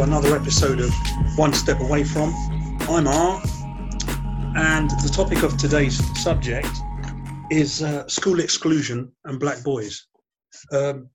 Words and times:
Another 0.00 0.34
episode 0.34 0.80
of 0.80 0.90
One 1.36 1.52
Step 1.52 1.78
Away 1.78 2.04
From. 2.04 2.32
I'm 2.88 3.06
R, 3.06 3.42
and 4.56 4.88
the 4.90 5.10
topic 5.12 5.42
of 5.42 5.58
today's 5.58 6.00
subject 6.22 6.68
is 7.50 7.82
uh, 7.82 8.08
school 8.08 8.40
exclusion 8.40 9.12
and 9.26 9.38
black 9.38 9.62
boys. 9.62 10.06
Um, 10.72 11.10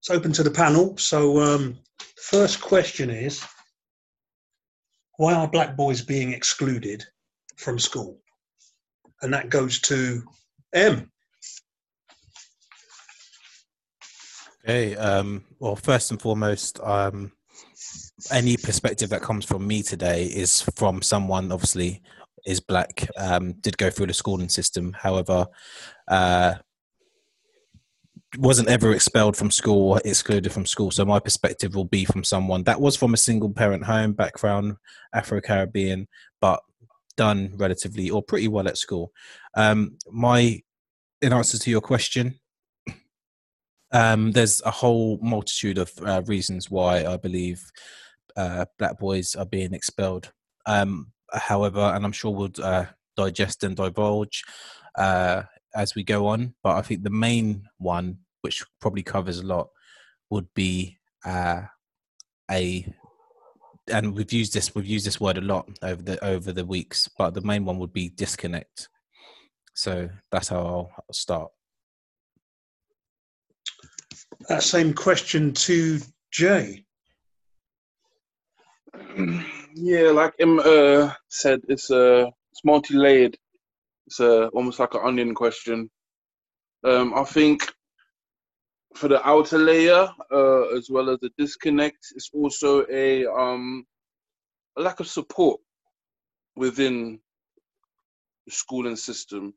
it's 0.00 0.08
open 0.08 0.32
to 0.32 0.42
the 0.42 0.50
panel. 0.50 0.96
So, 0.96 1.38
um, 1.38 1.78
first 2.16 2.62
question 2.62 3.10
is 3.10 3.44
why 5.18 5.34
are 5.34 5.46
black 5.46 5.76
boys 5.76 6.00
being 6.00 6.32
excluded 6.32 7.04
from 7.56 7.78
school? 7.78 8.18
And 9.20 9.34
that 9.34 9.50
goes 9.50 9.80
to 9.82 10.22
M. 10.72 11.10
Okay. 14.64 14.96
Um, 14.96 15.44
well, 15.58 15.76
first 15.76 16.10
and 16.10 16.20
foremost, 16.20 16.80
um, 16.80 17.30
any 18.30 18.56
perspective 18.56 19.10
that 19.10 19.22
comes 19.22 19.44
from 19.44 19.66
me 19.66 19.82
today 19.82 20.24
is 20.24 20.62
from 20.76 21.02
someone, 21.02 21.50
obviously, 21.50 22.02
is 22.46 22.60
black, 22.60 23.08
um, 23.16 23.52
did 23.54 23.78
go 23.78 23.90
through 23.90 24.06
the 24.06 24.14
schooling 24.14 24.48
system. 24.48 24.92
However, 24.92 25.46
uh, 26.08 26.54
wasn't 28.38 28.68
ever 28.68 28.92
expelled 28.92 29.36
from 29.36 29.50
school 29.50 29.92
or 29.92 30.00
excluded 30.04 30.52
from 30.52 30.66
school. 30.66 30.90
So 30.90 31.04
my 31.04 31.20
perspective 31.20 31.74
will 31.74 31.84
be 31.84 32.04
from 32.04 32.24
someone 32.24 32.64
that 32.64 32.80
was 32.80 32.96
from 32.96 33.14
a 33.14 33.18
single 33.18 33.50
parent 33.50 33.84
home 33.84 34.12
background, 34.12 34.76
Afro 35.14 35.40
Caribbean, 35.40 36.08
but 36.40 36.60
done 37.16 37.52
relatively 37.56 38.10
or 38.10 38.22
pretty 38.22 38.48
well 38.48 38.66
at 38.66 38.78
school. 38.78 39.12
Um, 39.54 39.98
my 40.10 40.60
in 41.22 41.32
answer 41.32 41.58
to 41.58 41.70
your 41.70 41.80
question, 41.80 42.38
um, 43.92 44.32
there's 44.32 44.60
a 44.62 44.70
whole 44.70 45.18
multitude 45.22 45.78
of 45.78 45.92
uh, 46.04 46.22
reasons 46.26 46.70
why 46.70 47.06
I 47.06 47.16
believe 47.16 47.64
uh, 48.36 48.66
black 48.78 48.98
boys 48.98 49.34
are 49.34 49.46
being 49.46 49.74
expelled. 49.74 50.32
Um, 50.66 51.12
however, 51.32 51.80
and 51.80 52.04
I'm 52.04 52.12
sure 52.12 52.30
we'll 52.32 52.50
uh, 52.62 52.86
digest 53.16 53.64
and 53.64 53.76
divulge 53.76 54.42
uh, 54.96 55.42
as 55.74 55.94
we 55.94 56.04
go 56.04 56.26
on, 56.26 56.54
but 56.62 56.76
I 56.76 56.82
think 56.82 57.02
the 57.02 57.10
main 57.10 57.68
one, 57.78 58.18
which 58.42 58.62
probably 58.80 59.02
covers 59.02 59.38
a 59.38 59.46
lot, 59.46 59.68
would 60.30 60.48
be 60.54 60.98
uh, 61.24 61.62
a 62.50 62.92
and 63.92 64.14
we've 64.14 64.32
used 64.32 64.54
this 64.54 64.74
we've 64.74 64.86
used 64.86 65.06
this 65.06 65.20
word 65.20 65.36
a 65.36 65.42
lot 65.42 65.68
over 65.82 66.02
the 66.02 66.24
over 66.24 66.52
the 66.52 66.64
weeks, 66.64 67.08
but 67.18 67.34
the 67.34 67.42
main 67.42 67.64
one 67.64 67.78
would 67.78 67.92
be 67.92 68.08
disconnect. 68.08 68.88
So 69.74 70.08
that's 70.30 70.48
how 70.48 70.58
I'll, 70.58 70.90
I'll 70.96 71.12
start 71.12 71.50
that 74.48 74.62
same 74.62 74.92
question 74.92 75.52
to 75.52 76.00
Jay. 76.30 76.84
Yeah, 79.74 80.10
like 80.10 80.34
Em 80.38 80.60
uh, 80.60 81.12
said, 81.28 81.60
it's 81.68 81.90
uh, 81.90 82.30
it's 82.52 82.64
multi-layered. 82.64 83.36
It's 84.06 84.20
uh, 84.20 84.48
almost 84.52 84.78
like 84.78 84.94
an 84.94 85.00
onion 85.04 85.34
question. 85.34 85.90
Um, 86.84 87.14
I 87.14 87.24
think 87.24 87.62
for 88.94 89.08
the 89.08 89.26
outer 89.26 89.58
layer, 89.58 90.08
uh, 90.32 90.76
as 90.76 90.88
well 90.90 91.10
as 91.10 91.18
the 91.20 91.30
disconnect, 91.38 91.98
it's 92.14 92.30
also 92.32 92.86
a 92.90 93.26
um, 93.26 93.84
a 94.76 94.82
lack 94.82 95.00
of 95.00 95.08
support 95.08 95.60
within 96.56 97.18
the 98.46 98.52
schooling 98.52 98.96
system. 98.96 99.54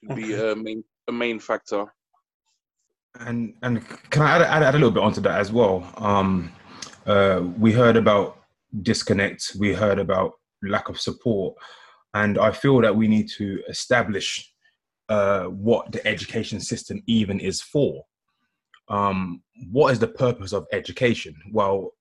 Could 0.00 0.12
okay. 0.12 0.22
be 0.22 0.34
a 0.34 0.56
main 0.56 0.84
a 1.08 1.12
main 1.12 1.38
factor. 1.38 1.92
And 3.20 3.54
and 3.62 3.86
can 4.10 4.22
I 4.22 4.36
add, 4.36 4.42
add, 4.42 4.62
add 4.62 4.74
a 4.74 4.78
little 4.78 4.90
bit 4.90 5.02
onto 5.02 5.20
that 5.20 5.38
as 5.38 5.52
well? 5.52 5.86
Um, 5.98 6.50
uh, 7.06 7.42
we 7.58 7.72
heard 7.72 7.96
about 7.96 8.38
disconnect. 8.82 9.52
We 9.58 9.72
heard 9.72 9.98
about 9.98 10.32
lack 10.62 10.88
of 10.88 11.00
support, 11.00 11.54
and 12.14 12.38
I 12.38 12.52
feel 12.52 12.80
that 12.80 12.94
we 12.94 13.08
need 13.08 13.28
to 13.36 13.62
establish 13.68 14.52
uh, 15.08 15.44
what 15.44 15.92
the 15.92 16.06
education 16.06 16.60
system 16.60 17.02
even 17.06 17.40
is 17.40 17.60
for. 17.60 18.04
Um, 18.88 19.42
what 19.70 19.92
is 19.92 19.98
the 19.98 20.08
purpose 20.08 20.52
of 20.52 20.66
education? 20.72 21.34
Well, 21.50 21.92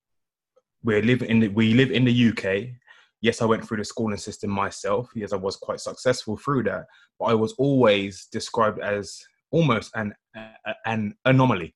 we 0.83 1.01
live 1.01 1.21
in 1.21 1.39
the, 1.39 1.47
we 1.49 1.73
live 1.73 1.91
in 1.91 2.05
the 2.05 2.29
UK. 2.29 2.75
Yes, 3.21 3.41
I 3.41 3.45
went 3.45 3.65
through 3.67 3.77
the 3.77 3.85
schooling 3.85 4.17
system 4.17 4.49
myself. 4.49 5.09
Yes, 5.15 5.31
I 5.31 5.35
was 5.35 5.55
quite 5.55 5.79
successful 5.79 6.37
through 6.37 6.63
that, 6.63 6.85
but 7.19 7.25
I 7.25 7.33
was 7.33 7.53
always 7.53 8.27
described 8.31 8.79
as 8.79 9.19
almost 9.51 9.91
an 9.95 10.13
an 10.85 11.13
anomaly, 11.25 11.75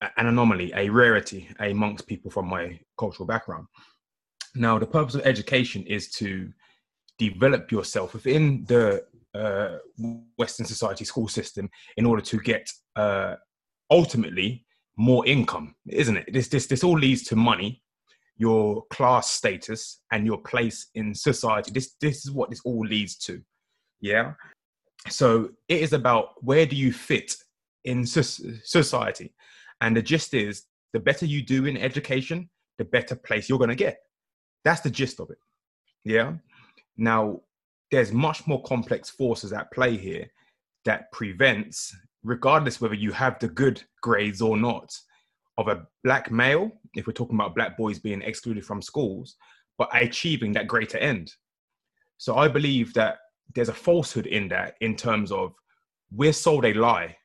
an 0.00 0.26
anomaly, 0.26 0.72
a 0.74 0.88
rarity 0.88 1.48
amongst 1.58 2.06
people 2.06 2.30
from 2.30 2.46
my 2.48 2.78
cultural 2.98 3.26
background. 3.26 3.66
Now, 4.54 4.78
the 4.78 4.86
purpose 4.86 5.14
of 5.14 5.22
education 5.22 5.84
is 5.86 6.10
to 6.12 6.52
develop 7.18 7.72
yourself 7.72 8.14
within 8.14 8.64
the 8.64 9.04
uh, 9.34 9.78
Western 10.38 10.66
society 10.66 11.04
school 11.04 11.28
system 11.28 11.68
in 11.96 12.06
order 12.06 12.22
to 12.22 12.38
get 12.38 12.70
uh, 12.96 13.34
ultimately 13.90 14.64
more 14.96 15.26
income, 15.26 15.74
isn't 15.88 16.16
it? 16.16 16.32
This 16.32 16.48
this 16.48 16.66
this 16.66 16.84
all 16.84 16.98
leads 16.98 17.24
to 17.24 17.36
money, 17.36 17.82
your 18.36 18.84
class 18.90 19.30
status, 19.30 20.00
and 20.12 20.24
your 20.24 20.38
place 20.38 20.88
in 20.94 21.14
society. 21.14 21.72
This 21.72 21.94
this 22.00 22.24
is 22.24 22.30
what 22.30 22.50
this 22.50 22.60
all 22.64 22.86
leads 22.86 23.16
to. 23.26 23.42
Yeah, 24.00 24.34
so 25.08 25.50
it 25.68 25.80
is 25.80 25.92
about 25.92 26.42
where 26.42 26.66
do 26.66 26.76
you 26.76 26.92
fit 26.92 27.34
in 27.84 28.06
society 28.06 29.34
and 29.80 29.96
the 29.96 30.02
gist 30.02 30.34
is 30.34 30.64
the 30.92 31.00
better 31.00 31.26
you 31.26 31.42
do 31.42 31.66
in 31.66 31.76
education 31.76 32.48
the 32.78 32.84
better 32.84 33.14
place 33.14 33.48
you're 33.48 33.58
going 33.58 33.70
to 33.70 33.76
get. 33.76 33.98
That's 34.64 34.80
the 34.80 34.90
gist 34.90 35.20
of 35.20 35.30
it 35.30 35.38
yeah? 36.04 36.34
Now 36.96 37.40
there's 37.90 38.12
much 38.12 38.46
more 38.46 38.62
complex 38.62 39.10
forces 39.10 39.52
at 39.52 39.72
play 39.72 39.96
here 39.96 40.26
that 40.84 41.10
prevents 41.12 41.94
regardless 42.22 42.80
whether 42.80 42.94
you 42.94 43.12
have 43.12 43.38
the 43.38 43.48
good 43.48 43.82
grades 44.02 44.40
or 44.40 44.56
not 44.56 44.94
of 45.58 45.68
a 45.68 45.86
black 46.02 46.30
male 46.30 46.70
if 46.94 47.06
we're 47.06 47.12
talking 47.12 47.36
about 47.36 47.54
black 47.54 47.76
boys 47.76 47.98
being 47.98 48.22
excluded 48.22 48.64
from 48.64 48.82
schools 48.82 49.36
but 49.76 49.88
achieving 49.92 50.52
that 50.52 50.68
greater 50.68 50.98
end. 50.98 51.32
So 52.18 52.36
i 52.36 52.48
believe 52.48 52.94
that 52.94 53.18
there's 53.54 53.68
a 53.68 53.74
falsehood 53.74 54.26
in 54.26 54.48
that 54.48 54.74
in 54.80 54.96
terms 54.96 55.32
of 55.32 55.54
we're 56.10 56.32
sold 56.32 56.64
a 56.64 56.74
lie 56.74 57.16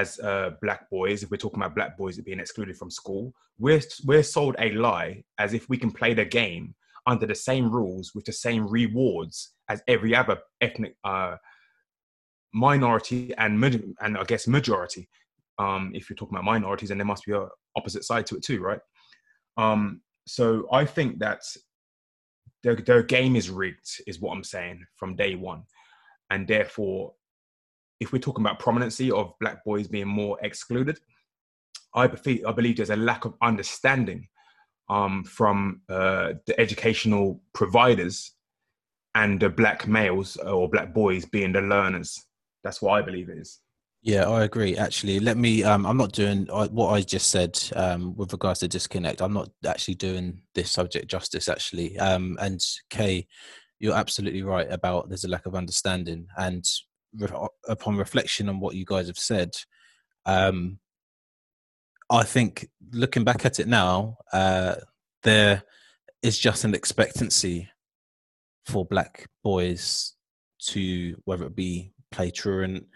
as 0.00 0.08
uh, 0.20 0.50
black 0.64 0.82
boys 0.90 1.22
if 1.22 1.30
we're 1.30 1.44
talking 1.44 1.60
about 1.60 1.74
black 1.78 1.92
boys 1.96 2.20
being 2.20 2.40
excluded 2.40 2.76
from 2.76 2.90
school 2.90 3.32
we're 3.58 3.82
we're 4.08 4.28
sold 4.36 4.54
a 4.58 4.68
lie 4.72 5.22
as 5.38 5.54
if 5.58 5.68
we 5.68 5.76
can 5.82 5.90
play 6.00 6.12
the 6.14 6.24
game 6.24 6.74
under 7.06 7.26
the 7.26 7.34
same 7.34 7.70
rules 7.70 8.12
with 8.14 8.24
the 8.24 8.32
same 8.32 8.66
rewards 8.66 9.36
as 9.68 9.82
every 9.88 10.14
other 10.14 10.38
ethnic 10.60 10.96
uh, 11.04 11.36
minority 12.52 13.34
and 13.36 13.62
and 14.00 14.16
I 14.16 14.24
guess 14.24 14.46
majority. 14.46 15.08
Um, 15.58 15.92
if 15.94 16.08
you're 16.08 16.16
talking 16.16 16.36
about 16.36 16.44
minorities, 16.44 16.90
and 16.90 16.98
there 16.98 17.06
must 17.06 17.26
be 17.26 17.32
a 17.32 17.46
opposite 17.76 18.04
side 18.04 18.26
to 18.26 18.36
it 18.36 18.42
too, 18.42 18.60
right? 18.60 18.80
Um, 19.56 20.00
so 20.26 20.66
I 20.72 20.84
think 20.84 21.18
that 21.18 21.42
their, 22.62 22.74
their 22.76 23.02
game 23.02 23.36
is 23.36 23.50
rigged, 23.50 24.02
is 24.06 24.20
what 24.20 24.32
I'm 24.34 24.44
saying 24.44 24.84
from 24.96 25.14
day 25.14 25.34
one. 25.34 25.64
And 26.30 26.48
therefore, 26.48 27.12
if 28.04 28.12
we're 28.12 28.18
talking 28.18 28.44
about 28.44 28.58
prominency 28.58 29.10
of 29.10 29.34
black 29.40 29.64
boys 29.64 29.88
being 29.88 30.08
more 30.08 30.38
excluded, 30.42 30.98
I 31.94 32.04
I 32.04 32.52
believe 32.52 32.76
there's 32.76 32.90
a 32.90 32.96
lack 32.96 33.24
of 33.24 33.34
understanding 33.42 34.28
um, 34.88 35.24
from 35.24 35.80
uh, 35.88 36.34
the 36.46 36.58
educational 36.60 37.40
providers 37.52 38.32
and 39.14 39.40
the 39.40 39.48
black 39.48 39.86
males 39.86 40.36
or 40.36 40.68
black 40.68 40.92
boys 40.92 41.24
being 41.24 41.52
the 41.52 41.60
learners. 41.60 42.22
That's 42.62 42.82
what 42.82 42.92
I 42.92 43.02
believe 43.02 43.28
it 43.28 43.38
is. 43.38 43.60
Yeah, 44.02 44.28
I 44.28 44.44
agree. 44.44 44.76
Actually, 44.76 45.18
let 45.18 45.38
me. 45.38 45.64
Um, 45.64 45.86
I'm 45.86 45.96
not 45.96 46.12
doing 46.12 46.46
what 46.50 46.90
I 46.90 47.00
just 47.00 47.30
said 47.30 47.58
um, 47.74 48.14
with 48.16 48.32
regards 48.32 48.60
to 48.60 48.68
disconnect. 48.68 49.22
I'm 49.22 49.32
not 49.32 49.48
actually 49.66 49.94
doing 49.94 50.42
this 50.54 50.70
subject 50.70 51.08
justice. 51.08 51.48
Actually, 51.48 51.98
um, 51.98 52.36
and 52.38 52.60
Kay, 52.90 53.26
you're 53.78 53.96
absolutely 53.96 54.42
right 54.42 54.70
about 54.70 55.08
there's 55.08 55.24
a 55.24 55.28
lack 55.28 55.46
of 55.46 55.54
understanding. 55.54 56.26
And 56.36 56.66
upon 57.68 57.96
reflection 57.96 58.48
on 58.48 58.60
what 58.60 58.74
you 58.74 58.84
guys 58.84 59.06
have 59.06 59.18
said, 59.18 59.50
um, 60.26 60.78
I 62.10 62.22
think 62.22 62.68
looking 62.92 63.24
back 63.24 63.44
at 63.44 63.60
it 63.60 63.68
now, 63.68 64.18
uh, 64.32 64.76
there 65.22 65.62
is 66.22 66.38
just 66.38 66.64
an 66.64 66.74
expectancy 66.74 67.68
for 68.66 68.84
black 68.84 69.26
boys 69.42 70.14
to 70.58 71.16
whether 71.24 71.46
it 71.46 71.56
be 71.56 71.92
play 72.10 72.30
truant 72.30 72.86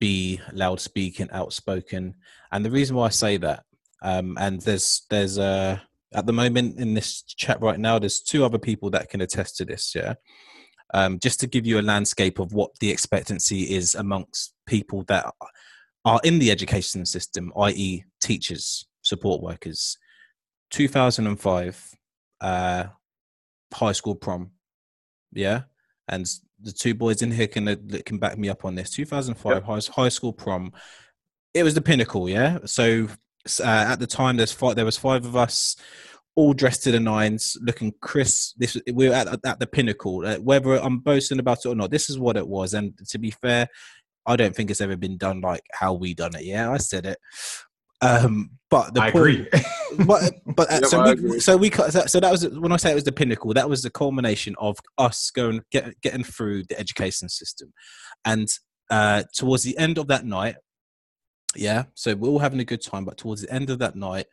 be 0.00 0.40
loud 0.52 0.80
speaking, 0.80 1.28
outspoken. 1.30 2.14
And 2.50 2.64
the 2.64 2.70
reason 2.70 2.96
why 2.96 3.06
I 3.06 3.10
say 3.10 3.36
that, 3.36 3.64
um, 4.02 4.36
and 4.40 4.60
there's 4.62 5.02
there's 5.10 5.38
uh, 5.38 5.78
at 6.14 6.26
the 6.26 6.32
moment 6.32 6.78
in 6.78 6.94
this 6.94 7.22
chat 7.22 7.60
right 7.60 7.78
now, 7.78 7.98
there's 7.98 8.20
two 8.20 8.44
other 8.44 8.58
people 8.58 8.90
that 8.90 9.10
can 9.10 9.20
attest 9.20 9.56
to 9.58 9.64
this. 9.64 9.94
Yeah, 9.94 10.14
um, 10.94 11.18
just 11.18 11.40
to 11.40 11.46
give 11.46 11.66
you 11.66 11.78
a 11.78 11.82
landscape 11.82 12.38
of 12.38 12.52
what 12.52 12.70
the 12.80 12.90
expectancy 12.90 13.74
is 13.74 13.94
amongst 13.94 14.54
people 14.66 15.02
that 15.04 15.26
are 16.04 16.20
in 16.24 16.38
the 16.38 16.50
education 16.50 17.04
system, 17.06 17.52
i.e., 17.56 18.04
teachers, 18.20 18.86
support 19.02 19.42
workers, 19.42 19.98
2005 20.70 21.94
uh, 22.40 22.84
high 23.72 23.92
school 23.92 24.14
prom. 24.14 24.50
Yeah, 25.32 25.62
and 26.08 26.26
the 26.60 26.72
two 26.72 26.94
boys 26.94 27.22
in 27.22 27.30
here 27.30 27.46
can 27.46 27.68
uh, 27.68 27.76
can 28.04 28.18
back 28.18 28.36
me 28.38 28.48
up 28.48 28.64
on 28.64 28.74
this. 28.74 28.90
2005 28.90 29.52
Yep. 29.52 29.64
high, 29.64 30.02
high 30.02 30.08
school 30.08 30.32
prom. 30.32 30.72
It 31.54 31.62
was 31.62 31.74
the 31.74 31.80
pinnacle. 31.80 32.28
Yeah. 32.28 32.58
So 32.64 33.08
uh, 33.60 33.64
at 33.64 33.96
the 34.00 34.06
time, 34.06 34.36
there's 34.36 34.52
five. 34.52 34.76
There 34.76 34.84
was 34.84 34.96
five 34.96 35.24
of 35.24 35.36
us. 35.36 35.76
All 36.36 36.52
dressed 36.52 36.84
to 36.84 36.92
the 36.92 37.00
nines, 37.00 37.56
looking 37.60 37.92
crisp. 38.00 38.54
This 38.58 38.76
we 38.92 39.08
were 39.08 39.14
at, 39.14 39.28
at 39.44 39.58
the 39.58 39.66
pinnacle. 39.66 40.24
Uh, 40.24 40.36
whether 40.36 40.74
I'm 40.74 40.98
boasting 40.98 41.40
about 41.40 41.58
it 41.64 41.68
or 41.68 41.74
not, 41.74 41.90
this 41.90 42.08
is 42.08 42.18
what 42.18 42.36
it 42.36 42.46
was. 42.46 42.72
And 42.74 42.96
to 43.08 43.18
be 43.18 43.30
fair, 43.30 43.68
I 44.26 44.36
don't 44.36 44.54
think 44.54 44.70
it's 44.70 44.80
ever 44.80 44.96
been 44.96 45.16
done 45.16 45.40
like 45.40 45.62
how 45.72 45.92
we 45.94 46.14
done 46.14 46.34
it. 46.36 46.44
Yeah, 46.44 46.70
I 46.70 46.76
said 46.78 47.06
it. 47.06 47.18
Um, 48.02 48.50
but 48.70 48.94
the 48.94 49.02
I 49.02 49.10
point, 49.10 49.48
agree. 49.48 49.48
but 50.06 50.32
but 50.46 50.70
uh, 50.70 50.78
Yeah, 50.82 50.88
so 50.88 51.00
I 51.00 51.04
we, 51.04 51.10
agree. 51.10 51.40
so 51.40 51.56
we 51.56 51.70
cut- 51.70 51.92
so 51.92 52.06
so 52.06 52.20
that 52.20 52.30
was 52.30 52.48
when 52.48 52.72
I 52.72 52.76
say 52.76 52.92
it 52.92 52.94
was 52.94 53.04
the 53.04 53.12
pinnacle. 53.12 53.52
That 53.52 53.68
was 53.68 53.82
the 53.82 53.90
culmination 53.90 54.54
of 54.58 54.78
us 54.96 55.30
going 55.30 55.62
get, 55.70 56.00
getting 56.00 56.24
through 56.24 56.64
the 56.64 56.78
education 56.78 57.28
system, 57.28 57.72
and 58.24 58.48
uh, 58.90 59.24
towards 59.34 59.64
the 59.64 59.76
end 59.76 59.98
of 59.98 60.06
that 60.08 60.24
night, 60.24 60.56
yeah. 61.56 61.84
So 61.94 62.14
we're 62.14 62.28
all 62.28 62.38
having 62.38 62.60
a 62.60 62.64
good 62.64 62.82
time, 62.82 63.04
but 63.04 63.18
towards 63.18 63.42
the 63.42 63.52
end 63.52 63.68
of 63.70 63.80
that 63.80 63.96
night, 63.96 64.26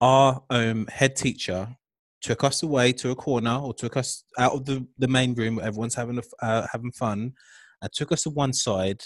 our 0.00 0.42
um, 0.50 0.86
head 0.88 1.16
teacher 1.16 1.76
took 2.20 2.44
us 2.44 2.62
away 2.62 2.92
to 2.92 3.10
a 3.10 3.14
corner 3.14 3.56
or 3.56 3.72
took 3.72 3.96
us 3.96 4.24
out 4.38 4.52
of 4.52 4.64
the, 4.64 4.86
the 4.98 5.08
main 5.08 5.34
room 5.34 5.56
where 5.56 5.66
everyone's 5.66 5.94
having 5.94 6.18
a 6.18 6.44
uh, 6.44 6.66
having 6.72 6.92
fun, 6.92 7.32
and 7.80 7.92
took 7.92 8.12
us 8.12 8.22
to 8.22 8.30
one 8.30 8.52
side. 8.52 9.02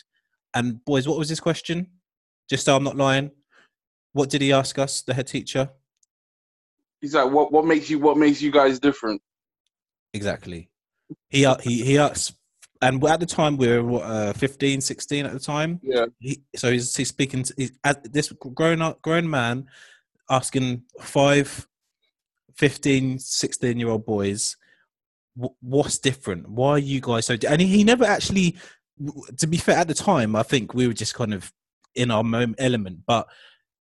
And 0.54 0.84
boys, 0.84 1.06
what 1.06 1.18
was 1.18 1.28
his 1.28 1.40
question? 1.40 1.86
Just 2.48 2.64
so 2.64 2.76
I'm 2.76 2.84
not 2.84 2.96
lying. 2.96 3.30
What 4.12 4.30
did 4.30 4.42
he 4.42 4.52
ask 4.52 4.78
us, 4.78 5.02
the 5.02 5.14
head 5.14 5.28
teacher? 5.28 5.70
He's 7.00 7.14
like, 7.14 7.30
what 7.30 7.52
what 7.52 7.64
makes 7.64 7.88
you 7.90 7.98
what 7.98 8.16
makes 8.16 8.42
you 8.42 8.50
guys 8.50 8.80
different? 8.80 9.22
Exactly. 10.12 10.70
He 11.28 11.46
he 11.62 11.84
he 11.84 11.98
asked, 11.98 12.34
and 12.82 13.04
at 13.04 13.20
the 13.20 13.26
time 13.26 13.56
we 13.56 13.68
were 13.68 13.84
what, 13.84 14.02
uh, 14.02 14.32
15, 14.32 14.80
16 14.80 15.26
at 15.26 15.32
the 15.32 15.40
time. 15.40 15.80
Yeah. 15.82 16.06
He, 16.18 16.42
so 16.56 16.72
he's, 16.72 16.94
he's 16.96 17.08
speaking 17.08 17.42
to 17.44 17.54
he's, 17.56 17.72
this 18.04 18.32
grown 18.54 18.82
up 18.82 19.02
grown 19.02 19.28
man 19.28 19.66
asking 20.30 20.82
five 21.00 21.66
15 22.56 23.18
16 23.18 23.78
year 23.78 23.88
old 23.88 24.04
boys 24.04 24.56
what's 25.60 25.98
different 25.98 26.48
why 26.48 26.70
are 26.70 26.78
you 26.78 27.00
guys 27.00 27.26
so 27.26 27.36
and 27.48 27.60
he, 27.60 27.68
he 27.68 27.84
never 27.84 28.04
actually 28.04 28.56
to 29.38 29.46
be 29.46 29.56
fair 29.56 29.76
at 29.76 29.88
the 29.88 29.94
time 29.94 30.36
i 30.36 30.42
think 30.42 30.74
we 30.74 30.86
were 30.86 30.92
just 30.92 31.14
kind 31.14 31.32
of 31.32 31.52
in 31.94 32.10
our 32.10 32.22
moment 32.22 32.56
element 32.58 32.98
but 33.06 33.26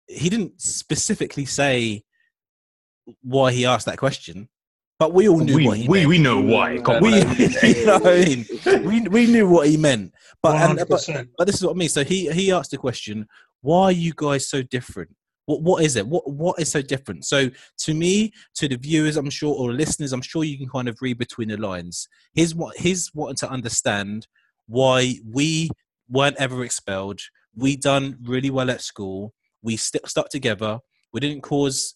he 0.07 0.29
didn't 0.29 0.61
specifically 0.61 1.45
say 1.45 2.03
why 3.23 3.53
he 3.53 3.67
asked 3.67 3.87
that 3.87 3.99
question 3.99 4.49
but 4.99 5.13
we 5.13 5.29
all 5.29 5.39
knew 5.39 5.57
we, 5.57 5.67
what 5.67 5.77
he 5.79 5.89
we, 5.89 5.99
meant. 5.99 6.09
we 6.09 6.19
know 6.19 6.41
why. 6.41 6.73
Yeah. 6.75 6.83
Come 6.83 7.03
we, 7.03 7.17
you 7.63 7.87
know 7.87 7.99
what 7.99 8.07
I 8.07 8.25
mean? 8.25 8.47
we 8.85 9.01
we 9.09 9.27
knew 9.27 9.49
what 9.49 9.67
he 9.67 9.77
meant 9.77 10.13
but, 10.43 10.57
and, 10.57 10.89
but 10.89 11.09
but 11.39 11.47
this 11.47 11.57
is 11.57 11.65
what 11.65 11.73
I 11.73 11.79
mean. 11.79 11.89
So 11.89 12.03
he 12.03 12.31
he 12.33 12.51
asked 12.51 12.73
the 12.73 12.77
question, 12.77 13.29
why 13.61 13.85
are 13.85 13.93
you 13.93 14.13
guys 14.15 14.49
so 14.49 14.63
different? 14.63 15.15
What 15.53 15.63
what 15.63 15.85
is 15.85 15.97
it? 15.97 16.07
What 16.07 16.31
what 16.31 16.59
is 16.59 16.71
so 16.71 16.81
different? 16.81 17.27
So 17.27 17.51
to 17.79 17.95
me, 17.95 18.33
to 18.55 18.69
the 18.69 18.77
viewers, 18.77 19.19
I'm 19.19 19.29
sure, 19.29 19.55
or 19.55 19.73
listeners, 19.73 20.13
I'm 20.13 20.23
sure 20.23 20.45
you 20.45 20.57
can 20.57 20.69
kind 20.69 20.89
of 20.89 20.97
read 21.03 21.19
between 21.19 21.49
the 21.49 21.59
lines. 21.59 22.09
Here's 22.33 22.55
what 22.55 22.77
he's 22.79 23.11
wanting 23.15 23.37
to 23.37 23.51
understand 23.51 24.27
why 24.67 25.17
we 25.31 25.69
weren't 26.09 26.37
ever 26.39 26.65
expelled. 26.65 27.21
We 27.55 27.77
done 27.77 28.17
really 28.23 28.49
well 28.49 28.71
at 28.71 28.81
school. 28.81 29.35
We 29.63 29.77
st- 29.77 30.09
stuck 30.09 30.31
together. 30.31 30.79
We 31.13 31.21
didn't 31.21 31.43
cause 31.43 31.95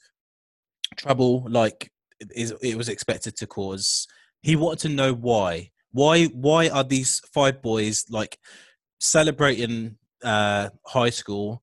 trouble 0.96 1.46
like 1.48 1.90
it 2.20 2.76
was 2.76 2.90
expected 2.90 3.36
to 3.36 3.46
cause. 3.46 4.06
He 4.42 4.54
wanted 4.54 4.80
to 4.80 4.94
know 4.94 5.14
why. 5.14 5.70
Why 5.92 6.26
why 6.26 6.68
are 6.68 6.84
these 6.84 7.20
five 7.32 7.62
boys 7.62 8.04
like 8.10 8.38
celebrating 9.00 9.96
uh 10.22 10.68
high 10.86 11.10
school 11.10 11.62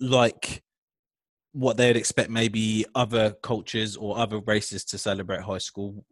like 0.00 0.62
what 1.52 1.76
they'd 1.76 1.96
expect 1.96 2.30
maybe 2.30 2.84
other 2.94 3.32
cultures 3.42 3.96
or 3.96 4.16
other 4.18 4.38
races 4.40 4.84
to 4.84 4.96
celebrate 4.96 5.40
high 5.40 5.58
school 5.58 6.04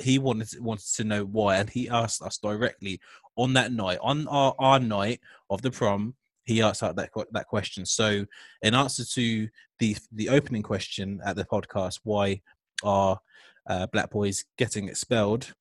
he 0.00 0.18
wanted 0.18 0.48
wanted 0.60 0.86
to 0.94 1.02
know 1.04 1.24
why 1.24 1.56
and 1.56 1.68
he 1.68 1.88
asked 1.88 2.22
us 2.22 2.38
directly 2.38 3.00
on 3.36 3.52
that 3.54 3.72
night 3.72 3.98
on 4.02 4.28
our, 4.28 4.54
our 4.60 4.78
night 4.78 5.20
of 5.50 5.60
the 5.62 5.70
prom 5.70 6.14
he 6.44 6.62
asked 6.62 6.82
out 6.84 6.94
that 6.94 7.10
that 7.32 7.46
question 7.48 7.84
so 7.84 8.24
in 8.62 8.74
answer 8.74 9.04
to 9.04 9.48
the 9.80 9.96
the 10.12 10.28
opening 10.28 10.62
question 10.62 11.20
at 11.24 11.34
the 11.34 11.44
podcast 11.44 11.98
why 12.04 12.40
are 12.84 13.18
uh, 13.66 13.86
black 13.88 14.10
boys 14.10 14.44
getting 14.58 14.88
expelled 14.88 15.54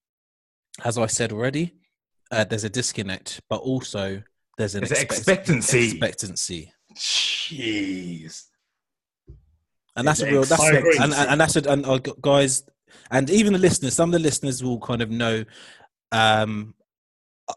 as 0.85 0.97
i 0.97 1.07
said 1.07 1.31
already 1.31 1.73
uh, 2.31 2.43
there's 2.43 2.63
a 2.65 2.69
disconnect 2.69 3.41
but 3.49 3.61
also 3.61 4.21
there's 4.59 4.75
an 4.75 4.81
There's 4.81 4.91
an 4.91 4.97
expect- 5.05 5.19
expectancy. 5.49 5.85
expectancy 5.89 6.73
Jeez. 6.95 8.43
And 9.95 10.07
that's 10.07 10.21
a 10.21 10.25
real 10.25 10.43
that's 10.43 10.61
I 10.61 10.73
agree. 10.73 10.97
and, 10.97 11.13
and, 11.13 11.29
and 11.29 11.41
that's 11.41 11.55
a, 11.55 11.71
and 11.71 11.85
uh, 11.85 11.97
guys 11.97 12.63
and 13.11 13.29
even 13.29 13.53
the 13.53 13.59
listeners 13.59 13.95
some 13.95 14.09
of 14.09 14.13
the 14.13 14.19
listeners 14.19 14.63
will 14.63 14.79
kind 14.79 15.01
of 15.01 15.09
know 15.09 15.43
um 16.11 16.73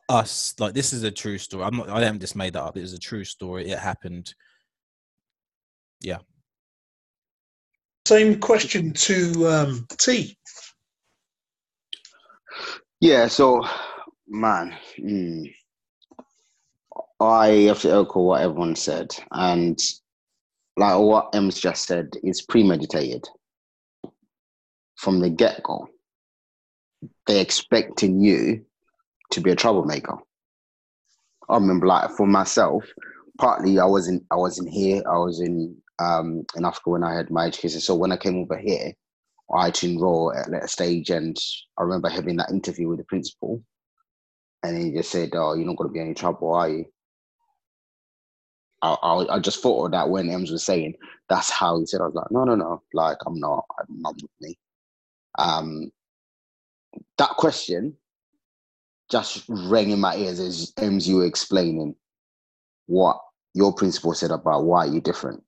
us. 0.08 0.54
Like 0.58 0.74
this 0.74 0.92
is 0.92 1.02
a 1.02 1.10
true 1.10 1.38
story. 1.38 1.64
I'm 1.64 1.76
not 1.76 1.88
i 1.88 2.00
haven't 2.02 2.20
just 2.20 2.36
made 2.36 2.54
that 2.54 2.62
up. 2.62 2.76
It 2.76 2.82
is 2.82 2.92
a 2.92 2.98
true 2.98 3.24
story. 3.24 3.70
It 3.70 3.78
happened. 3.78 4.34
Yeah. 6.00 6.18
Same 8.06 8.38
question 8.38 8.92
to 8.92 9.48
um, 9.48 9.86
T. 9.98 10.38
Yeah, 13.00 13.26
so 13.26 13.62
man, 14.28 14.76
mm, 14.98 15.52
I 17.20 17.48
have 17.68 17.80
to 17.80 17.90
echo 17.90 18.22
what 18.22 18.42
everyone 18.42 18.76
said, 18.76 19.08
and 19.32 19.78
like 20.76 20.98
what 20.98 21.34
Em's 21.34 21.58
just 21.58 21.86
said, 21.86 22.10
is 22.22 22.42
premeditated 22.42 23.26
from 24.96 25.20
the 25.20 25.30
get 25.30 25.62
go. 25.62 25.88
They're 27.26 27.42
expecting 27.42 28.20
you 28.20 28.64
to 29.32 29.40
be 29.40 29.50
a 29.50 29.56
troublemaker. 29.56 30.18
I 31.48 31.54
remember, 31.54 31.86
like 31.86 32.10
for 32.10 32.26
myself, 32.26 32.84
partly 33.38 33.78
I 33.78 33.84
wasn't 33.86 34.24
I 34.30 34.36
wasn't 34.36 34.68
here. 34.68 35.02
I 35.06 35.18
was 35.18 35.40
in 35.40 35.76
um 35.98 36.44
in 36.56 36.64
Africa 36.64 36.90
when 36.90 37.04
I 37.04 37.14
had 37.14 37.30
my 37.30 37.46
education. 37.46 37.80
So 37.80 37.94
when 37.94 38.12
I 38.12 38.16
came 38.16 38.36
over 38.36 38.58
here, 38.58 38.92
I 39.54 39.66
had 39.66 39.74
to 39.76 39.88
enroll 39.88 40.32
at 40.34 40.64
a 40.64 40.68
stage, 40.68 41.10
and 41.10 41.36
I 41.78 41.82
remember 41.82 42.08
having 42.08 42.36
that 42.36 42.50
interview 42.50 42.88
with 42.88 42.98
the 42.98 43.04
principal, 43.04 43.62
and 44.62 44.76
he 44.76 44.90
just 44.92 45.10
said, 45.10 45.30
"Oh, 45.34 45.54
you're 45.54 45.66
not 45.66 45.76
going 45.76 45.90
to 45.90 45.94
be 45.94 46.00
any 46.00 46.14
trouble, 46.14 46.52
are 46.54 46.68
you?" 46.68 46.86
I, 48.82 48.96
I, 49.02 49.36
I 49.36 49.38
just 49.38 49.62
thought 49.62 49.86
of 49.86 49.92
that 49.92 50.08
when 50.08 50.28
Ems 50.28 50.50
was 50.50 50.64
saying 50.64 50.94
that's 51.28 51.50
how 51.50 51.78
he 51.78 51.86
said. 51.86 52.00
I 52.00 52.06
was 52.06 52.14
like, 52.14 52.30
"No, 52.30 52.44
no, 52.44 52.54
no, 52.54 52.82
like 52.92 53.18
I'm 53.26 53.38
not. 53.38 53.64
I'm 53.80 54.00
not 54.00 54.14
with 54.14 54.30
me." 54.40 54.58
Um, 55.38 55.90
that 57.18 57.30
question 57.30 57.96
just 59.10 59.44
rang 59.48 59.90
in 59.90 60.00
my 60.00 60.16
ears 60.16 60.40
as 60.40 60.72
Ems 60.78 61.08
you 61.08 61.16
were 61.16 61.26
explaining 61.26 61.94
what 62.86 63.20
your 63.54 63.72
principal 63.72 64.14
said 64.14 64.30
about 64.30 64.64
why 64.64 64.86
are 64.86 64.88
you're 64.88 65.00
different. 65.00 65.42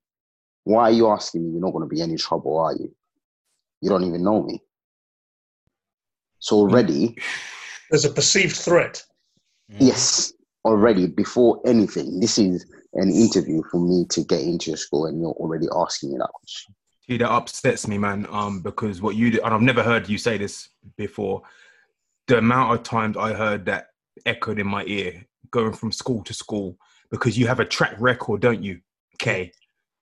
Why 0.64 0.84
are 0.84 0.90
you 0.92 1.08
asking 1.08 1.44
me? 1.44 1.52
You're 1.52 1.60
not 1.60 1.72
going 1.72 1.88
to 1.88 1.94
be 1.94 2.02
any 2.02 2.16
trouble, 2.16 2.58
are 2.58 2.72
you? 2.72 2.94
You 3.80 3.88
don't 3.88 4.04
even 4.04 4.22
know 4.22 4.42
me. 4.42 4.62
So 6.40 6.56
already, 6.56 7.16
There's 7.90 8.04
a 8.04 8.10
perceived 8.10 8.56
threat. 8.56 9.02
Yes, 9.80 10.32
already 10.64 11.06
before 11.06 11.60
anything, 11.66 12.20
this 12.20 12.38
is 12.38 12.64
an 12.94 13.10
interview 13.10 13.62
for 13.70 13.80
me 13.80 14.06
to 14.10 14.24
get 14.24 14.40
into 14.40 14.70
your 14.70 14.76
school, 14.76 15.06
and 15.06 15.20
you're 15.20 15.30
already 15.30 15.66
asking 15.76 16.12
me 16.12 16.18
that 16.18 16.30
question. 16.32 16.74
See, 17.06 17.16
that 17.18 17.30
upsets 17.30 17.86
me, 17.88 17.98
man. 17.98 18.26
Um, 18.30 18.60
because 18.60 19.00
what 19.00 19.16
you 19.16 19.30
do, 19.30 19.40
and 19.42 19.54
I've 19.54 19.62
never 19.62 19.82
heard 19.82 20.08
you 20.08 20.18
say 20.18 20.38
this 20.38 20.68
before. 20.96 21.42
The 22.26 22.38
amount 22.38 22.74
of 22.74 22.82
times 22.82 23.16
I 23.16 23.32
heard 23.32 23.64
that 23.66 23.88
echoed 24.26 24.58
in 24.58 24.66
my 24.66 24.84
ear, 24.84 25.24
going 25.50 25.72
from 25.72 25.92
school 25.92 26.22
to 26.24 26.34
school, 26.34 26.76
because 27.10 27.38
you 27.38 27.46
have 27.46 27.60
a 27.60 27.64
track 27.64 27.94
record, 27.98 28.42
don't 28.42 28.62
you, 28.62 28.80
Kay? 29.18 29.52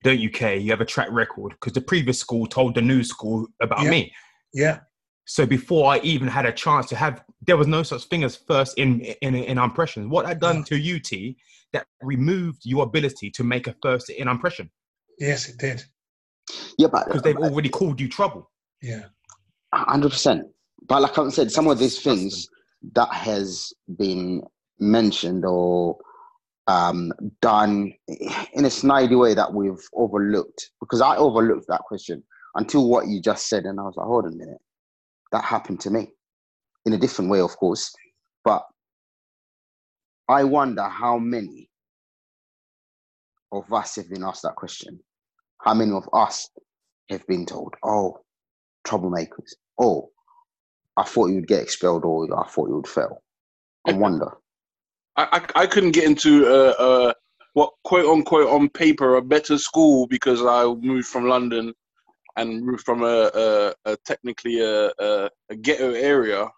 Don't 0.03 0.19
you, 0.19 0.31
Kay? 0.31 0.59
You 0.59 0.71
have 0.71 0.81
a 0.81 0.87
track 0.87 1.09
record 1.11 1.53
because 1.53 1.73
the 1.73 1.81
previous 1.81 2.19
school 2.19 2.47
told 2.47 2.75
the 2.75 2.83
new 2.83 3.05
school 3.05 3.47
about 3.61 3.85
Yeah. 3.85 3.91
me. 3.91 4.13
Yeah. 4.53 4.81
So 5.25 5.45
before 5.47 5.93
I 5.93 5.99
even 5.99 6.29
had 6.29 6.47
a 6.47 6.53
chance 6.53 6.87
to 6.87 6.97
have, 6.97 7.25
there 7.43 7.57
was 7.57 7.67
no 7.67 7.83
such 7.83 8.05
thing 8.05 8.23
as 8.25 8.37
first 8.37 8.79
in 8.79 9.01
in, 9.23 9.35
in 9.35 9.59
impressions. 9.59 10.09
What 10.09 10.27
I 10.27 10.35
done 10.35 10.65
to 10.65 10.77
UT 10.77 11.35
that 11.77 11.87
removed 12.03 12.63
your 12.65 12.83
ability 12.85 13.31
to 13.31 13.45
make 13.45 13.67
a 13.67 13.75
first 13.83 14.11
in 14.11 14.29
impression 14.29 14.71
Yes, 15.19 15.49
it 15.49 15.59
did. 15.59 15.85
Yeah, 16.79 16.89
but 16.89 17.07
because 17.07 17.23
they've 17.23 17.37
already 17.37 17.69
called 17.69 18.01
you 18.01 18.09
trouble. 18.09 18.51
Yeah. 18.83 19.05
hundred 19.73 20.11
percent. 20.11 20.47
But 20.89 21.03
like 21.03 21.19
I 21.19 21.29
said, 21.31 21.51
some 21.51 21.67
of 21.67 21.79
these 21.79 22.01
things 22.01 22.49
that 22.95 23.13
has 23.13 23.73
been 23.99 24.43
mentioned 24.79 25.45
or 25.45 25.97
um, 26.69 27.13
done 27.41 27.93
in 28.53 28.65
a 28.65 28.69
snidey 28.69 29.19
way 29.19 29.35
that 29.35 29.53
we've 29.53 29.83
overlooked 29.95 30.71
because 30.81 31.01
I 31.01 31.17
overlooked 31.17 31.67
that 31.69 31.81
question. 31.81 32.23
until 32.55 32.89
what 32.89 33.07
you 33.07 33.21
just 33.21 33.49
said, 33.49 33.65
and 33.65 33.81
I 33.81 33.85
was 33.85 33.95
like, 33.97 34.07
hold 34.07 34.27
on 34.27 34.33
a 34.33 34.37
minute, 34.37 34.59
that 35.33 35.45
happened 35.45 35.81
to 35.81 35.91
me 35.91 36.09
in 36.85 36.93
a 36.93 36.99
different 36.99 37.31
way, 37.31 37.41
of 37.41 37.57
course, 37.57 37.93
but 38.45 38.65
I 40.29 40.45
wonder 40.45 40.83
how 40.85 41.19
many 41.19 41.71
of 43.53 43.73
us 43.73 43.97
have 43.97 44.11
been 44.11 44.25
asked 44.25 44.43
that 44.43 44.57
question. 44.57 45.01
How 45.59 45.75
many 45.75 45.93
of 45.93 46.09
us 46.13 46.51
have 47.11 47.27
been 47.27 47.47
told, 47.47 47.75
oh, 47.85 48.19
troublemakers, 48.87 49.55
oh, 49.81 50.11
I 50.97 51.05
thought 51.05 51.29
you 51.29 51.37
would 51.37 51.49
get 51.49 51.63
expelled 51.63 52.05
or 52.05 52.25
I 52.39 52.49
thought 52.49 52.69
you 52.69 52.77
would 52.77 52.89
fail. 52.89 53.23
I 53.87 53.93
wonder. 53.93 54.31
I, 55.17 55.41
I, 55.55 55.63
I 55.63 55.67
couldn't 55.67 55.93
get 55.93 56.05
into 56.05 56.47
uh, 56.47 56.75
uh, 56.79 57.13
what 57.53 57.73
quote 57.85 58.07
unquote 58.07 58.49
on 58.49 58.69
paper 58.69 59.17
a 59.17 59.23
better 59.23 59.59
school 59.59 60.07
because 60.09 60.43
I 60.43 60.65
moved 60.67 61.07
from 61.07 61.29
London 61.29 61.73
and 62.37 62.65
moved 62.65 62.85
from 62.85 63.03
a, 63.03 63.31
a, 63.35 63.75
a 63.85 63.97
technically 64.05 64.61
a, 64.61 64.91
a 64.99 65.57
ghetto 65.61 65.93
area. 65.93 66.49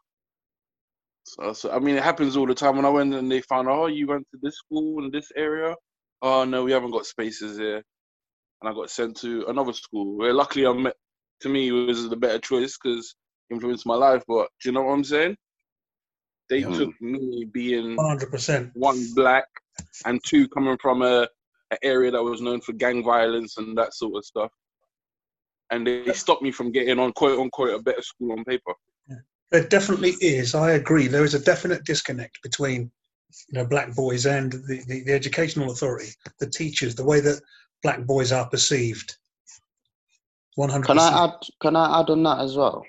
So, 1.29 1.53
so, 1.53 1.71
I 1.71 1.79
mean, 1.79 1.97
it 1.97 2.03
happens 2.03 2.37
all 2.37 2.47
the 2.47 2.55
time. 2.55 2.77
When 2.77 2.85
I 2.87 2.91
went 2.91 3.15
and 3.15 3.31
they 3.31 3.41
found, 3.43 3.69
oh, 3.69 3.87
you 3.87 4.07
went 4.07 4.27
to 4.33 4.39
this 4.43 4.57
school 4.57 5.05
in 5.05 5.11
this 5.11 5.31
area. 5.37 5.75
Oh 6.23 6.45
no, 6.45 6.65
we 6.65 6.73
haven't 6.73 6.91
got 6.91 7.07
spaces 7.07 7.59
here, 7.59 7.77
and 7.77 8.71
I 8.71 8.73
got 8.73 8.91
sent 8.91 9.17
to 9.19 9.45
another 9.49 9.73
school. 9.73 10.17
Where 10.17 10.33
luckily, 10.33 10.67
I 10.67 10.73
met. 10.73 10.97
To 11.43 11.49
me, 11.49 11.69
it 11.69 11.73
was 11.73 12.09
the 12.09 12.17
better 12.17 12.39
choice 12.41 12.77
because 12.83 13.15
influenced 13.51 13.87
my 13.87 13.95
life. 13.95 14.23
But 14.27 14.49
do 14.61 14.69
you 14.69 14.73
know 14.73 14.83
what 14.83 14.95
I'm 14.95 15.05
saying? 15.05 15.37
They 16.51 16.61
Yeah. 16.61 16.77
took 16.77 17.01
me 17.01 17.45
being 17.53 17.97
100%. 17.97 18.73
one 18.75 19.15
black 19.15 19.45
and 20.07 20.21
two 20.25 20.49
coming 20.49 20.77
from 20.81 21.03
a, 21.03 21.29
a 21.71 21.79
area 21.85 22.11
that 22.11 22.23
was 22.23 22.41
known 22.41 22.61
for 22.61 22.73
gang 22.73 23.05
violence 23.05 23.57
and 23.59 23.77
that 23.79 23.95
sort 23.95 24.17
of 24.17 24.25
stuff. 24.25 24.51
And 25.71 25.87
they 25.87 26.13
stopped 26.13 26.43
me 26.43 26.51
from 26.51 26.73
getting 26.73 26.99
on 26.99 27.13
quote 27.13 27.39
unquote 27.39 27.79
a 27.79 27.83
better 27.83 28.03
school 28.03 28.33
on 28.33 28.45
paper. 28.45 28.73
There 29.51 29.67
definitely 29.67 30.11
is. 30.21 30.55
I 30.55 30.73
agree. 30.73 31.09
There 31.09 31.25
is 31.25 31.35
a 31.35 31.41
definite 31.41 31.85
disconnect 31.85 32.43
between 32.43 32.91
you 33.49 33.59
know 33.59 33.67
black 33.67 33.95
boys 33.95 34.27
and 34.27 34.53
the, 34.53 34.83
the, 34.87 35.05
the 35.05 35.13
educational 35.13 35.71
authority, 35.71 36.11
the 36.39 36.49
teachers, 36.49 36.95
the 36.95 37.05
way 37.05 37.21
that 37.21 37.41
black 37.83 38.05
boys 38.05 38.33
are 38.33 38.49
perceived. 38.49 39.17
One 40.57 40.69
hundred 40.71 40.87
Can 40.87 40.99
I 40.99 41.25
add? 41.25 41.33
Can 41.61 41.77
I 41.77 42.01
add 42.01 42.11
on 42.11 42.23
that 42.25 42.41
as 42.41 42.57
well? 42.57 42.85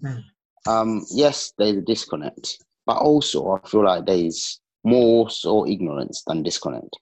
Hmm. 0.00 0.18
Um, 0.66 1.04
yes, 1.10 1.52
there's 1.58 1.76
a 1.76 1.82
disconnect, 1.82 2.58
but 2.86 2.96
also 2.96 3.50
I 3.62 3.68
feel 3.68 3.84
like 3.84 4.06
there's 4.06 4.60
more 4.84 5.30
so 5.30 5.66
ignorance 5.66 6.22
than 6.26 6.42
disconnect. 6.42 6.96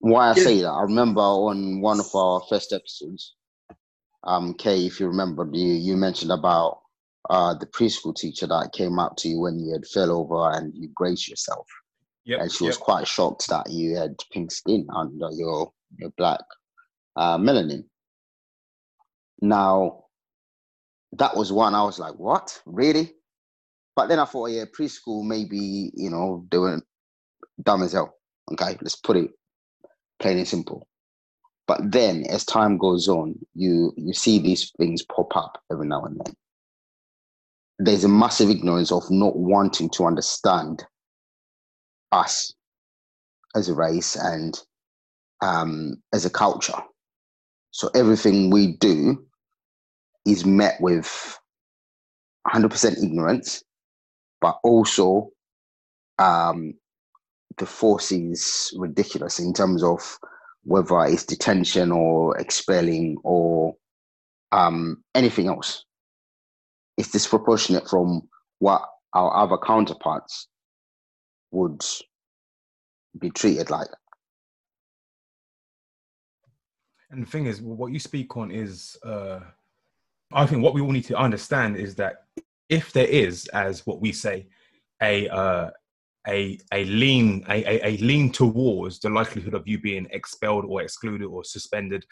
Why 0.00 0.30
I 0.30 0.34
Yeah. 0.34 0.42
say 0.44 0.60
that, 0.62 0.68
I 0.70 0.82
remember 0.82 1.20
on 1.20 1.80
one 1.80 2.00
of 2.00 2.14
our 2.14 2.40
first 2.48 2.72
episodes, 2.72 3.34
um, 4.24 4.54
Kay, 4.54 4.86
if 4.86 5.00
you 5.00 5.08
remember, 5.08 5.48
you 5.52 5.72
you 5.74 5.96
mentioned 5.96 6.32
about 6.32 6.80
uh 7.30 7.54
the 7.54 7.66
preschool 7.66 8.14
teacher 8.14 8.46
that 8.46 8.72
came 8.72 8.98
up 8.98 9.16
to 9.16 9.28
you 9.28 9.40
when 9.40 9.58
you 9.58 9.72
had 9.72 9.86
fell 9.86 10.10
over 10.10 10.50
and 10.52 10.74
you 10.74 10.88
grazed 10.94 11.28
yourself, 11.28 11.66
Yep. 12.24 12.40
and 12.40 12.52
she 12.52 12.64
was 12.64 12.76
yep. 12.76 12.84
quite 12.84 13.08
shocked 13.08 13.48
that 13.48 13.70
you 13.70 13.96
had 13.96 14.16
pink 14.32 14.50
skin 14.50 14.86
under 14.94 15.30
your 15.32 15.72
your 15.96 16.10
black 16.16 16.40
uh, 17.16 17.38
melanin. 17.38 17.84
Now, 19.40 20.04
that 21.12 21.36
was 21.36 21.52
one 21.52 21.74
I 21.74 21.82
was 21.84 21.98
like, 21.98 22.14
what? 22.14 22.60
Really? 22.66 23.14
But 23.96 24.08
then 24.08 24.18
I 24.18 24.24
thought, 24.24 24.50
yeah, 24.50 24.64
preschool 24.66 25.24
maybe, 25.24 25.90
you 25.94 26.10
know, 26.10 26.46
they 26.50 26.58
were 26.58 26.80
dumb 27.62 27.82
as 27.82 27.92
hell. 27.92 28.14
Okay, 28.52 28.76
let's 28.80 28.96
put 28.96 29.16
it 29.16 29.30
plain 30.20 30.38
and 30.38 30.48
simple. 30.48 30.86
But 31.66 31.92
then 31.92 32.24
as 32.28 32.44
time 32.44 32.78
goes 32.78 33.08
on, 33.08 33.38
you 33.54 33.92
you 33.96 34.12
see 34.14 34.38
these 34.38 34.70
things 34.78 35.02
pop 35.02 35.36
up 35.36 35.62
every 35.70 35.86
now 35.86 36.04
and 36.04 36.20
then. 36.24 36.34
There's 37.78 38.04
a 38.04 38.08
massive 38.08 38.50
ignorance 38.50 38.90
of 38.90 39.08
not 39.10 39.36
wanting 39.36 39.90
to 39.90 40.04
understand 40.06 40.84
us 42.12 42.54
as 43.54 43.68
a 43.68 43.74
race 43.74 44.16
and 44.16 44.58
um, 45.40 46.02
as 46.12 46.24
a 46.24 46.30
culture. 46.30 46.80
So 47.70 47.90
everything 47.94 48.50
we 48.50 48.76
do 48.78 49.24
is 50.26 50.44
met 50.44 50.80
with 50.80 51.38
100% 52.48 53.02
ignorance, 53.02 53.62
but 54.40 54.58
also 54.64 55.30
um, 56.18 56.74
the 57.58 57.66
force 57.66 58.10
is 58.10 58.74
ridiculous 58.76 59.38
in 59.38 59.52
terms 59.52 59.82
of 59.82 60.18
whether 60.64 61.00
it's 61.04 61.24
detention 61.24 61.92
or 61.92 62.36
expelling 62.38 63.16
or 63.22 63.74
um, 64.52 65.02
anything 65.14 65.48
else. 65.48 65.84
It's 66.98 67.12
disproportionate 67.12 67.88
from 67.88 68.28
what 68.58 68.82
our 69.14 69.34
other 69.34 69.56
counterparts 69.56 70.48
would 71.52 71.82
be 73.18 73.30
treated 73.30 73.70
like. 73.70 73.88
And 77.10 77.22
the 77.22 77.30
thing 77.30 77.46
is, 77.46 77.62
what 77.62 77.92
you 77.92 78.00
speak 78.00 78.36
on 78.36 78.50
is, 78.50 78.98
uh, 79.04 79.40
I 80.32 80.44
think 80.44 80.62
what 80.62 80.74
we 80.74 80.82
all 80.82 80.90
need 80.90 81.06
to 81.06 81.16
understand 81.16 81.76
is 81.76 81.94
that 81.94 82.24
if 82.68 82.92
there 82.92 83.06
is, 83.06 83.46
as 83.48 83.86
what 83.86 84.00
we 84.00 84.12
say, 84.12 84.48
a 85.00 85.28
uh, 85.28 85.70
a 86.26 86.58
a 86.72 86.84
lean 86.84 87.46
a, 87.48 87.64
a, 87.64 87.86
a 87.86 87.96
lean 87.98 88.30
towards 88.30 88.98
the 88.98 89.08
likelihood 89.08 89.54
of 89.54 89.66
you 89.66 89.78
being 89.80 90.06
expelled 90.10 90.64
or 90.66 90.82
excluded 90.82 91.26
or 91.26 91.44
suspended, 91.44 92.04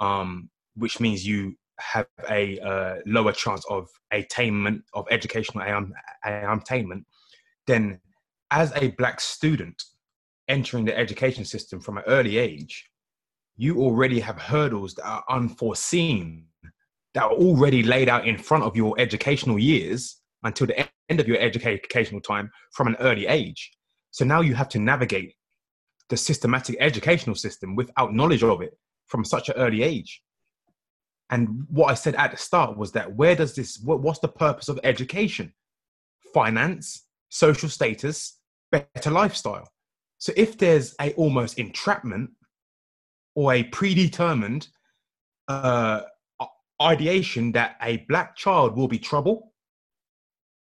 um, 0.00 0.50
which 0.74 1.00
means 1.00 1.26
you 1.26 1.56
have 1.78 2.06
a 2.28 2.58
uh, 2.60 2.96
lower 3.06 3.32
chance 3.32 3.64
of 3.70 3.88
attainment 4.10 4.82
of 4.94 5.06
educational 5.10 5.64
attainment, 6.24 7.06
then 7.66 8.00
as 8.50 8.72
a 8.76 8.88
black 8.92 9.20
student 9.20 9.82
entering 10.48 10.84
the 10.84 10.96
education 10.96 11.44
system 11.44 11.80
from 11.80 11.98
an 11.98 12.04
early 12.06 12.38
age, 12.38 12.90
you 13.56 13.80
already 13.80 14.20
have 14.20 14.40
hurdles 14.40 14.94
that 14.94 15.04
are 15.04 15.24
unforeseen, 15.28 16.46
that 17.14 17.24
are 17.24 17.32
already 17.32 17.82
laid 17.82 18.08
out 18.08 18.26
in 18.26 18.38
front 18.38 18.64
of 18.64 18.76
your 18.76 18.94
educational 18.98 19.58
years 19.58 20.20
until 20.44 20.66
the 20.66 20.88
end 21.08 21.20
of 21.20 21.28
your 21.28 21.38
educational 21.38 22.20
time 22.20 22.50
from 22.72 22.86
an 22.86 22.96
early 23.00 23.26
age. 23.26 23.72
So 24.10 24.24
now 24.24 24.40
you 24.40 24.54
have 24.54 24.68
to 24.70 24.78
navigate 24.78 25.34
the 26.08 26.16
systematic 26.16 26.76
educational 26.80 27.36
system 27.36 27.76
without 27.76 28.14
knowledge 28.14 28.42
of 28.42 28.62
it 28.62 28.78
from 29.06 29.24
such 29.24 29.48
an 29.48 29.56
early 29.56 29.82
age. 29.82 30.22
And 31.30 31.66
what 31.68 31.90
I 31.90 31.94
said 31.94 32.14
at 32.14 32.30
the 32.30 32.36
start 32.36 32.76
was 32.76 32.92
that 32.92 33.14
where 33.14 33.36
does 33.36 33.54
this, 33.54 33.78
what, 33.80 34.00
what's 34.00 34.20
the 34.20 34.28
purpose 34.28 34.68
of 34.68 34.80
education? 34.82 35.52
Finance, 36.32 37.04
social 37.28 37.68
status, 37.68 38.38
better 38.72 39.10
lifestyle. 39.10 39.68
So 40.18 40.32
if 40.36 40.58
there's 40.58 40.94
a 41.00 41.12
almost 41.14 41.58
entrapment 41.58 42.30
or 43.34 43.52
a 43.52 43.62
predetermined 43.64 44.68
uh, 45.48 46.02
ideation 46.80 47.52
that 47.52 47.76
a 47.82 47.98
black 48.08 48.36
child 48.36 48.76
will 48.76 48.88
be 48.88 48.98
trouble, 48.98 49.52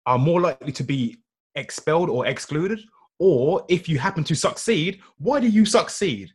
are 0.05 0.17
more 0.17 0.41
likely 0.41 0.71
to 0.73 0.83
be 0.83 1.17
expelled 1.55 2.09
or 2.09 2.25
excluded, 2.25 2.79
or 3.19 3.65
if 3.69 3.87
you 3.87 3.99
happen 3.99 4.23
to 4.25 4.35
succeed, 4.35 4.99
why 5.17 5.39
do 5.39 5.47
you 5.47 5.65
succeed? 5.65 6.31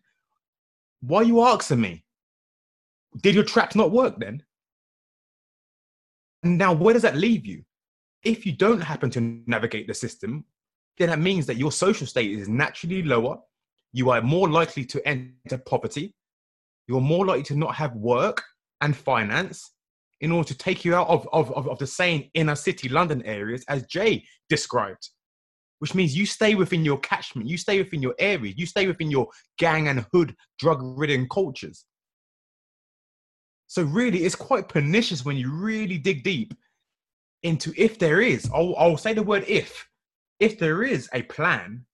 Why 1.01 1.21
are 1.21 1.25
you 1.25 1.43
asking 1.43 1.81
me? 1.81 2.05
Did 3.21 3.35
your 3.35 3.45
traps 3.45 3.75
not 3.75 3.91
work 3.91 4.19
then? 4.19 4.43
Now, 6.43 6.73
where 6.73 6.93
does 6.93 7.03
that 7.03 7.17
leave 7.17 7.47
you? 7.47 7.65
If 8.23 8.47
you 8.47 8.53
don't 8.53 8.81
happen 8.81 9.11
to 9.11 9.43
navigate 9.47 9.87
the 9.87 9.95
system, 9.95 10.45
then 10.99 11.09
that 11.09 11.19
means 11.19 11.47
that 11.47 11.57
your 11.57 11.73
social 11.73 12.07
state 12.07 12.33
is 12.33 12.49
naturally 12.49 13.03
lower. 13.03 13.39
You 13.93 14.11
are 14.11 14.21
more 14.21 14.49
likely 14.49 14.85
to 14.87 15.09
enter 15.09 15.59
poverty. 15.67 16.15
You're 16.87 17.01
more 17.01 17.27
likely 17.27 17.45
to 17.45 17.57
not 17.57 17.75
have 17.75 17.95
work 17.95 18.43
and 18.81 18.97
finance 18.97 19.73
in 20.21 20.33
order 20.33 20.49
to 20.49 20.59
take 20.59 20.85
you 20.85 20.95
out 20.95 21.09
of, 21.09 21.29
of, 21.33 21.53
of, 21.53 21.69
of 21.69 21.79
the 21.79 21.87
same 21.87 22.29
inner 22.35 22.57
city 22.57 22.89
London 22.89 23.23
areas 23.25 23.65
as 23.69 23.85
Jay 23.87 24.25
described, 24.49 25.11
which 25.79 25.95
means 25.95 26.17
you 26.17 26.27
stay 26.27 26.55
within 26.55 26.85
your 26.85 26.99
catchment, 26.99 27.49
you 27.49 27.57
stay 27.57 27.79
within 27.79 28.03
your 28.03 28.15
area, 28.19 28.53
you 28.57 28.67
stay 28.67 28.87
within 28.87 29.11
your 29.11 29.29
gang 29.59 29.89
and 29.89 30.07
hood 30.13 30.35
drug 30.59 30.81
ridden 30.83 31.29
cultures. 31.29 31.85
So, 33.69 33.83
really, 33.83 34.25
it's 34.25 34.35
quite 34.35 34.69
pernicious 34.69 35.25
when 35.25 35.37
you 35.37 35.51
really 35.53 35.99
dig 35.99 36.25
deep 36.25 36.55
into 37.43 37.73
if 37.77 37.99
there 37.99 38.21
is, 38.21 38.51
I'll, 38.53 38.75
I'll 38.77 38.97
say 38.97 39.13
the 39.13 39.23
word 39.23 39.45
if, 39.47 39.89
if 40.41 40.59
there 40.59 40.83
is 40.83 41.09
a 41.13 41.23
plan 41.23 41.85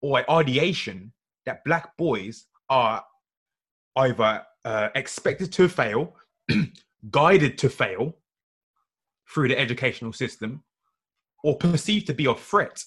or 0.00 0.20
an 0.20 0.24
ideation 0.28 1.12
that 1.46 1.64
black 1.64 1.96
boys 1.96 2.46
are 2.68 3.02
either 3.96 4.42
uh, 4.64 4.88
expected 4.94 5.52
to 5.52 5.68
fail, 5.68 6.14
guided 7.10 7.58
to 7.58 7.68
fail 7.68 8.16
through 9.32 9.48
the 9.48 9.58
educational 9.58 10.12
system, 10.12 10.62
or 11.42 11.56
perceived 11.56 12.06
to 12.06 12.14
be 12.14 12.26
a 12.26 12.34
threat 12.34 12.84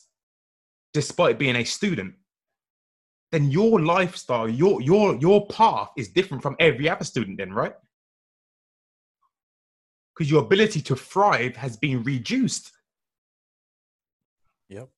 despite 0.93 1.37
being 1.37 1.57
a 1.57 1.63
student, 1.63 2.13
then 3.31 3.51
your 3.51 3.81
lifestyle, 3.81 4.47
your 4.47 4.81
your 4.81 5.15
your 5.17 5.45
path 5.47 5.89
is 5.97 6.09
different 6.09 6.41
from 6.41 6.55
every 6.59 6.87
other 6.87 7.03
student, 7.03 7.37
then, 7.37 7.51
right? 7.51 7.73
Because 10.15 10.31
your 10.31 10.41
ability 10.41 10.81
to 10.81 10.95
thrive 10.95 11.55
has 11.55 11.75
been 11.75 12.03
reduced. 12.03 12.71
Yep. 14.69 14.89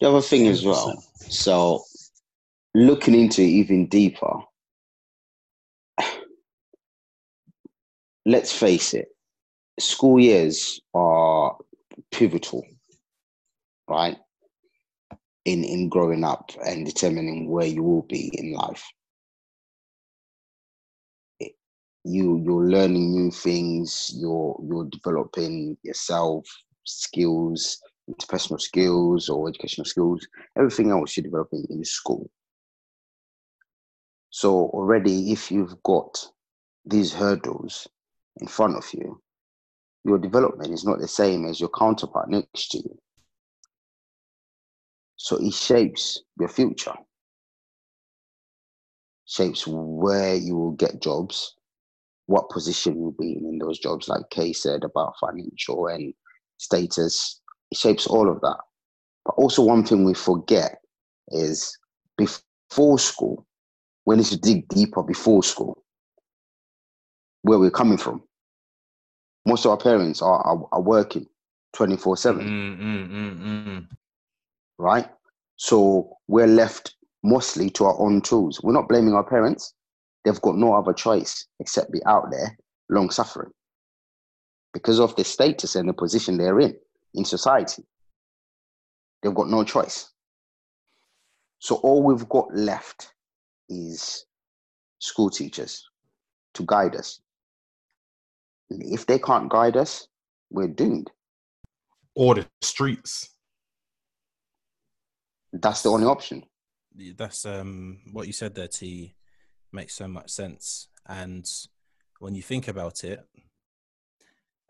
The 0.00 0.08
other 0.08 0.20
thing 0.20 0.46
as 0.48 0.64
well, 0.64 1.02
so 1.14 1.84
looking 2.74 3.14
into 3.14 3.42
it 3.42 3.46
even 3.46 3.86
deeper, 3.86 4.40
let's 8.26 8.52
face 8.52 8.94
it, 8.94 9.08
school 9.80 10.20
years 10.20 10.80
are 10.94 11.56
pivotal, 12.10 12.64
right? 13.88 14.18
In 15.44 15.64
in 15.64 15.88
growing 15.88 16.24
up 16.24 16.50
and 16.64 16.84
determining 16.84 17.48
where 17.48 17.66
you 17.66 17.82
will 17.82 18.02
be 18.02 18.30
in 18.34 18.52
life. 18.52 18.84
You 22.08 22.40
you're 22.42 22.64
learning 22.64 23.12
new 23.12 23.30
things, 23.30 24.12
you're 24.16 24.58
you're 24.66 24.86
developing 24.86 25.76
yourself, 25.82 26.46
skills, 26.84 27.82
interpersonal 28.08 28.58
skills 28.58 29.28
or 29.28 29.48
educational 29.50 29.84
skills, 29.84 30.26
everything 30.56 30.90
else 30.90 31.16
you're 31.16 31.24
developing 31.24 31.66
in 31.68 31.84
school. 31.84 32.30
So 34.30 34.70
already 34.70 35.32
if 35.32 35.50
you've 35.50 35.82
got 35.82 36.18
these 36.86 37.12
hurdles 37.12 37.86
in 38.40 38.46
front 38.46 38.76
of 38.76 38.86
you, 38.94 39.20
your 40.04 40.18
development 40.18 40.72
is 40.72 40.86
not 40.86 41.00
the 41.00 41.08
same 41.08 41.44
as 41.44 41.60
your 41.60 41.70
counterpart 41.78 42.30
next 42.30 42.70
to 42.70 42.78
you. 42.78 42.98
So 45.16 45.36
it 45.36 45.52
shapes 45.52 46.22
your 46.40 46.48
future, 46.48 46.94
shapes 49.26 49.66
where 49.66 50.36
you 50.36 50.56
will 50.56 50.72
get 50.72 51.02
jobs, 51.02 51.57
what 52.28 52.50
position 52.50 52.94
you'll 53.00 53.12
be 53.18 53.32
in, 53.32 53.46
in 53.46 53.58
those 53.58 53.78
jobs, 53.78 54.06
like 54.06 54.28
Kay 54.30 54.52
said 54.52 54.84
about 54.84 55.14
financial 55.18 55.86
and 55.86 56.12
status. 56.58 57.40
It 57.70 57.78
shapes 57.78 58.06
all 58.06 58.30
of 58.30 58.40
that. 58.42 58.58
But 59.24 59.34
also, 59.36 59.62
one 59.62 59.82
thing 59.82 60.04
we 60.04 60.12
forget 60.12 60.78
is 61.28 61.76
before 62.18 62.98
school, 62.98 63.46
we 64.04 64.16
need 64.16 64.26
to 64.26 64.36
dig 64.38 64.68
deeper 64.68 65.02
before 65.02 65.42
school, 65.42 65.82
where 67.42 67.58
we're 67.58 67.70
coming 67.70 67.98
from. 67.98 68.22
Most 69.46 69.64
of 69.64 69.70
our 69.70 69.78
parents 69.78 70.20
are, 70.20 70.40
are, 70.40 70.68
are 70.72 70.82
working 70.82 71.26
24 71.72 72.16
7 72.18 72.46
Mm, 72.46 72.78
mm, 72.78 73.38
mm, 73.40 73.86
right? 74.78 75.08
So 75.56 76.18
we're 76.26 76.46
left 76.46 76.94
mostly 77.22 77.70
to 77.70 77.86
our 77.86 77.98
own 77.98 78.20
tools. 78.20 78.60
We're 78.62 78.74
not 78.74 78.88
blaming 78.88 79.14
our 79.14 79.24
parents. 79.24 79.72
They've 80.24 80.40
got 80.40 80.56
no 80.56 80.74
other 80.74 80.92
choice 80.92 81.46
except 81.60 81.92
be 81.92 82.00
out 82.06 82.30
there 82.30 82.56
long 82.88 83.10
suffering 83.10 83.50
because 84.72 85.00
of 85.00 85.14
the 85.16 85.24
status 85.24 85.76
and 85.76 85.88
the 85.88 85.92
position 85.92 86.36
they're 86.36 86.60
in 86.60 86.76
in 87.14 87.24
society. 87.24 87.84
They've 89.22 89.34
got 89.34 89.48
no 89.48 89.64
choice. 89.64 90.10
So 91.58 91.76
all 91.76 92.02
we've 92.02 92.28
got 92.28 92.54
left 92.54 93.12
is 93.68 94.24
school 94.98 95.30
teachers 95.30 95.88
to 96.54 96.64
guide 96.64 96.94
us. 96.94 97.20
If 98.70 99.06
they 99.06 99.18
can't 99.18 99.48
guide 99.48 99.76
us, 99.76 100.06
we're 100.50 100.68
doomed. 100.68 101.10
Or 102.14 102.34
the 102.34 102.46
streets. 102.62 103.30
That's 105.52 105.82
the 105.82 105.90
only 105.90 106.06
option. 106.06 106.44
That's 107.16 107.46
um 107.46 107.98
what 108.12 108.26
you 108.26 108.32
said 108.32 108.54
there, 108.54 108.68
T, 108.68 109.14
makes 109.72 109.94
so 109.94 110.08
much 110.08 110.30
sense. 110.30 110.88
And 111.06 111.48
when 112.20 112.34
you 112.34 112.42
think 112.42 112.68
about 112.68 113.04
it, 113.04 113.20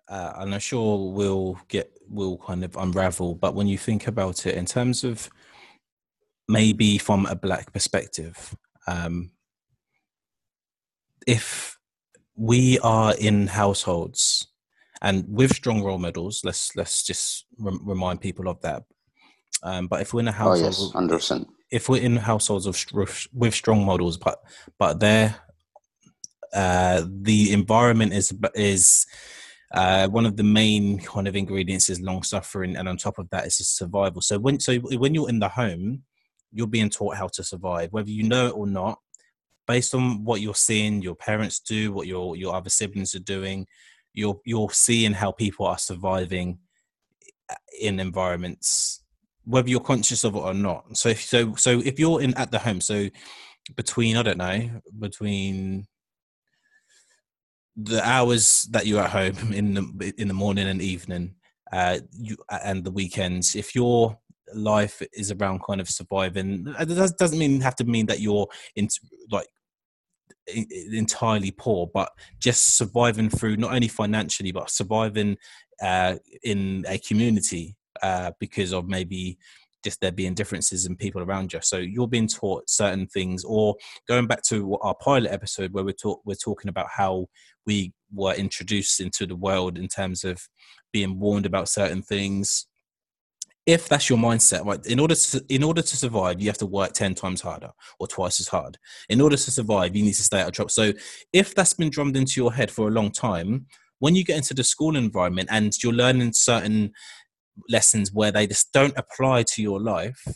uh, 0.09 0.33
and 0.39 0.55
I'm 0.55 0.61
sure 0.61 1.13
we'll 1.13 1.61
get 1.69 1.93
we'll 2.09 2.39
kind 2.39 2.65
of 2.65 2.77
unravel. 2.77 3.35
But 3.35 3.55
when 3.55 3.67
you 3.67 3.77
think 3.79 4.07
about 4.07 4.47
it 4.47 4.55
in 4.55 4.65
terms 4.65 5.05
of 5.05 5.29
maybe 6.49 6.99
from 6.99 7.27
a 7.27 7.37
black 7.37 7.73
perspective, 7.73 8.57
um, 8.87 9.33
if 11.27 11.77
we 12.35 12.79
are 12.79 13.15
in 13.19 13.49
households 13.49 14.47
and 15.03 15.25
with 15.29 15.55
strong 15.55 15.83
role 15.83 15.99
models, 15.99 16.41
let's 16.45 16.75
let's 16.75 17.03
just 17.03 17.45
rem- 17.59 17.87
remind 17.87 18.21
people 18.21 18.49
of 18.49 18.61
that. 18.63 18.85
Um, 19.63 19.89
but 19.89 20.01
if 20.01 20.15
we're 20.15 20.21
in 20.21 20.29
a 20.29 20.31
Oh 20.31 20.35
household, 20.35 20.75
yes, 20.79 20.93
hundred 20.93 21.19
percent. 21.19 21.49
If 21.71 21.89
we're 21.89 22.03
in 22.03 22.17
households 22.17 22.67
of 22.67 22.83
with, 23.33 23.55
strong 23.55 23.85
models, 23.85 24.17
but 24.17 24.43
but 24.79 25.01
they're 25.01 25.37
uh, 26.55 27.03
the 27.07 27.53
environment 27.53 28.13
is 28.13 28.33
is 28.55 29.07
uh, 29.73 30.09
one 30.09 30.25
of 30.25 30.37
the 30.37 30.45
main 30.45 30.99
kind 30.99 31.29
of 31.29 31.37
ingredients 31.37 31.91
is 31.91 32.01
long 32.01 32.23
suffering, 32.23 32.77
and 32.77 32.89
on 32.89 32.97
top 32.97 33.19
of 33.19 33.29
that 33.31 33.47
is 33.47 33.57
survival. 33.57 34.23
So 34.23 34.39
when 34.39 34.61
so 34.61 34.77
when 34.79 35.15
you're 35.15 35.29
in 35.29 35.41
the 35.41 35.49
home, 35.49 36.05
you're 36.53 36.67
being 36.67 36.91
taught 36.91 37.17
how 37.17 37.29
to 37.29 37.43
survive, 37.43 37.93
whether 37.93 38.11
you 38.11 38.23
know 38.23 38.47
it 38.47 38.55
or 38.55 38.67
not, 38.67 38.99
based 39.67 39.95
on 39.95 40.25
what 40.25 40.41
you're 40.41 40.55
seeing 40.55 41.03
your 41.03 41.17
parents 41.17 41.61
do, 41.61 41.93
what 41.93 42.07
your 42.07 42.37
your 42.37 42.55
other 42.55 42.71
siblings 42.71 43.15
are 43.15 43.21
doing. 43.21 43.67
You're 44.15 44.41
you're 44.45 44.71
seeing 44.71 45.13
how 45.13 45.33
people 45.33 45.67
are 45.67 45.79
surviving 45.79 46.59
in 47.81 48.01
environments, 48.01 49.03
whether 49.49 49.69
you're 49.69 49.81
conscious 49.81 50.25
of 50.25 50.35
it 50.35 50.39
or 50.41 50.55
not. 50.55 50.97
So 50.97 51.09
if 51.09 51.23
so 51.23 51.55
so 51.55 51.81
if 51.81 51.99
you're 51.99 52.21
in 52.21 52.35
at 52.35 52.51
the 52.51 52.59
home, 52.59 52.81
so 52.81 53.09
between 53.77 54.17
I 54.17 54.23
don't 54.23 54.39
know 54.39 54.71
between 54.99 55.87
the 57.77 58.07
hours 58.07 58.69
that 58.71 58.87
you're 58.87 59.03
at 59.03 59.11
home 59.11 59.53
in 59.53 59.75
the 59.75 60.13
in 60.19 60.29
the 60.29 60.35
morning 60.35 60.69
and 60.69 60.83
evening 60.83 61.35
uh 61.73 61.99
you 62.13 62.37
and 62.65 62.83
the 62.83 62.91
weekends 62.91 63.55
if 63.55 63.75
your 63.75 64.19
life 64.55 65.03
is 65.13 65.31
around 65.31 65.61
kind 65.63 65.81
of 65.81 65.89
surviving 65.89 66.65
does- 66.65 67.13
doesn't 67.13 67.39
mean 67.39 67.61
have 67.61 67.77
to 67.77 67.85
mean 67.85 68.07
that 68.07 68.21
you're 68.21 68.49
in 68.75 68.89
like 69.31 69.47
entirely 70.93 71.51
poor 71.51 71.87
but 71.93 72.11
just 72.41 72.79
surviving 72.79 73.29
through 73.29 73.57
not 73.57 73.75
only 73.75 73.89
financially 73.89 74.51
but 74.51 74.71
surviving 74.71 75.37
uh 75.83 76.17
in 76.43 76.85
a 76.89 76.99
community 76.99 77.77
uh 78.03 78.33
because 78.39 78.73
of 78.73 78.89
maybe 78.89 79.39
just 79.85 80.01
there 80.01 80.13
being 80.13 80.35
differences 80.35 80.87
in 80.87 80.97
people 80.97 81.23
around 81.23 81.53
you. 81.53 81.61
So 81.63 81.79
you're 81.79 82.09
being 82.09 82.29
taught 82.29 82.69
certain 82.69 83.07
things 83.07 83.45
or 83.45 83.77
going 84.09 84.27
back 84.27 84.43
to 84.45 84.77
our 84.83 84.95
pilot 84.95 85.31
episode 85.31 85.73
where 85.73 85.85
we're 85.85 85.93
talk, 85.93 86.21
we're 86.25 86.35
talking 86.35 86.69
about 86.69 86.89
how 86.91 87.27
we 87.67 87.93
were 88.13 88.35
introduced 88.35 89.01
into 89.01 89.27
the 89.27 89.37
world 89.37 89.79
in 89.79 89.89
terms 89.89 90.25
of 90.25 90.41
being 90.93 91.19
warned 91.19 91.47
about 91.47 91.69
certain 91.69 92.03
things. 92.03 92.67
If 93.67 93.89
that's 93.89 94.09
your 94.09 94.19
mindset 94.19 94.65
right 94.65 94.85
in 94.87 94.99
order 94.99 95.15
to 95.15 95.45
in 95.51 95.63
order 95.63 95.83
to 95.83 95.97
survive 95.97 96.41
you 96.41 96.47
have 96.47 96.57
to 96.59 96.67
work 96.67 96.95
10 96.95 97.15
times 97.15 97.43
harder 97.43 97.71
or 98.01 98.07
twice 98.07 98.41
as 98.41 98.49
hard. 98.49 98.79
In 99.11 99.21
order 99.21 99.37
to 99.37 99.51
survive 99.51 99.95
you 99.95 100.03
need 100.03 100.15
to 100.15 100.23
stay 100.23 100.41
out 100.41 100.49
of 100.49 100.55
trouble. 100.55 100.71
So 100.71 100.93
if 101.35 101.55
that's 101.55 101.75
been 101.75 101.91
drummed 101.91 102.17
into 102.17 102.41
your 102.41 102.53
head 102.53 102.71
for 102.71 102.89
a 102.89 102.91
long 102.91 103.11
time 103.11 103.67
when 103.99 104.15
you 104.15 104.25
get 104.25 104.37
into 104.37 104.55
the 104.55 104.65
school 104.65 104.97
environment 104.97 105.49
and 105.51 105.73
you're 105.83 105.93
learning 105.93 106.33
certain 106.33 106.93
lessons 107.69 108.13
where 108.13 108.33
they 108.33 108.47
just 108.47 108.73
don't 108.73 108.97
apply 108.97 109.43
to 109.43 109.63
your 109.63 109.81
life 109.81 110.27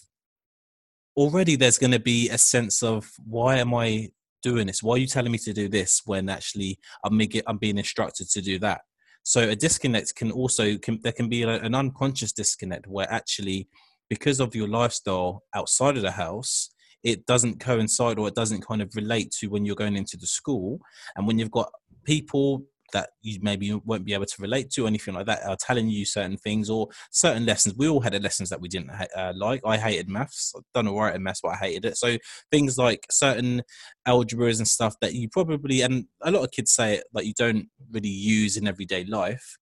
already 1.17 1.57
there's 1.57 1.79
going 1.79 1.93
to 1.93 2.01
be 2.01 2.31
a 2.31 2.39
sense 2.39 2.83
of 2.83 3.11
why 3.27 3.59
am 3.59 3.75
i 3.75 4.09
doing 4.43 4.67
this? 4.67 4.83
Why 4.83 4.95
are 4.95 4.99
you 4.99 5.07
telling 5.07 5.33
me 5.33 5.39
to 5.39 5.53
do 5.53 5.69
this 5.69 6.03
when 6.05 6.29
actually 6.29 6.79
i'm, 7.05 7.21
I'm 7.47 7.59
being 7.59 7.79
instructed 7.79 8.29
to 8.31 8.43
do 8.43 8.59
that? 8.59 8.83
So 9.23 9.49
a 9.49 9.57
disconnect 9.57 10.17
can 10.17 10.33
also 10.33 10.77
can, 10.79 10.99
there 11.03 11.13
can 11.13 11.29
be 11.29 11.45
an 11.45 11.75
unconscious 11.75 12.33
disconnect 12.33 12.87
where 12.89 13.11
actually 13.11 13.69
because 14.11 14.41
of 14.41 14.55
your 14.55 14.69
lifestyle 14.69 15.45
outside 15.55 15.97
of 15.97 16.03
the 16.03 16.11
house 16.11 16.71
it 17.05 17.25
doesn't 17.27 17.61
coincide 17.61 18.19
or 18.19 18.29
it 18.29 18.35
doesn't 18.35 18.67
kind 18.67 18.83
of 18.83 18.95
relate 18.95 19.31
to 19.33 19.49
when 19.49 19.65
you're 19.65 19.75
going 19.75 19.97
into 19.97 20.17
the 20.17 20.27
school. 20.27 20.79
And 21.17 21.27
when 21.27 21.37
you've 21.37 21.51
got 21.51 21.69
people 22.05 22.63
that 22.93 23.11
you 23.23 23.39
maybe 23.43 23.73
won't 23.85 24.05
be 24.05 24.15
able 24.15 24.27
to 24.27 24.43
relate 24.43 24.71
to 24.71 24.85
or 24.85 24.89
anything 24.89 25.15
like 25.15 25.27
that 25.27 25.45
are 25.47 25.57
telling 25.57 25.89
you 25.89 26.05
certain 26.05 26.37
things 26.37 26.71
or 26.71 26.89
certain 27.11 27.45
lessons. 27.45 27.77
We 27.77 27.89
all 27.89 28.01
had 28.01 28.21
lessons 28.23 28.51
that 28.51 28.61
we 28.61 28.69
didn't 28.69 28.91
uh, 28.91 29.33
like. 29.37 29.61
I 29.65 29.77
hated 29.77 30.09
maths. 30.09 30.53
I've 30.57 30.63
done 30.75 30.89
all 30.89 31.01
right 31.01 31.15
in 31.15 31.23
maths 31.23 31.41
but 31.43 31.51
i 31.51 31.57
hated 31.57 31.85
it. 31.85 31.97
So 31.97 32.17
things 32.51 32.79
like 32.79 33.07
certain 33.11 33.63
algebras 34.07 34.59
and 34.59 34.69
stuff 34.69 34.95
that 35.01 35.15
you 35.15 35.29
probably 35.29 35.83
and 35.83 36.07
a 36.23 36.31
lot 36.31 36.45
of 36.45 36.51
kids 36.51 36.73
say 36.73 36.95
it 36.95 37.05
you 37.27 37.35
don't 37.37 37.69
really 37.91 38.09
use 38.09 38.57
in 38.57 38.67
everyday 38.67 39.05
life. 39.05 39.57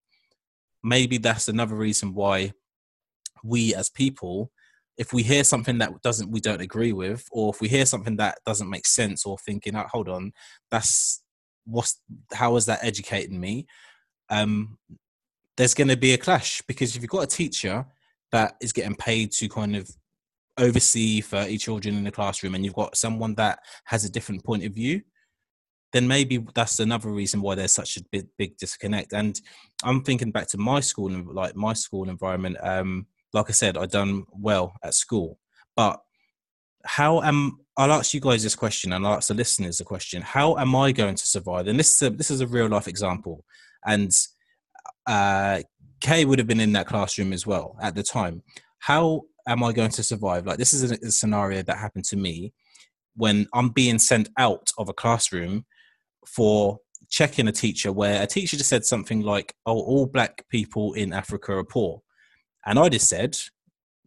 Maybe 0.83 1.19
that's 1.19 1.49
another 1.49 1.75
reason 1.75 2.15
why 2.15 2.53
we 3.45 3.75
as 3.75 3.89
people 3.89 4.51
if 5.01 5.15
we 5.15 5.23
hear 5.23 5.45
something 5.45 5.79
that 5.79 5.91
doesn't 6.03 6.31
we 6.31 6.41
don't 6.41 6.61
agree 6.61 6.93
with 6.93 7.27
or 7.33 7.53
if 7.55 7.61
we 7.61 7.69
hear 7.69 7.87
something 7.87 8.17
that 8.17 8.39
doesn't 8.45 8.69
make 8.69 8.87
sense 8.87 9.25
or 9.25 9.39
thinking 9.39 9.75
oh, 9.75 9.87
hold 9.91 10.09
on 10.09 10.33
that's 10.71 11.23
what's 11.65 12.01
how 12.33 12.57
is 12.57 12.67
that 12.67 12.83
educating 12.83 13.39
me 13.39 13.67
um 14.31 14.79
there's 15.57 15.75
going 15.75 15.89
to 15.89 15.97
be 15.97 16.15
a 16.15 16.19
clash 16.19 16.63
because 16.67 16.97
if 16.97 17.03
you've 17.03 17.11
got 17.11 17.25
a 17.25 17.27
teacher 17.27 17.85
that 18.33 18.57
is 18.61 18.73
getting 18.73 18.95
paid 18.95 19.31
to 19.33 19.49
kind 19.49 19.77
of 19.77 19.91
oversee 20.59 21.21
30 21.21 21.59
children 21.59 21.97
in 21.97 22.05
the 22.05 22.11
classroom 22.11 22.55
and 22.55 22.65
you've 22.65 22.75
got 22.75 22.97
someone 22.97 23.35
that 23.35 23.61
has 23.85 24.05
a 24.05 24.11
different 24.11 24.45
point 24.45 24.65
of 24.65 24.73
view 24.73 25.01
then 25.93 26.07
maybe 26.07 26.45
that's 26.55 26.79
another 26.81 27.11
reason 27.11 27.41
why 27.41 27.55
there's 27.55 27.73
such 27.73 27.97
a 27.97 28.05
big, 28.13 28.27
big 28.39 28.57
disconnect. 28.57 29.13
And 29.13 29.41
I'm 29.83 30.03
thinking 30.03 30.31
back 30.31 30.47
to 30.49 30.59
my 30.59 30.81
school 30.81 31.13
and 31.13 31.27
like 31.29 31.57
my 31.57 31.73
school 31.73 32.09
environment. 32.09 32.57
Um, 32.63 33.07
like 33.33 33.49
I 33.49 33.53
said, 33.53 33.77
I 33.77 33.87
done 33.87 34.25
well 34.31 34.75
at 34.85 34.95
school, 34.95 35.39
but 35.77 36.01
how 36.85 37.23
am 37.23 37.59
I'll 37.77 37.93
ask 37.93 38.13
you 38.13 38.21
guys 38.21 38.43
this 38.43 38.55
question 38.55 38.93
and 38.93 39.07
I'll 39.07 39.15
ask 39.15 39.29
the 39.29 39.35
listeners 39.35 39.79
the 39.79 39.85
question. 39.85 40.23
How 40.23 40.57
am 40.59 40.77
I 40.77 40.93
going 40.93 41.15
to 41.15 41.27
survive? 41.27 41.67
And 41.67 41.79
this 41.79 41.95
is 41.95 42.03
a, 42.03 42.11
this 42.11 42.31
is 42.31 42.41
a 42.41 42.47
real 42.47 42.69
life 42.69 42.89
example. 42.89 43.45
And 43.87 44.13
uh, 45.07 45.63
Kay 46.01 46.25
would 46.25 46.39
have 46.39 46.49
been 46.49 46.61
in 46.61 46.73
that 46.73 46.87
classroom 46.87 47.33
as 47.33 47.47
well 47.47 47.77
at 47.81 47.95
the 47.95 48.03
time. 48.03 48.43
How 48.81 49.23
am 49.47 49.63
I 49.63 49.73
going 49.73 49.91
to 49.93 50.03
survive? 50.03 50.47
Like 50.47 50.59
this 50.59 50.73
is 50.73 50.91
a, 50.91 50.99
a 51.07 51.11
scenario 51.11 51.63
that 51.63 51.79
happened 51.79 52.05
to 52.07 52.17
me 52.17 52.53
when 53.17 53.47
I'm 53.55 53.71
being 53.71 53.99
sent 53.99 54.29
out 54.37 54.71
of 54.79 54.89
a 54.89 54.95
classroom 54.95 55.65
for 56.27 56.79
checking 57.09 57.49
a 57.49 57.53
teacher 57.53 57.93
where 57.93 58.23
a 58.23 58.27
teacher 58.27 58.57
just 58.57 58.71
said 58.71 58.85
something 58.85 59.23
like, 59.23 59.55
"Oh, 59.67 59.81
all 59.81 60.07
black 60.07 60.45
people 60.49 60.93
in 60.95 61.13
Africa 61.13 61.53
are 61.55 61.65
poor," 61.65 62.03
and 62.65 62.79
I 62.79 62.89
just 62.89 63.09
said 63.09 63.39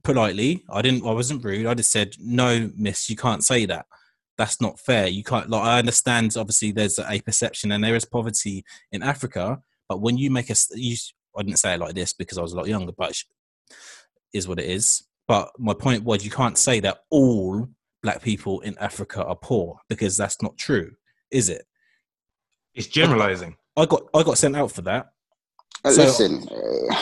politely, 0.03 0.63
I 0.69 0.81
didn't, 0.81 1.05
I 1.07 1.11
wasn't 1.11 1.43
rude. 1.43 1.65
I 1.65 1.73
just 1.73 1.91
said, 1.91 2.15
"No, 2.19 2.69
miss, 2.75 3.09
you 3.09 3.15
can't 3.15 3.43
say 3.43 3.65
that. 3.65 3.85
That's 4.37 4.59
not 4.61 4.79
fair. 4.79 5.07
You 5.07 5.23
can't." 5.23 5.49
Like, 5.49 5.63
I 5.63 5.79
understand. 5.79 6.35
Obviously, 6.37 6.71
there's 6.71 6.99
a 6.99 7.21
perception 7.21 7.71
and 7.71 7.83
there 7.83 7.95
is 7.95 8.05
poverty 8.05 8.63
in 8.91 9.03
Africa, 9.03 9.59
but 9.89 10.01
when 10.01 10.17
you 10.17 10.29
make 10.31 10.49
a, 10.49 10.55
you, 10.75 10.95
I 11.37 11.43
didn't 11.43 11.59
say 11.59 11.73
it 11.73 11.79
like 11.79 11.95
this 11.95 12.13
because 12.13 12.37
I 12.37 12.41
was 12.41 12.53
a 12.53 12.57
lot 12.57 12.67
younger, 12.67 12.91
but 12.97 13.15
is 14.33 14.47
what 14.47 14.59
it 14.59 14.69
is. 14.69 15.03
But 15.27 15.51
my 15.57 15.73
point 15.73 16.03
was, 16.03 16.25
you 16.25 16.31
can't 16.31 16.57
say 16.57 16.79
that 16.81 16.99
all 17.09 17.67
black 18.01 18.21
people 18.21 18.59
in 18.61 18.77
Africa 18.79 19.23
are 19.23 19.35
poor 19.35 19.77
because 19.87 20.17
that's 20.17 20.41
not 20.41 20.57
true, 20.57 20.91
is 21.31 21.49
it? 21.49 21.65
It's 22.75 22.87
generalizing. 22.87 23.55
I 23.77 23.85
got 23.85 24.03
I 24.13 24.23
got 24.23 24.37
sent 24.37 24.55
out 24.55 24.71
for 24.71 24.81
that. 24.83 25.07
Uh, 25.85 25.91
So- 25.91 26.03
listen, 26.03 26.47
uh, 26.49 26.95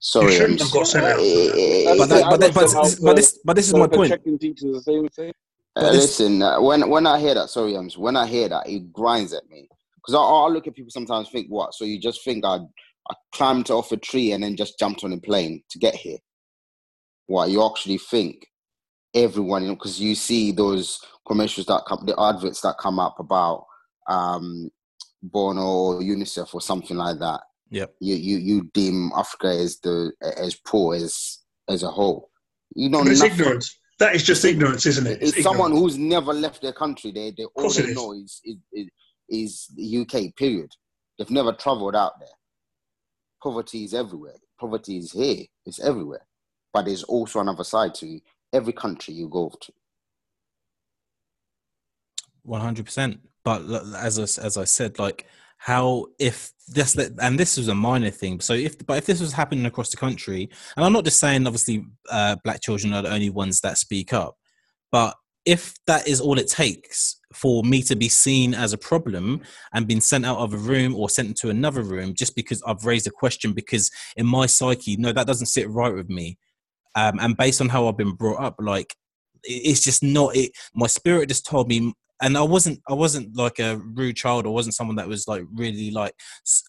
sorry, 0.00 0.32
You 0.32 0.38
shouldn't 0.38 0.60
have 0.60 0.72
got 0.72 0.86
sent 0.86 1.04
out. 1.04 1.16
But, 1.16 2.08
that, 2.08 2.26
but, 2.28 2.40
that, 2.40 2.54
but, 2.54 2.68
sent 2.68 3.00
but 3.02 3.16
this 3.16 3.38
but 3.44 3.56
this 3.56 3.68
is 3.68 3.74
my 3.74 3.86
point. 3.86 4.10
Checking 4.10 4.38
the 4.38 4.82
same 4.84 5.08
thing. 5.08 5.32
Uh, 5.76 5.90
listen, 5.92 6.42
uh, 6.42 6.60
when 6.60 6.88
when 6.90 7.06
I 7.06 7.20
hear 7.20 7.34
that, 7.34 7.48
sorry, 7.50 7.76
Ems, 7.76 7.96
when 7.96 8.16
I 8.16 8.26
hear 8.26 8.48
that, 8.48 8.68
it 8.68 8.92
grinds 8.92 9.32
at 9.32 9.48
me 9.48 9.68
because 9.94 10.14
I, 10.14 10.18
I 10.18 10.48
look 10.48 10.66
at 10.66 10.74
people 10.74 10.90
sometimes 10.90 11.28
think, 11.30 11.46
what? 11.48 11.74
So 11.74 11.84
you 11.84 12.00
just 12.00 12.24
think 12.24 12.44
I 12.44 12.58
I 13.10 13.14
climbed 13.32 13.70
off 13.70 13.92
a 13.92 13.96
tree 13.96 14.32
and 14.32 14.42
then 14.42 14.56
just 14.56 14.78
jumped 14.78 15.04
on 15.04 15.12
a 15.12 15.18
plane 15.18 15.62
to 15.70 15.78
get 15.78 15.94
here? 15.94 16.18
What 17.26 17.50
you 17.50 17.64
actually 17.64 17.98
think 17.98 18.46
everyone, 19.14 19.68
because 19.70 20.00
you 20.00 20.14
see 20.14 20.52
those 20.52 21.00
commercials 21.26 21.66
that 21.66 21.84
come, 21.86 22.04
the 22.06 22.18
adverts 22.20 22.60
that 22.60 22.78
come 22.78 22.98
up 22.98 23.18
about 23.18 23.66
um, 24.08 24.70
Bono 25.22 25.62
or 25.62 26.00
UNICEF 26.00 26.54
or 26.54 26.60
something 26.60 26.96
like 26.96 27.18
that. 27.18 27.40
Yep. 27.70 27.94
You 28.00 28.16
you 28.16 28.38
you 28.38 28.70
deem 28.74 29.10
Africa 29.16 29.48
as 29.48 29.78
the 29.80 30.12
as 30.36 30.56
poor 30.56 30.96
as 30.96 31.38
as 31.68 31.82
a 31.82 31.88
whole. 31.88 32.30
You 32.74 32.88
know 32.90 33.02
it's 33.02 33.22
ignorance. 33.22 33.78
That 34.00 34.14
is 34.14 34.22
just 34.22 34.44
ignorance, 34.44 34.86
isn't 34.86 35.06
it? 35.06 35.22
It's 35.22 35.42
someone 35.42 35.72
who's 35.72 35.98
never 35.98 36.32
left 36.32 36.62
their 36.62 36.72
country. 36.72 37.12
They, 37.12 37.32
they 37.36 37.44
all 37.44 37.70
they 37.70 37.82
it 37.82 37.90
is. 37.90 37.94
know 37.94 38.12
is, 38.12 38.40
is 38.44 38.56
is 38.72 38.88
is 39.28 39.66
the 39.76 39.98
UK. 39.98 40.34
Period. 40.36 40.70
They've 41.18 41.30
never 41.30 41.52
travelled 41.52 41.94
out 41.94 42.18
there. 42.18 42.28
Poverty 43.42 43.84
is 43.84 43.94
everywhere. 43.94 44.36
Poverty 44.58 44.96
is 44.96 45.12
here. 45.12 45.44
It's 45.66 45.80
everywhere. 45.80 46.26
But 46.72 46.86
there's 46.86 47.04
also 47.04 47.40
another 47.40 47.64
side 47.64 47.94
to 47.96 48.20
every 48.52 48.72
country 48.72 49.14
you 49.14 49.28
go 49.28 49.52
to. 49.60 49.72
One 52.42 52.62
hundred 52.62 52.86
percent. 52.86 53.20
But 53.44 53.62
as 53.96 54.18
I, 54.18 54.44
as 54.44 54.56
I 54.56 54.64
said, 54.64 54.98
like 54.98 55.26
how 55.62 56.06
if 56.18 56.52
this 56.68 56.96
and 56.96 57.38
this 57.38 57.58
was 57.58 57.68
a 57.68 57.74
minor 57.74 58.08
thing. 58.08 58.40
So 58.40 58.54
if 58.54 58.84
but 58.86 58.96
if 58.96 59.04
this 59.04 59.20
was 59.20 59.34
happening 59.34 59.66
across 59.66 59.90
the 59.90 59.98
country, 59.98 60.48
and 60.74 60.84
I'm 60.86 60.92
not 60.92 61.04
just 61.04 61.20
saying 61.20 61.46
obviously 61.46 61.84
uh, 62.10 62.36
black 62.42 62.62
children 62.62 62.94
are 62.94 63.02
the 63.02 63.12
only 63.12 63.28
ones 63.28 63.60
that 63.60 63.76
speak 63.76 64.14
up, 64.14 64.36
but 64.90 65.14
if 65.44 65.74
that 65.86 66.08
is 66.08 66.18
all 66.18 66.38
it 66.38 66.48
takes 66.48 67.20
for 67.34 67.62
me 67.62 67.82
to 67.82 67.94
be 67.94 68.08
seen 68.08 68.54
as 68.54 68.72
a 68.72 68.78
problem 68.78 69.42
and 69.74 69.86
been 69.86 70.00
sent 70.00 70.24
out 70.24 70.38
of 70.38 70.54
a 70.54 70.56
room 70.56 70.94
or 70.94 71.10
sent 71.10 71.28
into 71.28 71.50
another 71.50 71.82
room 71.82 72.14
just 72.14 72.34
because 72.34 72.62
I've 72.66 72.86
raised 72.86 73.06
a 73.06 73.10
question 73.10 73.52
because 73.52 73.90
in 74.16 74.26
my 74.26 74.46
psyche, 74.46 74.96
no, 74.96 75.12
that 75.12 75.26
doesn't 75.26 75.46
sit 75.46 75.68
right 75.68 75.94
with 75.94 76.08
me. 76.08 76.38
Um, 76.94 77.18
and 77.20 77.36
based 77.36 77.60
on 77.60 77.68
how 77.68 77.86
I've 77.86 77.98
been 77.98 78.14
brought 78.14 78.42
up, 78.42 78.56
like 78.58 78.94
it's 79.44 79.80
just 79.80 80.02
not 80.02 80.36
it. 80.36 80.52
My 80.74 80.86
spirit 80.86 81.28
just 81.28 81.46
told 81.46 81.68
me, 81.68 81.92
and 82.20 82.36
I 82.36 82.42
wasn't, 82.42 82.80
I 82.88 82.94
wasn't 82.94 83.36
like 83.36 83.58
a 83.58 83.76
rude 83.76 84.16
child, 84.16 84.46
or 84.46 84.54
wasn't 84.54 84.74
someone 84.74 84.96
that 84.96 85.08
was 85.08 85.26
like 85.26 85.44
really 85.54 85.90
like 85.90 86.14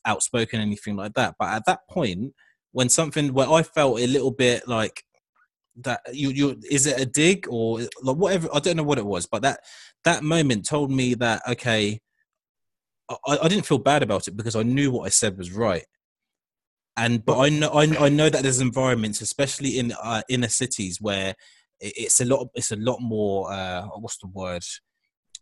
outspoken, 0.05 0.61
anything 0.61 0.95
like 0.95 1.13
that. 1.15 1.35
But 1.37 1.49
at 1.49 1.65
that 1.65 1.87
point, 1.89 2.33
when 2.71 2.89
something 2.89 3.33
where 3.33 3.49
I 3.49 3.63
felt 3.63 3.99
a 3.99 4.07
little 4.07 4.31
bit 4.31 4.67
like 4.67 5.03
that, 5.77 6.01
you, 6.11 6.29
you 6.29 6.61
is 6.69 6.85
it 6.87 6.99
a 6.99 7.05
dig 7.05 7.47
or 7.49 7.81
like 8.01 8.17
whatever? 8.17 8.49
I 8.53 8.59
don't 8.59 8.77
know 8.77 8.83
what 8.83 8.97
it 8.97 9.05
was, 9.05 9.25
but 9.25 9.41
that 9.41 9.59
that 10.05 10.23
moment 10.23 10.65
told 10.65 10.91
me 10.91 11.13
that 11.15 11.41
okay, 11.49 11.99
I, 13.09 13.39
I 13.43 13.47
didn't 13.47 13.65
feel 13.65 13.79
bad 13.79 14.03
about 14.03 14.27
it 14.27 14.37
because 14.37 14.55
I 14.55 14.63
knew 14.63 14.91
what 14.91 15.05
I 15.05 15.09
said 15.09 15.37
was 15.37 15.51
right. 15.51 15.85
And 16.97 17.23
but 17.25 17.39
I 17.39 17.49
know 17.49 17.69
I, 17.69 18.05
I 18.05 18.09
know 18.09 18.29
that 18.29 18.43
there's 18.43 18.61
environments, 18.61 19.21
especially 19.21 19.79
in 19.79 19.93
uh, 20.01 20.21
inner 20.29 20.49
cities, 20.49 20.99
where 21.01 21.35
it's 21.79 22.19
a 22.19 22.25
lot 22.25 22.47
it's 22.53 22.71
a 22.71 22.75
lot 22.75 22.99
more 23.01 23.51
uh, 23.51 23.83
what's 23.97 24.17
the 24.17 24.27
word? 24.27 24.63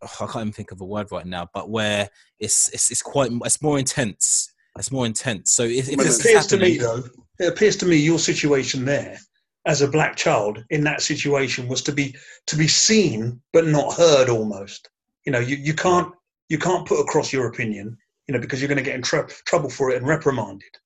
Oh, 0.01 0.15
I 0.21 0.25
can't 0.25 0.37
even 0.37 0.53
think 0.53 0.71
of 0.71 0.81
a 0.81 0.85
word 0.85 1.11
right 1.11 1.25
now, 1.25 1.49
but 1.53 1.69
where 1.69 2.09
it's 2.39 2.69
it's, 2.69 2.91
it's 2.91 3.01
quite 3.01 3.31
it's 3.45 3.61
more 3.61 3.79
intense. 3.79 4.53
It's 4.77 4.91
more 4.91 5.05
intense. 5.05 5.51
So 5.51 5.63
if, 5.63 5.89
if 5.89 5.99
It 5.99 6.19
appears 6.19 6.47
to 6.47 6.57
me, 6.57 6.77
though, 6.77 7.03
it 7.39 7.47
appears 7.47 7.75
to 7.77 7.85
me 7.85 7.97
your 7.97 8.19
situation 8.19 8.85
there, 8.85 9.17
as 9.65 9.81
a 9.81 9.87
black 9.87 10.15
child 10.15 10.63
in 10.69 10.83
that 10.85 11.01
situation, 11.01 11.67
was 11.67 11.81
to 11.83 11.91
be 11.91 12.15
to 12.47 12.55
be 12.55 12.67
seen 12.67 13.41
but 13.51 13.67
not 13.67 13.93
heard. 13.93 14.29
Almost, 14.29 14.89
you 15.25 15.31
know, 15.31 15.39
you, 15.39 15.57
you 15.57 15.73
can't 15.73 16.13
you 16.49 16.57
can't 16.57 16.87
put 16.87 16.99
across 16.99 17.33
your 17.33 17.47
opinion, 17.47 17.97
you 18.27 18.33
know, 18.33 18.39
because 18.39 18.61
you're 18.61 18.69
going 18.69 18.77
to 18.77 18.83
get 18.83 18.95
in 18.95 19.01
tr- 19.01 19.29
trouble 19.45 19.69
for 19.69 19.91
it 19.91 19.97
and 19.97 20.07
reprimanded. 20.07 20.77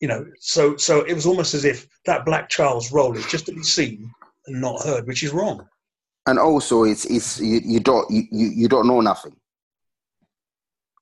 You 0.00 0.08
know, 0.08 0.26
so 0.38 0.76
so 0.76 1.02
it 1.02 1.14
was 1.14 1.26
almost 1.26 1.54
as 1.54 1.64
if 1.64 1.86
that 2.06 2.24
black 2.24 2.48
child's 2.48 2.92
role 2.92 3.16
is 3.16 3.26
just 3.26 3.46
to 3.46 3.52
be 3.52 3.62
seen 3.62 4.10
and 4.46 4.60
not 4.60 4.82
heard, 4.82 5.06
which 5.06 5.22
is 5.22 5.32
wrong. 5.32 5.66
And 6.26 6.38
also, 6.38 6.84
it's 6.84 7.04
it's 7.06 7.40
you, 7.40 7.60
you 7.64 7.80
don't 7.80 8.10
you, 8.10 8.22
you 8.30 8.48
you 8.48 8.68
don't 8.68 8.86
know 8.86 9.00
nothing. 9.00 9.34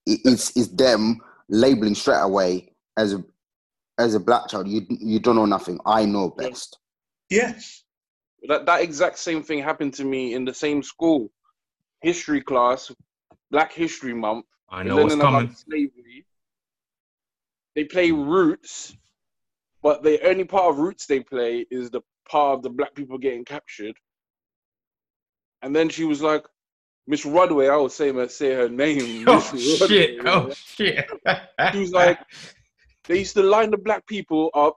It's 0.07 0.57
it's 0.57 0.69
them 0.69 1.21
labeling 1.49 1.95
straight 1.95 2.21
away 2.21 2.73
as 2.97 3.15
a 3.15 3.25
as 3.99 4.15
a 4.15 4.21
black 4.21 4.49
child. 4.49 4.69
You 4.69 4.87
you 4.89 5.19
don't 5.19 5.37
know 5.37 5.45
nothing. 5.45 5.81
I 5.85 6.05
know 6.05 6.31
best. 6.31 6.79
Yes, 7.29 7.85
That 8.49 8.65
that 8.67 8.81
exact 8.81 9.19
same 9.19 9.43
thing 9.43 9.63
happened 9.63 9.93
to 9.95 10.05
me 10.05 10.35
in 10.35 10.45
the 10.45 10.55
same 10.55 10.83
school, 10.83 11.31
history 12.01 12.41
class, 12.41 12.91
Black 13.51 13.73
History 13.73 14.15
Month. 14.15 14.47
I 14.71 14.83
know 14.83 14.97
what's 14.97 15.17
coming. 15.17 15.55
Slavery. 15.55 16.25
They 17.75 17.85
play 17.85 18.13
Roots, 18.13 18.97
but 19.83 20.03
the 20.03 20.27
only 20.27 20.45
part 20.45 20.71
of 20.71 20.79
Roots 20.79 21.07
they 21.07 21.21
play 21.21 21.67
is 21.71 21.91
the 21.91 22.01
part 22.29 22.57
of 22.57 22.63
the 22.63 22.71
black 22.71 22.95
people 22.95 23.19
getting 23.19 23.45
captured. 23.45 23.97
And 25.63 25.75
then 25.75 25.89
she 25.89 26.05
was 26.05 26.23
like, 26.23 26.45
Miss 27.07 27.25
Rodway, 27.25 27.71
I 27.71 27.77
was 27.77 27.95
saying 27.95 28.17
her 28.17 28.29
say 28.29 28.55
her 28.55 28.69
name. 28.69 29.25
Oh 29.29 29.51
Miss 29.53 29.79
shit! 29.89 30.19
Rodway, 30.21 30.27
Oh 30.27 30.51
shit! 30.55 31.07
She 31.73 31.79
was 31.81 31.93
like, 31.93 32.19
they 33.07 33.19
used 33.21 33.35
to 33.35 33.43
line 33.43 33.71
the 33.71 33.79
black 33.79 34.07
people 34.07 34.51
up 34.55 34.77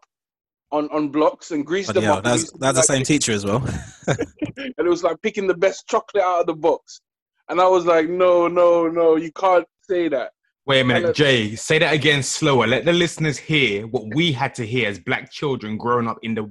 on, 0.72 0.88
on 0.90 1.10
blocks 1.10 1.52
and 1.52 1.66
grease 1.66 1.88
Bloody 1.88 2.00
them 2.00 2.04
hell, 2.06 2.14
up. 2.14 2.20
and 2.20 2.26
that's 2.28 2.42
used 2.44 2.54
to 2.54 2.60
be 2.60 2.66
that's 2.66 2.78
the 2.78 2.84
same 2.84 3.04
teacher 3.04 3.34
as 3.34 3.46
well. 3.46 3.58
and 4.08 4.74
it 4.78 4.88
was 4.90 5.04
like 5.04 5.22
picking 5.22 5.46
the 5.48 5.54
best 5.54 5.88
chocolate 5.88 6.24
out 6.24 6.42
of 6.42 6.46
the 6.48 6.54
box. 6.56 7.02
And 7.50 7.60
I 7.60 7.68
was 7.68 7.86
like, 7.86 8.08
no, 8.08 8.48
no, 8.48 8.88
no, 8.88 9.18
you 9.18 9.32
can't 9.34 9.68
say 9.90 10.08
that. 10.08 10.32
Wait 10.66 10.78
a 10.78 10.80
And 10.82 10.88
minute, 10.88 11.10
it- 11.10 11.16
Jay. 11.16 11.56
Say 11.56 11.80
that 11.80 11.94
again 11.94 12.24
slower. 12.24 12.66
Let 12.68 12.86
the 12.86 12.94
listeners 12.94 13.38
hear 13.38 13.88
what 13.88 14.16
we 14.16 14.32
had 14.32 14.56
to 14.56 14.66
hear 14.66 14.88
as 14.88 14.98
black 15.00 15.30
children 15.30 15.76
growing 15.78 16.08
up 16.08 16.18
in 16.24 16.34
the 16.36 16.50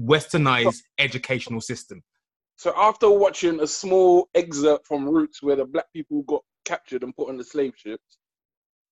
westernized 0.00 0.76
educational 0.98 1.60
system. 1.60 2.02
So 2.60 2.74
after 2.76 3.08
watching 3.08 3.58
a 3.60 3.66
small 3.66 4.28
excerpt 4.34 4.86
from 4.86 5.08
Roots 5.08 5.42
where 5.42 5.56
the 5.56 5.64
black 5.64 5.90
people 5.94 6.20
got 6.24 6.42
captured 6.66 7.02
and 7.02 7.16
put 7.16 7.30
on 7.30 7.38
the 7.38 7.42
slave 7.42 7.72
ships, 7.74 8.18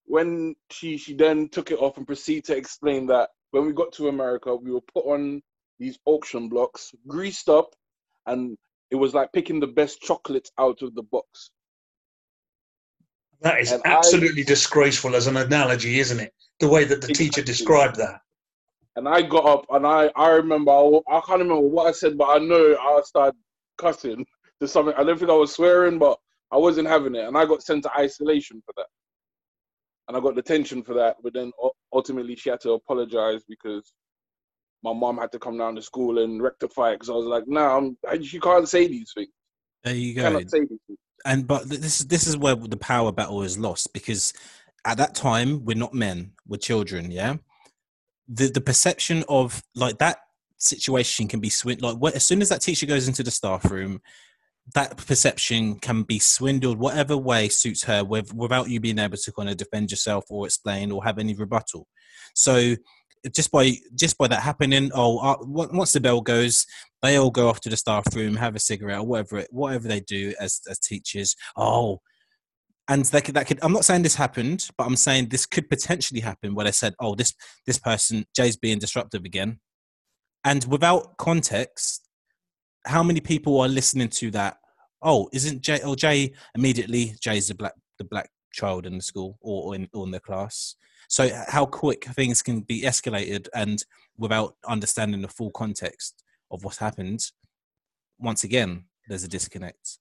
when 0.07 0.57
she 0.70 0.96
she 0.96 1.12
then 1.12 1.50
took 1.50 1.70
it 1.70 1.78
off 1.78 1.98
and 1.98 2.07
proceeded 2.07 2.46
to 2.46 2.57
explain 2.57 3.04
that 3.09 3.28
when 3.50 3.66
we 3.66 3.74
got 3.74 3.92
to 3.92 4.09
America, 4.09 4.57
we 4.57 4.72
were 4.72 4.81
put 4.81 5.04
on 5.04 5.42
these 5.78 5.98
auction 6.07 6.48
blocks, 6.48 6.94
greased 7.07 7.50
up, 7.50 7.74
and 8.24 8.57
it 8.90 8.96
was 8.96 9.12
like 9.12 9.35
picking 9.35 9.61
the 9.61 9.66
best 9.66 10.00
chocolates 10.00 10.50
out 10.59 10.81
of 10.81 10.94
the 10.94 11.02
box. 11.02 11.50
that 13.42 13.61
is 13.61 13.72
And 13.72 13.83
I- 13.85 13.98
absolutely 13.98 14.44
disgraceful 14.44 15.14
as 15.14 15.26
an 15.26 15.37
analogy, 15.37 15.98
isn't 15.98 16.20
it? 16.20 16.33
The 16.61 16.68
way 16.68 16.85
that 16.85 17.02
the 17.02 17.12
teacher 17.12 17.42
described 17.42 17.96
that. 17.96 18.22
And 18.96 19.07
I 19.07 19.20
got 19.20 19.44
up 19.44 19.66
and 19.68 19.87
I, 19.87 20.11
I 20.16 20.31
remember, 20.31 20.72
I, 20.72 21.00
I 21.11 21.20
can't 21.20 21.40
remember 21.40 21.61
what 21.61 21.87
I 21.87 21.92
said, 21.92 22.16
but 22.16 22.31
I 22.31 22.38
know 22.38 22.74
I 22.81 23.02
started 23.04 23.37
cussing 23.78 24.26
to 24.60 24.68
something. 24.68 24.94
I 24.96 25.04
don't 25.04 25.18
think 25.18 25.30
I 25.30 25.34
was 25.34 25.54
swearing, 25.54 25.98
but 25.98 26.18
I 26.52 26.56
wasn't 26.56 26.88
having 26.88 27.14
it, 27.14 27.26
and 27.26 27.36
I 27.36 27.46
got 27.46 27.62
sent 27.62 27.84
to 27.84 27.92
isolation 27.98 28.62
for 28.66 28.74
that, 28.76 28.86
and 30.08 30.16
I 30.16 30.20
got 30.20 30.34
detention 30.36 30.82
for 30.82 30.94
that. 30.94 31.16
But 31.22 31.34
then 31.34 31.52
ultimately, 31.92 32.36
she 32.36 32.50
had 32.50 32.60
to 32.60 32.72
apologize 32.72 33.42
because 33.48 33.92
my 34.82 34.92
mom 34.92 35.18
had 35.18 35.32
to 35.32 35.38
come 35.38 35.58
down 35.58 35.74
to 35.76 35.82
school 35.82 36.18
and 36.18 36.42
rectify 36.42 36.90
it 36.90 36.96
because 36.96 37.10
I 37.10 37.14
was 37.14 37.26
like, 37.26 37.44
"No, 37.46 37.76
I'm, 37.76 37.98
I, 38.08 38.14
you 38.14 38.40
can't 38.40 38.68
say 38.68 38.86
these 38.86 39.12
things. 39.14 39.30
There 39.84 39.94
you 39.94 40.08
You 40.08 40.14
go. 40.14 40.22
cannot 40.22 40.50
say 40.50 40.60
these 40.60 40.78
things." 40.86 40.98
and 41.24 41.46
but 41.46 41.68
this 41.68 42.00
is 42.00 42.06
this 42.06 42.26
is 42.26 42.36
where 42.36 42.54
the 42.54 42.76
power 42.76 43.12
battle 43.12 43.42
is 43.42 43.58
lost 43.58 43.92
because 43.92 44.32
at 44.84 44.98
that 44.98 45.14
time 45.14 45.64
we're 45.64 45.76
not 45.76 45.94
men 45.94 46.32
we're 46.46 46.56
children 46.56 47.10
yeah 47.10 47.36
the 48.28 48.48
the 48.48 48.60
perception 48.60 49.24
of 49.28 49.62
like 49.74 49.98
that 49.98 50.18
situation 50.58 51.28
can 51.28 51.40
be 51.40 51.50
swindled 51.50 51.92
like 51.92 52.02
what, 52.02 52.14
as 52.14 52.24
soon 52.24 52.42
as 52.42 52.48
that 52.48 52.60
teacher 52.60 52.86
goes 52.86 53.08
into 53.08 53.22
the 53.22 53.30
staff 53.30 53.70
room 53.70 54.00
that 54.74 54.96
perception 54.98 55.78
can 55.78 56.02
be 56.02 56.18
swindled 56.18 56.78
whatever 56.78 57.16
way 57.16 57.48
suits 57.48 57.84
her 57.84 58.04
with, 58.04 58.34
without 58.34 58.68
you 58.68 58.80
being 58.80 58.98
able 58.98 59.16
to 59.16 59.32
kind 59.32 59.48
of 59.48 59.56
defend 59.56 59.90
yourself 59.90 60.24
or 60.28 60.46
explain 60.46 60.90
or 60.90 61.02
have 61.04 61.18
any 61.18 61.34
rebuttal 61.34 61.86
so 62.34 62.74
just 63.34 63.50
by 63.50 63.72
just 63.94 64.16
by 64.18 64.28
that 64.28 64.42
happening 64.42 64.90
oh 64.94 65.18
uh, 65.18 65.36
once 65.40 65.92
the 65.92 66.00
bell 66.00 66.20
goes 66.20 66.66
they 67.02 67.16
all 67.16 67.30
go 67.30 67.48
off 67.48 67.60
to 67.60 67.68
the 67.68 67.76
staff 67.76 68.04
room, 68.14 68.36
have 68.36 68.56
a 68.56 68.60
cigarette, 68.60 68.98
or 68.98 69.06
whatever 69.06 69.38
it, 69.38 69.48
whatever 69.50 69.88
they 69.88 70.00
do 70.00 70.34
as 70.40 70.60
as 70.68 70.78
teachers. 70.78 71.36
Oh, 71.56 72.00
and 72.88 73.04
that 73.06 73.24
could 73.24 73.34
that 73.34 73.46
could. 73.46 73.58
I'm 73.62 73.72
not 73.72 73.84
saying 73.84 74.02
this 74.02 74.14
happened, 74.14 74.68
but 74.76 74.84
I'm 74.84 74.96
saying 74.96 75.28
this 75.28 75.46
could 75.46 75.68
potentially 75.68 76.20
happen 76.20 76.54
where 76.54 76.64
they 76.64 76.72
said, 76.72 76.94
"Oh, 77.00 77.14
this 77.14 77.34
this 77.66 77.78
person 77.78 78.24
Jay's 78.34 78.56
being 78.56 78.78
disruptive 78.78 79.24
again," 79.24 79.60
and 80.44 80.64
without 80.64 81.16
context, 81.16 82.09
how 82.87 83.03
many 83.03 83.20
people 83.20 83.61
are 83.61 83.68
listening 83.68 84.09
to 84.09 84.31
that? 84.33 84.59
Oh, 85.03 85.29
isn't 85.33 85.62
Jay? 85.62 85.81
Oh, 85.83 85.94
Jay 85.94 86.33
immediately 86.55 87.14
Jay's 87.20 87.48
the 87.48 87.55
black 87.55 87.74
the 87.98 88.05
black 88.05 88.31
child 88.53 88.87
in 88.87 88.96
the 88.96 89.03
school 89.03 89.38
or, 89.40 89.68
or 89.68 89.74
in 89.74 89.88
or 89.92 90.05
in 90.07 90.11
the 90.11 90.20
class. 90.20 90.74
So 91.09 91.31
how 91.48 91.64
quick 91.66 92.05
things 92.05 92.42
can 92.42 92.61
be 92.61 92.83
escalated 92.83 93.48
and 93.55 93.83
without 94.16 94.57
understanding 94.66 95.22
the 95.22 95.29
full 95.29 95.51
context 95.51 96.22
of 96.51 96.64
what's 96.64 96.79
happened, 96.79 97.20
once 98.18 98.44
again, 98.44 98.85
there's 99.09 99.24
a 99.24 99.29
disconnect. 99.29 99.98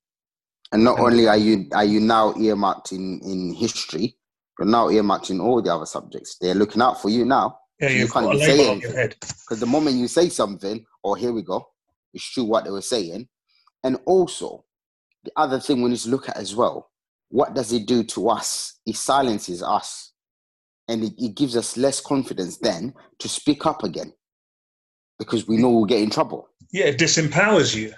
And 0.72 0.84
not 0.84 0.98
And- 0.98 1.06
only 1.08 1.28
are 1.28 1.38
you 1.38 1.68
are 1.74 1.86
you 1.86 2.00
now 2.00 2.34
earmarked 2.38 2.92
in 2.92 3.22
in 3.24 3.54
history, 3.54 4.18
you're 4.58 4.68
now 4.68 4.90
earmarked 4.90 5.30
in 5.30 5.40
all 5.40 5.62
the 5.62 5.74
other 5.74 5.86
subjects. 5.86 6.38
They're 6.40 6.56
looking 6.56 6.82
out 6.82 7.02
for 7.02 7.10
you 7.10 7.26
now 7.26 7.60
Yeah, 7.80 7.90
So 7.90 7.94
you 7.94 8.08
can't 8.08 8.26
even 8.34 8.40
say 8.40 8.58
label 8.58 8.72
anything. 8.72 9.14
because 9.20 9.60
the 9.60 9.66
moment 9.66 9.98
you 9.98 10.08
say 10.08 10.30
something, 10.30 10.86
oh 11.04 11.14
here 11.14 11.32
we 11.32 11.42
go, 11.44 11.68
it's 12.14 12.30
true 12.32 12.44
what 12.46 12.64
they 12.66 12.72
were 12.72 12.82
saying. 12.82 13.28
And 13.84 14.00
also, 14.06 14.66
the 15.24 15.32
other 15.36 15.60
thing 15.60 15.82
we 15.82 15.90
need 15.90 16.00
to 16.00 16.10
look 16.10 16.30
at 16.30 16.38
as 16.38 16.56
well, 16.56 16.90
what 17.30 17.54
does 17.54 17.72
it 17.74 17.86
do 17.86 18.04
to 18.04 18.30
us? 18.30 18.80
It 18.86 18.96
silences 18.96 19.62
us, 19.62 20.14
and 20.88 21.04
it, 21.04 21.14
it 21.18 21.36
gives 21.36 21.56
us 21.56 21.78
less 21.78 22.02
confidence 22.02 22.58
then 22.58 22.94
to 23.20 23.30
speak 23.30 23.66
up 23.66 23.84
again, 23.84 24.14
because 25.20 25.48
we 25.48 25.58
know 25.58 25.70
we'll 25.70 25.86
get 25.86 26.02
in 26.02 26.10
trouble. 26.10 26.50
Yeah, 26.72 26.86
it 26.86 26.98
disempowers 26.98 27.76
you. 27.76 27.94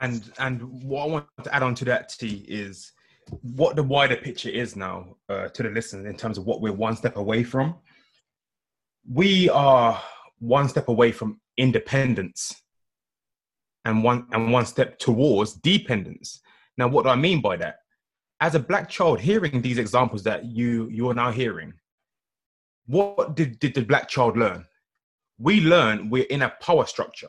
And 0.00 0.30
and 0.38 0.60
what 0.82 1.04
I 1.04 1.06
want 1.06 1.26
to 1.44 1.54
add 1.54 1.62
on 1.62 1.74
to 1.76 1.84
that, 1.86 2.10
T, 2.10 2.44
is 2.46 2.92
what 3.40 3.76
the 3.76 3.82
wider 3.82 4.16
picture 4.16 4.50
is 4.50 4.76
now 4.76 5.16
uh, 5.28 5.48
to 5.48 5.62
the 5.62 5.70
listeners 5.70 6.04
in 6.06 6.16
terms 6.16 6.36
of 6.36 6.44
what 6.44 6.60
we're 6.60 6.72
one 6.72 6.96
step 6.96 7.16
away 7.16 7.42
from. 7.42 7.74
We 9.10 9.48
are 9.50 10.00
one 10.38 10.68
step 10.68 10.88
away 10.88 11.12
from 11.12 11.40
independence, 11.56 12.54
and 13.84 14.02
one 14.02 14.26
and 14.32 14.52
one 14.52 14.66
step 14.66 14.98
towards 14.98 15.54
dependence. 15.54 16.40
Now, 16.76 16.88
what 16.88 17.04
do 17.04 17.10
I 17.10 17.16
mean 17.16 17.40
by 17.40 17.56
that? 17.56 17.76
As 18.40 18.54
a 18.54 18.60
black 18.60 18.88
child, 18.88 19.20
hearing 19.20 19.62
these 19.62 19.78
examples 19.78 20.22
that 20.24 20.44
you 20.44 20.88
you 20.90 21.08
are 21.08 21.14
now 21.14 21.30
hearing, 21.30 21.72
what 22.86 23.36
did, 23.36 23.58
did 23.58 23.74
the 23.74 23.84
black 23.84 24.08
child 24.08 24.36
learn? 24.36 24.66
We 25.38 25.60
learn 25.60 26.10
we're 26.10 26.24
in 26.24 26.42
a 26.42 26.54
power 26.60 26.86
structure 26.86 27.28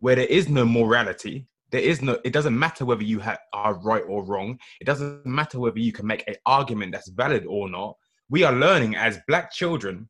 where 0.00 0.16
there 0.16 0.26
is 0.26 0.48
no 0.48 0.64
morality, 0.64 1.46
there 1.70 1.80
is 1.80 2.02
no 2.02 2.18
it 2.24 2.32
doesn't 2.32 2.58
matter 2.58 2.84
whether 2.84 3.02
you 3.02 3.20
ha- 3.20 3.38
are 3.52 3.74
right 3.74 4.04
or 4.06 4.24
wrong 4.24 4.58
it 4.80 4.84
doesn't 4.84 5.26
matter 5.26 5.58
whether 5.58 5.78
you 5.78 5.92
can 5.92 6.06
make 6.06 6.26
an 6.28 6.36
argument 6.46 6.92
that's 6.92 7.08
valid 7.08 7.44
or 7.46 7.68
not 7.68 7.96
we 8.30 8.42
are 8.44 8.52
learning 8.52 8.96
as 8.96 9.18
black 9.26 9.52
children 9.52 10.08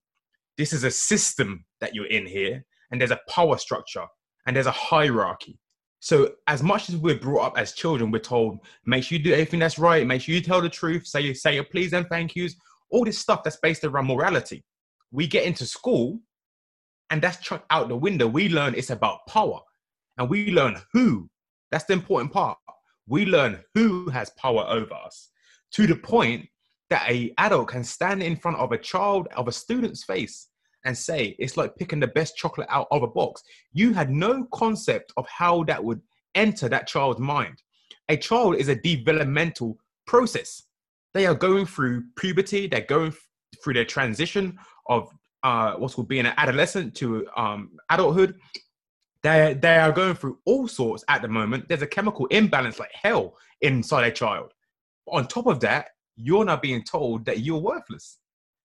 this 0.58 0.72
is 0.72 0.84
a 0.84 0.90
system 0.90 1.64
that 1.80 1.94
you're 1.94 2.06
in 2.06 2.26
here 2.26 2.64
and 2.90 3.00
there's 3.00 3.10
a 3.10 3.20
power 3.28 3.58
structure 3.58 4.04
and 4.46 4.56
there's 4.56 4.66
a 4.66 4.72
hierarchy. 4.72 5.58
So 6.00 6.32
as 6.46 6.62
much 6.62 6.88
as 6.88 6.96
we're 6.96 7.18
brought 7.18 7.46
up 7.46 7.58
as 7.58 7.72
children 7.72 8.10
we're 8.10 8.18
told 8.20 8.58
make 8.84 9.04
sure 9.04 9.18
you 9.18 9.24
do 9.24 9.32
everything 9.32 9.60
that's 9.60 9.78
right. 9.78 10.06
Make 10.06 10.22
sure 10.22 10.34
you 10.34 10.40
tell 10.40 10.62
the 10.62 10.68
truth. 10.68 11.06
Say 11.06 11.32
say 11.34 11.54
your 11.54 11.64
please 11.64 11.92
and 11.92 12.06
thank 12.08 12.36
yous. 12.36 12.54
All 12.90 13.04
this 13.04 13.18
stuff 13.18 13.42
that's 13.42 13.56
based 13.56 13.84
around 13.84 14.06
morality. 14.06 14.64
We 15.10 15.26
get 15.26 15.44
into 15.44 15.66
school 15.66 16.20
and 17.10 17.22
that's 17.22 17.38
chucked 17.38 17.66
out 17.70 17.88
the 17.88 17.96
window. 17.96 18.26
We 18.26 18.48
learn 18.48 18.74
it's 18.74 18.90
about 18.90 19.26
power 19.28 19.60
and 20.18 20.28
we 20.28 20.50
learn 20.50 20.76
who. 20.92 21.28
That's 21.70 21.84
the 21.84 21.94
important 21.94 22.32
part. 22.32 22.58
We 23.08 23.26
learn 23.26 23.60
who 23.74 24.08
has 24.10 24.30
power 24.30 24.64
over 24.68 24.94
us. 24.94 25.30
To 25.72 25.86
the 25.86 25.96
point 25.96 26.48
that 26.90 27.08
a 27.10 27.32
adult 27.38 27.68
can 27.68 27.84
stand 27.84 28.22
in 28.22 28.36
front 28.36 28.56
of 28.58 28.72
a 28.72 28.78
child 28.78 29.28
of 29.36 29.48
a 29.48 29.52
student's 29.52 30.04
face 30.04 30.48
and 30.84 30.96
say 30.96 31.34
it's 31.38 31.56
like 31.56 31.76
picking 31.76 32.00
the 32.00 32.06
best 32.06 32.36
chocolate 32.36 32.68
out 32.70 32.86
of 32.90 33.02
a 33.02 33.08
box. 33.08 33.42
You 33.72 33.92
had 33.92 34.10
no 34.10 34.44
concept 34.52 35.12
of 35.16 35.26
how 35.28 35.64
that 35.64 35.82
would 35.82 36.00
enter 36.34 36.68
that 36.68 36.86
child's 36.86 37.20
mind. 37.20 37.62
A 38.08 38.16
child 38.16 38.56
is 38.56 38.68
a 38.68 38.76
developmental 38.76 39.78
process. 40.06 40.62
They 41.12 41.26
are 41.26 41.34
going 41.34 41.66
through 41.66 42.04
puberty. 42.16 42.68
They're 42.68 42.82
going 42.82 43.14
through 43.62 43.74
their 43.74 43.84
transition 43.84 44.58
of 44.88 45.10
uh, 45.42 45.74
what's 45.74 45.94
called 45.94 46.08
being 46.08 46.26
an 46.26 46.34
adolescent 46.36 46.94
to 46.96 47.26
um, 47.36 47.70
adulthood 47.90 48.36
they 49.26 49.54
they 49.60 49.76
are 49.76 49.90
going 49.92 50.14
through 50.14 50.38
all 50.44 50.68
sorts 50.68 51.04
at 51.08 51.20
the 51.20 51.28
moment. 51.28 51.68
There's 51.68 51.82
a 51.82 51.86
chemical 51.86 52.26
imbalance 52.26 52.78
like 52.78 52.92
hell 52.92 53.34
inside 53.60 54.06
a 54.06 54.12
child. 54.12 54.52
On 55.08 55.26
top 55.26 55.46
of 55.46 55.58
that, 55.60 55.88
you're 56.16 56.44
now 56.44 56.56
being 56.56 56.82
told 56.82 57.24
that 57.26 57.40
you're 57.40 57.60
worthless, 57.60 58.18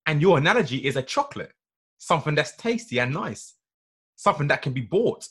and 0.05 0.21
your 0.21 0.37
analogy 0.37 0.77
is 0.77 0.95
a 0.95 1.01
chocolate, 1.01 1.53
something 1.97 2.35
that's 2.35 2.55
tasty 2.55 2.99
and 2.99 3.13
nice, 3.13 3.55
something 4.15 4.47
that 4.47 4.61
can 4.61 4.73
be 4.73 4.81
bought. 4.81 5.27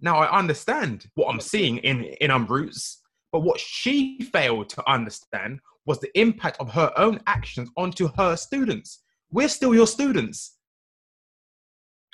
Now 0.00 0.18
I 0.18 0.38
understand 0.38 1.06
what 1.14 1.32
I'm 1.32 1.40
seeing 1.40 1.78
in 1.78 2.04
in 2.04 2.30
um 2.30 2.46
Roots, 2.46 3.00
but 3.30 3.40
what 3.40 3.60
she 3.60 4.20
failed 4.32 4.68
to 4.70 4.90
understand 4.90 5.60
was 5.86 5.98
the 5.98 6.16
impact 6.18 6.58
of 6.60 6.72
her 6.72 6.92
own 6.96 7.20
actions 7.26 7.68
onto 7.76 8.08
her 8.16 8.36
students. 8.36 9.02
We're 9.30 9.48
still 9.48 9.74
your 9.74 9.86
students 9.86 10.58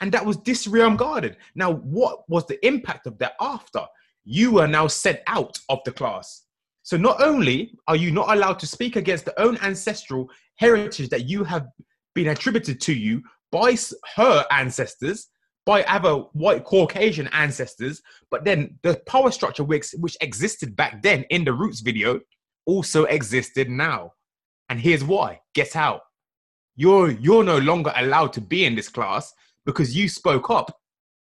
and 0.00 0.12
that 0.12 0.24
was 0.24 0.36
disregarded. 0.36 1.36
Now, 1.54 1.72
what 1.72 2.28
was 2.28 2.46
the 2.46 2.64
impact 2.66 3.06
of 3.06 3.18
that 3.18 3.32
after? 3.40 3.84
You 4.24 4.52
were 4.52 4.66
now 4.66 4.86
sent 4.86 5.20
out 5.26 5.58
of 5.68 5.80
the 5.84 5.92
class. 5.92 6.44
So 6.88 6.96
not 6.96 7.20
only 7.20 7.74
are 7.86 7.96
you 7.96 8.10
not 8.10 8.34
allowed 8.34 8.58
to 8.60 8.66
speak 8.66 8.96
against 8.96 9.26
the 9.26 9.38
own 9.38 9.58
ancestral 9.58 10.30
heritage 10.56 11.10
that 11.10 11.28
you 11.28 11.44
have 11.44 11.66
been 12.14 12.28
attributed 12.28 12.80
to 12.80 12.94
you 12.94 13.22
by 13.52 13.76
her 14.16 14.46
ancestors, 14.50 15.28
by 15.66 15.82
other 15.82 16.14
white 16.32 16.64
Caucasian 16.64 17.28
ancestors, 17.34 18.00
but 18.30 18.46
then 18.46 18.78
the 18.82 18.98
power 19.06 19.30
structure 19.30 19.64
which, 19.64 19.90
which 19.98 20.16
existed 20.22 20.74
back 20.76 21.02
then 21.02 21.26
in 21.28 21.44
the 21.44 21.52
Roots 21.52 21.80
video 21.80 22.20
also 22.64 23.04
existed 23.04 23.68
now. 23.68 24.14
And 24.70 24.80
here's 24.80 25.04
why: 25.04 25.40
get 25.54 25.76
out. 25.76 26.00
You're 26.74 27.10
you're 27.10 27.44
no 27.44 27.58
longer 27.58 27.92
allowed 27.96 28.32
to 28.32 28.40
be 28.40 28.64
in 28.64 28.74
this 28.74 28.88
class 28.88 29.30
because 29.66 29.94
you 29.94 30.08
spoke 30.08 30.48
up, 30.48 30.74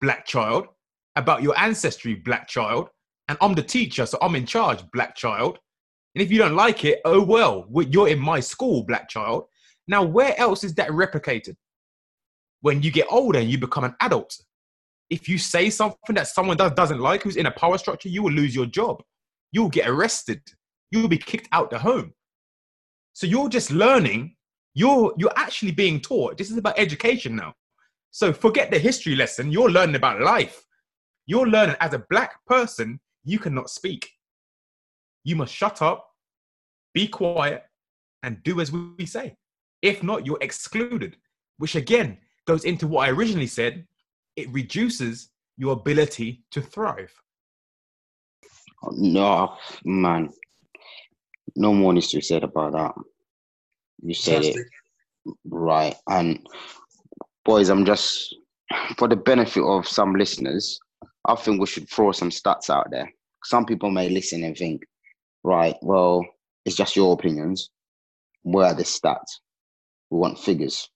black 0.00 0.24
child, 0.24 0.68
about 1.16 1.42
your 1.42 1.58
ancestry, 1.58 2.14
black 2.14 2.46
child, 2.46 2.90
and 3.28 3.36
I'm 3.40 3.54
the 3.54 3.62
teacher, 3.62 4.06
so 4.06 4.18
I'm 4.22 4.34
in 4.34 4.46
charge, 4.46 4.82
black 4.92 5.14
child. 5.14 5.58
And 6.14 6.22
if 6.22 6.32
you 6.32 6.38
don't 6.38 6.56
like 6.56 6.84
it, 6.84 7.00
oh 7.04 7.22
well, 7.22 7.66
you're 7.90 8.08
in 8.08 8.18
my 8.18 8.40
school, 8.40 8.82
black 8.84 9.08
child. 9.08 9.44
Now, 9.86 10.02
where 10.02 10.38
else 10.38 10.64
is 10.64 10.74
that 10.74 10.90
replicated? 10.90 11.56
When 12.60 12.82
you 12.82 12.90
get 12.90 13.06
older 13.10 13.38
and 13.38 13.48
you 13.50 13.58
become 13.58 13.84
an 13.84 13.94
adult, 14.00 14.36
if 15.10 15.28
you 15.28 15.38
say 15.38 15.70
something 15.70 16.14
that 16.14 16.28
someone 16.28 16.56
does, 16.56 16.72
doesn't 16.72 17.00
like 17.00 17.22
who's 17.22 17.36
in 17.36 17.46
a 17.46 17.50
power 17.50 17.78
structure, 17.78 18.08
you 18.08 18.22
will 18.22 18.32
lose 18.32 18.54
your 18.54 18.66
job. 18.66 19.02
You'll 19.52 19.70
get 19.70 19.88
arrested. 19.88 20.42
You'll 20.90 21.08
be 21.08 21.18
kicked 21.18 21.48
out 21.52 21.70
the 21.70 21.78
home. 21.78 22.12
So 23.12 23.26
you're 23.26 23.48
just 23.48 23.70
learning. 23.70 24.36
You're 24.74 25.14
you're 25.16 25.32
actually 25.36 25.72
being 25.72 26.00
taught. 26.00 26.38
This 26.38 26.50
is 26.50 26.58
about 26.58 26.78
education 26.78 27.36
now. 27.36 27.54
So 28.10 28.32
forget 28.32 28.70
the 28.70 28.78
history 28.78 29.16
lesson. 29.16 29.50
You're 29.50 29.70
learning 29.70 29.96
about 29.96 30.20
life. 30.20 30.62
You're 31.26 31.48
learning 31.48 31.76
as 31.80 31.94
a 31.94 32.04
black 32.10 32.44
person, 32.46 33.00
you 33.30 33.38
cannot 33.38 33.70
speak. 33.70 34.10
You 35.24 35.36
must 35.36 35.54
shut 35.54 35.82
up, 35.82 36.08
be 36.94 37.08
quiet, 37.08 37.64
and 38.22 38.42
do 38.42 38.60
as 38.60 38.72
we 38.72 39.06
say. 39.06 39.36
If 39.82 40.02
not, 40.02 40.26
you're 40.26 40.38
excluded, 40.40 41.16
which 41.58 41.76
again 41.76 42.18
goes 42.46 42.64
into 42.64 42.86
what 42.86 43.08
I 43.08 43.12
originally 43.12 43.46
said. 43.46 43.86
It 44.36 44.50
reduces 44.52 45.30
your 45.56 45.72
ability 45.72 46.44
to 46.52 46.62
thrive. 46.62 47.12
Oh, 48.82 48.92
no, 48.92 49.56
man. 49.84 50.30
No 51.56 51.74
more 51.74 51.92
needs 51.92 52.08
to 52.08 52.18
be 52.18 52.22
said 52.22 52.44
about 52.44 52.72
that. 52.72 52.94
You 54.02 54.14
said 54.14 54.44
it 54.44 54.56
right. 55.44 55.96
And 56.08 56.46
boys, 57.44 57.68
I'm 57.68 57.84
just 57.84 58.34
for 58.96 59.08
the 59.08 59.16
benefit 59.16 59.62
of 59.62 59.86
some 59.86 60.14
listeners, 60.14 60.78
I 61.26 61.34
think 61.34 61.60
we 61.60 61.66
should 61.66 61.88
throw 61.90 62.12
some 62.12 62.30
stats 62.30 62.70
out 62.70 62.90
there. 62.90 63.12
Some 63.44 63.66
people 63.66 63.90
may 63.90 64.08
listen 64.08 64.44
and 64.44 64.56
think, 64.56 64.84
right, 65.44 65.76
well, 65.82 66.26
it's 66.64 66.76
just 66.76 66.96
your 66.96 67.14
opinions. 67.14 67.70
Where 68.42 68.66
are 68.66 68.74
the 68.74 68.84
stats? 68.84 69.40
We 70.10 70.18
want 70.18 70.38
figures. 70.38 70.88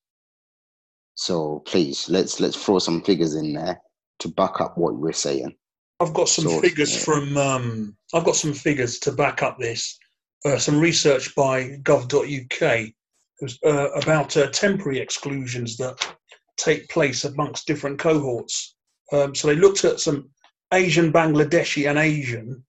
So 1.15 1.63
please 1.67 2.09
let's 2.09 2.41
let's 2.41 2.63
throw 2.63 2.79
some 2.79 3.03
figures 3.03 3.35
in 3.35 3.53
there 3.53 3.81
to 4.21 4.29
back 4.29 4.61
up 4.61 4.79
what 4.79 4.97
we're 4.97 5.13
saying. 5.13 5.55
I've 6.01 6.15
got 6.15 6.29
some 6.29 6.47
So, 6.47 6.61
figures 6.61 6.95
yeah. 6.95 7.05
from. 7.05 7.37
Um, 7.37 7.97
I've 8.15 8.25
got 8.25 8.37
some 8.37 8.53
figures 8.53 8.99
to 9.01 9.13
back 9.13 9.43
up 9.43 9.59
this. 9.59 9.99
Uh, 10.45 10.59
some 10.59 10.81
research 10.81 11.35
by 11.37 11.79
gov.uk 11.83 12.89
was, 13.41 13.59
uh, 13.65 13.91
about 13.93 14.37
uh, 14.37 14.51
temporary 14.51 14.99
exclusions 14.99 15.77
that 15.77 15.97
take 16.57 16.89
place 16.89 17.25
amongst 17.25 17.67
different 17.67 17.99
cohorts. 17.99 18.75
Um, 19.13 19.35
so 19.35 19.49
they 19.49 19.55
looked 19.55 19.85
at 19.85 20.01
some 20.01 20.31
Asian, 20.73 21.13
Bangladeshi, 21.13 21.89
and 21.89 21.99
Asian 21.99 22.65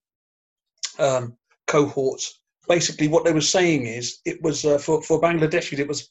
um, 0.99 1.37
cohorts. 1.67 2.41
Basically, 2.67 3.07
what 3.07 3.23
they 3.23 3.33
were 3.33 3.41
saying 3.41 3.85
is 3.85 4.19
it 4.25 4.41
was 4.41 4.65
uh, 4.65 4.77
for 4.77 5.01
for 5.01 5.21
Bangladeshis 5.21 5.79
it 5.79 5.87
was 5.87 6.09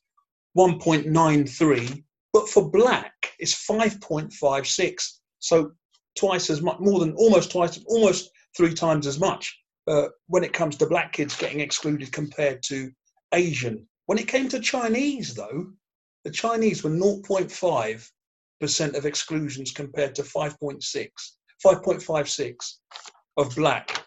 1.93, 0.57 2.05
but 2.33 2.49
for 2.49 2.71
black 2.71 3.33
it's 3.39 3.67
5.56. 3.67 5.19
So 5.39 5.73
twice 6.17 6.51
as 6.51 6.61
much, 6.63 6.79
more 6.79 7.01
than 7.01 7.15
almost 7.15 7.51
twice, 7.51 7.79
almost 7.87 8.31
three 8.57 8.75
times 8.75 9.07
as 9.07 9.19
much 9.19 9.59
uh, 9.87 10.09
when 10.27 10.45
it 10.45 10.53
comes 10.53 10.77
to 10.77 10.87
black 10.87 11.13
kids 11.13 11.37
getting 11.37 11.61
excluded 11.61 12.13
compared 12.13 12.63
to 12.65 12.91
Asian. 13.33 13.87
When 14.07 14.19
it 14.19 14.29
came 14.29 14.49
to 14.51 14.61
Chinese, 14.61 15.35
though, 15.35 15.73
the 16.25 16.31
Chinese 16.31 16.85
were 16.85 16.91
0.5 16.91 18.11
percent 18.61 18.95
of 18.95 19.07
exclusions 19.07 19.73
compared 19.73 20.15
to 20.15 20.23
5.6, 20.23 21.09
5.56 21.65 22.75
of 23.37 23.55
black. 23.55 24.05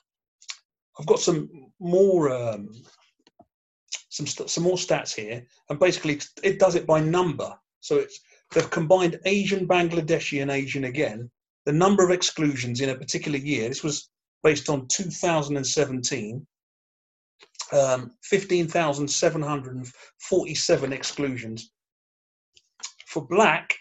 I've 0.99 1.05
got 1.05 1.19
some 1.19 1.49
more 1.79 2.31
um, 2.31 2.71
some 4.09 4.25
some 4.25 4.63
more 4.63 4.77
stats 4.77 5.13
here, 5.13 5.45
and 5.69 5.79
basically 5.79 6.19
it 6.43 6.57
does 6.59 6.75
it 6.75 6.87
by 6.87 7.01
number. 7.01 7.53
So 7.81 7.97
it's 7.97 8.21
they've 8.53 8.69
combined 8.69 9.19
Asian, 9.25 9.67
Bangladeshi, 9.67 10.41
and 10.41 10.51
Asian 10.51 10.85
again. 10.85 11.29
The 11.65 11.73
number 11.73 12.03
of 12.03 12.11
exclusions 12.11 12.81
in 12.81 12.89
a 12.89 12.97
particular 12.97 13.37
year. 13.37 13.67
This 13.67 13.83
was 13.83 14.09
based 14.43 14.69
on 14.69 14.87
2017. 14.87 16.47
Um, 17.73 18.11
15,747 18.21 20.93
exclusions. 20.93 21.71
For 23.07 23.25
black, 23.25 23.75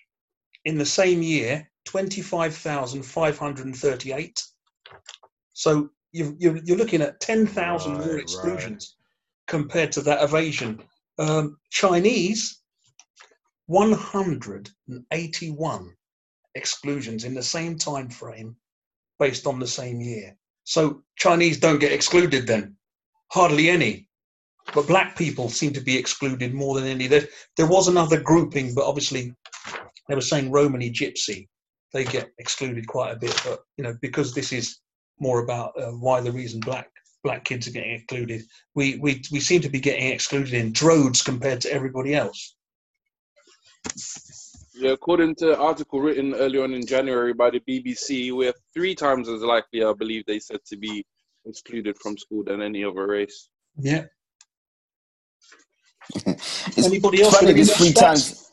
in 0.64 0.78
the 0.78 0.86
same 0.86 1.22
year, 1.22 1.70
25,538. 1.84 4.42
So 5.52 5.90
you're, 6.12 6.34
you're, 6.38 6.58
you're 6.64 6.76
looking 6.76 7.02
at 7.02 7.20
10,000 7.20 7.92
Right, 7.92 8.00
more 8.00 8.14
right. 8.14 8.22
exclusions 8.22 8.96
compared 9.46 9.92
to 9.92 10.00
that 10.02 10.18
of 10.18 10.34
Asian. 10.34 10.82
Um, 11.18 11.56
Chinese, 11.70 12.60
181 13.66 15.96
exclusions 16.54 17.24
in 17.24 17.34
the 17.34 17.42
same 17.42 17.76
time 17.78 18.08
frame 18.08 18.56
based 19.18 19.46
on 19.46 19.58
the 19.58 19.66
same 19.66 20.00
year. 20.00 20.34
So 20.64 21.02
Chinese 21.16 21.58
don't 21.58 21.78
get 21.78 21.92
excluded 21.92 22.46
then, 22.46 22.76
hardly 23.28 23.70
any. 23.70 24.08
But 24.74 24.86
black 24.86 25.16
people 25.16 25.50
seem 25.50 25.72
to 25.74 25.80
be 25.80 25.96
excluded 25.96 26.54
more 26.54 26.74
than 26.74 26.86
any. 26.86 27.06
There, 27.06 27.26
there 27.56 27.66
was 27.66 27.88
another 27.88 28.20
grouping, 28.20 28.74
but 28.74 28.86
obviously 28.86 29.34
they 30.08 30.14
were 30.14 30.22
saying 30.22 30.50
Romani 30.50 30.90
Gypsy. 30.90 31.48
They 31.94 32.04
get 32.04 32.30
excluded 32.38 32.86
quite 32.86 33.12
a 33.12 33.16
bit, 33.16 33.40
but 33.44 33.60
you 33.78 33.84
know 33.84 33.96
because 34.02 34.34
this 34.34 34.52
is 34.52 34.80
more 35.20 35.42
about 35.44 35.72
uh, 35.80 35.92
why 35.92 36.20
the 36.20 36.32
reason 36.32 36.60
black 36.60 36.90
black 37.22 37.44
kids 37.44 37.66
are 37.66 37.70
getting 37.70 37.92
excluded. 37.94 38.42
We 38.74 38.96
we 38.96 39.22
we 39.32 39.40
seem 39.40 39.62
to 39.62 39.70
be 39.70 39.80
getting 39.80 40.08
excluded 40.08 40.52
in 40.54 40.72
droves 40.72 41.22
compared 41.22 41.60
to 41.62 41.72
everybody 41.72 42.14
else. 42.14 42.56
Yeah, 44.74 44.90
according 44.90 45.36
to 45.36 45.52
an 45.52 45.60
article 45.60 46.00
written 46.00 46.34
early 46.34 46.58
on 46.58 46.74
in 46.74 46.84
January 46.84 47.32
by 47.32 47.50
the 47.50 47.60
BBC, 47.60 48.32
we're 48.32 48.52
three 48.74 48.96
times 48.96 49.28
as 49.28 49.40
likely, 49.40 49.84
I 49.84 49.92
believe 49.92 50.26
they 50.26 50.40
said, 50.40 50.64
to 50.66 50.76
be 50.76 51.06
excluded 51.46 51.96
from 52.02 52.18
school 52.18 52.42
than 52.42 52.60
any 52.60 52.82
other 52.84 53.06
race. 53.06 53.48
Yeah. 53.78 54.04
It's 56.76 56.86
Anybody 56.86 57.22
else 57.22 57.38
funny 57.38 57.52
this 57.52 57.76
three 57.76 57.92
stats? 57.92 58.00
times. 58.00 58.50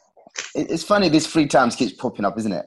It's 0.53 0.83
funny 0.83 1.09
this 1.09 1.25
three 1.27 1.47
times 1.47 1.75
keeps 1.75 1.93
popping 1.93 2.23
up, 2.23 2.37
isn't 2.37 2.53
it? 2.53 2.65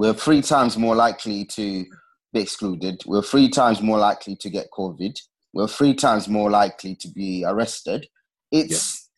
We're 0.00 0.14
three 0.14 0.40
times 0.40 0.78
more 0.78 0.96
likely 0.96 1.44
to 1.44 1.84
be 2.32 2.40
excluded. 2.40 3.02
We're 3.04 3.20
three 3.20 3.50
times 3.50 3.82
more 3.82 3.98
likely 3.98 4.34
to 4.36 4.48
get 4.48 4.70
COVID. 4.70 5.20
We're 5.52 5.68
three 5.68 5.92
times 5.92 6.26
more 6.26 6.48
likely 6.48 6.94
to 6.94 7.08
be 7.08 7.44
arrested. 7.46 8.06
It's 8.50 9.10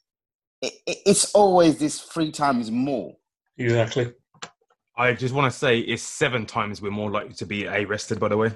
it, 0.60 0.72
it- 0.84 0.98
it's 1.06 1.32
always 1.34 1.78
this 1.78 2.00
three 2.00 2.32
times 2.32 2.72
more. 2.72 3.14
Exactly. 3.58 4.12
I 4.96 5.12
just 5.12 5.32
want 5.32 5.52
to 5.52 5.56
say 5.56 5.78
it's 5.78 6.02
seven 6.02 6.46
times 6.46 6.82
we're 6.82 6.90
more 6.90 7.12
likely 7.12 7.34
to 7.34 7.46
be 7.46 7.68
arrested. 7.68 8.18
By 8.18 8.26
the 8.30 8.36
way, 8.36 8.50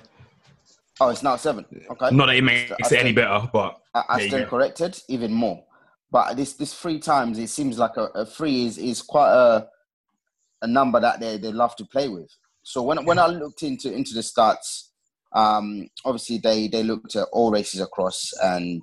Oh, 0.98 1.10
it's 1.10 1.22
now 1.22 1.36
seven. 1.36 1.64
Okay, 1.92 2.10
not 2.10 2.26
that 2.26 2.34
it 2.34 2.42
makes 2.42 2.72
I 2.72 2.74
it 2.92 2.92
any 2.98 3.12
better, 3.12 3.48
but 3.52 3.78
I, 3.94 4.02
I 4.08 4.16
There 4.16 4.24
you 4.24 4.30
stand 4.30 4.48
corrected. 4.48 5.00
Even 5.08 5.32
more, 5.32 5.62
but 6.10 6.36
this 6.36 6.54
this 6.54 6.74
three 6.74 6.98
times 6.98 7.38
it 7.38 7.50
seems 7.50 7.78
like 7.78 7.96
a, 7.96 8.06
a 8.16 8.26
three 8.26 8.66
is 8.66 8.78
is 8.78 9.00
quite 9.00 9.30
a 9.30 9.68
a 10.62 10.66
number 10.66 11.00
that 11.00 11.20
they, 11.20 11.36
they 11.36 11.52
love 11.52 11.76
to 11.76 11.84
play 11.84 12.08
with. 12.08 12.30
So 12.62 12.82
when 12.82 13.04
when 13.04 13.18
I 13.18 13.26
looked 13.26 13.62
into 13.62 13.92
into 13.92 14.14
the 14.14 14.20
stats, 14.20 14.88
um, 15.34 15.88
obviously 16.04 16.38
they 16.38 16.68
they 16.68 16.82
looked 16.82 17.14
at 17.16 17.28
all 17.32 17.52
races 17.52 17.80
across 17.80 18.32
and 18.42 18.82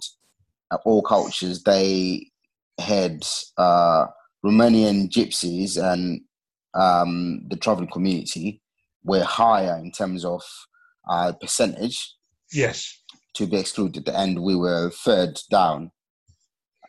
uh, 0.72 0.78
all 0.86 1.02
cultures. 1.02 1.64
They 1.64 2.32
had 2.80 3.26
uh, 3.58 4.06
Romanian 4.46 5.10
gypsies 5.10 5.78
and 5.78 6.22
um, 6.74 7.46
the 7.50 7.58
traveling 7.58 7.90
community 7.92 8.62
were 9.04 9.24
higher 9.24 9.78
in 9.78 9.92
terms 9.92 10.26
of 10.26 10.42
uh, 11.10 11.34
percentage 11.34 12.16
Yes. 12.52 13.02
to 13.36 13.46
be 13.48 13.58
excluded, 13.58 14.08
and 14.10 14.42
we 14.42 14.56
were 14.56 14.90
third 14.92 15.40
down. 15.52 15.92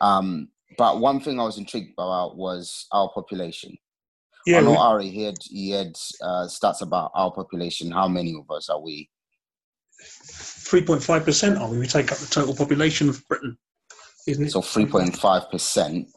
Um, 0.01 0.49
but 0.77 0.99
one 0.99 1.19
thing 1.19 1.39
I 1.39 1.43
was 1.43 1.57
intrigued 1.57 1.93
about 1.97 2.37
was 2.37 2.87
our 2.91 3.09
population. 3.13 3.77
Yeah. 4.45 4.57
I 4.57 4.61
know 4.61 4.71
we- 4.71 4.77
Ari 4.77 5.09
he 5.09 5.23
had 5.23 5.37
he 5.43 5.69
had 5.71 5.95
uh, 6.21 6.45
stats 6.47 6.81
about 6.81 7.11
our 7.15 7.31
population. 7.31 7.91
How 7.91 8.07
many 8.07 8.35
of 8.35 8.49
us 8.55 8.69
are 8.69 8.79
we? 8.81 9.09
3.5 10.03 11.23
percent 11.23 11.57
are 11.57 11.69
we? 11.69 11.79
We 11.79 11.87
take 11.87 12.11
up 12.11 12.17
the 12.17 12.27
total 12.27 12.55
population 12.55 13.09
of 13.09 13.25
Britain, 13.27 13.57
isn't 14.27 14.45
it? 14.45 14.51
So 14.51 14.61
three 14.61 14.85
point 14.85 15.15
five 15.15 15.49
percent, 15.49 16.07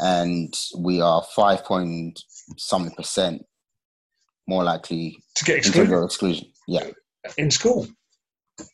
and 0.00 0.52
we 0.78 1.00
are 1.00 1.22
five 1.34 1.64
point 1.64 2.20
something 2.56 2.94
percent 2.94 3.42
more 4.48 4.64
likely 4.64 5.16
to 5.36 5.44
get 5.44 5.56
excluded 5.58 6.04
exclusion. 6.04 6.46
Yeah, 6.68 6.88
in 7.38 7.50
school. 7.50 7.86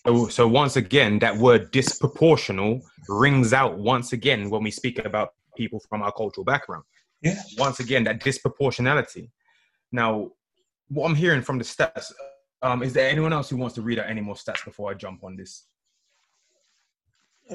So, 0.07 0.29
so 0.29 0.49
once 0.49 0.77
again, 0.77 1.19
that 1.21 1.37
word 1.37 1.73
disproportional 1.73 2.81
rings 3.09 3.53
out 3.53 3.79
once 3.79 4.13
again 4.13 4.51
when 4.51 4.63
we 4.63 4.71
speak 4.71 4.99
about 5.05 5.35
people 5.57 5.81
from 5.89 6.03
our 6.03 6.13
cultural 6.13 6.45
background. 6.45 6.85
Yeah. 7.23 7.41
Once 7.57 7.81
again, 7.81 8.05
that 8.05 8.21
disproportionality. 8.21 9.31
Now, 9.93 10.31
what 10.89 11.09
I'm 11.09 11.15
hearing 11.15 11.43
from 11.43 11.59
the 11.59 11.65
stats, 11.65 12.13
um, 12.63 12.83
is 12.83 12.93
there 12.93 13.09
anyone 13.11 13.33
else 13.33 13.51
who 13.51 13.57
wants 13.57 13.75
to 13.77 13.83
read 13.83 13.99
out 13.99 14.09
any 14.09 14.21
more 14.21 14.35
stats 14.35 14.65
before 14.65 14.91
I 14.91 14.95
jump 14.95 15.25
on 15.25 15.37
this? 15.37 15.67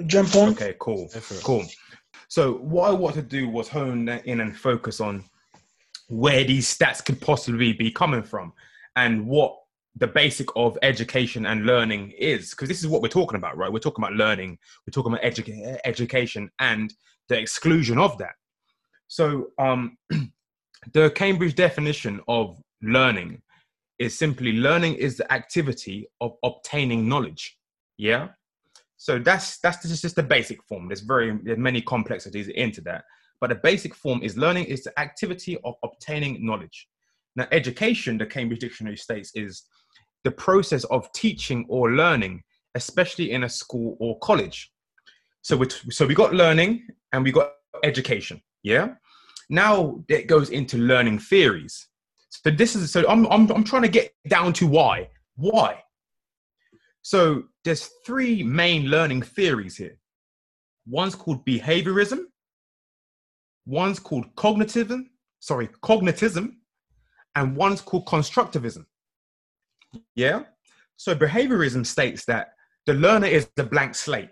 Jump 0.08 0.36
on. 0.36 0.50
Okay, 0.50 0.76
cool, 0.80 1.08
Go 1.14 1.20
cool. 1.44 1.66
So 2.28 2.54
what 2.54 2.90
I 2.90 2.94
want 2.94 3.16
to 3.16 3.22
do 3.22 3.48
was 3.48 3.68
hone 3.70 4.10
in 4.10 4.42
and 4.42 4.58
focus 4.58 5.00
on 5.00 5.24
where 6.08 6.44
these 6.44 6.76
stats 6.76 7.04
could 7.04 7.22
possibly 7.22 7.74
be 7.74 7.92
coming 7.92 8.24
from, 8.24 8.54
and 8.96 9.26
what 9.26 9.56
the 9.96 10.08
basic 10.08 10.48
of 10.56 10.78
education 10.82 11.46
and 11.46 11.66
learning 11.66 12.12
is. 12.18 12.52
Because 12.52 12.68
this 12.68 12.80
is 12.80 12.88
what 12.88 13.02
we're 13.02 13.08
talking 13.08 13.38
about, 13.38 13.58
right? 13.58 13.72
We're 13.72 13.80
talking 13.80 14.04
about 14.04 14.18
learning. 14.18 14.58
We're 14.86 14.92
talking 14.92 15.14
about 15.14 15.24
educa- 15.24 15.78
education 15.86 16.50
and 16.60 16.94
the 17.30 17.40
exclusion 17.40 18.00
of 18.00 18.18
that. 18.18 18.34
So, 19.08 19.52
um, 19.60 19.98
the 20.94 21.12
Cambridge 21.12 21.56
definition 21.56 22.22
of 22.28 22.60
learning 22.82 23.42
is 24.00 24.18
simply 24.18 24.54
learning 24.54 24.96
is 24.96 25.18
the 25.18 25.32
activity 25.32 26.08
of 26.20 26.34
obtaining 26.44 27.08
knowledge. 27.08 27.58
Yeah. 27.98 28.30
So 28.98 29.20
that's 29.20 29.60
that's 29.60 30.02
just, 30.02 30.16
the 30.16 30.24
basic 30.24 30.64
form. 30.64 30.88
There's 30.88 31.02
very 31.02 31.38
there's 31.44 31.58
many 31.58 31.82
complexities 31.82 32.48
into 32.48 32.82
that, 32.82 33.04
but 33.42 33.50
the 33.50 33.56
basic 33.56 33.94
form 33.96 34.22
is 34.24 34.38
learning 34.38 34.66
is 34.66 34.84
the 34.84 34.98
activity 35.00 35.58
of 35.64 35.76
obtaining 35.84 36.46
knowledge. 36.46 36.88
Now, 37.36 37.48
education, 37.52 38.18
the 38.18 38.26
Cambridge 38.26 38.60
Dictionary 38.60 38.98
states, 38.98 39.32
is 39.36 39.64
the 40.24 40.32
process 40.32 40.84
of 40.86 41.12
teaching 41.12 41.66
or 41.68 41.92
learning, 41.92 42.44
especially 42.76 43.32
in 43.32 43.44
a 43.44 43.50
school 43.50 43.98
or 44.00 44.18
college. 44.20 44.72
So 45.42 45.58
we 45.58 45.70
so 45.90 46.06
we 46.06 46.16
got 46.16 46.34
learning 46.34 46.88
and 47.12 47.24
we 47.24 47.32
got 47.32 47.52
education. 47.84 48.42
Yeah. 48.64 48.96
Now 49.50 50.04
it 50.08 50.28
goes 50.28 50.50
into 50.50 50.78
learning 50.78 51.20
theories. 51.20 51.88
So 52.30 52.50
this 52.50 52.76
is 52.76 52.92
so 52.92 53.08
I'm 53.08 53.26
I'm 53.28 53.50
I'm 53.52 53.64
trying 53.64 53.84
to 53.84 53.88
get 53.90 54.12
down 54.28 54.54
to 54.54 54.68
why. 54.68 55.10
Why? 55.36 55.84
So 57.02 57.44
there's 57.66 57.90
three 58.06 58.44
main 58.44 58.88
learning 58.88 59.22
theories 59.24 59.78
here. 59.78 59.98
One's 60.88 61.16
called 61.16 61.46
behaviorism, 61.46 62.26
one's 63.66 64.00
called 64.00 64.34
cognitivism, 64.36 65.06
sorry, 65.40 65.68
cognitism, 65.82 66.56
and 67.36 67.56
one's 67.56 67.82
called 67.82 68.06
constructivism. 68.06 68.86
Yeah? 70.16 70.44
So 70.98 71.16
behaviorism 71.16 71.86
states 71.86 72.26
that 72.26 72.54
the 72.86 72.94
learner 72.94 73.28
is 73.28 73.50
the 73.56 73.64
blank 73.64 73.96
slate. 73.96 74.30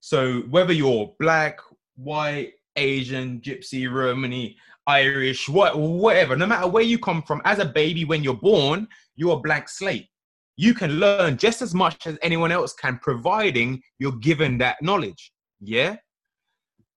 So 0.00 0.40
whether 0.50 0.72
you're 0.72 1.14
black, 1.18 1.58
white, 1.96 2.52
Asian, 2.78 3.40
Gypsy, 3.40 3.92
Romani, 3.92 4.56
Irish, 4.86 5.48
what, 5.48 5.78
whatever, 5.78 6.34
no 6.36 6.46
matter 6.46 6.66
where 6.66 6.82
you 6.82 6.98
come 6.98 7.22
from, 7.22 7.42
as 7.44 7.58
a 7.58 7.64
baby, 7.64 8.04
when 8.04 8.22
you're 8.22 8.34
born, 8.34 8.88
you're 9.16 9.34
a 9.34 9.40
blank 9.40 9.68
slate. 9.68 10.08
You 10.56 10.72
can 10.74 10.92
learn 10.92 11.36
just 11.36 11.60
as 11.60 11.74
much 11.74 12.06
as 12.06 12.18
anyone 12.22 12.50
else 12.50 12.72
can, 12.72 12.98
providing 13.02 13.82
you're 13.98 14.16
given 14.18 14.58
that 14.58 14.76
knowledge. 14.80 15.32
Yeah? 15.60 15.96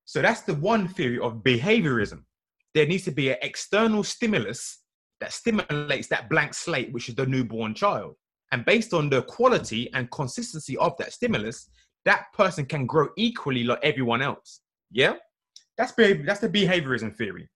So 0.06 0.22
that's 0.22 0.42
the 0.42 0.56
one 0.56 0.88
theory 0.88 1.20
of 1.20 1.44
behaviorism. 1.44 2.24
There 2.74 2.88
needs 2.88 3.04
to 3.06 3.12
be 3.12 3.30
an 3.30 3.38
external 3.42 4.04
stimulus 4.04 4.80
that 5.20 5.34
stimulates 5.34 6.08
that 6.08 6.30
blank 6.30 6.54
slate, 6.54 6.92
which 6.94 7.10
is 7.10 7.16
the 7.16 7.26
newborn 7.26 7.74
child. 7.74 8.16
And 8.52 8.66
based 8.66 8.94
on 8.94 9.10
the 9.10 9.22
quality 9.24 9.92
and 9.94 10.10
consistency 10.12 10.78
of 10.78 10.96
that 10.98 11.14
stimulus, 11.14 11.70
that 12.06 12.26
person 12.34 12.66
can 12.66 12.86
grow 12.86 13.10
equally 13.18 13.64
like 13.64 13.80
everyone 13.84 14.22
else. 14.22 14.62
Yeah? 14.92 15.16
That's, 15.78 15.94
that's 15.94 16.40
the 16.40 16.50
behaviorism 16.50 17.16
theory. 17.16 17.50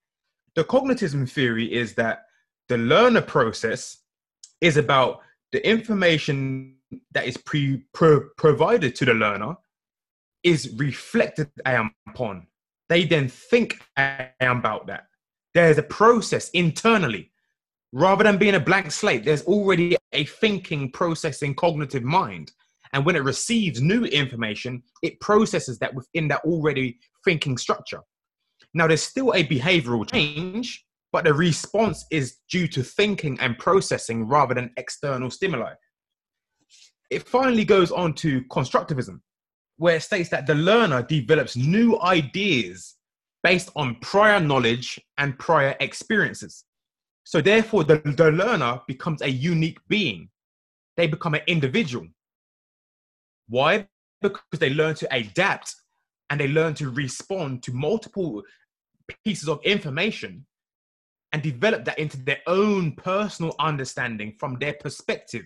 The 0.56 0.64
cognitism 0.64 1.30
theory 1.30 1.72
is 1.72 1.96
that 1.96 2.26
the 2.70 2.78
learner 2.78 3.22
process 3.22 3.98
is 4.62 4.78
about 4.78 5.22
the 5.52 5.68
information 5.68 6.78
that 7.12 7.28
is 7.28 7.38
pre, 7.38 7.84
pro, 7.94 8.22
provided 8.38 8.96
to 8.96 9.06
the 9.06 9.14
learner 9.14 9.56
is 10.44 10.74
reflected 10.78 11.50
upon. 11.66 12.48
They 12.88 13.06
then 13.06 13.28
think 13.28 13.80
about 14.40 14.88
that. 14.88 15.08
There's 15.54 15.78
a 15.78 15.84
process 15.84 16.50
internally. 16.52 17.32
Rather 17.92 18.24
than 18.24 18.38
being 18.38 18.56
a 18.56 18.60
blank 18.60 18.92
slate, 18.92 19.24
there's 19.24 19.44
already 19.44 19.96
a 20.12 20.26
thinking, 20.26 20.92
processing, 20.92 21.56
cognitive 21.56 22.04
mind. 22.04 22.52
And 22.94 23.06
when 23.06 23.16
it 23.16 23.24
receives 23.24 23.82
new 23.82 24.06
information, 24.06 24.84
it 25.02 25.20
processes 25.20 25.80
that 25.80 25.94
within 25.94 26.28
that 26.30 26.42
already 26.46 27.00
thinking 27.24 27.58
structure. 27.58 28.02
Now, 28.74 28.88
there's 28.88 29.04
still 29.04 29.34
a 29.34 29.44
behavioral 29.44 30.10
change, 30.10 30.86
but 31.12 31.24
the 31.24 31.34
response 31.34 32.06
is 32.12 32.38
due 32.50 32.68
to 32.70 32.84
thinking 32.84 33.40
and 33.40 33.58
processing 33.58 34.28
rather 34.28 34.54
than 34.54 34.72
external 34.78 35.32
stimuli. 35.32 35.74
It 37.10 37.28
finally 37.28 37.66
goes 37.66 37.92
on 37.92 38.14
to 38.16 38.42
constructivism, 38.44 39.22
where 39.78 39.98
it 39.98 40.04
states 40.04 40.30
that 40.30 40.48
the 40.48 40.56
learner 40.56 41.04
develops 41.04 41.56
new 41.56 42.00
ideas 42.02 42.96
based 43.44 43.70
on 43.76 43.96
prior 44.02 44.40
knowledge 44.40 45.00
and 45.18 45.38
prior 45.38 45.76
experiences. 45.80 46.66
So, 47.24 47.42
therefore, 47.42 47.84
the, 47.84 48.02
the 48.18 48.32
learner 48.32 48.82
becomes 48.88 49.22
a 49.22 49.30
unique 49.30 49.80
being. 49.88 50.30
They 50.98 51.08
become 51.08 51.34
an 51.36 51.42
individual. 51.48 52.08
Why? 53.48 53.88
Because 54.22 54.60
they 54.60 54.70
learn 54.70 54.96
to 54.96 55.16
adapt 55.16 55.76
and 56.30 56.40
they 56.40 56.48
learn 56.48 56.74
to 56.76 56.90
respond 56.90 57.64
to 57.64 57.74
multiple 57.74 58.44
pieces 59.24 59.48
of 59.48 59.60
information 59.64 60.46
and 61.32 61.42
develop 61.44 61.86
that 61.86 62.00
into 62.00 62.18
their 62.18 62.40
own 62.48 62.94
personal 62.94 63.54
understanding 63.60 64.34
from 64.40 64.58
their 64.60 64.74
perspective. 64.74 65.44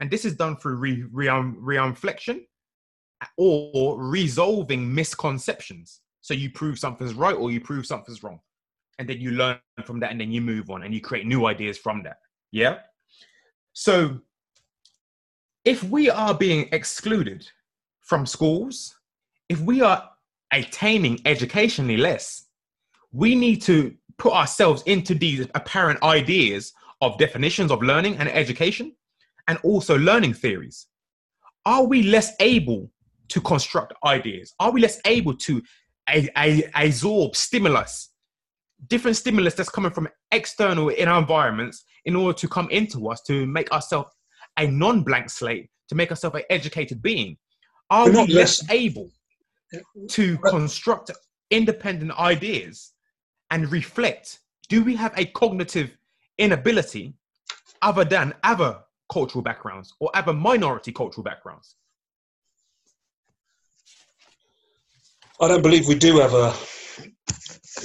And 0.00 0.10
this 0.10 0.24
is 0.24 0.36
done 0.36 0.56
through 0.56 0.76
re, 0.76 1.04
re, 1.10 1.28
um, 1.28 1.56
reflection 1.60 2.46
or 3.36 4.00
resolving 4.00 4.94
misconceptions. 4.94 6.00
So 6.20 6.34
you 6.34 6.50
prove 6.50 6.78
something's 6.78 7.14
right 7.14 7.34
or 7.34 7.50
you 7.50 7.60
prove 7.60 7.86
something's 7.86 8.22
wrong. 8.22 8.40
And 8.98 9.08
then 9.08 9.20
you 9.20 9.32
learn 9.32 9.58
from 9.84 10.00
that 10.00 10.10
and 10.10 10.20
then 10.20 10.30
you 10.30 10.40
move 10.40 10.70
on 10.70 10.82
and 10.82 10.94
you 10.94 11.00
create 11.00 11.26
new 11.26 11.46
ideas 11.46 11.78
from 11.78 12.02
that. 12.04 12.18
Yeah. 12.52 12.78
So 13.72 14.20
if 15.64 15.82
we 15.84 16.10
are 16.10 16.34
being 16.34 16.68
excluded 16.72 17.48
from 18.00 18.26
schools, 18.26 18.96
if 19.48 19.60
we 19.60 19.80
are 19.80 20.08
attaining 20.52 21.20
educationally 21.24 21.96
less, 21.96 22.46
we 23.12 23.34
need 23.34 23.62
to 23.62 23.94
put 24.18 24.32
ourselves 24.32 24.82
into 24.86 25.14
these 25.14 25.46
apparent 25.54 26.02
ideas 26.02 26.72
of 27.00 27.18
definitions 27.18 27.70
of 27.70 27.82
learning 27.82 28.16
and 28.16 28.28
education 28.28 28.92
and 29.46 29.58
also 29.62 29.96
learning 29.98 30.34
theories. 30.34 30.86
Are 31.64 31.84
we 31.84 32.02
less 32.02 32.32
able 32.40 32.90
to 33.28 33.40
construct 33.40 33.92
ideas? 34.04 34.54
Are 34.58 34.70
we 34.70 34.80
less 34.80 35.00
able 35.04 35.36
to 35.36 35.62
a, 36.08 36.28
a, 36.36 36.70
absorb 36.74 37.36
stimulus, 37.36 38.10
different 38.86 39.16
stimulus 39.16 39.54
that's 39.54 39.68
coming 39.68 39.90
from 39.90 40.08
external 40.32 40.88
in 40.88 41.08
our 41.08 41.20
environments 41.20 41.84
in 42.04 42.16
order 42.16 42.36
to 42.38 42.48
come 42.48 42.68
into 42.70 43.08
us 43.08 43.22
to 43.22 43.46
make 43.46 43.70
ourselves 43.72 44.10
a 44.58 44.66
non-blank 44.66 45.30
slate, 45.30 45.70
to 45.88 45.94
make 45.94 46.10
ourselves 46.10 46.36
an 46.36 46.42
educated 46.50 47.02
being? 47.02 47.36
Are 47.90 48.06
We're 48.06 48.26
we 48.26 48.34
less, 48.34 48.62
less 48.62 48.70
able 48.70 49.10
to 50.08 50.38
construct 50.38 51.10
independent 51.50 52.12
ideas 52.18 52.92
and 53.50 53.70
reflect? 53.72 54.40
Do 54.68 54.84
we 54.84 54.96
have 54.96 55.14
a 55.16 55.24
cognitive 55.26 55.96
inability 56.36 57.14
other 57.80 58.04
than 58.04 58.34
other 58.42 58.78
cultural 59.10 59.42
backgrounds 59.42 59.94
or 60.00 60.10
other 60.14 60.32
minority 60.32 60.92
cultural 60.92 61.24
backgrounds? 61.24 61.76
I 65.40 65.48
don't 65.48 65.62
believe 65.62 65.86
we 65.86 65.94
do 65.94 66.18
have 66.18 66.34
a, 66.34 66.52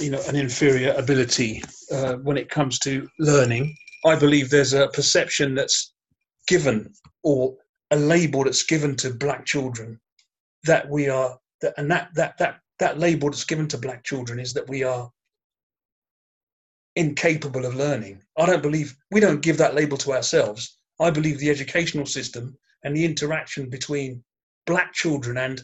you 0.02 0.10
know, 0.10 0.20
an 0.28 0.36
inferior 0.36 0.92
ability 0.94 1.62
uh, 1.92 2.14
when 2.14 2.36
it 2.36 2.50
comes 2.50 2.78
to 2.80 3.08
learning. 3.18 3.74
I 4.04 4.16
believe 4.16 4.50
there's 4.50 4.74
a 4.74 4.88
perception 4.88 5.54
that's 5.54 5.93
given 6.46 6.92
or 7.22 7.56
a 7.90 7.96
label 7.96 8.44
that's 8.44 8.64
given 8.64 8.96
to 8.96 9.10
black 9.14 9.44
children 9.44 10.00
that 10.64 10.88
we 10.88 11.08
are 11.08 11.38
that, 11.60 11.74
and 11.76 11.90
that 11.90 12.10
that 12.14 12.36
that 12.38 12.60
that 12.78 12.98
label 12.98 13.30
that's 13.30 13.44
given 13.44 13.68
to 13.68 13.78
black 13.78 14.04
children 14.04 14.38
is 14.38 14.52
that 14.54 14.68
we 14.68 14.82
are 14.82 15.10
incapable 16.96 17.64
of 17.64 17.74
learning. 17.74 18.22
I 18.36 18.46
don't 18.46 18.62
believe 18.62 18.96
we 19.10 19.20
don't 19.20 19.42
give 19.42 19.58
that 19.58 19.74
label 19.74 19.96
to 19.98 20.12
ourselves. 20.12 20.78
I 21.00 21.10
believe 21.10 21.38
the 21.38 21.50
educational 21.50 22.06
system 22.06 22.56
and 22.84 22.96
the 22.96 23.04
interaction 23.04 23.68
between 23.68 24.22
black 24.66 24.92
children 24.92 25.38
and 25.38 25.62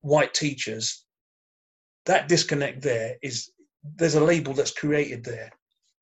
white 0.00 0.34
teachers 0.34 1.04
that 2.06 2.28
disconnect 2.28 2.82
there 2.82 3.16
is 3.22 3.50
there's 3.96 4.14
a 4.14 4.24
label 4.24 4.54
that's 4.54 4.72
created 4.72 5.24
there, 5.24 5.50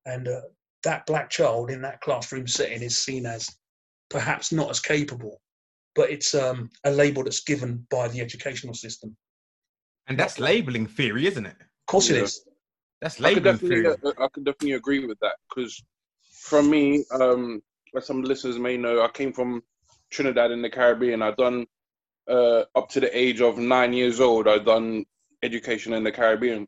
and 0.05 0.27
uh, 0.27 0.41
that 0.83 1.05
black 1.05 1.29
child 1.29 1.69
in 1.69 1.81
that 1.81 2.01
classroom 2.01 2.47
setting 2.47 2.81
is 2.81 2.97
seen 2.97 3.25
as 3.25 3.49
perhaps 4.09 4.51
not 4.51 4.69
as 4.69 4.79
capable, 4.79 5.41
but 5.95 6.09
it's 6.09 6.33
um, 6.35 6.69
a 6.83 6.91
label 6.91 7.23
that's 7.23 7.43
given 7.43 7.85
by 7.89 8.07
the 8.07 8.21
educational 8.21 8.73
system. 8.73 9.15
And 10.07 10.17
that's 10.17 10.39
labeling 10.39 10.87
theory, 10.87 11.27
isn't 11.27 11.45
it? 11.45 11.55
Of 11.59 11.85
course 11.87 12.09
yeah. 12.09 12.17
it 12.17 12.23
is. 12.23 12.45
That's 13.01 13.19
labeling 13.19 13.57
theory. 13.57 13.87
Uh, 13.87 14.11
I 14.19 14.27
can 14.33 14.43
definitely 14.43 14.73
agree 14.73 15.05
with 15.05 15.19
that 15.19 15.35
because, 15.49 15.83
from 16.31 16.69
me, 16.69 17.03
um, 17.11 17.61
as 17.95 18.05
some 18.05 18.21
listeners 18.21 18.57
may 18.57 18.77
know, 18.77 19.01
I 19.01 19.09
came 19.09 19.33
from 19.33 19.61
Trinidad 20.09 20.51
in 20.51 20.61
the 20.61 20.69
Caribbean. 20.69 21.21
I've 21.21 21.37
done 21.37 21.65
uh, 22.29 22.63
up 22.75 22.89
to 22.89 22.99
the 22.99 23.17
age 23.17 23.41
of 23.41 23.57
nine 23.57 23.93
years 23.93 24.19
old. 24.19 24.47
I've 24.47 24.65
done 24.65 25.05
education 25.43 25.93
in 25.93 26.03
the 26.03 26.11
Caribbean. 26.11 26.67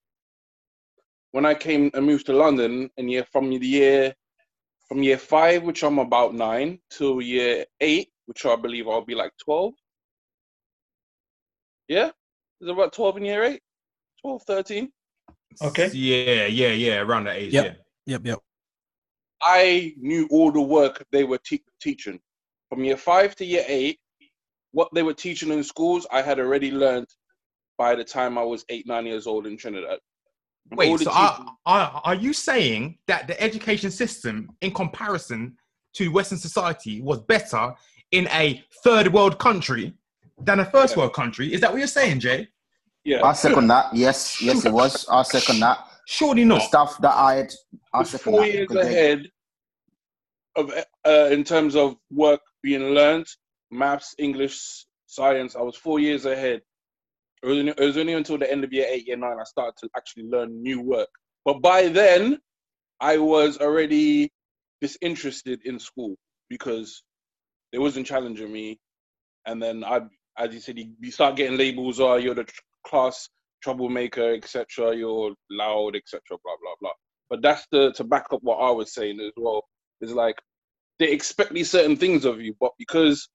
When 1.32 1.46
I 1.46 1.54
came 1.54 1.92
and 1.94 2.06
moved 2.06 2.26
to 2.28 2.34
London, 2.34 2.90
and 2.98 3.10
year 3.10 3.26
from 3.32 3.50
the 3.50 3.66
year 3.66 4.14
from 4.90 5.04
year 5.04 5.18
five, 5.18 5.64
which 5.64 5.84
I'm 5.84 6.00
about 6.00 6.34
nine, 6.34 6.80
to 6.98 7.20
year 7.22 7.66
eight, 7.80 8.10
which 8.26 8.46
I 8.46 8.56
believe 8.56 8.88
I'll 8.88 9.06
be 9.06 9.16
like 9.16 9.32
twelve. 9.44 9.74
Yeah, 11.88 12.12
is 12.60 12.70
about 12.70 12.94
twelve 12.94 13.18
in 13.18 13.26
year 13.26 13.44
eight? 13.44 13.62
12, 14.22 14.44
13? 14.44 14.92
Okay. 15.62 15.90
Yeah, 15.94 16.46
yeah, 16.48 16.72
yeah, 16.72 17.00
around 17.00 17.26
that 17.26 17.38
age. 17.38 17.54
Yep. 17.54 17.66
Yeah. 17.66 17.74
Yep, 18.06 18.22
yep. 18.26 18.40
I 19.42 19.94
knew 19.98 20.28
all 20.32 20.52
the 20.52 20.62
work 20.62 21.06
they 21.12 21.24
were 21.24 21.38
te- 21.38 21.64
teaching. 21.82 22.20
From 22.70 22.84
year 22.84 22.98
five 22.98 23.36
to 23.38 23.46
year 23.46 23.64
eight, 23.68 24.00
what 24.72 24.90
they 24.94 25.04
were 25.04 25.14
teaching 25.14 25.52
in 25.52 25.64
schools, 25.64 26.06
I 26.12 26.22
had 26.22 26.40
already 26.40 26.72
learned 26.72 27.08
by 27.78 27.96
the 27.96 28.04
time 28.04 28.38
I 28.38 28.44
was 28.44 28.66
eight, 28.70 28.86
nine 28.88 29.06
years 29.06 29.26
old 29.26 29.48
in 29.48 29.58
Trinidad. 29.58 30.00
Wait, 30.72 31.00
so 31.00 31.12
are, 31.12 31.46
are, 31.66 32.02
are 32.04 32.16
you 32.16 32.32
saying 32.34 32.98
that 33.08 33.28
the 33.28 33.40
education 33.42 33.90
system, 33.92 34.50
in 34.62 34.72
comparison 34.72 35.58
to 35.94 36.10
Western 36.10 36.38
society, 36.38 37.02
was 37.02 37.20
better 37.22 37.74
in 38.12 38.28
a 38.30 38.64
third 38.84 39.12
world 39.12 39.40
country 39.40 39.94
than 40.42 40.60
a 40.60 40.66
first 40.66 40.94
Yeah. 40.96 41.00
world 41.04 41.14
country. 41.14 41.52
Is 41.54 41.62
that 41.62 41.72
what 41.72 41.80
you're 41.80 41.88
saying, 41.88 42.20
Jay? 42.20 42.48
Yeah. 43.04 43.24
I 43.24 43.34
second 43.34 43.68
that. 43.68 43.96
Yes, 43.96 44.42
yes, 44.42 44.66
it 44.66 44.72
was. 44.74 45.08
I 45.10 45.24
second 45.24 45.60
that. 45.62 45.80
Surely 46.06 46.44
The 46.44 46.50
not. 46.50 46.62
stuff 46.64 46.98
that 47.02 47.16
I 47.16 47.36
had, 47.36 47.54
I 47.94 48.00
was 48.00 48.10
second 48.12 48.32
four 48.32 48.42
that. 48.42 48.54
years 48.54 48.68
because 48.68 48.86
ahead 48.88 49.28
of 50.56 50.72
uh, 51.06 51.30
in 51.32 51.44
terms 51.44 51.76
of 51.76 51.96
work 52.12 52.42
being 52.62 52.82
learned, 52.94 53.28
maths, 53.72 54.16
English, 54.18 54.86
science. 55.06 55.56
I 55.56 55.62
was 55.62 55.76
four 55.76 56.00
years 56.00 56.26
ahead. 56.26 56.62
It 57.44 57.48
was, 57.48 57.58
only, 57.60 57.72
it 57.72 57.80
was 57.80 57.98
only 57.98 58.14
until 58.14 58.38
the 58.38 58.52
end 58.52 58.64
of 58.64 58.74
year 58.74 58.88
eight, 58.90 59.08
year 59.08 59.18
nine, 59.18 59.38
I 59.40 59.44
started 59.46 59.76
to 59.80 59.90
actually 59.96 60.24
learn 60.24 60.62
new 60.62 60.82
work. 60.82 61.10
But 61.46 61.62
by 61.62 61.88
then, 61.88 62.40
I 63.02 63.18
was 63.18 63.60
already 63.60 64.32
disinterested 64.82 65.62
in 65.66 65.80
school 65.80 66.16
because 66.50 67.04
they 67.74 67.80
wasn't 67.80 68.08
challenging 68.08 68.52
me. 68.52 68.80
And 69.46 69.62
then 69.62 69.84
I, 69.84 70.02
as 70.38 70.54
you 70.54 70.60
said, 70.62 70.80
you, 70.80 70.94
start 71.12 71.38
getting 71.38 71.58
labels. 71.58 72.00
Oh, 72.00 72.16
you're 72.16 72.36
the 72.36 72.46
tr- 72.46 72.62
class 72.86 73.30
troublemaker, 73.64 74.34
etc. 74.36 74.96
You're 74.96 75.34
loud, 75.52 75.96
etc. 75.96 76.22
Blah 76.30 76.38
blah 76.62 76.76
blah. 76.82 76.92
But 77.30 77.42
that's 77.42 77.68
the 77.72 77.94
to 77.94 78.06
back 78.06 78.28
up 78.34 78.42
what 78.44 78.58
I 78.58 78.72
was 78.72 78.94
saying 78.94 79.20
as 79.22 79.34
well. 79.38 79.66
Is 80.02 80.14
like 80.14 80.38
they 81.00 81.12
expect 81.12 81.54
these 81.54 81.72
certain 81.72 81.98
things 81.98 82.26
of 82.26 82.42
you, 82.42 82.56
but 82.60 82.72
because 82.80 83.30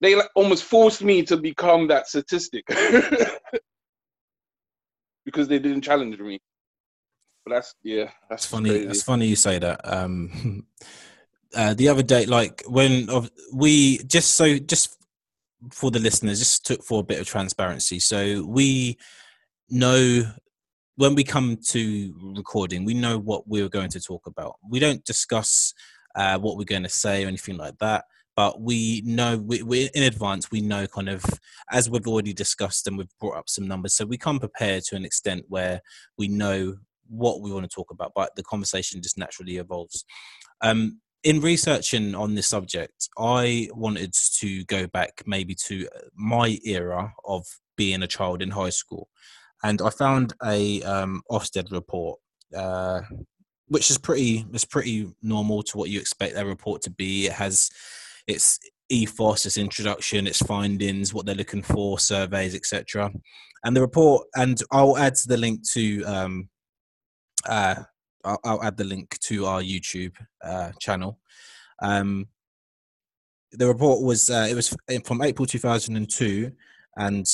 they 0.00 0.20
almost 0.34 0.64
forced 0.64 1.02
me 1.02 1.22
to 1.24 1.36
become 1.36 1.88
that 1.88 2.08
statistic 2.08 2.64
because 5.24 5.48
they 5.48 5.58
didn't 5.58 5.82
challenge 5.82 6.18
me. 6.18 6.38
But 7.44 7.54
that's 7.54 7.74
yeah, 7.82 8.10
that's 8.28 8.44
It's 8.44 8.50
funny. 8.50 8.70
crazy. 8.70 8.88
It's 8.88 9.02
funny 9.02 9.26
you 9.26 9.36
say 9.36 9.58
that. 9.58 9.80
Um, 9.84 10.66
uh, 11.54 11.74
the 11.74 11.88
other 11.88 12.02
day, 12.02 12.26
like 12.26 12.62
when 12.66 13.08
of 13.10 13.30
we 13.52 13.98
just 14.04 14.34
so 14.34 14.58
just 14.58 14.96
for 15.72 15.90
the 15.90 15.98
listeners, 15.98 16.38
just 16.38 16.64
took 16.64 16.82
for 16.82 17.00
a 17.00 17.04
bit 17.04 17.20
of 17.20 17.26
transparency. 17.26 17.98
So 17.98 18.44
we 18.46 18.96
know 19.68 20.22
when 20.96 21.14
we 21.14 21.24
come 21.24 21.56
to 21.68 22.14
recording, 22.36 22.84
we 22.84 22.94
know 22.94 23.18
what 23.18 23.48
we 23.48 23.62
are 23.62 23.68
going 23.68 23.90
to 23.90 24.00
talk 24.00 24.26
about. 24.26 24.56
We 24.68 24.78
don't 24.78 25.04
discuss 25.04 25.74
uh, 26.14 26.38
what 26.38 26.56
we're 26.56 26.64
going 26.64 26.82
to 26.82 26.88
say 26.88 27.24
or 27.24 27.28
anything 27.28 27.56
like 27.56 27.78
that. 27.78 28.04
But 28.40 28.58
we 28.58 29.02
know 29.04 29.36
we, 29.36 29.62
we 29.62 29.90
in 29.92 30.02
advance. 30.02 30.50
We 30.50 30.62
know 30.62 30.86
kind 30.86 31.10
of 31.10 31.22
as 31.70 31.90
we've 31.90 32.06
already 32.06 32.32
discussed 32.32 32.86
and 32.86 32.96
we've 32.96 33.18
brought 33.20 33.36
up 33.36 33.50
some 33.50 33.68
numbers, 33.68 33.92
so 33.92 34.06
we 34.06 34.16
come 34.16 34.38
prepared 34.38 34.82
to 34.84 34.96
an 34.96 35.04
extent 35.04 35.44
where 35.48 35.82
we 36.16 36.26
know 36.28 36.76
what 37.06 37.42
we 37.42 37.52
want 37.52 37.70
to 37.70 37.74
talk 37.74 37.90
about, 37.90 38.12
but 38.14 38.34
the 38.36 38.42
conversation 38.42 39.02
just 39.02 39.18
naturally 39.18 39.58
evolves. 39.58 40.06
Um, 40.62 41.02
in 41.22 41.42
researching 41.42 42.14
on 42.14 42.34
this 42.34 42.48
subject, 42.48 43.10
I 43.18 43.68
wanted 43.74 44.14
to 44.38 44.64
go 44.64 44.86
back 44.86 45.22
maybe 45.26 45.54
to 45.66 45.86
my 46.14 46.58
era 46.64 47.12
of 47.26 47.44
being 47.76 48.02
a 48.02 48.08
child 48.08 48.40
in 48.40 48.52
high 48.52 48.70
school, 48.70 49.10
and 49.62 49.82
I 49.82 49.90
found 49.90 50.32
a 50.42 50.82
um, 50.84 51.20
Ofsted 51.30 51.70
report, 51.72 52.18
uh, 52.56 53.02
which 53.68 53.90
is 53.90 53.98
pretty 53.98 54.46
is 54.54 54.64
pretty 54.64 55.12
normal 55.20 55.62
to 55.64 55.76
what 55.76 55.90
you 55.90 56.00
expect 56.00 56.38
a 56.38 56.46
report 56.46 56.80
to 56.84 56.90
be. 56.90 57.26
It 57.26 57.32
has 57.32 57.68
its 58.30 58.58
ethos, 58.88 59.46
its 59.46 59.58
introduction, 59.58 60.26
its 60.26 60.42
findings, 60.42 61.12
what 61.12 61.26
they're 61.26 61.34
looking 61.34 61.62
for, 61.62 61.98
surveys, 61.98 62.54
etc. 62.54 63.12
And 63.64 63.76
the 63.76 63.80
report, 63.80 64.26
and 64.34 64.60
I'll 64.72 64.96
add 64.96 65.16
the 65.26 65.36
link 65.36 65.68
to 65.70 66.02
um, 66.04 66.48
uh, 67.48 67.76
I'll, 68.24 68.38
I'll 68.44 68.62
add 68.62 68.76
the 68.76 68.84
link 68.84 69.18
to 69.20 69.46
our 69.46 69.62
YouTube 69.62 70.14
uh, 70.42 70.72
channel. 70.78 71.18
Um, 71.82 72.28
the 73.52 73.66
report 73.66 74.02
was 74.02 74.30
uh, 74.30 74.46
it 74.48 74.54
was 74.54 74.74
from 75.04 75.22
April 75.22 75.46
2002, 75.46 76.52
and 76.96 77.26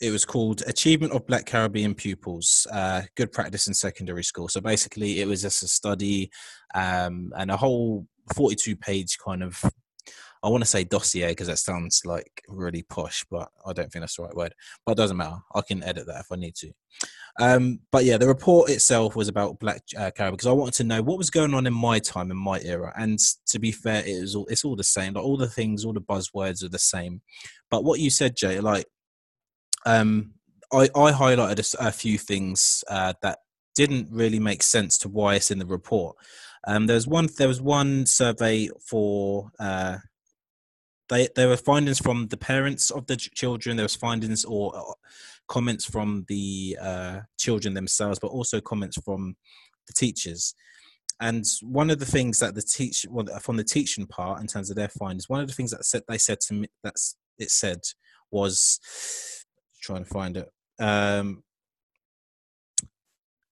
it 0.00 0.10
was 0.10 0.24
called 0.24 0.62
"Achievement 0.66 1.12
of 1.12 1.26
Black 1.26 1.46
Caribbean 1.46 1.94
Pupils: 1.94 2.66
uh, 2.72 3.02
Good 3.16 3.32
Practice 3.32 3.66
in 3.66 3.74
Secondary 3.74 4.22
School." 4.22 4.48
So 4.48 4.60
basically, 4.60 5.20
it 5.20 5.26
was 5.26 5.42
just 5.42 5.62
a 5.62 5.68
study 5.68 6.30
um, 6.74 7.32
and 7.36 7.50
a 7.50 7.56
whole 7.56 8.06
42 8.34 8.76
page 8.76 9.18
kind 9.18 9.42
of. 9.42 9.62
I 10.42 10.48
want 10.48 10.62
to 10.62 10.70
say 10.70 10.84
dossier 10.84 11.28
because 11.28 11.48
that 11.48 11.58
sounds 11.58 12.02
like 12.04 12.42
really 12.48 12.82
posh, 12.82 13.24
but 13.30 13.48
I 13.66 13.72
don't 13.72 13.90
think 13.90 14.02
that's 14.02 14.16
the 14.16 14.22
right 14.22 14.36
word. 14.36 14.54
But 14.84 14.92
it 14.92 14.98
doesn't 14.98 15.16
matter. 15.16 15.38
I 15.54 15.60
can 15.62 15.82
edit 15.82 16.06
that 16.06 16.20
if 16.20 16.26
I 16.32 16.36
need 16.36 16.54
to. 16.56 16.72
Um, 17.40 17.80
but 17.92 18.04
yeah, 18.04 18.16
the 18.16 18.26
report 18.26 18.70
itself 18.70 19.14
was 19.14 19.28
about 19.28 19.58
Black 19.58 19.82
uh, 19.96 20.10
because 20.10 20.46
I 20.46 20.52
wanted 20.52 20.74
to 20.74 20.84
know 20.84 21.02
what 21.02 21.18
was 21.18 21.30
going 21.30 21.54
on 21.54 21.66
in 21.66 21.74
my 21.74 21.98
time 21.98 22.30
in 22.30 22.36
my 22.36 22.60
era. 22.60 22.92
And 22.96 23.18
to 23.46 23.58
be 23.58 23.72
fair, 23.72 24.02
it 24.04 24.20
was 24.20 24.34
all, 24.34 24.46
it's 24.46 24.64
all 24.64 24.76
the 24.76 24.84
same. 24.84 25.14
Like 25.14 25.24
all 25.24 25.36
the 25.36 25.48
things, 25.48 25.84
all 25.84 25.92
the 25.92 26.00
buzzwords 26.00 26.64
are 26.64 26.68
the 26.68 26.78
same. 26.78 27.22
But 27.70 27.84
what 27.84 28.00
you 28.00 28.10
said, 28.10 28.36
Jay, 28.36 28.60
like 28.60 28.86
um, 29.86 30.34
I, 30.72 30.88
I 30.94 31.12
highlighted 31.12 31.74
a 31.78 31.92
few 31.92 32.18
things 32.18 32.82
uh, 32.88 33.14
that 33.22 33.38
didn't 33.74 34.08
really 34.10 34.40
make 34.40 34.62
sense 34.62 34.98
to 34.98 35.08
why 35.08 35.36
it's 35.36 35.50
in 35.50 35.58
the 35.58 35.66
report. 35.66 36.16
Um, 36.66 36.86
there 36.86 36.96
was 36.96 37.06
one. 37.06 37.28
There 37.38 37.48
was 37.48 37.62
one 37.62 38.06
survey 38.06 38.68
for. 38.84 39.50
Uh, 39.60 39.98
they 41.08 41.28
there 41.34 41.48
were 41.48 41.56
findings 41.56 41.98
from 41.98 42.28
the 42.28 42.36
parents 42.36 42.90
of 42.90 43.06
the 43.06 43.16
ch- 43.16 43.30
children. 43.34 43.76
There 43.76 43.84
was 43.84 43.96
findings 43.96 44.44
or 44.44 44.76
uh, 44.76 44.92
comments 45.48 45.84
from 45.84 46.24
the 46.28 46.78
uh, 46.80 47.20
children 47.38 47.74
themselves, 47.74 48.18
but 48.18 48.28
also 48.28 48.60
comments 48.60 48.98
from 49.04 49.36
the 49.86 49.92
teachers. 49.92 50.54
And 51.20 51.44
one 51.62 51.90
of 51.90 51.98
the 51.98 52.06
things 52.06 52.38
that 52.38 52.54
the 52.54 52.62
teach 52.62 53.04
well, 53.10 53.26
from 53.40 53.56
the 53.56 53.64
teaching 53.64 54.06
part 54.06 54.40
in 54.40 54.46
terms 54.46 54.70
of 54.70 54.76
their 54.76 54.88
findings, 54.88 55.28
one 55.28 55.40
of 55.40 55.48
the 55.48 55.54
things 55.54 55.72
that 55.72 55.84
said 55.84 56.02
they 56.08 56.18
said 56.18 56.40
to 56.42 56.54
me 56.54 56.68
that's 56.84 57.16
it 57.38 57.50
said 57.50 57.80
was 58.30 58.78
trying 59.80 60.04
to 60.04 60.10
find 60.10 60.36
it. 60.36 60.50
Um, 60.78 61.42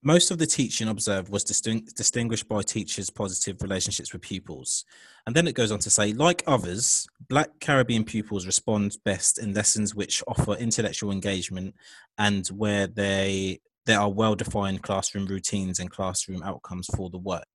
most 0.03 0.31
of 0.31 0.37
the 0.37 0.45
teaching 0.45 0.87
observed 0.87 1.29
was 1.29 1.43
distin- 1.43 1.93
distinguished 1.95 2.47
by 2.47 2.61
teachers' 2.61 3.09
positive 3.09 3.61
relationships 3.61 4.13
with 4.13 4.21
pupils. 4.21 4.85
And 5.25 5.35
then 5.35 5.47
it 5.47 5.55
goes 5.55 5.71
on 5.71 5.79
to 5.79 5.89
say, 5.89 6.13
like 6.13 6.43
others, 6.47 7.07
Black 7.29 7.49
Caribbean 7.59 8.03
pupils 8.03 8.45
respond 8.45 8.97
best 9.03 9.39
in 9.39 9.53
lessons 9.53 9.95
which 9.95 10.23
offer 10.27 10.53
intellectual 10.53 11.11
engagement 11.11 11.75
and 12.17 12.47
where 12.47 12.87
they 12.87 13.59
there 13.85 13.99
are 13.99 14.11
well-defined 14.11 14.83
classroom 14.83 15.25
routines 15.25 15.79
and 15.79 15.89
classroom 15.89 16.43
outcomes 16.43 16.87
for 16.93 17.09
the 17.09 17.17
work. 17.17 17.47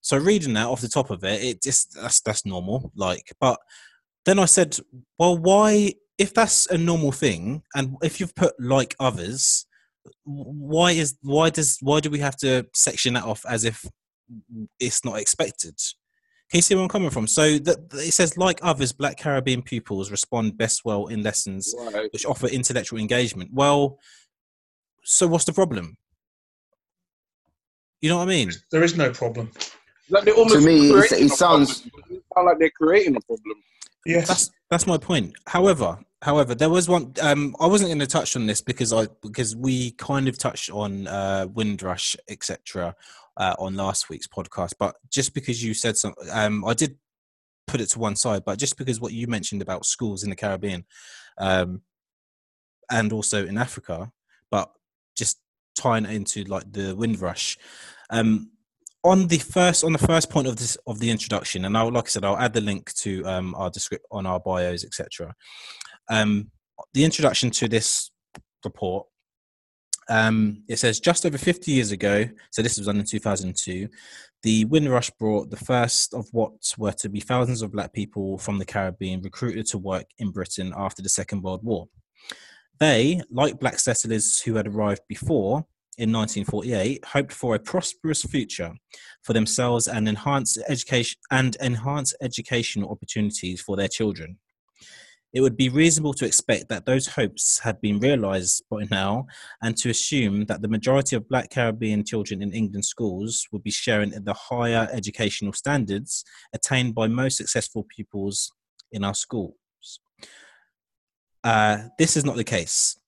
So 0.00 0.16
reading 0.16 0.54
that 0.54 0.68
off 0.68 0.80
the 0.80 0.88
top 0.88 1.10
of 1.10 1.24
it, 1.24 1.42
it 1.42 1.62
just 1.62 1.94
that's 1.94 2.20
that's 2.20 2.46
normal. 2.46 2.92
Like, 2.94 3.32
but 3.40 3.58
then 4.24 4.38
I 4.38 4.44
said, 4.46 4.76
well, 5.18 5.36
why 5.36 5.94
if 6.16 6.34
that's 6.34 6.66
a 6.66 6.78
normal 6.78 7.12
thing, 7.12 7.62
and 7.74 7.96
if 8.02 8.18
you've 8.18 8.34
put 8.34 8.54
like 8.58 8.96
others, 8.98 9.66
why 10.24 10.92
is 10.92 11.16
why 11.22 11.50
does 11.50 11.78
why 11.80 12.00
do 12.00 12.10
we 12.10 12.18
have 12.20 12.36
to 12.38 12.66
section 12.74 13.14
that 13.14 13.24
off 13.24 13.44
as 13.48 13.64
if 13.64 13.84
it's 14.78 15.04
not 15.04 15.18
expected? 15.18 15.76
Can 16.50 16.58
you 16.58 16.62
see 16.62 16.74
where 16.74 16.82
I'm 16.82 16.88
coming 16.88 17.10
from? 17.10 17.26
So 17.26 17.58
that 17.58 17.78
it 17.92 18.12
says 18.12 18.38
like 18.38 18.58
others, 18.62 18.92
Black 18.92 19.18
Caribbean 19.18 19.62
pupils 19.62 20.10
respond 20.10 20.56
best 20.56 20.82
well 20.84 21.06
in 21.08 21.22
lessons 21.22 21.74
Right. 21.78 22.10
which 22.12 22.24
offer 22.24 22.46
intellectual 22.46 22.98
engagement. 22.98 23.50
Well, 23.52 23.98
so 25.04 25.26
what's 25.26 25.44
the 25.44 25.52
problem? 25.52 25.96
You 28.00 28.08
know 28.10 28.16
what 28.18 28.22
I 28.24 28.26
mean? 28.26 28.50
There 28.70 28.82
is 28.82 28.96
no 28.96 29.10
problem. 29.12 29.50
Like 30.10 30.24
To 30.24 30.60
me, 30.60 30.90
it 30.90 31.30
sounds- 31.32 31.82
problem. 31.82 32.16
It 32.16 32.22
sound 32.34 32.46
like 32.46 32.58
they're 32.58 32.70
creating 32.70 33.16
a 33.16 33.20
problem. 33.20 33.62
Yes. 34.06 34.28
That's 34.28 34.50
that's 34.70 34.86
my 34.86 34.98
point. 34.98 35.34
However, 35.46 35.98
however, 36.22 36.54
there 36.54 36.70
was 36.70 36.88
one. 36.88 37.14
Um, 37.22 37.56
I 37.60 37.66
wasn't 37.66 37.90
going 37.90 37.98
to 38.00 38.06
touch 38.06 38.36
on 38.36 38.46
this 38.46 38.60
because 38.60 38.92
I 38.92 39.06
because 39.22 39.56
we 39.56 39.92
kind 39.92 40.28
of 40.28 40.38
touched 40.38 40.70
on 40.70 41.06
uh, 41.06 41.46
Windrush, 41.52 42.16
etc. 42.28 42.94
Uh, 43.36 43.54
on 43.58 43.76
last 43.76 44.08
week's 44.08 44.26
podcast. 44.26 44.74
But 44.78 44.96
just 45.10 45.34
because 45.34 45.62
you 45.62 45.74
said 45.74 45.96
something, 45.96 46.28
um, 46.32 46.64
I 46.64 46.74
did 46.74 46.96
put 47.66 47.80
it 47.80 47.86
to 47.90 47.98
one 47.98 48.16
side. 48.16 48.44
But 48.44 48.58
just 48.58 48.76
because 48.76 49.00
what 49.00 49.12
you 49.12 49.26
mentioned 49.26 49.62
about 49.62 49.86
schools 49.86 50.22
in 50.22 50.30
the 50.30 50.36
Caribbean, 50.36 50.84
um, 51.38 51.82
and 52.90 53.12
also 53.12 53.46
in 53.46 53.58
Africa, 53.58 54.10
but 54.50 54.70
just 55.16 55.38
tying 55.76 56.04
it 56.04 56.12
into 56.12 56.44
like 56.44 56.70
the 56.72 56.94
Windrush. 56.94 57.56
Um, 58.10 58.50
on 59.04 59.26
the 59.28 59.38
first 59.38 59.84
on 59.84 59.92
the 59.92 59.98
first 59.98 60.30
point 60.30 60.46
of 60.46 60.56
this 60.56 60.76
of 60.86 60.98
the 60.98 61.10
introduction, 61.10 61.64
and 61.64 61.76
I'll 61.76 61.90
like 61.90 62.06
I 62.06 62.08
said, 62.08 62.24
I'll 62.24 62.38
add 62.38 62.52
the 62.52 62.60
link 62.60 62.92
to 62.94 63.24
um, 63.26 63.54
our 63.54 63.70
descript 63.70 64.06
on 64.10 64.26
our 64.26 64.40
bios, 64.40 64.84
etc. 64.84 65.34
Um, 66.08 66.50
the 66.94 67.04
introduction 67.04 67.50
to 67.52 67.68
this 67.68 68.10
report. 68.64 69.06
Um, 70.10 70.62
it 70.68 70.78
says 70.78 71.00
just 71.00 71.26
over 71.26 71.36
50 71.36 71.70
years 71.70 71.92
ago, 71.92 72.24
so 72.50 72.62
this 72.62 72.78
was 72.78 72.86
done 72.86 72.98
in 72.98 73.04
2002, 73.04 73.88
the 74.42 74.64
Windrush 74.64 75.10
brought 75.10 75.50
the 75.50 75.56
first 75.58 76.14
of 76.14 76.26
what 76.32 76.52
were 76.78 76.92
to 76.92 77.10
be 77.10 77.20
thousands 77.20 77.60
of 77.60 77.72
black 77.72 77.92
people 77.92 78.38
from 78.38 78.58
the 78.58 78.64
Caribbean 78.64 79.20
recruited 79.20 79.66
to 79.66 79.76
work 79.76 80.06
in 80.16 80.30
Britain 80.30 80.72
after 80.74 81.02
the 81.02 81.10
Second 81.10 81.42
World 81.42 81.62
War. 81.62 81.88
They, 82.80 83.20
like 83.30 83.60
black 83.60 83.78
settlers 83.78 84.40
who 84.40 84.54
had 84.54 84.66
arrived 84.66 85.02
before 85.08 85.66
in 85.98 86.12
1948, 86.12 87.04
hoped 87.04 87.32
for 87.32 87.54
a 87.54 87.58
prosperous 87.58 88.22
future 88.22 88.72
for 89.22 89.32
themselves 89.32 89.88
and 89.88 90.08
enhance 90.08 90.56
education 90.68 91.18
and 91.30 91.56
enhance 91.60 92.14
educational 92.20 92.90
opportunities 92.90 93.60
for 93.60 93.76
their 93.76 93.88
children. 93.88 94.38
it 95.34 95.42
would 95.42 95.58
be 95.58 95.68
reasonable 95.68 96.14
to 96.14 96.24
expect 96.24 96.70
that 96.70 96.86
those 96.86 97.06
hopes 97.06 97.58
had 97.58 97.78
been 97.82 97.98
realized 97.98 98.62
by 98.70 98.86
now 98.90 99.26
and 99.62 99.76
to 99.76 99.90
assume 99.90 100.46
that 100.46 100.62
the 100.62 100.68
majority 100.68 101.14
of 101.16 101.28
black 101.28 101.50
Caribbean 101.50 102.02
children 102.02 102.40
in 102.40 102.52
England 102.52 102.84
schools 102.84 103.46
would 103.52 103.62
be 103.62 103.70
sharing 103.70 104.12
in 104.14 104.24
the 104.24 104.32
higher 104.32 104.88
educational 104.90 105.52
standards 105.52 106.24
attained 106.54 106.94
by 106.94 107.08
most 107.08 107.36
successful 107.36 107.86
pupils 107.94 108.50
in 108.90 109.04
our 109.04 109.14
schools. 109.14 109.54
Uh, 111.44 111.78
this 111.98 112.16
is 112.16 112.24
not 112.24 112.36
the 112.36 112.44
case. 112.44 112.98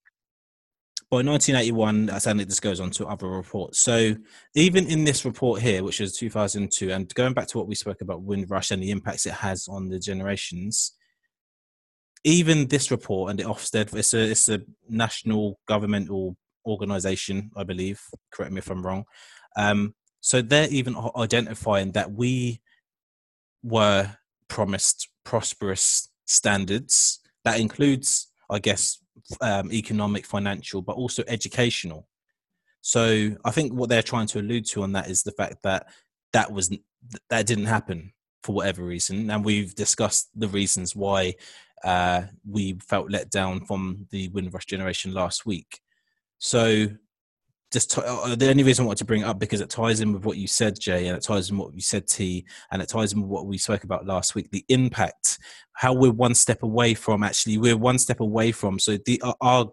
By 1.11 1.23
1981, 1.23 2.09
as 2.11 2.27
and 2.29 2.39
this 2.39 2.61
goes 2.61 2.79
on 2.79 2.91
to 2.93 3.07
other 3.07 3.27
reports. 3.29 3.81
So 3.81 4.15
even 4.55 4.87
in 4.87 5.03
this 5.03 5.25
report 5.25 5.61
here, 5.61 5.83
which 5.83 6.01
is 6.01 6.17
2002, 6.17 6.93
and 6.93 7.13
going 7.15 7.35
back 7.35 7.49
to 7.49 7.59
what 7.59 7.67
we 7.67 7.75
spoke 7.75 8.01
about 8.01 8.23
Windrush 8.23 8.71
and 8.71 8.81
the 8.81 8.93
impacts 8.93 9.27
it 9.27 9.33
has 9.33 9.67
on 9.67 9.89
the 9.89 9.99
generations, 9.99 10.93
even 12.23 12.69
this 12.69 12.93
report 12.93 13.31
and 13.31 13.41
the 13.41 13.45
Ofsted, 13.45 13.93
it's 13.97 14.15
a, 14.15 14.31
it's 14.31 14.49
a 14.49 14.61
national 14.89 15.59
governmental 15.67 16.37
organization, 16.65 17.51
I 17.57 17.65
believe. 17.65 18.01
Correct 18.31 18.53
me 18.53 18.59
if 18.59 18.71
I'm 18.71 18.87
wrong. 18.87 19.05
Um, 19.57 19.95
so 20.21 20.43
they're 20.43 20.69
even 20.71 20.95
identifying 21.17 21.93
that 21.93 22.13
we 22.13 22.61
were 23.63 24.17
promised 24.49 25.09
prosperous 25.25 26.09
standards. 26.27 27.21
That 27.45 27.59
includes, 27.59 28.29
I 28.51 28.59
guess, 28.59 28.99
um, 29.41 29.73
economic, 29.73 30.27
financial, 30.27 30.83
but 30.83 30.97
also 30.97 31.23
educational. 31.27 32.07
So 32.83 33.31
I 33.45 33.51
think 33.51 33.73
what 33.73 33.89
they're 33.89 34.03
trying 34.03 34.27
to 34.29 34.41
allude 34.41 34.67
to 34.67 34.83
on 34.83 34.93
that 34.93 35.09
is 35.09 35.23
the 35.23 35.33
fact 35.33 35.63
that 35.63 35.87
that 36.33 36.53
was 36.53 36.71
that 37.29 37.47
didn't 37.47 37.67
happen 37.67 38.13
for 38.43 38.55
whatever 38.55 38.83
reason, 38.83 39.31
and 39.31 39.45
we've 39.45 39.75
discussed 39.75 40.29
the 40.35 40.49
reasons 40.49 40.97
why 40.97 41.35
uh, 41.85 42.23
we 42.49 42.79
felt 42.87 43.11
let 43.11 43.31
down 43.31 43.65
from 43.65 44.07
the 44.11 44.29
Windrush 44.29 44.67
generation 44.67 45.13
last 45.13 45.47
week. 45.47 45.81
So, 46.39 46.89
just 47.73 47.93
t- 47.93 48.03
uh, 48.05 48.35
the 48.35 48.51
only 48.51 48.65
reason 48.65 48.85
I 48.85 48.87
wanted 48.87 48.99
to 48.99 49.05
bring 49.05 49.23
it 49.23 49.27
up 49.27 49.39
because 49.39 49.61
it 49.61 49.71
ties 49.71 50.01
in 50.01 50.13
with 50.13 50.25
what 50.25 50.37
you 50.37 50.47
said, 50.47 50.79
Jay, 50.79 51.07
and 51.07 51.17
it 51.17 51.23
ties 51.23 51.51
in 51.51 51.59
with 51.59 51.67
what 51.67 51.75
you 51.75 51.81
said, 51.81 52.09
T, 52.09 52.45
and 52.71 52.83
it 52.83 52.89
ties 52.89 53.13
in 53.13 53.21
with 53.21 53.31
what 53.31 53.47
we 53.47 53.59
spoke 53.59 53.85
about 53.85 54.07
last 54.07 54.35
week. 54.35 54.51
The 54.51 54.65
impact, 54.69 55.39
how 55.75 55.93
we're 55.93 56.11
one 56.11 56.35
step 56.35 56.63
away 56.63 56.95
from 56.95 57.23
actually, 57.23 57.59
we're 57.59 57.77
one 57.77 57.99
step 57.99 58.21
away 58.21 58.53
from. 58.53 58.79
So 58.79 58.99
the 59.05 59.21
uh, 59.23 59.35
our 59.41 59.71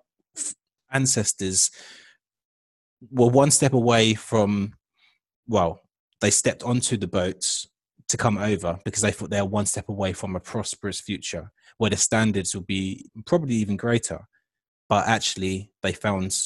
ancestors 0.92 1.72
were 3.12 3.30
one 3.30 3.52
step 3.52 3.74
away 3.74 4.14
from. 4.14 4.74
Well, 5.48 5.82
they 6.22 6.32
stepped 6.32 6.64
onto 6.64 6.98
the 6.98 7.08
boats 7.08 7.68
to 8.10 8.18
come 8.18 8.38
over 8.38 8.80
because 8.86 9.02
they 9.02 9.12
thought 9.12 9.30
they 9.30 9.42
were 9.42 9.48
one 9.48 9.66
step 9.66 9.90
away 9.90 10.14
from 10.14 10.36
a 10.36 10.40
prosperous 10.40 11.00
future 11.00 11.52
where 11.78 11.90
the 11.90 11.98
standards 11.98 12.54
will 12.54 12.64
be 12.64 13.10
probably 13.26 13.56
even 13.56 13.78
greater. 13.78 14.28
But 14.90 15.08
actually, 15.08 15.72
they 15.84 15.94
found 15.94 16.38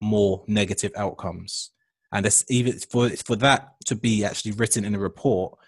more 0.00 0.44
negative 0.46 0.92
outcomes. 0.96 1.70
And 2.12 2.26
it's 2.26 2.44
even 2.48 2.78
for 2.78 3.10
for 3.10 3.36
that 3.36 3.74
to 3.86 3.94
be 3.94 4.24
actually 4.24 4.52
written 4.52 4.84
in 4.84 4.94
a 4.94 4.98
report 4.98 5.58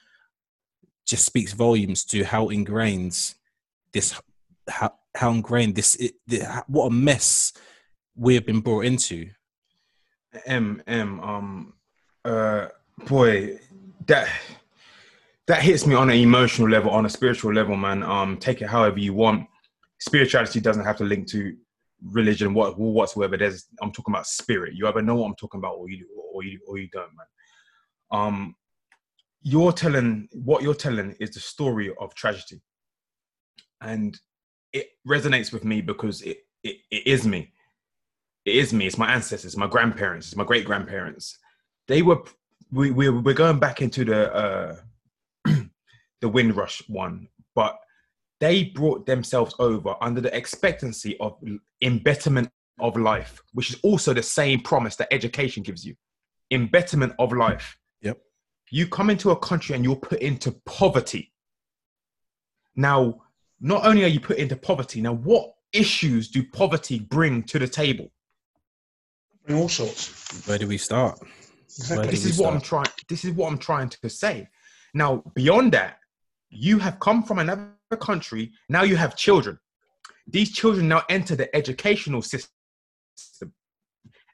just 1.06 1.24
speaks 1.24 1.52
volumes 1.52 2.04
to 2.06 2.24
how 2.24 2.48
ingrained 2.48 3.34
this 3.92 4.20
how, 4.68 4.94
how 5.14 5.30
ingrained 5.30 5.74
this 5.74 5.94
it, 5.96 6.14
the, 6.26 6.64
what 6.66 6.86
a 6.86 6.90
mess 6.90 7.52
we 8.16 8.34
have 8.34 8.46
been 8.46 8.60
brought 8.60 8.84
into. 8.84 9.28
M 10.46 10.82
M 10.86 11.20
um 11.20 11.74
uh 12.24 12.68
boy 13.06 13.58
that 14.06 14.28
that 15.46 15.62
hits 15.62 15.86
me 15.86 15.94
on 15.94 16.08
an 16.08 16.16
emotional 16.16 16.68
level, 16.68 16.90
on 16.90 17.04
a 17.04 17.10
spiritual 17.10 17.52
level, 17.52 17.76
man. 17.76 18.02
Um, 18.02 18.36
take 18.36 18.62
it 18.62 18.68
however 18.68 18.98
you 18.98 19.12
want. 19.12 19.48
Spirituality 19.98 20.60
doesn't 20.60 20.84
have 20.84 20.96
to 20.96 21.04
link 21.04 21.26
to 21.28 21.56
religion, 22.11 22.55
what 22.55 22.78
whatsoever. 22.78 23.36
There's 23.36 23.66
I'm 23.80 23.92
talking 23.92 24.14
about 24.14 24.26
spirit. 24.26 24.74
You 24.74 24.86
either 24.88 25.03
know 25.03 25.16
what 25.16 25.26
I'm 25.28 25.36
talking 25.36 25.59
about, 25.59 25.76
or 25.76 25.88
you 25.88 26.07
or 26.32 26.42
you 26.42 26.61
or 26.66 26.78
you 26.78 26.88
don't, 26.92 27.11
man. 27.14 27.26
Um, 28.11 28.57
you're 29.42 29.72
telling 29.72 30.28
what 30.32 30.62
you're 30.62 30.74
telling 30.74 31.16
is 31.20 31.30
the 31.30 31.40
story 31.40 31.92
of 32.00 32.14
tragedy, 32.14 32.61
and 33.80 34.18
it 34.72 34.88
resonates 35.07 35.53
with 35.53 35.64
me 35.64 35.80
because 35.80 36.22
it 36.22 36.38
it, 36.62 36.76
it 36.90 37.07
is 37.07 37.26
me. 37.26 37.53
It 38.44 38.57
is 38.57 38.72
me. 38.72 38.86
It's 38.86 38.98
my 38.98 39.12
ancestors, 39.12 39.57
my 39.57 39.68
grandparents, 39.68 40.28
it's 40.28 40.36
my 40.36 40.44
great 40.44 40.64
grandparents. 40.64 41.38
They 41.88 42.03
were 42.03 42.22
we, 42.70 42.90
we 42.90 43.11
we're 43.11 43.34
going 43.34 43.59
back 43.59 43.82
into 43.82 44.05
the 44.05 44.34
uh 44.34 44.76
the 46.20 46.28
Windrush 46.28 46.82
one, 46.88 47.28
but 47.55 47.76
they 48.43 48.64
brought 48.64 49.07
themselves 49.07 49.55
over 49.61 49.95
under 50.01 50.20
the 50.20 50.36
expectancy 50.36 51.16
of 51.20 51.38
embetterment 51.80 52.51
of 52.80 52.97
life, 52.97 53.40
which 53.53 53.70
is 53.70 53.78
also 53.84 54.12
the 54.12 54.22
same 54.22 54.59
promise 54.59 54.97
that 54.97 55.14
education 55.14 55.62
gives 55.62 55.86
you. 55.86 55.95
Embetterment 56.51 57.12
of 57.20 57.32
life. 57.32 57.78
Yep. 58.01 58.18
You 58.72 58.88
come 58.88 59.11
into 59.11 59.30
a 59.30 59.36
country 59.36 59.76
and 59.76 59.84
you're 59.84 59.95
put 59.95 60.18
into 60.18 60.51
poverty. 60.66 61.32
Now, 62.74 63.20
not 63.61 63.86
only 63.86 64.03
are 64.03 64.09
you 64.09 64.18
put 64.18 64.38
into 64.38 64.57
poverty, 64.57 65.01
now 65.01 65.12
what 65.12 65.53
issues 65.72 66.28
do 66.28 66.43
poverty 66.43 66.99
bring 66.99 67.45
to 67.45 67.61
the 67.61 67.68
table? 67.68 68.11
all 69.51 69.68
sorts. 69.68 70.49
Where 70.49 70.59
do 70.59 70.66
we 70.66 70.78
start? 70.78 71.20
Exactly. 71.66 72.09
This 72.09 72.24
is 72.24 72.40
what 72.40 72.53
I'm 72.53 72.61
trying. 72.61 72.86
This 73.09 73.24
is 73.24 73.34
what 73.34 73.53
I'm 73.53 73.59
trying 73.59 73.88
to 73.88 74.11
say. 74.11 74.49
Now, 74.95 75.22
beyond 75.34 75.72
that, 75.72 75.99
you 76.51 76.80
have 76.80 76.99
come 76.99 77.22
from 77.22 77.38
another 77.38 77.68
country. 77.97 78.53
Now 78.68 78.82
you 78.82 78.97
have 78.97 79.16
children. 79.16 79.59
These 80.26 80.53
children 80.53 80.88
now 80.88 81.03
enter 81.09 81.34
the 81.36 81.55
educational 81.55 82.22
system, 82.22 82.51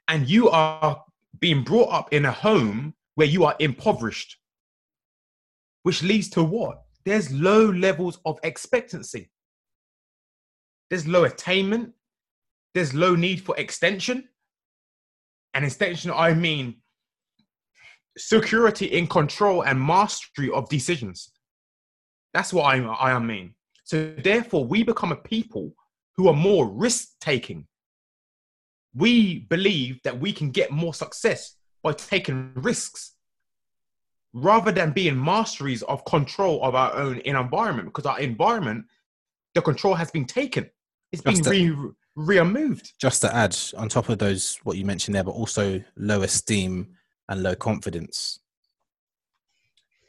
and 0.07 0.29
you 0.29 0.49
are 0.49 1.03
being 1.39 1.63
brought 1.63 1.91
up 1.91 2.13
in 2.13 2.25
a 2.25 2.31
home 2.31 2.93
where 3.15 3.27
you 3.27 3.45
are 3.45 3.55
impoverished, 3.59 4.37
which 5.83 6.03
leads 6.03 6.29
to 6.29 6.43
what? 6.43 6.83
There's 7.05 7.31
low 7.31 7.65
levels 7.71 8.19
of 8.25 8.39
expectancy. 8.43 9.31
There's 10.89 11.07
low 11.07 11.23
attainment. 11.23 11.93
There's 12.73 12.93
low 12.93 13.15
need 13.15 13.41
for 13.41 13.57
extension. 13.57 14.29
And 15.53 15.65
extension, 15.65 16.11
I 16.11 16.33
mean 16.33 16.75
security 18.17 18.85
in 18.85 19.07
control 19.07 19.63
and 19.63 19.81
mastery 19.81 20.51
of 20.51 20.69
decisions. 20.69 21.31
That's 22.33 22.53
what 22.53 22.63
I, 22.63 23.13
I 23.13 23.19
mean. 23.19 23.55
So 23.83 24.13
therefore, 24.17 24.65
we 24.65 24.83
become 24.83 25.11
a 25.11 25.15
people 25.15 25.73
who 26.15 26.27
are 26.27 26.33
more 26.33 26.67
risk 26.69 27.09
taking. 27.19 27.65
We 28.93 29.39
believe 29.49 30.01
that 30.03 30.19
we 30.19 30.33
can 30.33 30.51
get 30.51 30.71
more 30.71 30.93
success 30.93 31.55
by 31.81 31.93
taking 31.93 32.51
risks 32.55 33.13
rather 34.33 34.71
than 34.71 34.91
being 34.91 35.23
masteries 35.23 35.81
of 35.83 36.05
control 36.05 36.63
of 36.63 36.75
our 36.75 36.93
own 36.95 37.17
environment 37.19 37.87
because 37.87 38.05
our 38.05 38.19
environment, 38.19 38.85
the 39.55 39.61
control 39.61 39.95
has 39.95 40.11
been 40.11 40.25
taken. 40.25 40.69
It's 41.11 41.21
been 41.21 41.35
Just 41.35 41.49
re- 41.49 41.75
removed. 42.15 42.93
Just 42.99 43.21
to 43.21 43.35
add 43.35 43.57
on 43.75 43.89
top 43.89 44.09
of 44.09 44.19
those, 44.19 44.59
what 44.63 44.77
you 44.77 44.85
mentioned 44.85 45.15
there, 45.15 45.23
but 45.23 45.31
also 45.31 45.83
low 45.97 46.21
esteem 46.21 46.95
and 47.27 47.41
low 47.41 47.55
confidence. 47.55 48.39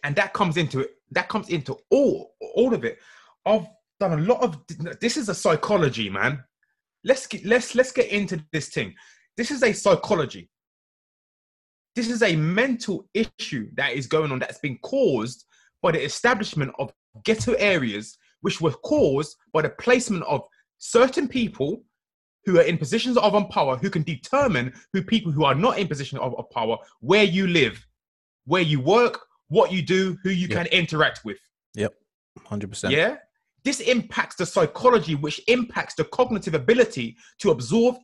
and 0.02 0.16
that 0.16 0.32
comes 0.32 0.56
into 0.56 0.80
it 0.80 0.99
that 1.12 1.28
comes 1.28 1.48
into 1.48 1.76
all 1.90 2.34
all 2.54 2.74
of 2.74 2.84
it. 2.84 2.98
I've 3.46 3.66
done 3.98 4.18
a 4.18 4.22
lot 4.22 4.42
of 4.42 4.58
this 5.00 5.16
is 5.16 5.28
a 5.28 5.34
psychology 5.34 6.08
man. 6.08 6.42
Let's 7.04 7.26
get 7.26 7.44
let's 7.44 7.74
let's 7.74 7.92
get 7.92 8.08
into 8.08 8.44
this 8.52 8.68
thing. 8.68 8.94
This 9.36 9.50
is 9.50 9.62
a 9.62 9.72
psychology. 9.72 10.50
This 11.96 12.08
is 12.08 12.22
a 12.22 12.36
mental 12.36 13.08
issue 13.14 13.68
that 13.74 13.92
is 13.92 14.06
going 14.06 14.30
on 14.30 14.38
that's 14.38 14.58
been 14.58 14.78
caused 14.78 15.44
by 15.82 15.92
the 15.92 16.02
establishment 16.02 16.72
of 16.78 16.92
ghetto 17.24 17.54
areas 17.54 18.16
which 18.42 18.60
were 18.60 18.72
caused 18.72 19.36
by 19.52 19.62
the 19.62 19.70
placement 19.70 20.22
of 20.24 20.42
certain 20.78 21.28
people 21.28 21.82
who 22.46 22.58
are 22.58 22.62
in 22.62 22.78
positions 22.78 23.16
of 23.16 23.34
um, 23.34 23.48
power 23.48 23.76
who 23.76 23.90
can 23.90 24.02
determine 24.02 24.72
who 24.92 25.02
people 25.02 25.30
who 25.30 25.44
are 25.44 25.54
not 25.54 25.78
in 25.78 25.88
position 25.88 26.18
of, 26.18 26.34
of 26.38 26.48
power 26.50 26.76
where 27.00 27.24
you 27.24 27.46
live 27.46 27.84
where 28.46 28.62
you 28.62 28.80
work 28.80 29.20
what 29.50 29.70
you 29.70 29.82
do 29.82 30.16
who 30.22 30.30
you 30.30 30.46
Yeah. 30.48 30.56
can 30.56 30.66
interact 30.66 31.18
with 31.24 31.38
Yep, 31.74 31.92
hundred 32.46 32.70
percent. 32.70 32.94
yeah 32.94 33.16
this 33.62 33.80
impacts 33.80 34.36
the 34.36 34.46
psychology 34.46 35.14
which 35.14 35.38
impacts 35.46 35.94
the 35.94 36.04
cognitive 36.04 36.54
ability 36.54 37.16
to 37.40 37.50
absorb 37.50 37.96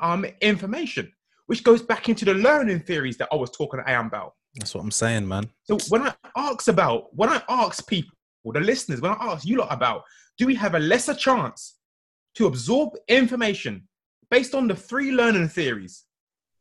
um, 0.00 0.24
information 0.40 1.12
which 1.46 1.64
goes 1.64 1.82
back 1.82 2.08
into 2.08 2.24
the 2.24 2.34
learning 2.34 2.80
theories 2.80 3.16
that 3.16 3.28
i 3.32 3.36
was 3.36 3.50
talking 3.50 3.80
about 3.86 4.32
That's 4.56 4.74
what 4.74 4.82
I'm 4.84 4.90
saying, 4.92 5.26
man. 5.26 5.44
so 5.68 5.78
when 5.88 6.02
I 6.08 6.12
ask 6.36 6.68
about, 6.68 6.98
when 7.20 7.30
I 7.36 7.40
ask 7.48 7.76
people, 7.88 8.14
or 8.44 8.52
the 8.52 8.60
listeners, 8.60 9.00
when 9.00 9.12
I 9.12 9.18
ask 9.32 9.40
you 9.46 9.56
lot 9.58 9.72
about, 9.72 10.02
do 10.38 10.46
we 10.46 10.54
have 10.64 10.74
a 10.74 10.78
lesser 10.92 11.14
chance 11.26 11.60
to 12.36 12.46
absorb 12.50 12.88
information 13.08 13.74
based 14.34 14.54
on 14.54 14.64
the 14.68 14.74
three 14.88 15.10
learning 15.20 15.48
theories 15.48 15.94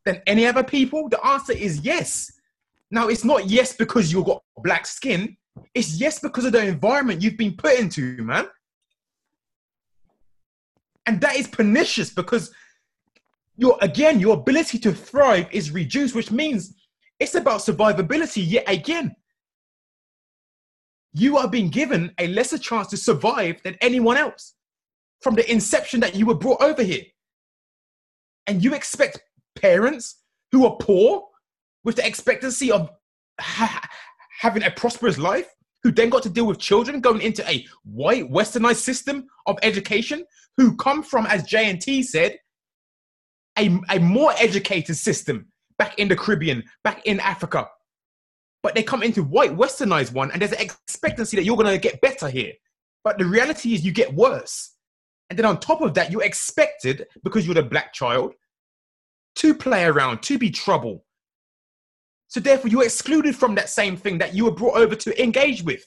than 0.06 0.16
any 0.26 0.44
other 0.52 0.64
people? 0.64 1.10
The 1.10 1.22
answer 1.34 1.54
is 1.68 1.74
yes. 1.92 2.32
Now 2.92 3.08
it's 3.08 3.24
not 3.24 3.50
yes 3.50 3.74
because 3.74 4.12
you've 4.12 4.26
got 4.26 4.44
black 4.58 4.86
skin. 4.86 5.38
It's 5.74 6.00
yes 6.00 6.20
because 6.20 6.46
of 6.46 6.52
the 6.52 6.66
environment 6.66 7.22
you've 7.22 7.38
been 7.38 7.56
put 7.56 7.80
into, 7.80 8.22
man. 8.22 8.48
And 11.06 11.20
that 11.22 11.38
is 11.38 11.48
pernicious 11.48 12.10
because 12.10 12.54
your 13.58 13.78
again, 13.82 14.20
your 14.20 14.36
ability 14.36 14.78
to 14.80 14.94
thrive 14.94 15.48
is 15.52 15.72
reduced, 15.72 16.16
which 16.16 16.32
means 16.32 16.76
it's 17.20 17.36
about 17.36 17.62
survivability 17.62 18.44
yet 18.46 18.66
again. 18.68 19.16
You 21.14 21.38
are 21.38 21.48
being 21.48 21.70
given 21.70 22.12
a 22.18 22.28
lesser 22.28 22.58
chance 22.58 22.88
to 22.88 22.98
survive 22.98 23.62
than 23.64 23.78
anyone 23.82 24.18
else 24.18 24.56
from 25.22 25.36
the 25.36 25.50
inception 25.50 26.00
that 26.02 26.16
you 26.16 26.26
were 26.26 26.36
brought 26.36 26.62
over 26.62 26.84
here. 26.84 27.04
And 28.48 28.64
you 28.64 28.74
expect 28.74 29.22
parents 29.56 30.22
who 30.52 30.66
are 30.66 30.78
poor 30.78 31.28
with 31.84 31.96
the 31.96 32.06
expectancy 32.06 32.72
of 32.72 32.92
ha- 33.40 33.88
having 34.40 34.64
a 34.64 34.72
prosperous 34.72 35.18
life, 35.18 35.48
who 35.84 35.92
then 35.92 36.10
got 36.10 36.24
to 36.24 36.30
deal 36.30 36.46
with 36.46 36.60
children 36.60 37.02
going 37.02 37.22
into 37.22 37.48
a 37.50 37.66
white 37.84 38.30
westernized 38.30 38.78
system 38.78 39.28
of 39.48 39.58
education, 39.64 40.24
who 40.58 40.76
come 40.76 41.02
from, 41.02 41.26
as 41.26 41.44
J&T 41.44 42.04
said, 42.04 42.38
a, 43.58 43.80
a 43.90 44.00
more 44.00 44.32
educated 44.38 44.96
system 44.96 45.48
back 45.78 45.98
in 45.98 46.08
the 46.08 46.16
Caribbean, 46.16 46.64
back 46.84 47.06
in 47.06 47.20
Africa. 47.20 47.68
But 48.64 48.76
they 48.76 48.84
come 48.84 49.02
into 49.02 49.24
white 49.24 49.56
westernized 49.56 50.14
one, 50.14 50.32
and 50.32 50.42
there's 50.42 50.52
an 50.52 50.62
expectancy 50.62 51.36
that 51.38 51.44
you're 51.44 51.58
going 51.58 51.74
to 51.74 51.80
get 51.80 52.02
better 52.02 52.30
here. 52.30 52.54
But 53.04 53.18
the 53.18 53.26
reality 53.26 53.74
is, 53.74 53.84
you 53.84 53.92
get 53.92 54.14
worse. 54.14 54.76
And 55.30 55.40
then 55.40 55.46
on 55.46 55.60
top 55.60 55.82
of 55.82 55.96
that, 55.96 56.12
you're 56.12 56.24
expected, 56.24 57.08
because 57.24 57.46
you're 57.46 57.56
the 57.56 57.64
black 57.64 57.94
child, 57.94 58.34
to 59.38 59.56
play 59.56 59.86
around, 59.86 60.22
to 60.24 60.38
be 60.38 60.52
trouble. 60.52 61.06
So 62.32 62.40
therefore, 62.40 62.70
you're 62.70 62.86
excluded 62.86 63.36
from 63.36 63.56
that 63.56 63.70
same 63.70 63.98
thing 63.98 64.18
that 64.20 64.34
you 64.34 64.46
were 64.46 64.54
brought 64.54 64.78
over 64.78 64.96
to 64.96 65.22
engage 65.22 65.64
with. 65.64 65.86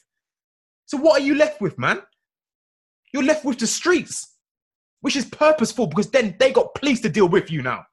So 0.84 0.98
what 0.98 1.18
are 1.18 1.24
you 1.24 1.36
left 1.36 1.62
with, 1.62 1.78
man? 1.78 2.02
You're 3.14 3.22
left 3.22 3.46
with 3.46 3.58
the 3.58 3.66
streets, 3.66 4.34
which 5.00 5.16
is 5.16 5.24
purposeful 5.24 5.86
because 5.86 6.10
then 6.10 6.36
they 6.38 6.52
got 6.52 6.74
police 6.74 7.00
to 7.00 7.08
deal 7.08 7.30
with 7.30 7.50
you 7.50 7.62
now. 7.62 7.86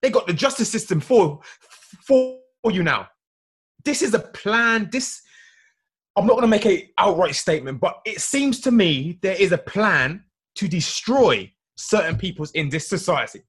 They 0.00 0.08
got 0.08 0.26
the 0.26 0.32
justice 0.32 0.70
system 0.70 0.98
for 0.98 1.40
for 2.06 2.38
you 2.70 2.82
now. 2.82 3.06
This 3.84 4.00
is 4.00 4.14
a 4.14 4.20
plan. 4.20 4.88
This 4.90 5.20
I'm 6.16 6.26
not 6.26 6.38
going 6.38 6.50
to 6.50 6.56
make 6.56 6.64
a 6.64 6.88
outright 6.96 7.34
statement, 7.34 7.80
but 7.80 8.00
it 8.06 8.22
seems 8.22 8.60
to 8.60 8.70
me 8.70 9.18
there 9.20 9.36
is 9.36 9.52
a 9.52 9.58
plan 9.58 10.24
to 10.54 10.68
destroy 10.68 11.52
certain 11.76 12.16
peoples 12.16 12.50
in 12.52 12.70
this 12.70 12.88
society. 12.88 13.42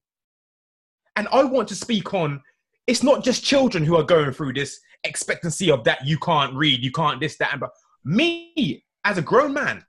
And 1.16 1.26
I 1.32 1.42
want 1.44 1.68
to 1.68 1.74
speak 1.74 2.12
on 2.12 2.42
it's 2.88 3.02
not 3.02 3.22
just 3.22 3.44
children 3.44 3.84
who 3.84 3.96
are 3.96 4.02
going 4.02 4.32
through 4.32 4.54
this 4.54 4.80
expectancy 5.04 5.70
of 5.70 5.84
that 5.84 6.04
you 6.06 6.18
can't 6.18 6.54
read, 6.54 6.82
you 6.82 6.90
can't 6.90 7.20
this, 7.20 7.36
that, 7.36 7.52
and 7.52 7.60
but 7.60 7.70
me 8.04 8.84
as 9.04 9.18
a 9.18 9.22
grown 9.22 9.52
man, 9.52 9.84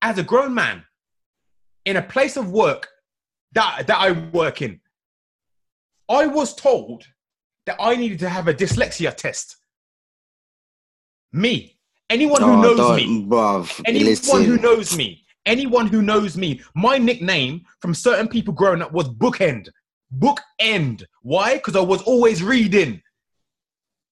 as 0.00 0.16
a 0.18 0.22
grown 0.22 0.54
man, 0.54 0.84
in 1.84 1.96
a 1.96 2.02
place 2.02 2.36
of 2.36 2.50
work 2.50 2.88
that, 3.52 3.86
that 3.88 3.98
I 3.98 4.12
work 4.30 4.62
in, 4.62 4.80
I 6.08 6.26
was 6.26 6.54
told 6.54 7.04
that 7.66 7.76
I 7.80 7.96
needed 7.96 8.20
to 8.20 8.28
have 8.28 8.46
a 8.48 8.54
dyslexia 8.54 9.14
test. 9.14 9.56
Me. 11.32 11.76
Anyone 12.10 12.42
who 12.42 12.52
Oh, 12.52 12.60
knows 12.60 12.96
me. 12.96 13.24
bruv, 13.26 13.80
Anyone 13.86 14.06
listen. 14.06 14.44
who 14.44 14.58
knows 14.58 14.96
me, 14.96 15.24
anyone 15.46 15.86
who 15.88 16.02
knows 16.02 16.36
me, 16.36 16.60
my 16.76 16.98
nickname 16.98 17.62
from 17.80 17.94
certain 17.94 18.28
people 18.28 18.54
growing 18.54 18.82
up 18.82 18.92
was 18.92 19.08
Bookend. 19.08 19.68
Bookend. 20.16 21.02
Why? 21.24 21.54
Because 21.54 21.74
I 21.74 21.80
was 21.80 22.02
always 22.02 22.42
reading. 22.42 23.00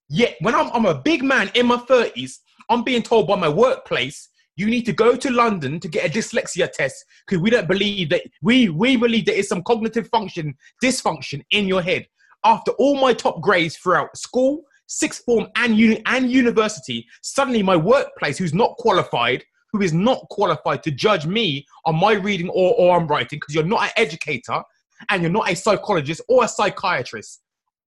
Yet 0.09 0.37
when 0.41 0.55
I'm, 0.55 0.71
I'm 0.73 0.87
a 0.87 0.95
big 0.95 1.23
man 1.23 1.51
in 1.55 1.67
my 1.67 1.77
30s, 1.77 2.39
I'm 2.71 2.83
being 2.83 3.03
told 3.03 3.29
by 3.29 3.37
my 3.37 3.51
workplace, 3.51 4.31
you 4.57 4.67
need 4.67 4.87
to 4.87 4.95
go 4.95 5.15
to 5.15 5.31
London 5.31 5.79
to 5.81 5.89
get 5.89 6.07
a 6.07 6.19
dyslexia 6.19 6.73
test 6.73 7.05
because 7.27 7.43
we 7.43 7.51
don't 7.51 7.69
believe 7.69 8.09
that 8.11 8.23
we 8.43 8.71
we 8.71 8.97
believe 8.97 9.27
there 9.27 9.35
is 9.35 9.49
some 9.49 9.63
cognitive 9.63 10.09
function 10.09 10.55
dysfunction 10.83 11.43
in 11.51 11.67
your 11.67 11.83
head. 11.83 12.07
After 12.45 12.73
all 12.73 12.99
my 12.99 13.13
top 13.13 13.43
grades 13.43 13.77
throughout 13.77 14.17
school, 14.17 14.63
sixth 14.87 15.23
form, 15.25 15.49
and 15.57 15.77
uni- 15.77 16.03
and 16.07 16.31
university, 16.31 17.07
suddenly 17.21 17.63
my 17.63 17.77
workplace, 17.77 18.39
who's 18.39 18.55
not 18.55 18.75
qualified, 18.79 19.45
who 19.71 19.83
is 19.83 19.93
not 19.93 20.27
qualified 20.31 20.83
to 20.85 20.91
judge 20.91 21.27
me 21.27 21.67
on 21.85 21.97
my 21.97 22.13
reading 22.13 22.49
or, 22.49 22.75
or 22.79 22.97
I'm 22.97 23.07
writing, 23.07 23.39
because 23.39 23.55
you're 23.55 23.65
not 23.65 23.85
an 23.85 23.91
educator 23.97 24.63
and 25.11 25.23
you're 25.23 25.31
not 25.31 25.51
a 25.51 25.57
psychologist 25.57 26.21
or 26.29 26.45
a 26.45 26.49
psychiatrist. 26.49 27.43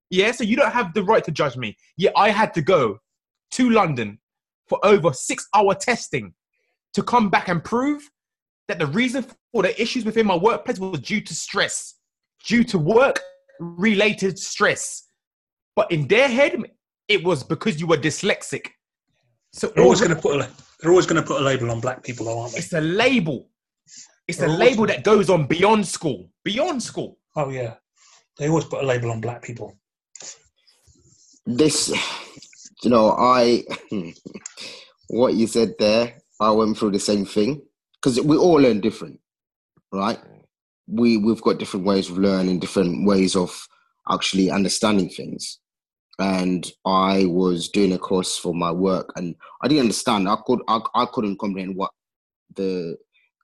Yeah, 0.09 0.31
so 0.31 0.43
you 0.43 0.55
don't 0.55 0.71
have 0.71 0.93
the 0.93 1.03
right 1.03 1.23
to 1.23 1.31
judge 1.31 1.57
me. 1.57 1.77
Yet 1.97 2.13
I 2.15 2.29
had 2.29 2.53
to 2.53 2.61
go 2.61 2.99
to 3.51 3.69
London 3.69 4.19
for 4.67 4.79
over 4.83 5.13
six 5.13 5.47
hour 5.55 5.75
testing 5.75 6.33
to 6.93 7.03
come 7.03 7.29
back 7.29 7.49
and 7.49 7.63
prove 7.63 8.09
that 8.67 8.79
the 8.79 8.87
reason 8.87 9.25
for 9.51 9.63
the 9.63 9.79
issues 9.81 10.05
within 10.05 10.25
my 10.25 10.35
workplace 10.35 10.79
was 10.79 10.99
due 10.99 11.21
to 11.21 11.33
stress, 11.33 11.95
due 12.45 12.63
to 12.63 12.77
work 12.77 13.19
related 13.59 14.39
stress. 14.39 15.07
But 15.75 15.91
in 15.91 16.07
their 16.07 16.27
head, 16.27 16.57
it 17.07 17.23
was 17.23 17.43
because 17.43 17.79
you 17.79 17.87
were 17.87 17.97
dyslexic. 17.97 18.67
So 19.51 19.67
They're 19.67 19.83
always 19.83 20.01
going 20.01 20.15
to 20.15 20.21
put 20.21 20.41
a 20.41 20.49
they're 20.79 20.91
always 20.91 21.05
going 21.05 21.21
to 21.21 21.27
put 21.27 21.39
a 21.41 21.43
label 21.43 21.71
on 21.71 21.79
black 21.79 22.03
people, 22.03 22.25
though, 22.25 22.39
aren't 22.39 22.53
they? 22.53 22.59
it's 22.59 22.73
a 22.73 22.81
label. 22.81 23.49
It's 24.27 24.41
a 24.41 24.47
label 24.47 24.87
that 24.87 25.03
goes 25.03 25.29
on 25.29 25.45
beyond 25.45 25.87
school. 25.87 26.29
Beyond 26.43 26.81
school. 26.81 27.19
Oh 27.35 27.49
yeah, 27.49 27.75
they 28.37 28.49
always 28.49 28.65
put 28.65 28.83
a 28.83 28.85
label 28.85 29.11
on 29.11 29.21
black 29.21 29.41
people. 29.41 29.77
this 31.45 31.93
you 32.83 32.89
know 32.89 33.11
i 33.11 33.63
what 35.09 35.35
you 35.35 35.47
said 35.47 35.73
there 35.79 36.13
i 36.39 36.49
went 36.49 36.77
through 36.77 36.91
the 36.91 36.99
same 36.99 37.25
thing 37.25 37.61
because 37.95 38.19
we 38.21 38.35
all 38.35 38.55
learn 38.55 38.81
different 38.81 39.19
right 39.91 40.19
mm. 40.19 40.41
we 40.87 41.17
we've 41.17 41.41
got 41.41 41.59
different 41.59 41.85
ways 41.85 42.09
of 42.09 42.17
learning 42.17 42.59
different 42.59 43.05
ways 43.05 43.35
of 43.35 43.67
actually 44.09 44.49
understanding 44.49 45.09
things 45.09 45.59
and 46.19 46.71
i 46.85 47.25
was 47.25 47.69
doing 47.69 47.93
a 47.93 47.97
course 47.97 48.37
for 48.37 48.53
my 48.53 48.71
work 48.71 49.11
and 49.15 49.35
i 49.61 49.67
didn't 49.67 49.81
understand 49.81 50.27
i 50.27 50.37
could 50.45 50.61
i, 50.67 50.79
I 50.95 51.05
couldn't 51.05 51.39
comprehend 51.39 51.75
what 51.75 51.91
the 52.55 52.97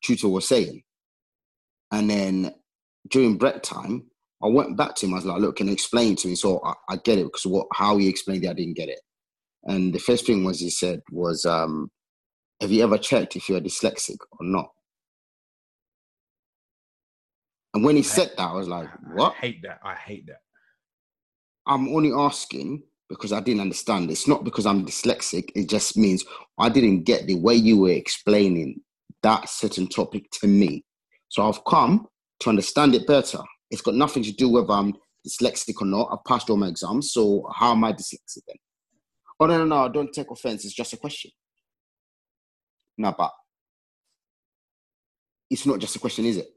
tutor 0.04 0.30
was 0.30 0.47
saying 0.47 0.82
and 1.91 2.10
then 2.10 2.54
during 3.10 3.38
break 3.38 3.62
time 3.62 4.04
I 4.43 4.47
went 4.47 4.76
back 4.76 4.95
to 4.95 5.06
him. 5.06 5.14
I 5.14 5.18
was 5.18 5.26
like, 5.26 5.41
"Look, 5.41 5.58
can 5.58 5.68
you 5.68 5.74
explain 5.74 6.16
to 6.18 6.28
me?" 6.28 6.36
So 6.36 6.62
I, 6.64 6.74
I 6.89 6.97
get 6.97 7.20
it 7.20 7.26
because 7.26 7.45
what 7.45 7.68
how 7.74 7.97
he 7.97 8.08
explained 8.08 8.43
it, 8.43 8.49
I 8.49 8.54
didn't 8.54 8.76
get 8.78 8.89
it. 8.89 8.99
And 9.64 9.93
the 9.93 9.99
first 9.99 10.26
thing 10.26 10.43
was 10.43 10.60
he 10.60 10.70
said 10.70 11.02
was, 11.12 11.45
um, 11.45 11.91
"Have 12.60 12.72
you 12.72 12.84
ever 12.84 12.97
checked 12.97 13.36
if 13.36 13.47
you're 13.49 13.62
dyslexic 13.62 14.18
or 14.39 14.45
not?" 14.45 14.70
And 17.74 17.84
when 17.84 17.95
he 17.95 18.04
said 18.04 18.32
that, 18.38 18.49
I 18.49 18.54
was 18.54 18.68
like, 18.68 18.89
"What?" 19.14 19.34
I 19.34 19.41
hate 19.41 19.62
that. 19.64 19.80
I 19.84 19.95
hate 19.95 20.26
that. 20.28 20.41
I'm 21.68 21.89
only 21.89 22.12
asking 22.12 22.84
because 23.10 23.32
I 23.32 23.41
didn't 23.41 23.62
understand. 23.62 24.10
It's 24.10 24.28
not 24.28 24.43
because 24.43 24.66
I'm 24.66 24.86
dyslexic. 24.86 25.52
It 25.54 25.70
just 25.70 25.97
means 25.97 26.26
I 26.58 26.70
didn't 26.70 27.04
get 27.04 27.28
the 27.28 27.36
way 27.36 27.54
you 27.54 27.78
were 27.78 27.91
explaining 27.91 28.82
that 29.24 29.49
certain 29.49 29.88
topic 29.88 30.30
to 30.41 30.47
me. 30.47 30.84
So 31.30 31.47
I've 31.47 31.63
come 31.65 32.07
to 32.41 32.49
understand 32.49 32.95
it 32.95 33.07
better. 33.07 33.39
It's 33.69 33.82
got 33.82 33.95
nothing 33.95 34.24
to 34.24 34.32
do 34.34 34.49
whether 34.49 34.72
I'm 34.74 34.88
um, 34.88 34.93
dyslexic 35.28 35.82
or 35.82 35.86
not. 35.86 36.09
I've 36.11 36.26
passed 36.26 36.49
all 36.49 36.57
my 36.57 36.67
exams. 36.67 37.13
So 37.13 37.47
how 37.53 37.72
am 37.72 37.84
I 37.84 37.93
dyslexic 37.93 38.41
then? 38.47 38.57
Oh, 39.39 39.45
no, 39.45 39.57
no, 39.57 39.65
no. 39.65 39.89
Don't 39.89 40.13
take 40.13 40.30
offense. 40.30 40.65
It's 40.65 40.74
just 40.74 40.93
a 40.93 40.97
question. 40.97 41.32
No, 42.97 43.13
but 43.17 43.32
it's 45.49 45.65
not 45.65 45.80
just 45.80 45.95
a 45.95 45.99
question, 45.99 46.26
is 46.26 46.38
it? 46.38 46.47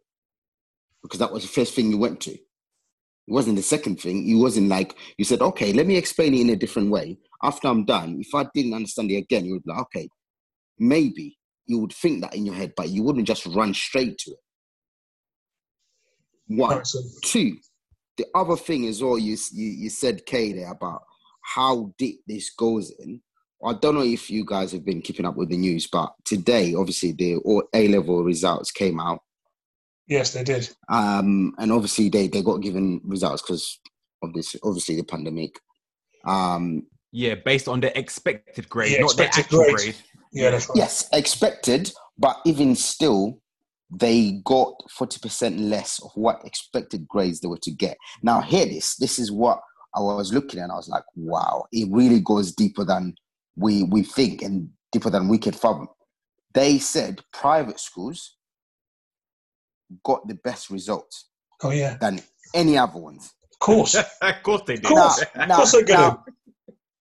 Because 1.03 1.19
that 1.19 1.33
was 1.33 1.43
the 1.43 1.49
first 1.49 1.75
thing 1.75 1.91
you 1.91 1.99
went 1.99 2.21
to. 2.23 2.33
It 2.33 3.33
wasn't 3.33 3.57
the 3.57 3.63
second 3.63 4.01
thing. 4.01 4.29
It 4.29 4.35
wasn't 4.35 4.69
like 4.69 4.95
you 5.17 5.25
said, 5.25 5.41
okay, 5.41 5.73
let 5.73 5.87
me 5.87 5.97
explain 5.97 6.35
it 6.35 6.41
in 6.41 6.51
a 6.51 6.57
different 6.57 6.91
way. 6.91 7.19
After 7.43 7.69
I'm 7.69 7.85
done, 7.85 8.19
if 8.21 8.35
I 8.35 8.47
didn't 8.55 8.75
understand 8.75 9.11
it 9.11 9.17
again, 9.17 9.45
you 9.45 9.55
would 9.55 9.65
be 9.65 9.71
like, 9.71 9.81
okay, 9.83 10.09
maybe 10.79 11.37
you 11.67 11.79
would 11.79 11.93
think 11.93 12.21
that 12.23 12.35
in 12.35 12.47
your 12.47 12.55
head, 12.55 12.73
but 12.77 12.89
you 12.91 13.03
wouldn't 13.03 13.27
just 13.27 13.47
run 13.47 13.73
straight 13.75 14.19
to 14.19 14.31
it. 14.33 14.39
One. 16.47 16.77
Right, 16.77 16.87
so 16.87 17.01
Two, 17.25 17.57
the 18.19 18.27
other 18.35 18.57
thing 18.57 18.85
is 18.85 19.03
all 19.03 19.19
you, 19.19 19.37
you 19.53 19.67
you 19.67 19.91
said, 19.91 20.27
Kay, 20.27 20.53
there 20.53 20.71
about 20.73 21.03
how 21.43 21.93
deep 21.99 22.21
this 22.27 22.51
goes 22.51 22.91
in. 22.99 23.21
I 23.65 23.73
don't 23.75 23.95
know 23.95 24.03
if 24.03 24.31
you 24.31 24.45
guys 24.45 24.73
have 24.73 24.85
been 24.85 25.01
keeping 25.01 25.25
up 25.25 25.37
with 25.37 25.49
the 25.49 25.57
news, 25.57 25.87
but 25.91 26.13
today, 26.27 26.75
obviously, 26.75 27.13
the 27.13 27.39
A 27.75 27.89
level 27.89 28.23
results 28.23 28.71
came 28.71 29.01
out. 29.01 29.21
yes, 30.07 30.35
they 30.35 30.45
did. 30.45 30.69
Um, 30.91 31.55
and 31.59 31.73
obviously 31.73 32.11
they, 32.11 32.29
they 32.29 32.43
got 32.43 32.61
given 32.61 33.01
results 33.05 33.41
because 33.41 33.81
of 34.23 34.35
this, 34.35 34.55
obviously 34.63 34.97
the 34.97 35.05
pandemic. 35.05 35.59
Um, 36.27 36.87
Yeah, 37.11 37.37
based 37.37 37.67
on 37.69 37.81
the 37.81 37.97
expected 37.99 38.69
grade, 38.69 38.93
Yeah, 38.93 39.01
not 39.01 39.17
the 39.17 39.25
actual 39.29 39.65
grade. 39.65 39.77
grade. 39.77 39.97
Yeah, 40.35 40.51
that's 40.51 40.69
right. 40.69 40.77
yes, 40.77 41.09
expected, 41.13 41.93
but 42.19 42.37
even 42.45 42.75
still, 42.77 43.41
they 43.91 44.41
got 44.45 44.75
40% 44.99 45.61
less 45.71 46.03
of 46.03 46.11
what 46.15 46.41
expected 46.45 47.07
grades 47.09 47.41
they 47.41 47.49
were 47.49 47.59
to 47.63 47.71
get. 47.71 47.97
Now, 48.23 48.41
hear 48.41 48.67
this. 48.67 48.97
This 48.97 49.19
is 49.19 49.31
what 49.31 49.61
I 49.95 50.01
was 50.01 50.33
looking 50.33 50.61
at. 50.61 50.71
I 50.71 50.75
was 50.75 50.89
like, 50.89 51.05
wow, 51.15 51.65
it 51.73 51.89
really 51.91 52.21
goes 52.21 52.53
deeper 52.53 52.85
than 52.85 53.15
we, 53.57 53.85
we 53.85 54.03
think 54.03 54.43
and 54.43 54.69
deeper 54.91 55.11
than 55.11 55.29
we 55.29 55.39
can 55.39 55.53
fathom. 55.53 55.87
They 56.53 56.79
said 56.79 57.21
private 57.33 57.79
schools 57.79 58.37
got 60.05 60.27
the 60.27 60.35
best 60.35 60.71
results 60.71 61.29
Oh 61.63 61.71
yeah, 61.71 61.97
than 62.01 62.21
any 62.53 62.77
other 62.77 62.99
ones. 62.99 63.33
of 63.53 63.59
course. 63.61 63.95
of 64.23 64.43
course 64.43 64.63
they 64.67 64.75
did. 64.77 64.85
course. 64.87 65.23
Now, 65.37 65.43
Of 65.45 65.51
course 65.57 65.73
they're 65.73 65.83
gonna. 65.85 66.01
now, 66.03 66.25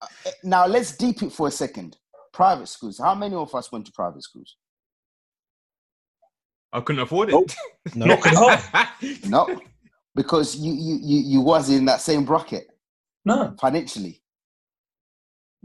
uh, 0.02 0.08
now 0.44 0.66
let's 0.68 0.96
deep 0.96 1.24
it 1.24 1.32
for 1.32 1.48
a 1.48 1.52
second. 1.52 1.98
Private 2.34 2.68
schools. 2.68 3.00
How 3.00 3.14
many 3.16 3.36
of 3.36 3.54
us 3.54 3.72
went 3.72 3.86
to 3.86 3.92
private 3.92 4.24
schools? 4.24 4.58
I 6.74 6.82
couldn't 6.82 7.04
afford 7.04 7.30
it. 7.30 7.34
Nope. 7.34 7.52
No. 7.96 8.06
Not. 8.08 8.90
No, 9.26 9.62
because 10.16 10.56
you 10.56 10.74
you 10.74 11.00
you, 11.02 11.20
you 11.20 11.42
was 11.42 11.70
in 11.70 11.86
that 11.86 12.02
same 12.02 12.24
bracket 12.26 12.68
No, 13.26 13.54
financially. 13.60 14.22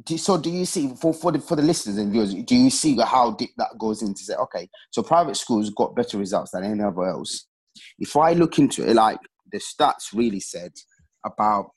Do, 0.05 0.19
so 0.19 0.37
do 0.37 0.51
you 0.51 0.65
see 0.65 0.95
for 0.97 1.15
for 1.15 1.33
the 1.33 1.39
for 1.39 1.57
the 1.57 1.63
listeners 1.63 1.97
and 1.97 2.13
viewers? 2.13 2.35
Do 2.35 2.57
you 2.57 2.71
see 2.71 2.99
how 3.01 3.33
deep 3.33 3.51
that 3.57 3.79
goes 3.79 4.03
into 4.03 4.21
say 4.23 4.35
okay? 4.35 4.69
So 4.91 5.03
private 5.03 5.37
schools 5.37 5.71
got 5.71 5.97
better 5.97 6.19
results 6.19 6.51
than 6.51 6.65
any 6.65 6.83
other 6.83 7.05
else. 7.05 7.47
If 7.99 8.17
I 8.17 8.33
look 8.33 8.59
into 8.59 8.89
it, 8.89 8.95
like 8.95 9.19
the 9.51 9.59
stats 9.59 10.13
really 10.13 10.41
said 10.41 10.73
about 11.25 11.71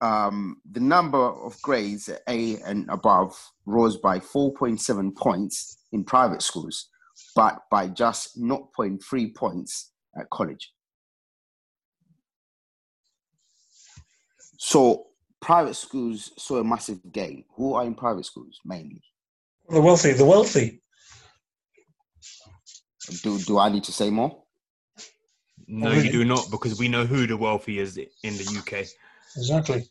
um, 0.00 0.60
the 0.70 0.80
number 0.80 1.18
of 1.18 1.60
grades 1.62 2.08
at 2.08 2.22
A 2.28 2.56
and 2.62 2.88
above 2.88 3.36
rose 3.66 3.96
by 3.98 4.18
4.7 4.18 5.14
points 5.14 5.78
in 5.92 6.04
private 6.04 6.42
schools, 6.42 6.88
but 7.34 7.60
by 7.70 7.88
just 7.88 8.40
0.3 8.40 9.34
points 9.34 9.92
at 10.18 10.30
college. 10.30 10.72
So 14.58 15.06
private 15.40 15.74
schools 15.74 16.32
saw 16.38 16.58
a 16.58 16.64
massive 16.64 17.00
gain. 17.12 17.44
Who 17.56 17.74
are 17.74 17.84
in 17.84 17.94
private 17.94 18.26
schools 18.26 18.58
mainly? 18.64 19.02
the 19.70 19.80
wealthy, 19.80 20.12
the 20.12 20.24
wealthy. 20.24 20.82
Do 23.22 23.38
do 23.38 23.58
I 23.58 23.68
need 23.70 23.84
to 23.84 23.92
say 23.92 24.10
more? 24.10 24.42
no, 25.66 25.92
you 25.92 26.10
do 26.10 26.24
not, 26.24 26.50
because 26.50 26.78
we 26.78 26.88
know 26.88 27.06
who 27.06 27.26
the 27.26 27.36
wealthy 27.36 27.78
is 27.78 27.96
in 27.96 28.36
the 28.36 28.58
UK. 28.58 28.86
Exactly. 29.36 29.88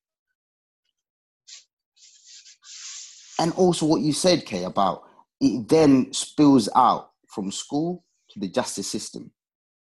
And 3.40 3.54
also 3.54 3.86
what 3.86 4.02
you 4.02 4.12
said, 4.12 4.46
Kay, 4.46 4.66
about 4.66 5.04
it 5.40 5.70
then 5.70 6.12
spills 6.12 6.68
out 6.76 7.12
from 7.28 7.52
school 7.52 8.04
to 8.32 8.40
the 8.40 8.50
justice 8.50 8.88
system. 8.88 9.32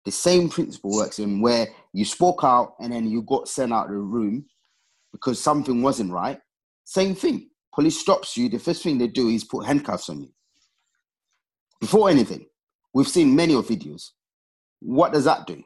The 0.05 0.11
same 0.11 0.49
principle 0.49 0.93
works 0.93 1.19
in 1.19 1.41
where 1.41 1.69
you 1.93 2.05
spoke 2.05 2.41
out 2.43 2.75
and 2.81 2.93
then 2.93 3.07
you 3.09 3.23
got 3.23 3.49
sent 3.49 3.73
out 3.73 3.87
of 3.87 3.93
the 3.93 3.99
room 3.99 4.47
because 5.13 5.41
something 5.41 5.83
wasn't 5.83 6.11
right. 6.11 6.41
Same 6.85 7.15
thing. 7.15 7.51
Police 7.75 7.99
stops 7.99 8.37
you. 8.37 8.49
The 8.49 8.59
first 8.59 8.83
thing 8.83 8.99
they 8.99 9.07
do 9.07 9.29
is 9.29 9.45
put 9.45 9.67
handcuffs 9.67 10.09
on 10.09 10.23
you. 10.23 10.31
Before 11.81 12.11
anything, 12.11 12.47
we've 12.95 13.09
seen 13.09 13.37
many 13.37 13.55
of 13.55 13.67
videos. 13.67 14.11
What 14.81 15.13
does 15.13 15.25
that 15.25 15.47
do? 15.47 15.63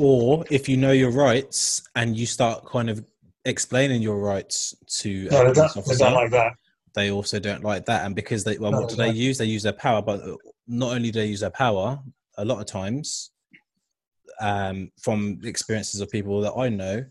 Or 0.00 0.44
if 0.50 0.68
you 0.68 0.76
know 0.78 0.92
your 0.92 1.10
rights 1.10 1.82
and 1.94 2.16
you 2.16 2.24
start 2.26 2.64
kind 2.66 2.88
of 2.88 3.04
explaining 3.44 4.00
your 4.02 4.18
rights 4.18 4.74
to 5.00 5.28
No, 5.30 5.44
they 5.46 5.52
police 5.52 5.74
don't, 5.74 5.86
they 5.86 5.96
don't 5.96 6.14
like 6.14 6.30
that. 6.30 6.52
they 6.94 7.10
also 7.10 7.38
don't 7.38 7.62
like 7.62 7.84
that. 7.86 8.06
And 8.06 8.14
because 8.16 8.42
they, 8.44 8.56
well, 8.58 8.72
No, 8.72 8.80
what 8.80 8.88
do 8.88 8.96
they 8.96 9.04
exactly. 9.10 9.24
use? 9.24 9.38
They 9.38 9.44
use 9.44 9.62
their 9.62 9.72
power, 9.74 10.00
but 10.00 10.22
not 10.66 10.92
only 10.94 11.10
do 11.10 11.20
they 11.20 11.26
use 11.26 11.40
their 11.40 11.50
power, 11.50 11.98
a 12.38 12.44
lot 12.44 12.60
of 12.60 12.66
times, 12.66 13.30
um, 14.40 14.90
from 15.02 15.40
experiences 15.44 16.00
of 16.00 16.10
people 16.10 16.40
that 16.40 16.54
I 16.56 16.70
know, 16.70 17.04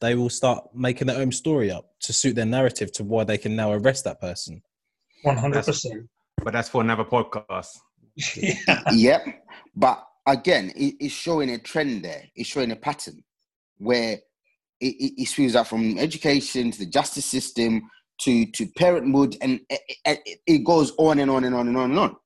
they 0.00 0.14
will 0.14 0.30
start 0.30 0.68
making 0.74 1.08
their 1.08 1.18
own 1.18 1.32
story 1.32 1.70
up 1.70 1.90
to 2.02 2.12
suit 2.12 2.36
their 2.36 2.46
narrative 2.46 2.92
to 2.92 3.02
why 3.04 3.24
they 3.24 3.38
can 3.38 3.56
now 3.56 3.72
arrest 3.72 4.04
that 4.04 4.20
person. 4.20 4.62
One 5.22 5.36
hundred 5.36 5.64
percent. 5.64 6.08
But 6.44 6.52
that's 6.52 6.68
for 6.68 6.80
another 6.82 7.04
podcast. 7.04 7.68
Yeah. 8.36 8.82
yep. 8.92 9.26
But 9.74 10.05
again, 10.26 10.72
it, 10.76 10.94
it's 11.00 11.14
showing 11.14 11.50
a 11.50 11.58
trend 11.58 12.04
there. 12.04 12.24
It's 12.34 12.48
showing 12.48 12.72
a 12.72 12.76
pattern 12.76 13.22
where 13.78 14.18
it, 14.80 14.86
it, 14.86 15.22
it 15.22 15.28
spills 15.28 15.56
out 15.56 15.68
from 15.68 15.98
education 15.98 16.70
to 16.70 16.78
the 16.78 16.86
justice 16.86 17.24
system 17.24 17.88
to 18.22 18.46
to 18.46 18.66
parenthood, 18.78 19.36
and 19.40 19.60
it, 19.68 19.80
it, 20.04 20.38
it 20.46 20.64
goes 20.64 20.92
on 20.98 21.18
and 21.18 21.30
on 21.30 21.44
and 21.44 21.54
on 21.54 21.68
and 21.68 21.76
on 21.76 21.90
and 21.90 21.98
on. 21.98 22.16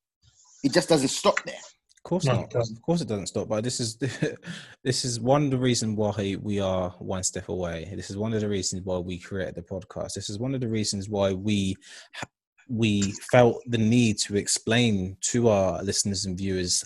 It 0.63 0.73
just 0.73 0.89
doesn't 0.89 1.09
stop 1.09 1.43
there. 1.45 1.55
Of 1.55 2.05
course 2.05 2.25
No, 2.25 2.33
it 2.33 2.37
not. 2.37 2.51
doesn't. 2.51 2.77
Of 2.77 2.83
course 2.83 3.01
it 3.03 3.09
doesn't 3.09 3.27
stop. 3.27 3.49
But 3.49 3.63
this 3.65 3.79
is 3.81 3.97
this 4.85 5.05
is 5.05 5.21
one 5.21 5.45
of 5.45 5.51
the 5.51 5.59
reasons 5.59 5.97
why 5.97 6.37
we 6.41 6.61
are 6.61 6.91
one 6.99 7.23
step 7.23 7.49
away. 7.49 7.93
This 7.95 8.11
is 8.11 8.17
one 8.17 8.33
of 8.33 8.41
the 8.41 8.49
reasons 8.49 8.83
why 8.85 8.99
we 8.99 9.19
created 9.19 9.57
the 9.57 9.63
podcast. 9.63 10.15
This 10.15 10.31
is 10.31 10.39
one 10.39 10.55
of 10.55 10.61
the 10.61 10.69
reasons 10.69 11.09
why 11.09 11.33
we 11.33 11.77
we 12.69 13.13
felt 13.33 13.61
the 13.67 13.79
need 13.79 14.17
to 14.19 14.37
explain 14.37 15.17
to 15.21 15.49
our 15.49 15.83
listeners 15.83 16.25
and 16.25 16.39
viewers, 16.39 16.85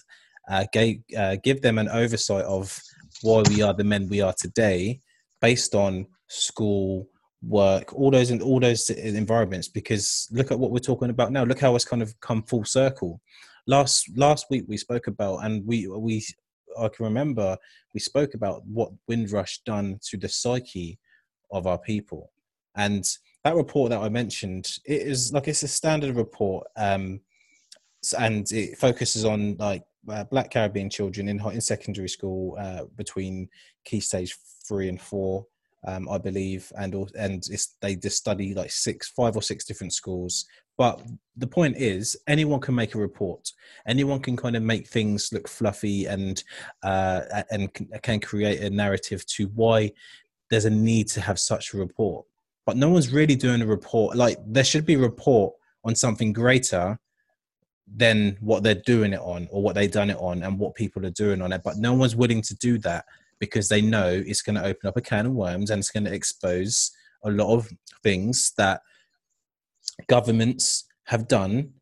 uh, 0.49 0.65
gave, 0.73 1.03
uh, 1.17 1.37
give 1.43 1.63
them 1.63 1.79
an 1.79 1.89
oversight 1.89 2.45
of 2.45 2.79
why 3.23 3.43
we 3.49 3.63
are 3.63 3.75
the 3.75 3.85
men 3.85 4.09
we 4.09 4.21
are 4.21 4.35
today, 4.37 5.01
based 5.41 5.75
on 5.75 6.07
school 6.29 7.09
work 7.47 7.93
all 7.93 8.11
those 8.11 8.31
and 8.31 8.43
all 8.43 8.61
those 8.61 8.91
environments. 8.91 9.69
Because 9.69 10.29
look 10.31 10.51
at 10.51 10.59
what 10.59 10.71
we're 10.71 10.79
talking 10.79 11.11
about 11.11 11.33
now. 11.33 11.45
Look 11.45 11.61
how 11.61 11.75
it's 11.75 11.85
kind 11.85 12.03
of 12.03 12.19
come 12.21 12.43
full 12.43 12.65
circle. 12.65 13.21
Last 13.67 14.11
last 14.17 14.47
week 14.51 14.65
we 14.67 14.77
spoke 14.77 15.07
about 15.07 15.45
and 15.45 15.67
we 15.67 15.87
we 15.89 16.25
i 16.79 16.89
can 16.89 17.05
remember 17.05 17.57
we 17.95 18.01
spoke 18.01 18.35
about 18.35 18.67
what 18.67 18.91
windrush 19.09 19.61
done 19.65 19.99
to 20.09 20.17
the 20.17 20.29
psyche 20.29 20.99
of 21.51 21.67
our 21.67 21.79
people. 21.79 22.31
And 22.77 23.05
that 23.45 23.55
report 23.55 23.91
that 23.91 24.01
i 24.01 24.09
mentioned 24.09 24.71
it 24.87 25.03
is 25.03 25.33
like 25.33 25.49
it's 25.49 25.63
a 25.63 25.69
standard 25.69 26.17
report 26.17 26.67
um 26.77 27.21
and 28.19 28.51
it 28.53 28.77
focuses 28.79 29.25
on 29.25 29.55
like 29.59 29.83
uh, 30.09 30.25
black 30.25 30.51
caribbean 30.51 30.91
children 30.91 31.29
in 31.29 31.41
in 31.53 31.61
secondary 31.61 32.09
school 32.09 32.57
uh, 32.59 32.85
between 32.97 33.49
key 33.85 34.01
stage 34.01 34.37
3 34.67 34.89
and 34.89 35.01
4 35.01 35.47
um, 35.87 36.09
I 36.09 36.19
believe, 36.19 36.73
and 36.79 36.95
and 37.19 37.45
they 37.83 37.97
just 37.97 38.17
study 38.17 38.55
like 38.55 38.71
six, 38.71 39.11
five 39.11 39.37
or 39.37 39.43
six 39.43 39.65
different 39.65 39.93
schools. 39.93 40.47
But 40.77 41.03
the 41.37 41.47
point 41.47 41.77
is, 41.77 42.17
anyone 42.27 42.61
can 42.61 42.75
make 42.75 42.95
a 42.95 42.99
report. 42.99 43.53
Anyone 43.87 44.21
can 44.21 44.37
kind 44.37 44.57
of 44.57 44.63
make 44.63 44.89
things 44.89 45.31
look 45.33 45.47
fluffy 45.47 46.07
and 46.07 46.43
uh, 46.83 47.43
and 47.51 47.71
can 48.03 48.21
create 48.21 48.63
a 48.63 48.71
narrative 48.71 49.27
to 49.27 49.47
why 49.49 49.93
there's 50.51 50.65
a 50.65 50.71
need 50.71 51.09
to 51.09 51.21
have 51.21 51.39
such 51.39 51.75
a 51.75 51.79
report. 51.79 52.25
But 52.67 52.77
no 52.79 52.89
one's 52.89 53.13
really 53.13 53.37
doing 53.37 53.61
a 53.61 53.67
report. 53.67 54.17
Like 54.17 54.39
there 54.47 54.65
should 54.65 54.87
be 54.87 54.95
a 54.95 54.99
report 54.99 55.55
on 55.85 55.95
something 55.95 56.33
greater 56.33 56.99
than 57.87 58.37
what 58.41 58.63
they're 58.63 58.75
doing 58.75 59.13
it 59.13 59.21
on 59.21 59.49
or 59.51 59.63
what 59.63 59.75
they've 59.75 59.91
done 59.91 60.11
it 60.11 60.17
on 60.19 60.43
and 60.43 60.59
what 60.59 60.75
people 60.75 61.05
are 61.05 61.11
doing 61.11 61.43
on 61.43 61.53
it. 61.53 61.63
But 61.63 61.77
no 61.77 61.93
one's 61.93 62.17
willing 62.17 62.43
to 62.43 62.55
do 62.57 62.79
that 62.79 63.05
because 63.39 63.69
they 63.69 63.83
know 63.83 64.23
it's 64.27 64.43
going 64.43 64.57
to 64.57 64.65
open 64.65 64.89
up 64.89 64.97
a 64.97 65.03
can 65.03 65.27
of 65.27 65.33
worms 65.33 65.71
and 65.71 65.79
it's 65.79 65.91
going 65.91 66.05
to 66.05 66.15
expose 66.15 66.93
a 67.25 67.31
lot 67.31 67.55
of 67.55 67.69
things 68.03 68.53
that 68.57 68.81
governments 70.09 70.85
have 71.05 71.29
done 71.29 71.73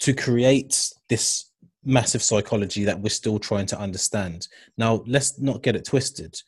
to 0.00 0.14
create 0.14 0.92
this 1.08 1.50
massive 1.84 2.22
psychology 2.22 2.84
that 2.84 3.00
we're 3.00 3.08
still 3.08 3.38
trying 3.38 3.66
to 3.66 3.78
understand. 3.78 4.48
Now, 4.76 5.02
let's 5.06 5.38
not 5.38 5.62
get 5.62 5.76
it 5.76 5.84
twisted. 5.84 6.40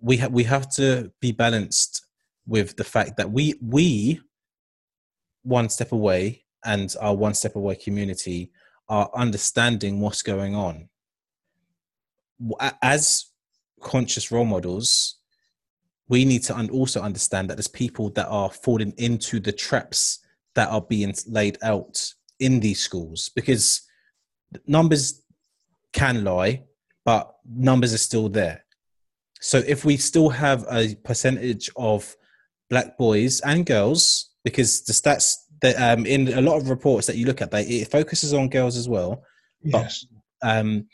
We 0.00 0.16
have 0.18 0.32
we 0.32 0.44
have 0.44 0.70
to 0.74 1.10
be 1.20 1.32
balanced 1.32 2.06
with 2.46 2.76
the 2.76 2.84
fact 2.84 3.16
that 3.16 3.30
we 3.30 3.54
we 3.62 4.20
one 5.42 5.68
step 5.68 5.92
away 5.92 6.43
and 6.64 6.94
our 7.00 7.14
one 7.14 7.34
step 7.34 7.56
away 7.56 7.76
community 7.76 8.50
are 8.88 9.10
understanding 9.14 10.00
what's 10.00 10.22
going 10.22 10.54
on. 10.54 10.88
As 12.82 13.26
conscious 13.80 14.30
role 14.30 14.44
models, 14.44 15.16
we 16.08 16.24
need 16.24 16.42
to 16.44 16.68
also 16.70 17.00
understand 17.00 17.48
that 17.48 17.56
there's 17.56 17.68
people 17.68 18.10
that 18.10 18.28
are 18.28 18.50
falling 18.50 18.92
into 18.98 19.40
the 19.40 19.52
traps 19.52 20.18
that 20.54 20.68
are 20.68 20.82
being 20.82 21.14
laid 21.26 21.58
out 21.62 22.12
in 22.40 22.60
these 22.60 22.80
schools 22.80 23.30
because 23.34 23.82
numbers 24.66 25.22
can 25.92 26.24
lie, 26.24 26.62
but 27.04 27.36
numbers 27.48 27.94
are 27.94 27.98
still 27.98 28.28
there. 28.28 28.64
So 29.40 29.58
if 29.66 29.84
we 29.84 29.96
still 29.96 30.28
have 30.28 30.66
a 30.70 30.94
percentage 30.96 31.70
of 31.76 32.16
black 32.70 32.98
boys 32.98 33.40
and 33.40 33.64
girls, 33.64 34.30
because 34.42 34.82
the 34.84 34.92
stats 34.92 35.36
that 35.64 35.76
um, 35.86 36.04
in 36.14 36.20
a 36.40 36.40
lot 36.48 36.56
of 36.60 36.68
reports 36.68 37.06
that 37.08 37.16
you 37.18 37.26
look 37.26 37.40
at, 37.42 37.50
they 37.50 37.62
it 37.82 37.90
focuses 37.90 38.32
on 38.38 38.48
girls 38.58 38.76
as 38.76 38.88
well 38.88 39.10
Yes. 39.62 40.06
um, 40.42 40.86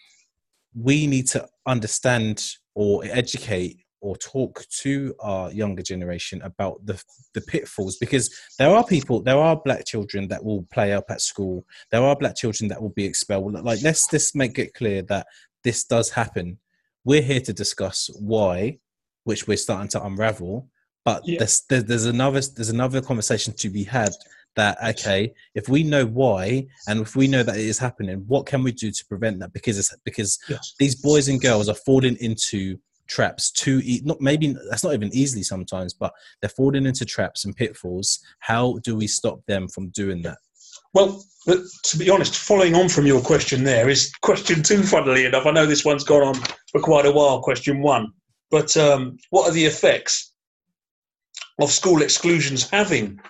we 0.89 0.97
need 1.14 1.27
to 1.35 1.41
understand 1.66 2.37
or 2.75 3.03
educate 3.05 3.77
or 4.03 4.16
talk 4.16 4.64
to 4.83 5.14
our 5.21 5.47
younger 5.53 5.83
generation 5.93 6.41
about 6.43 6.75
the 6.87 6.97
the 7.35 7.41
pitfalls 7.53 7.97
because 8.05 8.25
there 8.59 8.71
are 8.77 8.85
people 8.95 9.16
there 9.29 9.39
are 9.49 9.57
black 9.68 9.85
children 9.85 10.23
that 10.29 10.43
will 10.43 10.62
play 10.77 10.91
up 10.99 11.09
at 11.11 11.21
school 11.21 11.64
there 11.91 12.03
are 12.09 12.16
black 12.23 12.37
children 12.37 12.68
that 12.68 12.81
will 12.81 12.95
be 13.01 13.05
expelled 13.05 13.53
like 13.71 13.83
let's 13.83 14.05
just 14.14 14.35
make 14.43 14.57
it 14.59 14.73
clear 14.81 15.03
that 15.03 15.27
this 15.64 15.85
does 15.85 16.09
happen 16.11 16.57
we're 17.05 17.21
here 17.33 17.41
to 17.49 17.53
discuss 17.53 17.99
why 18.33 18.79
which 19.25 19.47
we're 19.49 19.64
starting 19.66 19.89
to 19.95 20.03
unravel 20.09 20.55
but 21.05 21.21
Yeah. 21.27 21.39
there's, 21.41 21.57
there's 21.68 22.07
another 22.16 22.41
there's 22.57 22.71
another 22.79 23.01
conversation 23.11 23.53
to 23.62 23.68
be 23.68 23.85
had 23.85 24.12
that 24.57 24.76
okay 24.84 25.32
if 25.55 25.68
we 25.68 25.82
know 25.82 26.05
why 26.05 26.66
and 26.88 27.01
if 27.01 27.14
we 27.14 27.26
know 27.28 27.42
that 27.42 27.57
it 27.57 27.64
is 27.64 27.78
happening 27.78 28.24
what 28.26 28.46
can 28.46 28.62
we 28.62 28.72
do 28.72 28.90
to 28.90 29.05
prevent 29.07 29.38
that 29.38 29.53
because 29.53 29.78
it's 29.78 29.94
because 30.05 30.38
Yes. 30.48 30.74
these 30.78 30.94
boys 30.96 31.28
and 31.28 31.40
girls 31.40 31.68
are 31.68 31.74
falling 31.74 32.16
into 32.20 32.76
traps 33.09 33.51
too 33.51 33.80
e- 33.84 34.03
not 34.05 34.20
maybe 34.20 34.55
that's 34.68 34.84
not 34.84 34.94
even 34.94 35.11
easily 35.12 35.42
sometimes 35.42 35.94
but 35.94 36.12
they're 36.40 36.48
falling 36.51 36.86
into 36.86 37.05
traps 37.05 37.44
and 37.44 37.55
pitfalls 37.57 38.18
how 38.40 38.78
do 38.82 38.96
we 38.96 39.07
stop 39.07 39.40
them 39.46 39.68
from 39.68 39.88
doing 39.90 40.22
that 40.22 40.38
Well, 40.94 41.22
but 41.46 41.59
to 41.84 41.96
be 41.98 42.11
honest, 42.11 42.36
following 42.36 42.74
on 42.74 42.88
from 42.88 43.07
your 43.07 43.20
question, 43.22 43.62
there 43.64 43.88
is 43.88 44.12
question 44.22 44.61
two. 44.62 44.82
Funnily 44.82 45.24
enough, 45.24 45.46
I 45.46 45.53
know 45.53 45.64
this 45.66 45.84
one's 45.84 46.05
gone 46.05 46.22
on 46.30 46.34
for 46.70 46.80
quite 46.80 47.07
a 47.07 47.12
while. 47.12 47.40
Question 47.40 47.80
one, 47.80 48.09
but 48.51 48.76
um, 48.76 49.16
what 49.30 49.48
are 49.48 49.53
the 49.55 49.64
effects 49.64 50.32
of 51.61 51.70
school 51.70 52.03
exclusions 52.03 52.68
having 52.68 53.20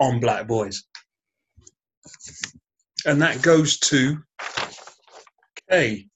on 0.00 0.20
black 0.20 0.46
boys? 0.46 0.84
And 3.04 3.20
that 3.22 3.42
goes 3.42 3.78
to 3.80 4.18
K. 5.70 6.08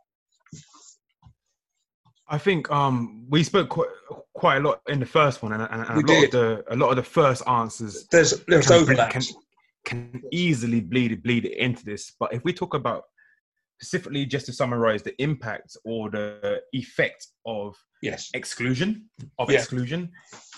I 2.28 2.38
think 2.38 2.70
um, 2.70 3.26
we 3.28 3.42
spoke 3.42 3.68
quite, 3.68 3.88
quite 4.34 4.56
a 4.58 4.60
lot 4.60 4.80
in 4.88 5.00
the 5.00 5.06
first 5.06 5.42
one, 5.42 5.52
and, 5.52 5.62
and, 5.62 5.82
and 5.82 6.08
a 6.08 6.12
lot 6.12 6.24
of 6.24 6.30
the 6.30 6.64
a 6.70 6.76
lot 6.76 6.90
of 6.90 6.96
the 6.96 7.02
first 7.02 7.46
answers 7.48 8.06
There's 8.10 8.44
there's 8.46 8.66
can, 8.66 8.96
can, 9.10 9.22
can 9.84 10.22
easily 10.30 10.80
bleed 10.80 11.22
bleed 11.22 11.44
into 11.46 11.84
this. 11.84 12.12
But 12.20 12.32
if 12.32 12.44
we 12.44 12.52
talk 12.52 12.74
about 12.74 13.04
specifically, 13.80 14.26
just 14.26 14.46
to 14.46 14.52
summarize, 14.52 15.02
the 15.02 15.20
impact 15.20 15.76
or 15.84 16.10
the 16.10 16.60
effect 16.72 17.26
of 17.46 17.74
yes. 18.02 18.30
exclusion 18.34 19.08
of 19.38 19.50
Yeah. 19.50 19.58
exclusion, 19.58 20.10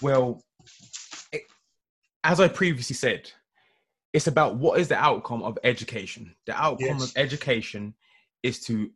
well, 0.02 0.42
it, 0.51 0.51
as 2.24 2.40
I 2.40 2.48
previously 2.48 2.94
said, 2.94 3.30
it's 4.12 4.26
about 4.26 4.56
what 4.56 4.78
is 4.78 4.88
the 4.88 4.96
outcome 4.96 5.42
of 5.42 5.58
education. 5.64 6.34
The 6.46 6.54
outcome 6.54 6.98
Yes. 6.98 7.04
of 7.04 7.12
education 7.16 7.94
is 8.42 8.60
to 8.66 8.90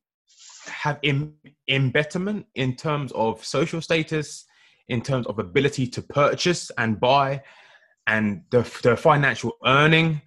have 0.66 0.98
Im- 1.02 1.34
embetterment 1.68 2.46
in 2.54 2.76
terms 2.76 3.12
of 3.12 3.44
social 3.44 3.80
status, 3.80 4.44
in 4.88 5.00
terms 5.00 5.26
of 5.26 5.38
ability 5.38 5.86
to 5.88 6.02
purchase 6.02 6.70
and 6.78 7.00
buy, 7.00 7.42
and 8.06 8.42
the, 8.50 8.62
the 8.82 8.96
financial 8.96 9.56
earning. 9.64 10.20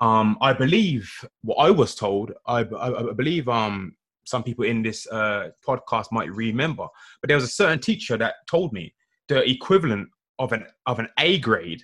Um, 0.00 0.38
I 0.40 0.52
believe 0.52 1.12
what 1.42 1.56
I 1.56 1.70
was 1.70 1.94
told. 1.94 2.32
I, 2.46 2.60
I, 2.62 3.10
I 3.10 3.12
believe 3.12 3.48
um, 3.48 3.94
some 4.24 4.42
people 4.42 4.64
in 4.64 4.82
this 4.82 5.06
uh, 5.08 5.50
podcast 5.66 6.06
might 6.10 6.32
remember, 6.32 6.86
but 7.20 7.28
there 7.28 7.36
was 7.36 7.44
a 7.44 7.48
certain 7.48 7.78
teacher 7.80 8.16
that 8.16 8.34
told 8.48 8.72
me 8.72 8.94
the 9.28 9.48
equivalent 9.48 10.08
of 10.38 10.52
an 10.52 10.66
of 10.86 10.98
an 10.98 11.08
A 11.18 11.38
grade 11.38 11.82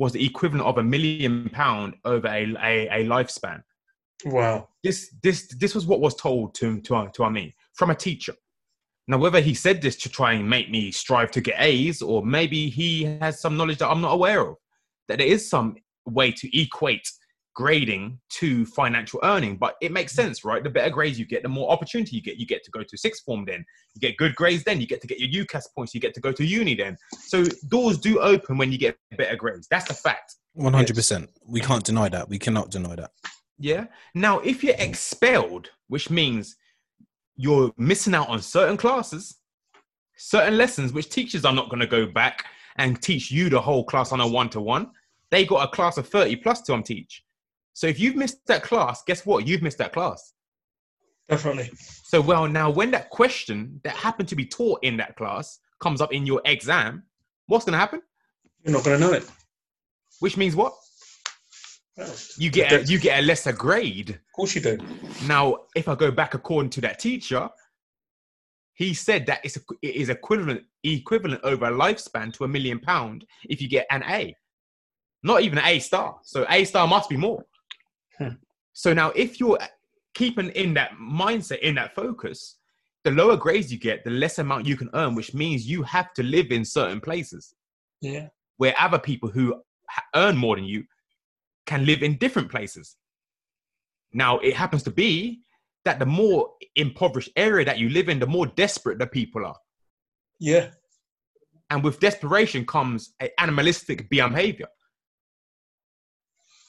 was 0.00 0.12
the 0.12 0.24
equivalent 0.24 0.66
of 0.66 0.78
a 0.78 0.82
million 0.82 1.50
pound 1.50 1.94
over 2.06 2.26
a, 2.26 2.56
a, 2.62 2.88
a 2.88 3.04
lifespan 3.04 3.62
Wow. 4.24 4.68
this 4.82 5.14
this 5.22 5.48
this 5.58 5.74
was 5.74 5.86
what 5.86 6.00
was 6.00 6.14
told 6.14 6.54
to 6.56 6.80
to 6.82 6.96
uh, 6.96 7.08
to 7.08 7.30
me 7.30 7.54
from 7.74 7.90
a 7.90 7.94
teacher. 7.94 8.34
Now, 9.08 9.18
whether 9.18 9.40
he 9.40 9.54
said 9.54 9.82
this 9.82 9.96
to 9.96 10.08
try 10.08 10.34
and 10.34 10.48
make 10.48 10.70
me 10.70 10.90
strive 10.92 11.30
to 11.32 11.40
get 11.40 11.56
A's, 11.58 12.00
or 12.00 12.24
maybe 12.24 12.68
he 12.68 13.04
has 13.20 13.40
some 13.40 13.56
knowledge 13.56 13.78
that 13.78 13.88
I'm 13.88 14.00
not 14.00 14.12
aware 14.12 14.40
of, 14.46 14.56
that 15.08 15.18
there 15.18 15.26
is 15.26 15.48
some 15.48 15.76
way 16.06 16.30
to 16.32 16.60
equate 16.60 17.10
grading 17.54 18.18
to 18.30 18.64
financial 18.66 19.20
earning. 19.22 19.56
But 19.56 19.76
it 19.80 19.92
makes 19.92 20.12
sense, 20.12 20.44
right? 20.44 20.62
The 20.62 20.70
better 20.70 20.90
grades 20.90 21.18
you 21.18 21.26
get, 21.26 21.42
the 21.42 21.48
more 21.48 21.70
opportunity 21.70 22.16
you 22.16 22.22
get. 22.22 22.36
You 22.36 22.46
get 22.46 22.64
to 22.64 22.70
go 22.70 22.82
to 22.82 22.96
sixth 22.96 23.24
form, 23.24 23.44
then 23.46 23.64
you 23.94 24.00
get 24.00 24.16
good 24.16 24.34
grades, 24.34 24.64
then 24.64 24.80
you 24.80 24.86
get 24.86 25.00
to 25.02 25.06
get 25.06 25.18
your 25.18 25.44
UCAS 25.44 25.64
points, 25.74 25.94
you 25.94 26.00
get 26.00 26.14
to 26.14 26.20
go 26.20 26.32
to 26.32 26.44
uni, 26.44 26.74
then. 26.74 26.96
So 27.18 27.44
doors 27.68 27.98
do 27.98 28.20
open 28.20 28.58
when 28.58 28.72
you 28.72 28.78
get 28.78 28.96
better 29.16 29.36
grades. 29.36 29.66
That's 29.70 29.90
a 29.90 29.94
fact. 29.94 30.36
100% 30.56 31.28
we 31.46 31.60
can't 31.60 31.84
deny 31.84 32.08
that 32.08 32.28
we 32.28 32.36
cannot 32.36 32.72
deny 32.72 32.96
that 32.96 33.12
Yeah. 33.58 33.84
Now, 34.14 34.40
if 34.40 34.64
you're 34.64 34.74
expelled, 34.78 35.70
which 35.86 36.10
means 36.10 36.56
you're 37.36 37.72
missing 37.78 38.14
out 38.14 38.28
on 38.28 38.42
certain 38.42 38.76
classes, 38.76 39.38
certain 40.16 40.56
lessons, 40.58 40.92
which 40.92 41.08
teachers 41.08 41.44
are 41.44 41.52
not 41.52 41.70
going 41.70 41.80
to 41.80 41.86
go 41.86 42.04
back 42.04 42.44
and 42.76 43.00
teach 43.00 43.30
you 43.30 43.48
the 43.48 43.60
whole 43.60 43.84
class 43.84 44.12
on 44.12 44.20
a 44.20 44.26
one 44.26 44.48
to 44.50 44.60
one. 44.60 44.90
They 45.30 45.44
got 45.46 45.66
a 45.66 45.70
class 45.74 45.96
of 45.96 46.08
30 46.08 46.36
plus 46.36 46.60
to 46.62 46.74
um, 46.74 46.82
teach. 46.82 47.22
So 47.80 47.86
if 47.86 47.98
you've 47.98 48.14
missed 48.14 48.46
that 48.46 48.62
class, 48.62 49.02
guess 49.06 49.24
what? 49.24 49.46
You've 49.46 49.62
missed 49.62 49.78
that 49.78 49.94
class. 49.94 50.34
Definitely. 51.30 51.70
So, 51.78 52.20
well, 52.20 52.46
now 52.46 52.68
when 52.68 52.90
that 52.90 53.08
question 53.08 53.80
that 53.84 53.96
happened 53.96 54.28
to 54.28 54.36
be 54.36 54.44
taught 54.44 54.84
in 54.84 54.98
that 54.98 55.16
class 55.16 55.60
comes 55.80 56.02
up 56.02 56.12
in 56.12 56.26
your 56.26 56.42
exam, 56.44 57.04
what's 57.46 57.64
going 57.64 57.72
to 57.72 57.78
happen? 57.78 58.02
You're 58.62 58.74
not 58.74 58.84
going 58.84 59.00
to 59.00 59.06
know 59.06 59.14
it. 59.14 59.24
Which 60.18 60.36
means 60.36 60.54
what? 60.54 60.74
Well, 61.96 62.14
You 62.36 62.50
get 62.50 62.70
a, 62.70 62.84
you 62.84 62.98
get 62.98 63.20
a 63.20 63.22
lesser 63.22 63.54
grade. 63.54 64.10
Of 64.10 64.32
course 64.36 64.54
you 64.54 64.60
do. 64.60 64.76
Now, 65.26 65.60
if 65.74 65.88
I 65.88 65.94
go 65.94 66.10
back 66.10 66.34
according 66.34 66.68
to 66.72 66.82
that 66.82 66.98
teacher, 66.98 67.48
he 68.74 68.92
said 68.92 69.24
that 69.24 69.40
it's, 69.42 69.56
it 69.80 69.94
is 69.94 70.10
equivalent 70.10 70.64
equivalent 70.84 71.40
over 71.44 71.64
a 71.64 71.72
lifespan 71.72 72.30
to 72.34 72.44
a 72.44 72.48
million 72.48 72.78
pound 72.78 73.24
if 73.48 73.62
you 73.62 73.70
get 73.70 73.86
an 73.90 74.02
A, 74.06 74.36
not 75.22 75.40
even 75.40 75.56
an 75.56 75.64
A 75.64 75.78
star. 75.78 76.18
So 76.24 76.44
A 76.50 76.66
star 76.66 76.86
must 76.86 77.08
be 77.08 77.16
more. 77.16 77.42
Hmm. 78.20 78.34
So 78.72 78.92
now, 78.92 79.10
if 79.10 79.40
you're 79.40 79.58
keeping 80.14 80.50
in 80.50 80.74
that 80.74 80.92
mindset, 81.00 81.60
in 81.60 81.74
that 81.76 81.94
focus, 81.94 82.56
the 83.04 83.10
lower 83.10 83.36
grades 83.36 83.72
you 83.72 83.78
get, 83.78 84.04
the 84.04 84.10
less 84.10 84.38
amount 84.38 84.66
you 84.66 84.76
can 84.76 84.90
earn, 84.94 85.14
which 85.14 85.32
means 85.34 85.66
you 85.68 85.82
have 85.82 86.12
to 86.14 86.22
live 86.22 86.50
in 86.52 86.64
certain 86.64 87.00
places 87.00 87.54
Yeah. 88.00 88.28
where 88.58 88.74
other 88.78 88.98
people 88.98 89.30
who 89.30 89.62
earn 90.14 90.36
more 90.36 90.56
than 90.56 90.66
you 90.66 90.84
can 91.66 91.86
live 91.86 92.02
in 92.02 92.18
different 92.18 92.50
places. 92.50 92.96
Now, 94.12 94.38
it 94.40 94.54
happens 94.54 94.82
to 94.84 94.90
be 94.90 95.42
that 95.84 95.98
the 95.98 96.06
more 96.06 96.54
impoverished 96.76 97.30
area 97.36 97.64
that 97.64 97.78
you 97.78 97.88
live 97.88 98.08
in, 98.08 98.18
the 98.18 98.26
more 98.26 98.46
desperate 98.46 98.98
the 98.98 99.06
people 99.06 99.46
are. 99.46 99.56
Yeah. 100.38 100.72
And 101.70 101.82
with 101.82 102.00
desperation 102.00 102.66
comes 102.66 103.14
an 103.20 103.28
animalistic 103.38 104.10
behavior. 104.10 104.66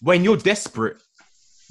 When 0.01 0.23
you're 0.23 0.37
desperate, 0.37 1.01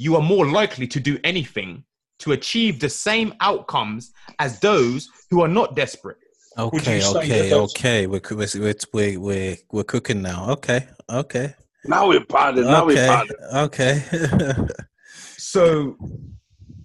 you 0.01 0.17
are 0.17 0.23
more 0.23 0.47
likely 0.47 0.87
to 0.87 0.99
do 0.99 1.19
anything 1.25 1.85
to 2.21 2.33
achieve 2.33 2.81
the 2.81 2.89
same 2.89 3.35
outcomes 3.41 4.13
as 4.39 4.59
those 4.61 5.09
who 5.29 5.43
are 5.43 5.49
not 5.49 5.77
desperate. 5.77 6.17
Okay 6.59 7.05
okay 7.05 7.53
okay 7.53 8.07
we're, 8.07 8.21
we're, 8.31 8.75
we're, 8.93 9.21
we're, 9.21 9.57
we're 9.71 9.85
cooking 9.85 10.21
now 10.21 10.51
okay 10.51 10.89
okay 11.09 11.55
Now 11.85 12.09
we're 12.09 12.25
pounding. 12.25 12.65
Now 12.65 12.87
we're 12.87 13.25
okay 13.67 14.03
okay 14.09 14.55
So, 15.53 15.97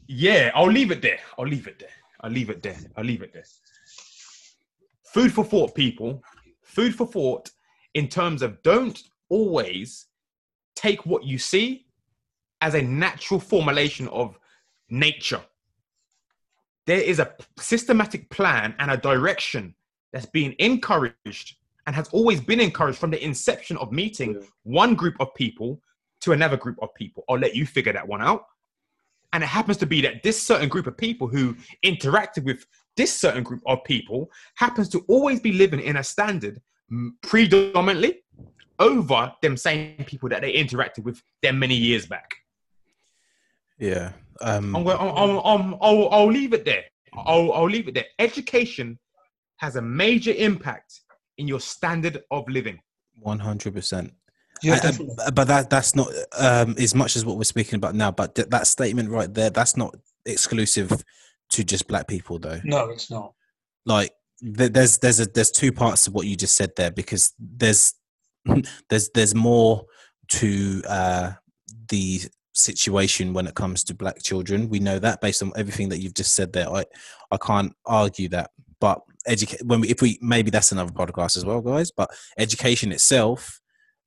yeah, 0.07 0.51
I'll 0.55 0.71
leave 0.71 0.91
it 0.91 1.01
there. 1.01 1.19
I'll 1.37 1.47
leave 1.47 1.67
it 1.67 1.77
there. 1.79 1.89
I'll 2.21 2.31
leave 2.31 2.49
it 2.49 2.63
there. 2.63 2.77
I'll 2.95 3.03
leave 3.03 3.21
it 3.21 3.31
there. 3.33 3.45
Food 5.13 5.31
for 5.31 5.43
thought, 5.43 5.75
people. 5.75 6.23
Food 6.63 6.95
for 6.95 7.05
thought 7.05 7.51
in 7.93 8.07
terms 8.07 8.41
of 8.41 8.61
don't 8.63 9.01
always 9.29 10.07
take 10.75 11.05
what 11.05 11.23
you 11.23 11.37
see 11.37 11.84
as 12.61 12.73
a 12.73 12.81
natural 12.81 13.39
formulation 13.39 14.07
of 14.09 14.37
nature. 14.89 15.41
There 16.85 17.01
is 17.01 17.19
a 17.19 17.33
systematic 17.57 18.29
plan 18.29 18.75
and 18.79 18.91
a 18.91 18.97
direction 18.97 19.75
that's 20.13 20.27
being 20.27 20.55
encouraged 20.59 21.57
and 21.87 21.95
has 21.95 22.07
always 22.09 22.39
been 22.39 22.59
encouraged 22.59 22.97
from 22.97 23.11
the 23.11 23.23
inception 23.23 23.77
of 23.77 23.91
meeting 23.91 24.35
Yeah. 24.35 24.47
one 24.63 24.95
group 24.95 25.15
of 25.19 25.33
people 25.35 25.81
to 26.21 26.31
another 26.31 26.57
group 26.57 26.77
of 26.81 26.93
people. 26.95 27.23
I'll 27.29 27.37
let 27.37 27.55
you 27.55 27.65
figure 27.65 27.93
that 27.93 28.07
one 28.07 28.21
out. 28.21 28.45
And 29.33 29.43
it 29.43 29.47
happens 29.47 29.77
to 29.77 29.85
be 29.85 30.01
that 30.01 30.23
this 30.23 30.41
certain 30.41 30.69
group 30.69 30.87
of 30.87 30.97
people 30.97 31.27
who 31.27 31.55
interacted 31.83 32.45
with 32.45 32.65
this 32.95 33.19
certain 33.19 33.43
group 33.43 33.61
of 33.65 33.83
people 33.83 34.31
happens 34.55 34.87
to 34.89 35.03
always 35.07 35.39
be 35.39 35.51
living 35.51 35.81
in 35.81 35.97
a 35.97 36.03
standard 36.03 36.61
mm, 36.91 37.09
predominantly 37.21 38.23
over 38.79 39.33
them 39.41 39.57
same 39.57 40.03
people 40.05 40.29
that 40.29 40.41
they 40.41 40.53
interacted 40.53 41.03
with 41.03 41.21
them 41.41 41.59
many 41.59 41.75
years 41.75 42.05
back. 42.05 42.33
Yeah 43.79 44.11
um 44.41 44.75
I'm, 44.75 44.83
going- 44.83 44.97
I'm, 44.99 45.09
I'm, 45.17 45.37
I'm, 45.45 45.73
I'll, 45.81 46.09
I'll 46.09 46.31
leave 46.31 46.53
it 46.53 46.65
there. 46.65 46.83
I'll, 47.17 47.53
I'll 47.53 47.69
leave 47.69 47.87
it 47.87 47.93
there. 47.93 48.05
Education 48.19 48.99
has 49.57 49.77
a 49.77 49.81
major 49.81 50.33
impact 50.33 50.99
in 51.37 51.47
your 51.47 51.61
standard 51.61 52.21
of 52.31 52.43
living. 52.49 52.77
100% 53.25 54.11
Yeah, 54.61 54.73
I- 54.73 54.75
I- 54.75 54.79
definitely. 54.81 55.15
but 55.33 55.47
that 55.47 55.69
that's 55.69 55.95
not 55.95 56.07
um, 56.37 56.75
as 56.77 56.93
much 56.93 57.15
as 57.15 57.23
what 57.25 57.37
we're 57.37 57.43
speaking 57.45 57.75
about 57.77 57.95
now. 57.95 58.11
But 58.11 58.35
th- 58.35 58.49
that 58.49 58.67
statement 58.67 59.09
right 59.09 59.33
there, 59.33 59.49
that's 59.49 59.77
not 59.77 59.95
exclusive 60.25 60.91
to 61.51 61.63
just 61.63 61.87
black 61.87 62.07
people, 62.07 62.37
though. 62.39 62.59
No, 62.65 62.89
it's 62.89 63.09
not. 63.09 63.33
Like 63.85 64.11
th- 64.41 64.73
there's 64.73 64.97
there's 64.97 65.19
a 65.21 65.25
there's 65.25 65.51
two 65.51 65.71
parts 65.71 66.07
of 66.07 66.13
what 66.13 66.25
you 66.27 66.35
just 66.35 66.55
said 66.57 66.71
there 66.75 66.91
because 66.91 67.33
there's 67.39 67.93
there's 68.89 69.09
there's 69.13 69.33
more 69.35 69.85
to 70.29 70.81
uh, 70.89 71.31
the 71.89 72.21
situation 72.55 73.33
when 73.33 73.47
it 73.47 73.55
comes 73.55 73.83
to 73.83 73.93
black 73.93 74.23
children. 74.23 74.69
We 74.69 74.79
know 74.79 74.97
that 74.99 75.21
based 75.21 75.43
on 75.43 75.51
everything 75.55 75.89
that 75.89 75.99
you've 75.99 76.13
just 76.13 76.35
said 76.35 76.53
there. 76.53 76.69
I 76.69 76.85
I 77.31 77.37
can't 77.37 77.73
argue 77.85 78.29
that. 78.29 78.51
But 78.79 79.01
educate 79.27 79.65
when 79.65 79.81
we 79.81 79.89
if 79.89 80.01
we 80.01 80.17
maybe 80.21 80.51
that's 80.51 80.71
another 80.71 80.91
podcast 80.91 81.37
as 81.37 81.45
well, 81.45 81.61
guys. 81.61 81.91
But 81.91 82.09
education 82.37 82.91
itself 82.91 83.61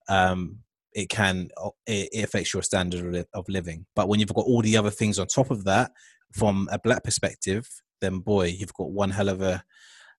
um, 0.08 0.58
it 0.94 1.08
can 1.08 1.48
it, 1.86 2.08
it 2.12 2.24
affects 2.24 2.52
your 2.52 2.62
standard 2.62 3.26
of, 3.32 3.48
living. 3.48 3.86
But 3.94 4.08
when 4.08 4.20
you've 4.20 4.34
got 4.34 4.46
all 4.46 4.62
the 4.62 4.76
other 4.76 4.90
things 4.90 5.18
on 5.18 5.26
top 5.26 5.50
of 5.50 5.64
that, 5.64 5.92
from 6.32 6.68
a 6.72 6.78
black 6.78 7.04
perspective, 7.04 7.68
then 8.00 8.18
boy, 8.18 8.46
you've 8.46 8.74
got 8.74 8.90
one 8.90 9.10
hell 9.10 9.28
of 9.28 9.40
a 9.42 9.62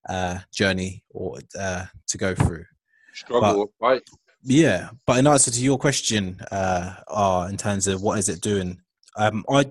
uh, 0.08 0.40
journey 0.54 1.04
or 1.10 1.40
uh, 1.60 1.86
to 2.08 2.18
go 2.18 2.36
through. 2.36 2.66
Struggle, 3.14 3.74
right? 3.82 4.02
Yeah, 4.44 4.90
but 5.06 5.18
in 5.20 5.28
answer 5.28 5.52
to 5.52 5.62
your 5.62 5.78
question, 5.78 6.40
uh, 6.52 6.96
are 7.08 7.50
in 7.50 7.58
terms 7.58 7.88
of 7.88 8.02
what 8.02 8.20
is 8.20 8.30
it 8.30 8.42
doing? 8.42 8.80
Um, 9.18 9.44
I, 9.50 9.66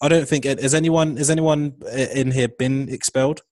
I 0.00 0.08
don't 0.08 0.28
think 0.28 0.44
it, 0.44 0.60
has 0.60 0.74
anyone 0.74 1.16
has 1.16 1.30
anyone 1.30 1.74
in 1.92 2.30
here 2.32 2.48
been 2.48 2.88
expelled. 2.88 3.42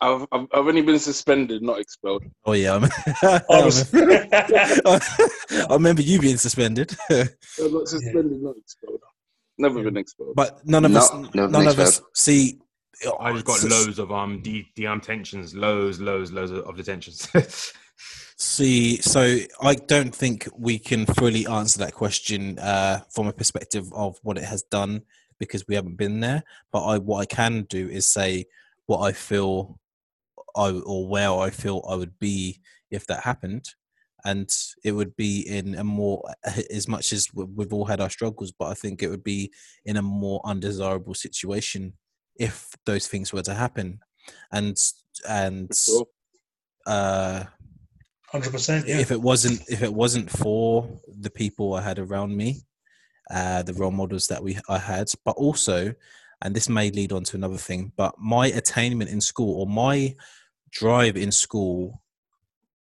I've, 0.00 0.26
I've 0.32 0.46
I've 0.52 0.66
only 0.66 0.82
been 0.82 0.98
suspended, 0.98 1.62
not 1.62 1.78
expelled. 1.80 2.24
Oh 2.44 2.52
yeah, 2.52 2.74
I'm, 2.74 2.84
I 3.22 3.64
was- 3.64 3.88
I 3.94 5.66
remember 5.70 6.02
you 6.02 6.18
being 6.20 6.36
suspended, 6.36 6.94
I'm 7.10 7.28
not 7.72 7.88
suspended, 7.88 8.42
not 8.42 8.56
expelled. 8.58 9.00
Never 9.58 9.82
been 9.84 9.96
expelled. 9.96 10.34
but 10.34 10.66
none 10.66 10.84
of 10.84 10.90
No, 10.90 10.98
us, 10.98 11.12
none 11.34 11.50
been 11.52 11.68
of 11.68 11.78
us 11.78 12.02
see. 12.14 12.58
I 13.20 13.32
just 13.32 13.44
got 13.44 13.62
loads 13.64 13.98
of 13.98 14.12
um 14.12 14.42
de- 14.42 14.68
detentions, 14.76 15.54
loads, 15.54 16.00
loads, 16.00 16.30
loads 16.32 16.50
of, 16.50 16.58
of 16.66 16.76
detentions. 16.76 17.28
See, 18.42 19.00
so 19.00 19.38
I 19.60 19.76
don't 19.76 20.12
think 20.12 20.48
we 20.58 20.76
can 20.76 21.06
fully 21.06 21.46
answer 21.46 21.78
that 21.78 21.94
question 21.94 22.58
uh, 22.58 23.02
from 23.08 23.28
a 23.28 23.32
perspective 23.32 23.90
of 23.92 24.18
what 24.24 24.36
it 24.36 24.42
has 24.42 24.64
done 24.64 25.02
because 25.38 25.68
we 25.68 25.76
haven't 25.76 25.94
been 25.96 26.18
there. 26.18 26.42
But 26.72 26.84
I, 26.84 26.98
what 26.98 27.20
I 27.20 27.24
can 27.26 27.62
do 27.70 27.88
is 27.88 28.04
say 28.08 28.46
what 28.86 28.98
I 28.98 29.12
feel, 29.12 29.78
I 30.56 30.70
or 30.72 31.06
where 31.06 31.30
I 31.30 31.50
feel 31.50 31.86
I 31.88 31.94
would 31.94 32.18
be 32.18 32.60
if 32.90 33.06
that 33.06 33.22
happened, 33.22 33.64
and 34.24 34.50
it 34.82 34.90
would 34.90 35.14
be 35.14 35.46
in 35.48 35.76
a 35.76 35.84
more, 35.84 36.20
as 36.68 36.88
much 36.88 37.12
as 37.12 37.28
we- 37.32 37.44
we've 37.44 37.72
all 37.72 37.84
had 37.84 38.00
our 38.00 38.10
struggles, 38.10 38.50
but 38.50 38.66
I 38.66 38.74
think 38.74 39.04
it 39.04 39.08
would 39.08 39.22
be 39.24 39.52
in 39.84 39.96
a 39.96 40.02
more 40.02 40.40
undesirable 40.44 41.14
situation 41.14 41.92
if 42.34 42.72
those 42.86 43.06
things 43.06 43.32
were 43.32 43.42
to 43.42 43.54
happen, 43.54 44.00
and 44.50 44.76
and 45.28 45.72
Sure. 45.72 46.06
uh 46.86 47.44
Hundred 48.32 48.52
percent. 48.52 48.88
Yeah. 48.88 48.98
if 48.98 49.10
it 49.10 49.20
wasn't 49.20 49.60
if 49.68 49.82
it 49.82 49.92
wasn't 49.92 50.30
for 50.30 50.88
the 51.06 51.28
people 51.28 51.74
I 51.74 51.82
had 51.82 51.98
around 51.98 52.34
me, 52.34 52.62
uh, 53.30 53.62
the 53.62 53.74
role 53.74 53.90
models 53.90 54.28
that 54.28 54.42
we 54.42 54.58
I 54.70 54.78
had, 54.78 55.08
but 55.22 55.36
also, 55.36 55.94
and 56.40 56.56
this 56.56 56.66
may 56.66 56.90
lead 56.90 57.12
on 57.12 57.24
to 57.24 57.36
another 57.36 57.58
thing, 57.58 57.92
but 57.94 58.14
my 58.18 58.46
attainment 58.46 59.10
in 59.10 59.20
school 59.20 59.60
or 59.60 59.66
my 59.66 60.14
drive 60.70 61.18
in 61.18 61.30
school 61.30 62.00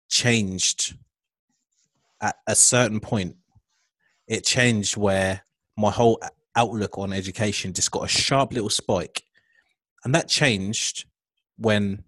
changed 0.07 0.95
at 2.21 2.35
a 2.45 2.55
certain 2.55 2.99
point. 2.99 3.35
It 4.27 4.45
changed 4.45 4.97
where 4.97 5.41
my 5.75 5.89
whole 5.89 6.21
outlook 6.55 6.99
on 6.99 7.11
education 7.11 7.73
just 7.73 7.89
got 7.89 8.03
a 8.03 8.07
sharp 8.07 8.53
little 8.53 8.69
spike, 8.69 9.23
and 10.03 10.13
that 10.13 10.27
changed 10.27 11.05
when 11.57 12.03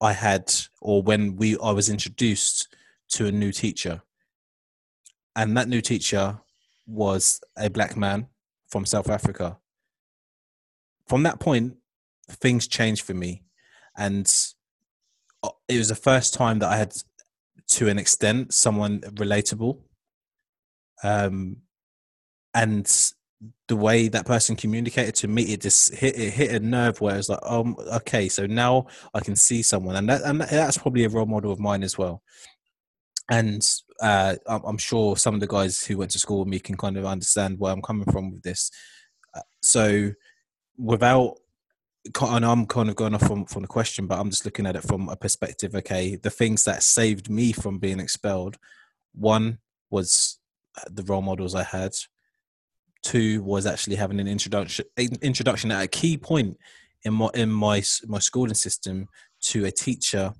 I 0.00 0.12
had, 0.12 0.52
or 0.80 1.02
when 1.02 1.36
we 1.36 1.58
I 1.58 1.72
was 1.72 1.88
introduced 1.88 2.68
to 3.10 3.26
a 3.26 3.32
new 3.32 3.52
teacher, 3.52 4.02
and 5.34 5.56
that 5.56 5.68
new 5.68 5.80
teacher 5.80 6.38
was 6.86 7.40
a 7.56 7.68
black 7.68 7.96
man 7.96 8.28
from 8.68 8.86
South 8.86 9.10
Africa. 9.10 9.58
From 11.06 11.22
that 11.24 11.40
point, 11.40 11.76
things 12.30 12.68
changed 12.68 13.04
for 13.04 13.14
me, 13.14 13.42
and 13.96 14.30
uh, 15.42 15.50
it 15.68 15.78
was 15.78 15.88
the 15.88 15.94
first 15.94 16.34
time 16.34 16.58
that 16.60 16.68
I 16.68 16.76
had, 16.76 16.94
to 17.68 17.88
an 17.88 17.98
extent, 17.98 18.54
someone 18.54 19.00
relatable. 19.00 19.80
Um, 21.02 21.58
and 22.54 23.12
the 23.68 23.76
way 23.76 24.08
that 24.08 24.26
person 24.26 24.56
communicated 24.56 25.14
to 25.16 25.28
me, 25.28 25.42
it 25.44 25.60
just 25.60 25.94
hit 25.94 26.18
it 26.18 26.32
hit 26.32 26.50
a 26.50 26.60
nerve 26.60 27.00
where 27.00 27.16
it's 27.16 27.28
like, 27.28 27.38
um, 27.42 27.76
okay, 27.94 28.28
so 28.28 28.46
now 28.46 28.86
I 29.14 29.20
can 29.20 29.36
see 29.36 29.62
someone, 29.62 29.96
and 29.96 30.08
that 30.08 30.22
and 30.22 30.40
that's 30.40 30.78
probably 30.78 31.04
a 31.04 31.08
role 31.08 31.26
model 31.26 31.52
of 31.52 31.60
mine 31.60 31.82
as 31.82 31.96
well. 31.96 32.22
And 33.30 33.62
uh, 34.02 34.36
I'm 34.46 34.78
sure 34.78 35.16
some 35.16 35.34
of 35.34 35.40
the 35.40 35.46
guys 35.46 35.84
who 35.84 35.98
went 35.98 36.12
to 36.12 36.18
school 36.18 36.40
with 36.40 36.48
me 36.48 36.58
can 36.58 36.76
kind 36.76 36.96
of 36.96 37.04
understand 37.04 37.58
where 37.58 37.72
I'm 37.72 37.82
coming 37.82 38.10
from 38.10 38.30
with 38.32 38.42
this. 38.42 38.70
Uh, 39.34 39.42
So, 39.62 40.12
without, 40.78 41.34
and 42.22 42.46
I'm 42.46 42.66
kind 42.66 42.88
of 42.88 42.96
going 42.96 43.14
off 43.14 43.26
from 43.26 43.44
from 43.44 43.62
the 43.62 43.68
question, 43.68 44.06
but 44.06 44.18
I'm 44.18 44.30
just 44.30 44.44
looking 44.46 44.66
at 44.66 44.76
it 44.76 44.82
from 44.82 45.08
a 45.10 45.16
perspective. 45.16 45.74
Okay, 45.74 46.16
the 46.16 46.30
things 46.30 46.64
that 46.64 46.82
saved 46.82 47.30
me 47.30 47.52
from 47.52 47.78
being 47.78 48.00
expelled, 48.00 48.56
one 49.14 49.58
was 49.90 50.38
the 50.90 51.02
role 51.02 51.22
models 51.22 51.54
I 51.54 51.64
had 51.64 51.92
two 53.02 53.42
was 53.42 53.66
actually 53.66 53.96
having 53.96 54.20
an 54.20 54.28
introduction 54.28 54.84
in- 54.96 55.18
introduction 55.22 55.70
at 55.70 55.82
a 55.82 55.88
key 55.88 56.16
point 56.16 56.56
in 57.04 57.14
my 57.14 57.28
in 57.34 57.50
my 57.50 57.82
my 58.06 58.18
schooling 58.18 58.54
system 58.54 59.08
to 59.40 59.64
a 59.66 59.70
teacher 59.70 60.32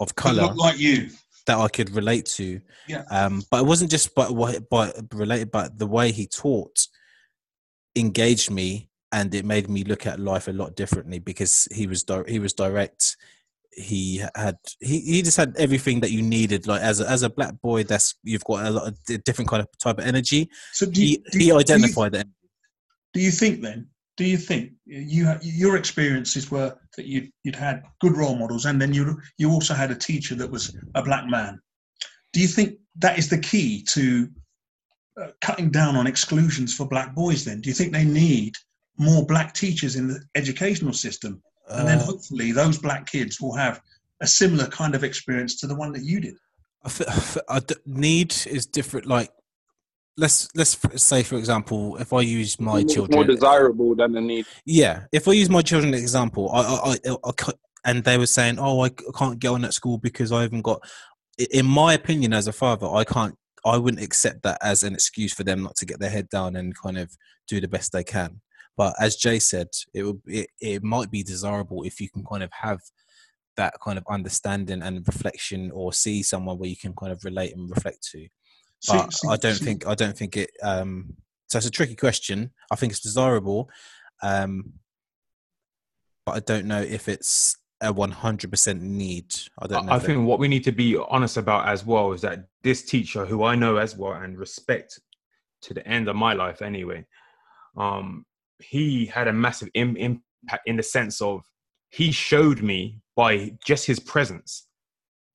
of 0.00 0.14
color 0.14 0.52
like 0.54 0.78
you. 0.78 1.10
that 1.46 1.58
I 1.58 1.68
could 1.68 1.90
relate 1.90 2.26
to. 2.26 2.60
Yeah. 2.86 3.04
Um, 3.10 3.42
but 3.50 3.60
it 3.60 3.66
wasn't 3.66 3.90
just 3.90 4.14
but 4.14 4.34
what 4.34 4.68
but 4.70 4.96
related, 5.12 5.50
but 5.50 5.78
the 5.78 5.86
way 5.86 6.12
he 6.12 6.26
taught 6.26 6.86
engaged 7.96 8.50
me, 8.50 8.88
and 9.12 9.34
it 9.34 9.44
made 9.44 9.68
me 9.68 9.84
look 9.84 10.06
at 10.06 10.20
life 10.20 10.48
a 10.48 10.52
lot 10.52 10.76
differently 10.76 11.18
because 11.18 11.68
he 11.72 11.86
was 11.86 12.04
di- 12.04 12.28
he 12.28 12.38
was 12.38 12.52
direct. 12.52 13.16
He 13.72 14.22
had 14.34 14.56
he, 14.80 15.00
he 15.00 15.22
just 15.22 15.36
had 15.36 15.54
everything 15.56 16.00
that 16.00 16.10
you 16.10 16.22
needed. 16.22 16.66
Like 16.66 16.82
as 16.82 17.00
a, 17.00 17.08
as 17.08 17.22
a 17.22 17.30
black 17.30 17.60
boy, 17.60 17.84
that's 17.84 18.14
you've 18.24 18.44
got 18.44 18.66
a 18.66 18.70
lot 18.70 18.88
of 18.88 19.24
different 19.24 19.48
kind 19.48 19.60
of 19.62 19.68
type 19.78 19.98
of 19.98 20.04
energy. 20.04 20.48
So 20.72 20.86
do 20.86 21.00
you, 21.00 21.06
He 21.08 21.16
do 21.16 21.38
he 21.38 21.44
you- 21.46 21.52
do 21.64 21.72
you- 21.78 22.10
that. 22.10 22.26
do 23.14 23.20
you 23.20 23.30
think 23.30 23.62
then 23.62 23.88
do 24.16 24.24
you 24.24 24.36
think 24.36 24.72
you 24.84 25.32
your 25.42 25.76
experiences 25.76 26.50
were 26.50 26.76
that 26.96 27.06
you 27.06 27.28
you'd 27.44 27.54
had 27.56 27.84
good 28.00 28.16
role 28.16 28.36
models 28.36 28.64
and 28.66 28.80
then 28.82 28.92
you 28.92 29.16
you 29.38 29.48
also 29.50 29.74
had 29.74 29.90
a 29.92 29.94
teacher 29.94 30.34
that 30.34 30.50
was 30.50 30.76
a 30.96 31.02
black 31.02 31.26
man 31.28 31.58
do 32.32 32.40
you 32.40 32.48
think 32.48 32.78
that 32.96 33.16
is 33.18 33.28
the 33.28 33.38
key 33.38 33.82
to 33.84 34.28
uh, 35.20 35.28
cutting 35.40 35.70
down 35.70 35.94
on 35.96 36.06
exclusions 36.08 36.74
for 36.74 36.86
black 36.88 37.14
boys 37.14 37.44
then 37.44 37.60
do 37.60 37.68
you 37.70 37.74
think 37.74 37.92
they 37.92 38.04
need 38.04 38.54
more 38.98 39.24
black 39.24 39.54
teachers 39.54 39.94
in 39.94 40.08
the 40.08 40.20
educational 40.34 40.92
system 40.92 41.40
and 41.70 41.88
then 41.88 41.98
Uh, 41.98 42.04
hopefully 42.04 42.52
those 42.52 42.78
black 42.78 43.06
kids 43.10 43.40
will 43.40 43.54
have 43.54 43.80
a 44.20 44.26
similar 44.26 44.66
kind 44.66 44.94
of 44.94 45.04
experience 45.04 45.58
to 45.60 45.66
the 45.66 45.74
one 45.74 45.92
that 45.92 46.02
you 46.02 46.20
did 46.20 46.34
I 46.84 46.88
f- 46.88 47.08
I 47.08 47.12
f- 47.12 47.38
I 47.48 47.60
d- 47.60 47.74
need 47.86 48.34
is 48.46 48.64
different. 48.66 49.06
Like, 49.06 49.30
let's 50.16 50.48
let's 50.54 50.76
say, 51.02 51.22
for 51.24 51.36
example, 51.36 51.96
if 51.98 52.12
I 52.12 52.20
use 52.20 52.58
my 52.60 52.84
More- 52.84 53.08
more 53.10 53.24
desirable 53.24 53.94
than 53.96 54.12
the 54.12 54.20
need. 54.20 54.46
yeah, 54.64 55.04
if 55.12 55.26
I 55.28 55.32
use 55.32 55.50
my 55.50 55.62
children 55.62 55.92
as 55.94 56.00
example, 56.00 56.50
I, 56.52 56.60
I, 56.60 56.92
I, 56.92 57.16
I 57.28 57.32
cou- 57.32 57.58
and 57.84 58.04
they 58.04 58.16
were 58.18 58.26
saying, 58.26 58.58
"Oh, 58.58 58.80
I 58.84 58.90
can't 58.90 59.38
get 59.40 59.48
on 59.48 59.64
at 59.64 59.74
school 59.74 59.98
because 59.98 60.30
I 60.32 60.42
haven't 60.42 60.62
got." 60.62 60.80
In 61.50 61.66
my 61.66 61.94
opinion, 61.94 62.32
as 62.32 62.46
a 62.46 62.52
father, 62.52 62.86
I 62.88 63.04
can't. 63.04 63.34
I 63.64 63.76
wouldn't 63.76 64.02
accept 64.02 64.42
that 64.44 64.58
as 64.62 64.82
an 64.84 64.94
excuse 64.94 65.32
for 65.34 65.42
them 65.44 65.62
not 65.64 65.74
to 65.76 65.86
get 65.86 65.98
their 66.00 66.10
head 66.10 66.28
down 66.28 66.54
and 66.56 66.76
kind 66.78 66.96
of 66.98 67.10
do 67.48 67.60
the 67.60 67.68
best 67.68 67.90
they 67.92 68.04
can. 68.04 68.40
But 68.78 68.94
as 69.00 69.16
Jay 69.16 69.40
said, 69.40 69.68
it 69.92 70.04
would 70.04 70.20
it, 70.26 70.48
it 70.60 70.82
might 70.84 71.10
be 71.10 71.22
desirable 71.24 71.82
if 71.82 72.00
you 72.00 72.08
can 72.08 72.24
kind 72.24 72.44
of 72.44 72.50
have 72.52 72.78
that 73.56 73.74
kind 73.84 73.98
of 73.98 74.04
understanding 74.08 74.82
and 74.82 75.04
reflection, 75.06 75.72
or 75.72 75.92
see 75.92 76.22
someone 76.22 76.58
where 76.58 76.68
you 76.70 76.76
can 76.76 76.94
kind 76.94 77.10
of 77.12 77.24
relate 77.24 77.54
and 77.54 77.68
reflect 77.68 78.08
to 78.12 78.28
but 78.86 79.12
see- 79.12 79.28
I 79.28 79.36
don't 79.36 79.56
see- 79.56 79.64
think 79.64 79.86
I 79.86 79.96
don't 79.96 80.16
think 80.16 80.36
it. 80.36 80.50
Um, 80.62 81.16
so 81.48 81.58
it's 81.58 81.66
a 81.66 81.70
tricky 81.70 81.96
question. 81.96 82.52
I 82.70 82.76
think 82.76 82.92
it's 82.92 83.00
desirable, 83.00 83.68
um, 84.22 84.74
but 86.24 86.36
I 86.36 86.40
don't 86.40 86.66
know 86.66 86.80
if 86.80 87.08
it's 87.08 87.56
a 87.80 87.92
one 87.92 88.12
hundred 88.12 88.50
percent 88.50 88.80
need. 88.80 89.34
I 89.58 89.66
don't 89.66 89.86
know. 89.86 89.92
I 89.92 89.98
think 89.98 90.24
what 90.24 90.38
we 90.38 90.46
need 90.46 90.62
to 90.64 90.72
be 90.72 90.96
honest 90.96 91.36
about 91.36 91.66
as 91.66 91.84
well 91.84 92.12
is 92.12 92.20
that 92.20 92.44
this 92.62 92.84
teacher, 92.84 93.26
who 93.26 93.42
I 93.42 93.56
know 93.56 93.78
as 93.78 93.96
well 93.96 94.12
and 94.12 94.38
respect 94.38 95.00
to 95.62 95.74
the 95.74 95.84
end 95.88 96.06
of 96.06 96.14
my 96.14 96.32
life 96.34 96.62
anyway, 96.62 97.04
um, 97.76 98.24
he 98.60 99.06
had 99.06 99.28
a 99.28 99.32
massive 99.32 99.68
Im- 99.74 99.96
impact 99.96 100.66
in 100.66 100.76
the 100.76 100.82
sense 100.82 101.20
of 101.20 101.42
he 101.90 102.10
showed 102.12 102.62
me 102.62 103.00
by 103.16 103.52
just 103.64 103.86
his 103.86 103.98
presence 104.00 104.66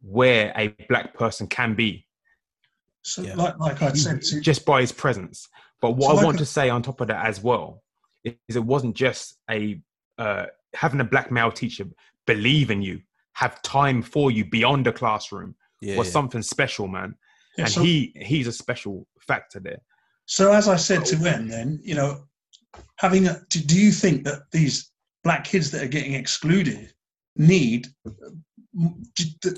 where 0.01 0.53
a 0.57 0.67
black 0.89 1.13
person 1.13 1.47
can 1.47 1.73
be 1.75 2.05
so 3.03 3.21
Yeah. 3.21 3.35
like 3.35 3.57
like 3.59 3.81
i 3.81 3.91
said 3.93 4.21
to, 4.23 4.39
just 4.41 4.65
by 4.65 4.81
his 4.81 4.91
presence. 4.91 5.47
But 5.81 5.91
what 5.97 6.07
So 6.07 6.11
I 6.11 6.15
like 6.15 6.25
want 6.25 6.35
a- 6.37 6.39
to 6.39 6.45
say 6.45 6.69
on 6.69 6.81
top 6.81 7.01
of 7.01 7.07
that 7.09 7.25
as 7.25 7.41
well 7.41 7.83
is 8.23 8.55
it 8.55 8.63
wasn't 8.63 8.95
just 8.95 9.37
a 9.49 9.81
uh, 10.17 10.45
having 10.73 11.01
a 11.01 11.03
black 11.03 11.31
male 11.31 11.51
teacher 11.51 11.85
believe 12.25 12.71
in 12.71 12.81
you, 12.81 13.01
have 13.33 13.61
time 13.63 14.01
for 14.01 14.31
you 14.31 14.45
beyond 14.45 14.85
the 14.85 14.93
classroom 14.93 15.55
yeah, 15.81 15.97
was 15.97 16.07
yeah. 16.07 16.13
something 16.13 16.41
special, 16.41 16.87
man. 16.87 17.15
yeah, 17.57 17.65
and 17.65 17.73
so- 17.73 17.81
he 17.83 18.13
he's 18.15 18.47
a 18.47 18.51
special 18.53 19.05
factor 19.19 19.59
there. 19.59 19.81
So, 20.25 20.53
as 20.53 20.69
I 20.69 20.77
said 20.77 21.03
to 21.05 21.17
Wen, 21.17 21.49
then 21.49 21.81
you 21.83 21.95
know, 21.95 22.23
having 22.97 23.27
a, 23.27 23.41
do, 23.49 23.59
do 23.59 23.79
you 23.79 23.91
think 23.91 24.23
that 24.25 24.43
these 24.51 24.91
black 25.23 25.43
kids 25.43 25.71
that 25.71 25.83
are 25.83 25.87
getting 25.87 26.13
excluded 26.13 26.93
need? 27.35 27.87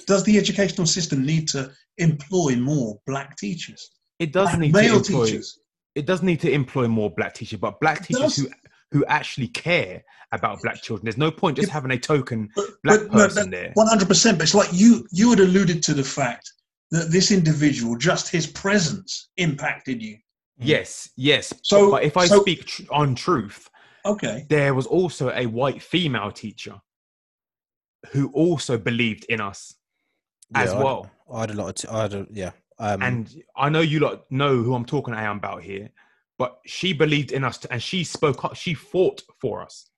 Does 0.07 0.23
the 0.23 0.37
educational 0.37 0.87
system 0.87 1.25
need 1.25 1.47
to 1.49 1.71
employ 1.97 2.55
more 2.55 2.99
black 3.07 3.37
teachers? 3.37 3.89
It 4.19 4.31
does 4.33 4.49
Black 4.49 4.59
need 4.59 4.73
male 4.73 5.01
to 5.01 5.11
employ. 5.11 5.25
teachers. 5.25 5.59
It 5.95 6.05
does 6.05 6.21
need 6.21 6.39
to 6.41 6.51
employ 6.51 6.87
more 6.87 7.09
black 7.09 7.33
teachers, 7.33 7.59
but 7.59 7.79
black 7.79 8.01
It 8.01 8.07
teachers 8.07 8.35
does. 8.35 8.37
who 8.37 8.47
who 8.91 9.03
actually 9.05 9.47
care 9.47 10.03
about 10.31 10.61
black 10.61 10.81
children. 10.81 11.03
There's 11.05 11.17
no 11.17 11.31
point 11.31 11.57
just 11.57 11.69
having 11.69 11.91
a 11.91 11.97
token 11.97 12.49
But, 12.55 12.65
black 12.83 12.99
but 13.01 13.11
no, 13.11 13.17
person 13.27 13.49
there. 13.49 13.71
One 13.73 13.87
hundred 13.87 14.07
percent. 14.07 14.37
But 14.37 14.43
it's 14.43 14.55
like 14.55 14.69
you 14.71 15.05
you 15.11 15.29
had 15.31 15.39
alluded 15.39 15.81
to 15.83 15.93
the 15.93 16.03
fact 16.03 16.51
that 16.91 17.11
this 17.11 17.31
individual, 17.31 17.97
just 17.97 18.29
his 18.29 18.47
presence, 18.47 19.29
impacted 19.37 20.01
you. 20.01 20.17
Yes, 20.57 21.10
yes. 21.15 21.53
So- 21.64 21.91
but 21.91 22.03
if 22.03 22.18
I 22.18 22.27
so- 22.27 22.41
speak 22.41 22.65
tr- 22.65 22.84
on 22.91 23.15
truth, 23.15 23.69
Okay. 24.06 24.45
there 24.49 24.73
was 24.73 24.86
also 24.88 25.32
a 25.32 25.45
white 25.45 25.82
female 25.82 26.32
teacher 26.32 26.80
who 28.11 28.30
also 28.34 28.77
believed 28.77 29.26
in 29.26 29.41
us 29.41 29.76
as 30.53 30.72
I 30.72 30.76
had- 30.76 30.84
well. 30.84 31.11
I 31.32 31.41
had 31.41 31.52
a 31.52 31.53
lot 31.56 31.69
of, 31.69 31.76
t- 31.76 31.88
I 31.88 32.02
had 32.03 32.14
a, 32.14 32.27
yeah. 32.32 32.52
Um, 32.77 33.02
and 33.02 33.44
I 33.56 33.69
know 33.69 33.80
you 33.82 33.99
lot 33.99 34.30
know 34.32 34.61
who 34.61 34.76
I'm 34.76 34.86
talking 34.86 35.14
I 35.14 35.23
am 35.23 35.38
about 35.38 35.64
here, 35.64 35.90
but 36.38 36.60
she 36.65 36.94
believed 36.94 37.32
in 37.32 37.44
us 37.44 37.64
and 37.65 37.82
she 37.82 38.03
spoke 38.03 38.44
up, 38.45 38.56
she 38.56 38.73
fought 38.73 39.23
for 39.40 39.61
us. 39.64 39.90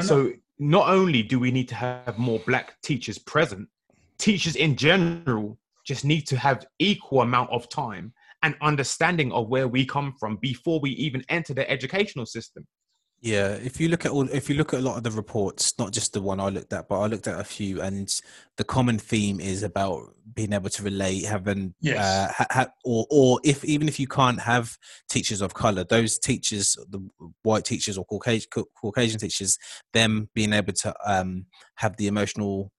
So 0.00 0.32
not 0.58 0.88
only 0.88 1.22
do 1.22 1.38
we 1.38 1.50
need 1.50 1.68
to 1.68 1.74
have 1.74 2.18
more 2.18 2.38
black 2.40 2.80
teachers 2.80 3.18
present, 3.18 3.68
teachers 4.18 4.56
in 4.56 4.74
general 4.76 5.58
just 5.84 6.04
need 6.04 6.22
to 6.28 6.36
have 6.38 6.66
equal 6.78 7.20
amount 7.20 7.50
of 7.50 7.68
time 7.68 8.12
and 8.46 8.54
understanding 8.62 9.32
of 9.32 9.48
where 9.48 9.66
we 9.66 9.84
come 9.84 10.14
from 10.20 10.36
before 10.36 10.78
we 10.78 10.90
even 10.90 11.24
enter 11.28 11.52
the 11.52 11.68
educational 11.68 12.24
system. 12.24 12.64
Yeah, 13.20 13.54
if 13.54 13.80
you 13.80 13.88
look 13.88 14.04
at 14.04 14.12
all, 14.12 14.28
if 14.28 14.48
you 14.48 14.54
look 14.54 14.72
at 14.72 14.80
a 14.80 14.82
lot 14.82 14.98
of 14.98 15.02
the 15.02 15.10
reports, 15.10 15.72
not 15.80 15.90
just 15.92 16.12
the 16.12 16.20
one 16.20 16.38
I 16.38 16.48
looked 16.50 16.72
at, 16.72 16.86
but 16.86 17.00
I 17.00 17.06
looked 17.06 17.26
at 17.26 17.40
a 17.40 17.44
few, 17.44 17.80
and 17.80 18.08
the 18.56 18.62
common 18.62 18.98
theme 18.98 19.40
is 19.40 19.64
about 19.64 20.14
being 20.34 20.52
able 20.52 20.68
to 20.70 20.82
relate, 20.82 21.24
having, 21.24 21.74
Yes. 21.80 21.98
uh, 21.98 22.32
ha- 22.32 22.46
ha- 22.50 22.72
or 22.84 23.06
or 23.10 23.40
if 23.42 23.64
even 23.64 23.88
if 23.88 23.98
you 23.98 24.06
can't 24.06 24.40
have 24.40 24.76
teachers 25.08 25.40
of 25.40 25.54
color, 25.54 25.82
those 25.82 26.18
teachers, 26.18 26.76
the 26.90 27.00
white 27.42 27.64
teachers 27.64 27.98
or 27.98 28.04
Caucasian 28.04 28.48
Caucasian 28.80 29.18
teachers, 29.18 29.58
them 29.92 30.28
being 30.34 30.52
able 30.52 30.74
to 30.74 30.94
um, 31.04 31.46
have 31.76 31.96
the 31.96 32.06
emotional 32.06 32.70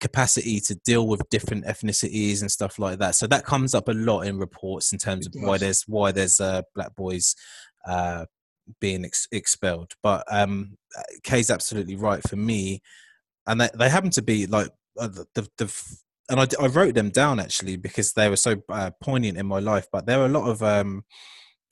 capacity 0.00 0.60
to 0.60 0.74
deal 0.84 1.06
with 1.06 1.28
different 1.30 1.64
ethnicities 1.66 2.40
and 2.40 2.50
stuff 2.50 2.78
like 2.78 2.98
that. 2.98 3.14
So 3.14 3.26
that 3.28 3.44
comes 3.44 3.74
up 3.74 3.88
a 3.88 3.92
lot 3.92 4.22
in 4.22 4.38
reports 4.38 4.92
in 4.92 4.98
terms 4.98 5.26
of 5.26 5.34
why 5.34 5.58
there's 5.58 5.82
why 5.82 6.12
there's 6.12 6.40
uh, 6.40 6.62
black 6.74 6.94
boys 6.94 7.34
uh, 7.86 8.26
being 8.80 9.04
ex- 9.04 9.28
expelled. 9.32 9.92
But 10.02 10.24
um, 10.30 10.76
Kay's 11.22 11.50
absolutely 11.50 11.96
right 11.96 12.26
for 12.28 12.36
me, 12.36 12.82
and 13.46 13.60
they, 13.60 13.70
they 13.74 13.88
happen 13.88 14.10
to 14.10 14.22
be 14.22 14.46
like 14.46 14.68
uh, 14.98 15.08
the, 15.08 15.26
the, 15.34 15.48
the 15.58 15.98
and 16.30 16.40
I, 16.40 16.46
I 16.60 16.66
wrote 16.68 16.94
them 16.94 17.10
down 17.10 17.38
actually 17.38 17.76
because 17.76 18.12
they 18.12 18.28
were 18.28 18.36
so 18.36 18.56
uh, 18.68 18.90
poignant 19.02 19.38
in 19.38 19.46
my 19.46 19.58
life. 19.58 19.86
But 19.92 20.06
there 20.06 20.18
were 20.18 20.26
a 20.26 20.30
lot 20.30 20.48
of 20.48 20.62
um, 20.62 21.04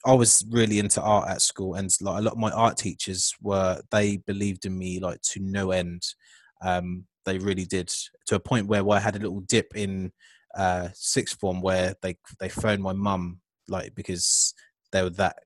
I 0.05 0.13
was 0.13 0.45
really 0.49 0.79
into 0.79 1.01
art 1.01 1.29
at 1.29 1.41
school, 1.41 1.75
and 1.75 1.89
like 2.01 2.19
a 2.19 2.23
lot 2.23 2.33
of 2.33 2.39
my 2.39 2.51
art 2.51 2.77
teachers 2.77 3.33
were 3.41 3.81
they 3.91 4.17
believed 4.17 4.65
in 4.65 4.77
me 4.77 4.99
like 4.99 5.21
to 5.21 5.39
no 5.39 5.71
end. 5.71 6.03
Um, 6.61 7.05
they 7.25 7.37
really 7.37 7.65
did 7.65 7.91
to 8.27 8.35
a 8.35 8.39
point 8.39 8.67
where, 8.67 8.83
where 8.83 8.97
I 8.97 9.01
had 9.01 9.15
a 9.15 9.19
little 9.19 9.41
dip 9.41 9.75
in 9.75 10.11
uh, 10.55 10.89
sixth 10.93 11.39
form 11.39 11.61
where 11.61 11.95
they 12.01 12.17
they 12.39 12.49
phoned 12.49 12.83
my 12.83 12.93
mum 12.93 13.39
like 13.67 13.95
because 13.95 14.53
they 14.91 15.01
were 15.01 15.09
that 15.11 15.37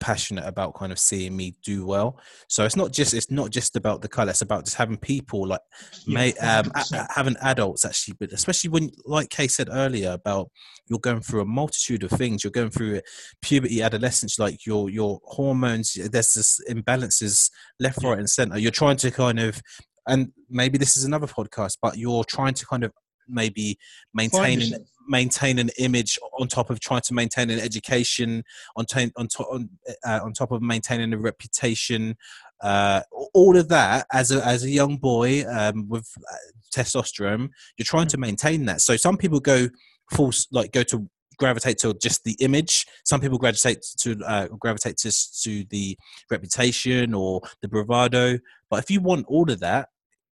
passionate 0.00 0.44
about 0.46 0.74
kind 0.74 0.92
of 0.92 0.98
seeing 0.98 1.34
me 1.34 1.54
do 1.64 1.86
well. 1.86 2.20
So 2.48 2.64
it's 2.66 2.76
not 2.76 2.92
just 2.92 3.14
it's 3.14 3.30
not 3.30 3.50
just 3.50 3.74
about 3.76 4.02
the 4.02 4.08
color; 4.08 4.30
it's 4.30 4.42
about 4.42 4.64
just 4.64 4.76
having 4.76 4.98
people 4.98 5.46
like 5.46 5.60
Yeah, 6.06 6.14
may 6.14 6.32
um, 6.34 6.70
a- 6.74 6.84
a- 6.96 7.12
having 7.14 7.36
adults 7.40 7.84
actually, 7.86 8.16
but 8.20 8.32
especially 8.32 8.68
when, 8.70 8.90
like 9.06 9.30
Kay 9.30 9.48
said 9.48 9.68
earlier, 9.70 10.10
about 10.10 10.50
you're 10.88 10.98
going 10.98 11.20
through 11.20 11.40
a 11.40 11.46
multitude 11.46 12.02
of 12.02 12.10
things. 12.10 12.44
You're 12.44 12.50
going 12.50 12.70
through 12.70 13.00
puberty, 13.40 13.80
adolescence, 13.82 14.38
like 14.38 14.66
your 14.66 14.90
your 14.90 15.20
hormones. 15.24 15.94
There's 15.94 16.34
this 16.34 16.60
imbalances 16.68 17.50
left, 17.80 18.02
right, 18.02 18.18
and 18.18 18.28
center. 18.28 18.58
You're 18.58 18.72
trying 18.72 18.96
to 18.98 19.10
kind 19.10 19.40
of, 19.40 19.62
and 20.06 20.32
maybe 20.50 20.78
this 20.78 20.96
is 20.96 21.04
another 21.04 21.26
podcast, 21.26 21.78
but 21.80 21.96
you're 21.96 22.24
trying 22.24 22.54
to 22.54 22.66
kind 22.66 22.84
of 22.84 22.92
maybe 23.28 23.78
maintain 24.12 24.60
an, 24.60 24.86
maintain 25.08 25.58
an 25.58 25.70
image 25.78 26.18
on 26.38 26.48
top 26.48 26.70
of 26.70 26.80
trying 26.80 27.00
to 27.02 27.14
maintain 27.14 27.50
an 27.50 27.58
education 27.58 28.42
on 28.76 28.84
ta- 28.84 29.06
on 29.16 29.28
top 29.28 29.46
on, 29.50 29.68
uh, 30.06 30.20
on 30.22 30.32
top 30.32 30.52
of 30.52 30.62
maintaining 30.62 31.12
a 31.12 31.18
reputation 31.18 32.16
uh, 32.62 33.00
all 33.32 33.56
of 33.56 33.68
that 33.68 34.06
as 34.12 34.30
a 34.30 34.46
as 34.46 34.64
a 34.64 34.70
young 34.70 34.96
boy 34.96 35.44
um, 35.48 35.88
with 35.88 36.10
uh, 36.30 36.36
testosterone 36.74 37.48
you're 37.76 37.84
trying 37.84 38.06
to 38.06 38.18
maintain 38.18 38.66
that. 38.66 38.80
So 38.80 38.96
some 38.96 39.16
people 39.16 39.40
go 39.40 39.68
full 40.10 40.32
like 40.52 40.72
go 40.72 40.82
to 40.84 41.08
gravitate 41.36 41.78
to 41.78 41.94
just 41.94 42.22
the 42.24 42.36
image. 42.40 42.86
Some 43.04 43.20
people 43.20 43.38
gravitate 43.38 43.84
to 43.98 44.16
uh, 44.24 44.48
gravitate 44.58 44.96
to, 44.98 45.12
to 45.42 45.64
the 45.70 45.96
reputation 46.30 47.14
or 47.14 47.40
the 47.60 47.68
bravado. 47.68 48.38
But 48.70 48.84
if 48.84 48.90
you 48.90 49.00
want 49.00 49.26
all 49.28 49.50
of 49.50 49.60
that 49.60 49.88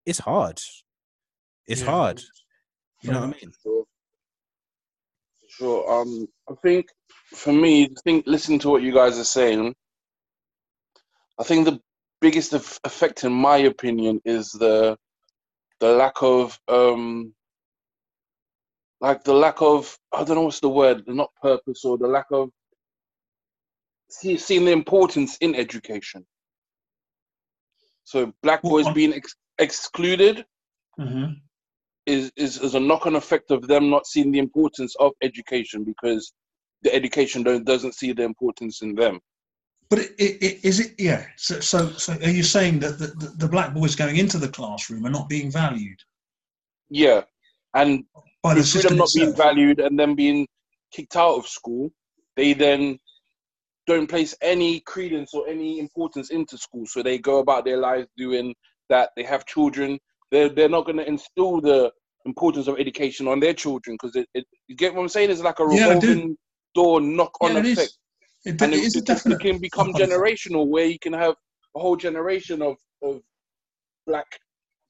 it's 0.08 0.20
hard 0.20 0.60
it's 1.68 1.82
Yeah. 1.82 1.92
hard 1.92 2.18
you 3.04 3.12
know 3.12 3.20
what 3.22 3.36
i 3.36 3.40
mean 3.42 3.52
Sure. 3.64 3.84
Sure. 5.50 5.82
Um, 5.92 6.28
I 6.50 6.54
think 6.62 6.86
for 7.34 7.52
me, 7.52 7.86
I 7.86 8.00
think 8.04 8.26
listening 8.28 8.60
to 8.60 8.70
what 8.70 8.84
you 8.84 8.94
guys 8.94 9.18
are 9.18 9.24
saying, 9.24 9.74
I 11.40 11.44
think 11.44 11.66
the 11.66 11.80
biggest 12.22 12.54
effect, 12.54 13.24
in 13.24 13.32
my 13.34 13.58
opinion, 13.58 14.22
is 14.24 14.52
the 14.52 14.98
the 15.80 15.92
lack 15.94 16.22
of 16.22 16.60
um, 16.68 17.34
like 19.02 19.24
the 19.24 19.34
lack 19.34 19.62
of 19.62 19.98
I 20.12 20.24
don't 20.24 20.36
know 20.36 20.44
what's 20.44 20.60
the 20.60 20.70
word, 20.70 21.04
not 21.08 21.32
purpose 21.42 21.84
or 21.84 21.98
the 21.98 22.08
lack 22.08 22.28
of 22.32 22.50
see, 24.12 24.38
seeing 24.38 24.66
the 24.66 24.72
importance 24.72 25.38
in 25.42 25.56
education. 25.56 26.26
So 28.04 28.32
black 28.44 28.62
boys 28.62 28.88
being 28.94 29.14
ex- 29.14 29.36
excluded 29.60 30.46
Mhm. 31.00 31.40
is, 32.06 32.32
is 32.36 32.60
is 32.60 32.76
a 32.76 32.80
knock-on 32.80 33.16
effect 33.16 33.52
of 33.52 33.68
them 33.68 33.90
not 33.90 34.08
seeing 34.08 34.32
the 34.32 34.40
importance 34.40 34.96
of 35.00 35.12
education 35.22 35.84
because 35.84 36.34
the 36.82 36.94
education 36.94 37.44
don't, 37.44 37.66
doesn't 37.66 37.96
see 37.96 38.14
the 38.14 38.24
importance 38.24 38.82
in 38.82 38.96
them. 38.96 39.20
But 39.90 40.00
it, 40.00 40.12
it, 40.18 40.44
it, 40.44 40.66
is 40.66 40.80
it? 40.80 40.96
Yeah. 40.98 41.26
So, 41.38 41.60
so, 41.60 41.90
so 41.90 42.14
are 42.14 42.30
you 42.30 42.44
saying 42.44 42.80
that 42.80 43.00
the, 43.00 43.08
the, 43.08 43.34
the 43.38 43.48
black 43.48 43.74
boys 43.74 43.96
going 43.96 44.18
into 44.18 44.38
the 44.38 44.50
classroom 44.50 45.06
are 45.06 45.12
not 45.12 45.30
being 45.30 45.50
valued 45.52 46.00
Yeah, 46.90 47.22
and 47.74 48.04
by 48.44 48.56
the 48.56 48.64
system 48.64 48.92
them 48.92 48.98
not 49.00 49.10
being 49.16 49.36
valued 49.36 49.80
and 49.80 49.98
then 49.98 50.16
being 50.16 50.48
kicked 50.92 51.16
out 51.16 51.36
of 51.36 51.48
school, 51.48 51.92
they 52.36 52.54
then 52.54 53.00
don't 53.88 54.10
place 54.10 54.36
any 54.42 54.82
credence 54.82 55.34
or 55.34 55.48
any 55.48 55.80
importance 55.80 56.30
into 56.32 56.58
school. 56.58 56.86
So 56.86 57.02
they 57.02 57.18
go 57.18 57.40
about 57.40 57.64
their 57.66 57.78
lives 57.78 58.08
doing 58.18 58.54
that. 58.90 59.12
They 59.16 59.24
have 59.24 59.46
children. 59.46 60.00
They're 60.32 60.50
they're 60.50 60.70
not 60.70 60.86
going 60.86 60.98
to 60.98 61.08
instill 61.08 61.62
the 61.62 61.92
importance 62.26 62.68
of 62.68 62.80
education 62.80 63.28
on 63.28 63.40
their 63.40 63.54
children 63.54 63.98
because 64.02 64.16
it, 64.16 64.28
it. 64.34 64.46
You 64.68 64.76
get 64.76 64.94
what 64.94 65.02
I'm 65.02 65.10
saying? 65.10 65.32
It's 65.32 65.42
like 65.42 65.60
a 65.60 65.68
Yeah, 65.68 65.88
revolving 65.88 66.38
door 66.76 67.02
knock-on 67.02 67.52
Yeah, 67.52 67.60
effect. 67.62 67.78
is. 67.78 67.98
It, 68.46 68.62
and 68.62 68.74
it 68.74 68.78
it, 68.78 68.84
is 68.86 68.96
it- 68.96 69.06
definite. 69.06 69.36
it 69.36 69.42
can 69.42 69.60
become 69.60 69.94
generational 69.94 70.68
where 70.68 70.86
you 70.86 71.00
can 71.00 71.14
have 71.14 71.36
a 71.76 71.80
whole 71.80 71.96
generation 71.96 72.62
of, 72.62 72.78
of 73.04 73.22
black 74.08 74.28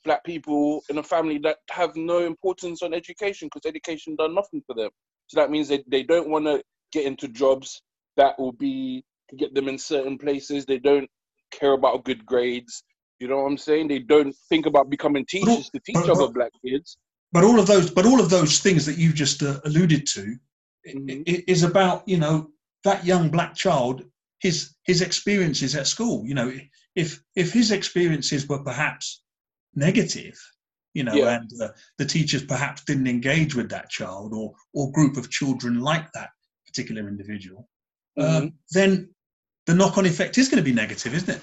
black 0.05 0.23
people 0.23 0.81
in 0.89 0.97
a 0.99 1.03
family 1.03 1.37
that 1.39 1.57
have 1.69 1.95
no 1.95 2.19
importance 2.19 2.81
on 2.81 2.93
education 2.93 3.49
because 3.53 3.67
education 3.67 4.15
done 4.17 4.33
nothing 4.35 4.61
for 4.65 4.75
them 4.75 4.89
so 5.27 5.39
that 5.39 5.51
means 5.51 5.67
they, 5.67 5.83
they 5.87 6.03
don't 6.03 6.29
want 6.29 6.45
to 6.45 6.61
get 6.93 7.05
into 7.05 7.27
jobs 7.27 7.81
that 8.17 8.37
will 8.39 8.53
be 8.53 9.03
to 9.29 9.35
get 9.35 9.53
them 9.53 9.67
in 9.67 9.77
certain 9.77 10.17
places 10.17 10.65
they 10.65 10.79
don't 10.79 11.09
care 11.51 11.73
about 11.73 12.05
good 12.05 12.25
grades 12.25 12.83
you 13.19 13.27
know 13.27 13.37
what 13.41 13.47
i'm 13.47 13.57
saying 13.57 13.87
they 13.87 13.99
don't 13.99 14.35
think 14.49 14.65
about 14.65 14.89
becoming 14.89 15.25
teachers 15.25 15.69
to 15.69 15.79
teach 15.79 15.95
but- 15.95 16.09
other 16.09 16.27
but- 16.27 16.33
black 16.33 16.51
kids 16.65 16.97
But 17.33 17.43
all 17.43 17.59
of 17.59 17.67
those, 17.67 17.91
but 17.91 18.05
all 18.05 18.21
of 18.21 18.29
those 18.29 18.59
things 18.65 18.85
that 18.85 18.97
you've 18.97 19.13
just 19.25 19.43
uh, 19.43 19.59
alluded 19.65 20.03
to, 20.15 20.23
Mhm. 20.87 21.23
i- 21.31 21.43
is 21.53 21.63
about 21.63 22.07
you 22.11 22.17
know 22.23 22.35
that 22.87 23.05
young 23.11 23.29
black 23.29 23.51
child, 23.63 23.95
his 24.45 24.57
his 24.89 25.01
experiences 25.01 25.75
at 25.75 25.87
school. 25.87 26.17
You 26.29 26.35
know, 26.39 26.49
if 26.95 27.09
if 27.35 27.47
his 27.51 27.69
experiences 27.71 28.47
were 28.47 28.63
perhaps 28.63 29.05
negative, 29.75 30.37
you 30.97 31.03
know, 31.03 31.15
Yeah. 31.15 31.35
and 31.35 31.49
uh, 31.61 31.71
the 31.97 32.05
teachers 32.05 32.43
perhaps 32.45 32.83
didn't 32.85 33.07
engage 33.17 33.53
with 33.55 33.69
that 33.71 33.89
child 33.89 34.29
or 34.33 34.47
or 34.77 34.91
group 34.97 35.17
of 35.17 35.29
children 35.29 35.73
like 35.91 36.07
that 36.13 36.29
particular 36.65 37.03
individual, 37.09 37.61
um, 38.17 38.53
then 38.71 39.13
the 39.65 39.75
knock-on 39.75 40.05
effect 40.05 40.37
is 40.37 40.47
going 40.49 40.63
to 40.63 40.69
be 40.71 40.81
negative, 40.83 41.13
isn't 41.13 41.35
it? 41.37 41.41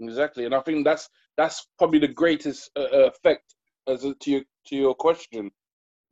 Exactly, 0.00 0.44
and 0.44 0.54
I 0.54 0.60
think 0.60 0.84
that's 0.84 1.08
that's 1.36 1.66
probably 1.78 1.98
the 1.98 2.08
greatest 2.08 2.70
uh, 2.76 2.82
uh, 2.82 3.10
effect 3.10 3.54
as 3.88 4.04
a, 4.04 4.14
to 4.14 4.30
your 4.30 4.42
to 4.66 4.76
your 4.76 4.94
question. 4.94 5.50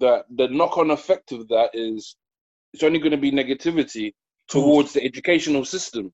That 0.00 0.24
the 0.34 0.48
knock-on 0.48 0.90
effect 0.90 1.32
of 1.32 1.48
that 1.48 1.70
is 1.72 2.16
it's 2.72 2.82
only 2.82 2.98
going 2.98 3.12
to 3.12 3.16
be 3.16 3.30
negativity 3.30 4.12
towards 4.48 4.92
the 4.92 5.04
educational 5.04 5.64
system. 5.64 6.04
Do 6.04 6.10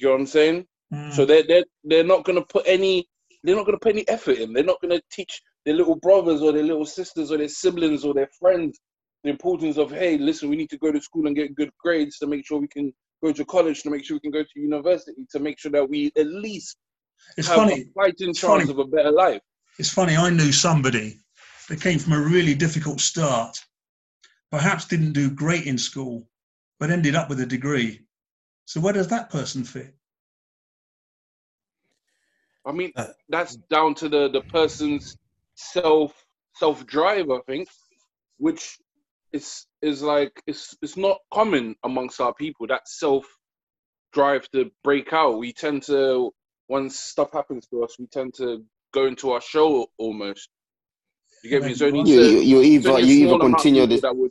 you 0.00 0.06
know 0.06 0.12
what 0.12 0.20
I'm 0.20 0.26
saying? 0.26 0.66
Mm. 0.92 1.12
So 1.12 1.24
they're 1.24 1.42
they're 1.42 1.64
they're 1.84 2.04
not 2.04 2.24
going 2.24 2.38
to 2.38 2.44
put 2.44 2.64
any 2.66 3.08
they're 3.42 3.56
not 3.56 3.66
going 3.66 3.78
to 3.78 3.82
put 3.82 3.94
any 3.94 4.08
effort 4.08 4.38
in. 4.38 4.52
They're 4.52 4.62
not 4.62 4.80
going 4.80 4.96
to 4.96 5.02
teach 5.10 5.42
their 5.64 5.74
little 5.74 5.96
brothers 5.96 6.42
or 6.42 6.52
their 6.52 6.62
little 6.62 6.86
sisters 6.86 7.32
or 7.32 7.38
their 7.38 7.48
siblings 7.48 8.04
or 8.04 8.14
their 8.14 8.28
friends 8.38 8.78
the 9.24 9.30
importance 9.30 9.78
of 9.78 9.90
hey, 9.90 10.18
listen, 10.18 10.48
we 10.48 10.56
need 10.56 10.70
to 10.70 10.78
go 10.78 10.92
to 10.92 11.00
school 11.00 11.26
and 11.26 11.36
get 11.36 11.54
good 11.54 11.70
grades 11.78 12.18
to 12.18 12.26
make 12.26 12.46
sure 12.46 12.60
we 12.60 12.68
can 12.68 12.92
go 13.22 13.32
to 13.32 13.44
college, 13.44 13.82
to 13.82 13.90
make 13.90 14.04
sure 14.04 14.16
we 14.16 14.20
can 14.20 14.30
go 14.30 14.42
to 14.42 14.60
university, 14.60 15.26
to 15.30 15.38
make 15.38 15.58
sure 15.58 15.70
that 15.70 15.88
we 15.88 16.12
at 16.16 16.26
least 16.26 16.76
It's 17.36 17.48
have 17.48 17.56
funny. 17.58 17.72
a 17.72 17.84
fighting 17.94 18.30
It's 18.30 18.40
chance 18.40 18.64
funny. 18.64 18.70
of 18.70 18.78
a 18.78 18.84
better 18.84 19.12
life. 19.12 19.40
It's 19.78 19.90
funny. 19.92 20.16
I 20.16 20.30
knew 20.30 20.52
somebody 20.52 21.18
that 21.68 21.80
came 21.80 21.98
from 21.98 22.12
a 22.14 22.20
really 22.20 22.54
difficult 22.54 23.00
start, 23.00 23.56
perhaps 24.50 24.86
didn't 24.86 25.12
do 25.12 25.30
great 25.30 25.66
in 25.66 25.78
school, 25.78 26.28
but 26.78 26.90
ended 26.90 27.14
up 27.14 27.28
with 27.28 27.40
a 27.40 27.46
degree. 27.46 28.00
So 28.66 28.80
where 28.80 28.92
does 28.92 29.08
that 29.08 29.30
person 29.30 29.64
fit? 29.64 29.94
I 32.66 32.72
mean, 32.72 32.92
Uh, 32.96 33.06
that's 33.28 33.56
down 33.70 33.94
to 33.96 34.08
the 34.08 34.28
the 34.30 34.42
person's 34.42 35.16
self 35.54 36.12
self 36.56 36.86
drive. 36.86 37.30
I 37.30 37.40
think, 37.46 37.68
which 38.38 38.78
is 39.32 39.66
is 39.82 40.02
like 40.02 40.32
it's 40.46 40.76
it's 40.82 40.96
not 40.96 41.18
common 41.32 41.74
amongst 41.84 42.20
our 42.20 42.32
people. 42.34 42.66
That 42.66 42.88
self 42.88 43.26
drive 44.12 44.48
to 44.50 44.70
break 44.84 45.12
out. 45.12 45.38
We 45.38 45.52
tend 45.52 45.82
to 45.84 46.30
once 46.68 46.98
stuff 46.98 47.30
happens 47.32 47.66
to 47.68 47.82
us, 47.84 47.96
we 47.98 48.06
tend 48.06 48.34
to 48.34 48.64
go 48.94 49.06
into 49.06 49.30
our 49.32 49.40
shell 49.40 49.86
almost. 49.98 50.48
You 51.42 51.50
get 51.50 51.62
me? 51.64 51.72
It's 51.72 51.82
only 51.82 52.08
You, 52.10 52.20
you, 52.22 52.38
to- 52.38 52.44
you 52.44 52.58
it's 52.60 52.86
either 52.86 53.00
you 53.00 53.06
either 53.06 53.26
small 53.28 53.34
amount 53.34 53.42
of 53.42 53.50
continue 53.58 53.82
people 53.82 53.94
this. 53.94 54.00
that 54.02 54.16
would 54.16 54.30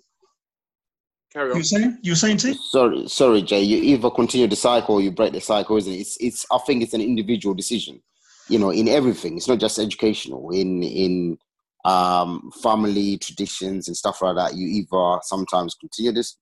carry 1.33 1.47
You 1.47 1.51
on. 1.53 1.59
were 1.59 1.63
saying? 1.63 1.97
You 2.01 2.15
saying, 2.15 2.37
T? 2.37 2.53
Sorry, 2.53 3.07
sorry, 3.07 3.41
Jay. 3.41 3.61
You 3.61 3.77
either 3.77 4.09
continue 4.09 4.47
the 4.47 4.55
cycle 4.55 4.95
or 4.95 5.01
you 5.01 5.11
break 5.11 5.33
the 5.33 5.41
cycle, 5.41 5.77
isn't 5.77 5.91
it? 5.91 5.97
It's, 5.97 6.17
it's. 6.21 6.45
I 6.51 6.57
think 6.59 6.83
it's 6.83 6.93
an 6.93 7.01
individual 7.01 7.53
decision. 7.53 8.01
You 8.47 8.59
know, 8.59 8.71
in 8.71 8.87
everything. 8.87 9.37
It's 9.37 9.47
not 9.47 9.59
just 9.59 9.77
educational. 9.79 10.51
In 10.51 10.83
in 10.83 11.37
um, 11.85 12.51
family 12.61 13.17
traditions 13.17 13.87
and 13.87 13.97
stuff 13.97 14.21
like 14.21 14.35
that. 14.35 14.55
You 14.55 14.67
either 14.67 15.19
sometimes 15.23 15.75
continue 15.75 16.11
this 16.11 16.37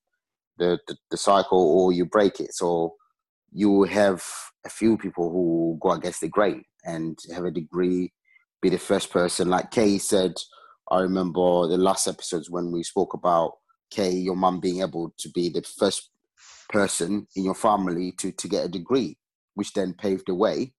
the, 0.57 0.79
the 0.87 0.97
the 1.11 1.17
cycle 1.17 1.59
or 1.59 1.93
you 1.93 2.05
break 2.05 2.39
it. 2.39 2.53
So 2.53 2.95
you 3.51 3.83
have 3.83 4.23
a 4.65 4.69
few 4.69 4.97
people 4.97 5.31
who 5.31 5.77
go 5.81 5.91
against 5.91 6.21
the 6.21 6.27
grain 6.27 6.63
and 6.83 7.17
have 7.33 7.45
a 7.45 7.51
degree, 7.51 8.11
be 8.61 8.69
the 8.69 8.77
first 8.77 9.11
person. 9.11 9.49
Like 9.49 9.71
Kay 9.71 9.97
said, 9.97 10.33
I 10.91 10.99
remember 11.01 11.67
the 11.67 11.77
last 11.77 12.07
episodes 12.07 12.49
when 12.49 12.71
we 12.71 12.83
spoke 12.83 13.13
about 13.13 13.53
Kay, 13.91 14.11
your 14.11 14.35
mum 14.35 14.59
being 14.59 14.81
able 14.81 15.13
to 15.17 15.29
be 15.29 15.49
the 15.49 15.61
first 15.61 16.09
person 16.69 17.27
in 17.35 17.43
your 17.43 17.55
family 17.55 18.11
to, 18.19 18.31
to 18.31 18.47
get 18.47 18.65
a 18.65 18.69
degree, 18.69 19.17
which 19.55 19.73
then 19.73 19.93
paved 19.93 20.27
the 20.27 20.35
way 20.35 20.73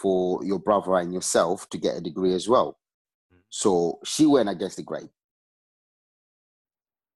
for 0.00 0.44
your 0.44 0.58
brother 0.58 0.96
and 0.96 1.12
yourself 1.12 1.68
to 1.70 1.78
get 1.78 1.96
a 1.96 2.00
degree 2.00 2.34
as 2.34 2.48
well. 2.48 2.78
So 3.48 3.98
she 4.04 4.26
went 4.26 4.48
against 4.48 4.76
the 4.76 4.82
grain. 4.82 5.08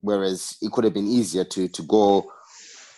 Whereas 0.00 0.56
it 0.62 0.72
could 0.72 0.84
have 0.84 0.94
been 0.94 1.06
easier 1.08 1.44
to 1.44 1.68
to 1.68 1.82
go, 1.82 2.30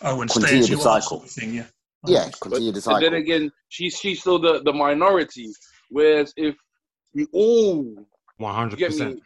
Oh, 0.01 0.21
and 0.21 0.29
stay 0.29 0.41
Continue 0.41 0.59
as 0.63 0.67
the 0.69 0.75
you 0.75 0.81
cycle. 0.81 1.01
sort 1.01 1.23
of 1.25 1.31
thing. 1.31 1.53
Yeah. 1.53 1.65
yeah, 2.05 2.29
continue 2.41 2.71
the 2.71 2.77
But 2.77 2.83
cycle. 2.83 2.99
then 3.01 3.13
again, 3.15 3.51
she's 3.69 3.97
she's 3.97 4.19
still 4.21 4.39
the, 4.39 4.61
the 4.63 4.73
minority. 4.73 5.49
Whereas 5.89 6.33
if 6.37 6.55
we 7.13 7.27
all 7.33 7.95
One 8.37 8.55
hundred 8.55 8.79
get 8.79 8.91
me 8.91 8.97
percent. 8.97 9.21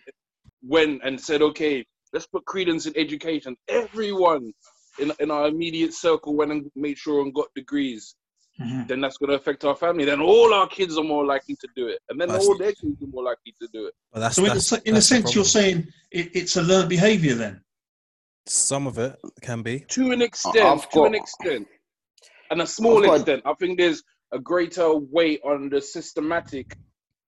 went 0.64 1.02
and 1.04 1.20
said, 1.20 1.42
okay, 1.42 1.86
let's 2.14 2.28
put 2.28 2.46
credence 2.46 2.86
in 2.86 2.94
education. 2.98 3.56
Everyone 3.68 4.52
in 5.00 5.12
in 5.20 5.30
our 5.32 5.48
immediate 5.48 5.94
circle 5.94 6.36
went 6.36 6.52
and 6.52 6.70
made 6.76 6.98
sure 6.98 7.22
and 7.22 7.34
got 7.34 7.48
degrees. 7.56 8.16
Mhm. 8.60 8.88
Then 8.88 9.02
that's 9.02 9.18
going 9.18 9.30
to 9.30 9.36
affect 9.36 9.64
our 9.66 9.76
family. 9.76 10.04
Then 10.06 10.20
all 10.20 10.54
our 10.54 10.68
kids 10.68 10.98
are 10.98 11.04
more 11.04 11.26
likely 11.26 11.56
to 11.58 11.68
do 11.76 11.88
it, 11.88 12.00
and 12.10 12.20
then 12.20 12.28
That's- 12.28 12.48
all 12.48 12.58
their 12.58 12.72
kids 12.74 13.02
are 13.04 13.08
more 13.08 13.24
likely 13.24 13.54
to 13.62 13.68
do 13.72 13.86
it. 13.86 13.94
But 14.12 14.22
that's, 14.22 14.36
So 14.36 14.46
in, 14.46 14.52
a, 14.52 14.54
that's, 14.56 14.72
in 14.72 14.78
a 14.78 14.80
that's 14.94 15.10
the 15.10 15.16
sense, 15.16 15.36
you're 15.36 15.46
saying 15.46 15.88
it, 16.12 16.36
it's 16.36 16.56
a 16.56 16.64
learned 16.64 16.90
behaviour 16.90 17.36
then. 17.36 17.62
some 18.48 18.88
of 18.88 18.98
it 18.98 19.20
can 19.42 19.62
be. 19.62 19.82
To 19.90 20.12
an 20.12 20.22
extent, 20.22 20.58
I've 20.58 20.90
to 20.92 21.04
an 21.04 21.14
extent, 21.16 21.68
and 22.50 22.62
a 22.62 22.68
small 22.68 23.02
got- 23.02 23.16
extent. 23.18 23.42
I 23.46 23.54
think 23.56 23.78
there's 23.78 24.02
a 24.32 24.40
greater 24.40 24.96
weight 24.96 25.42
on 25.44 25.70
the 25.70 25.82
systematic 25.82 26.76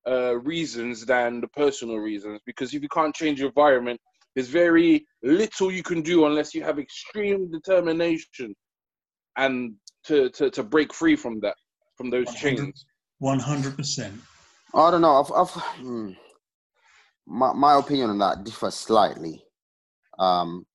uh, 0.07 0.35
reasons 0.39 1.06
than 1.06 1.41
the 1.41 1.47
personal 1.49 1.97
reasons. 1.97 2.39
Because 2.45 2.73
if 2.73 2.81
you 2.81 2.89
can't 2.89 3.14
change 3.14 3.38
your 3.39 3.49
environment, 3.49 3.99
there's 4.34 4.47
very 4.47 5.06
little 5.22 5.69
you 5.72 5.84
can 5.84 6.01
do 6.01 6.26
unless 6.26 6.56
you 6.56 6.64
have 6.64 6.80
extreme 6.80 7.51
determination 7.51 8.56
and 9.38 9.76
to, 10.10 10.30
to, 10.31 10.49
to 10.49 10.64
break 10.64 10.94
free 10.94 11.15
from 11.15 11.40
that, 11.41 11.56
from 11.95 12.10
those 12.10 12.26
100. 12.27 12.57
chains. 12.57 12.86
One 13.19 13.40
hundred 13.40 13.76
percent. 13.76 14.14
I 14.73 14.91
don't 14.91 15.02
know. 15.02 15.22
I've, 15.22 15.31
I've 15.34 15.49
hmm, 15.49 16.11
my 17.27 17.52
my 17.52 17.77
opinion 17.77 18.10
on 18.11 18.19
that 18.19 18.45
differs 18.45 18.76
slightly, 18.76 19.44
um, 20.18 20.65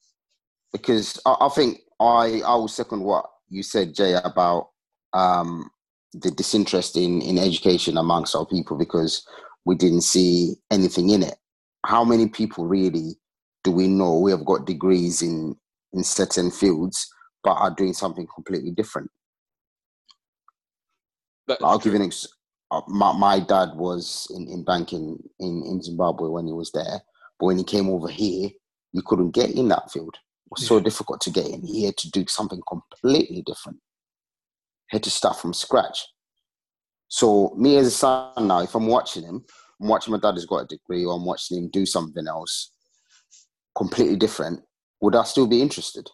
because 0.73 1.19
I, 1.25 1.37
I 1.41 1.49
think 1.49 1.79
I 1.99 2.43
I 2.45 2.55
will 2.55 2.69
second 2.69 3.03
what 3.03 3.25
you 3.49 3.63
said, 3.63 3.95
Jay, 3.95 4.13
about 4.13 4.69
um, 5.15 5.71
the 6.13 6.31
disinterest 6.31 6.99
in 6.99 7.23
in 7.23 7.39
education 7.39 7.97
amongst 7.97 8.37
our 8.37 8.45
people 8.45 8.77
because 8.77 9.27
we 9.65 9.75
didn't 9.75 10.03
see 10.03 10.57
anything 10.71 11.09
in 11.11 11.23
it. 11.23 11.37
How 11.87 12.05
many 12.05 12.29
people 12.29 12.67
really 12.67 13.17
do 13.63 13.71
we 13.71 13.89
know 13.89 14.19
we 14.19 14.33
have 14.33 14.45
got 14.45 14.67
degrees 14.67 15.23
in 15.23 15.57
in 15.95 16.05
certain 16.05 16.51
fields 16.51 17.09
but 17.43 17.53
are 17.53 17.75
doing 17.75 17.95
something 17.95 18.27
completely 18.35 18.71
different? 18.71 19.11
That's 21.49 21.63
I'll 21.63 21.79
give 21.79 21.93
true. 21.93 21.93
you 21.93 21.97
an 22.01 22.07
ex- 22.07 22.29
uh, 22.71 22.81
my, 22.89 23.13
my 23.13 23.41
dad 23.41 23.71
was 23.75 24.27
in, 24.35 24.49
in 24.49 24.65
banking 24.65 25.19
in, 25.39 25.63
in 25.67 25.83
Zimbabwe 25.83 26.29
when 26.29 26.47
he 26.47 26.53
was 26.53 26.73
there, 26.73 27.01
but 27.39 27.47
when 27.47 27.59
he 27.59 27.65
came 27.65 27.89
over 27.89 28.09
here, 28.09 28.51
you 28.93 29.03
couldn't 29.05 29.33
get 29.33 29.51
in 29.51 29.69
that 29.69 29.91
field. 29.91 30.17
It 30.47 30.51
was 30.51 30.67
so 30.67 30.81
difficult 30.81 31.21
to 31.23 31.31
get 31.31 31.47
in. 31.47 31.63
He 31.63 31.85
had 31.85 31.97
to 31.99 32.11
do 32.11 32.25
something 32.29 32.61
completely 32.69 33.43
different. 33.43 33.79
Had 34.91 35.03
to 35.05 35.11
start 35.11 35.37
from 35.37 35.53
scratch. 35.53 36.07
So 37.09 37.55
me 37.57 37.77
as 37.77 37.87
a 37.87 37.91
son 37.91 38.49
now, 38.49 38.61
if 38.61 38.75
I'm 38.75 38.87
watching 38.87 39.25
him, 39.25 39.45
I'm 39.81 39.89
watching 39.89 40.13
my 40.13 40.19
dad 40.19 40.35
has 40.35 40.47
got 40.47 40.65
a 40.65 40.67
degree, 40.67 41.05
or 41.05 41.15
I'm 41.15 41.25
watching 41.25 41.59
him 41.59 41.71
do 41.71 41.87
something 41.87 42.27
else 42.27 42.73
completely 43.77 44.17
different. 44.17 44.61
Would 45.01 45.17
I 45.17 45.25
still 45.25 45.47
be 45.47 45.61
interested? 45.61 46.09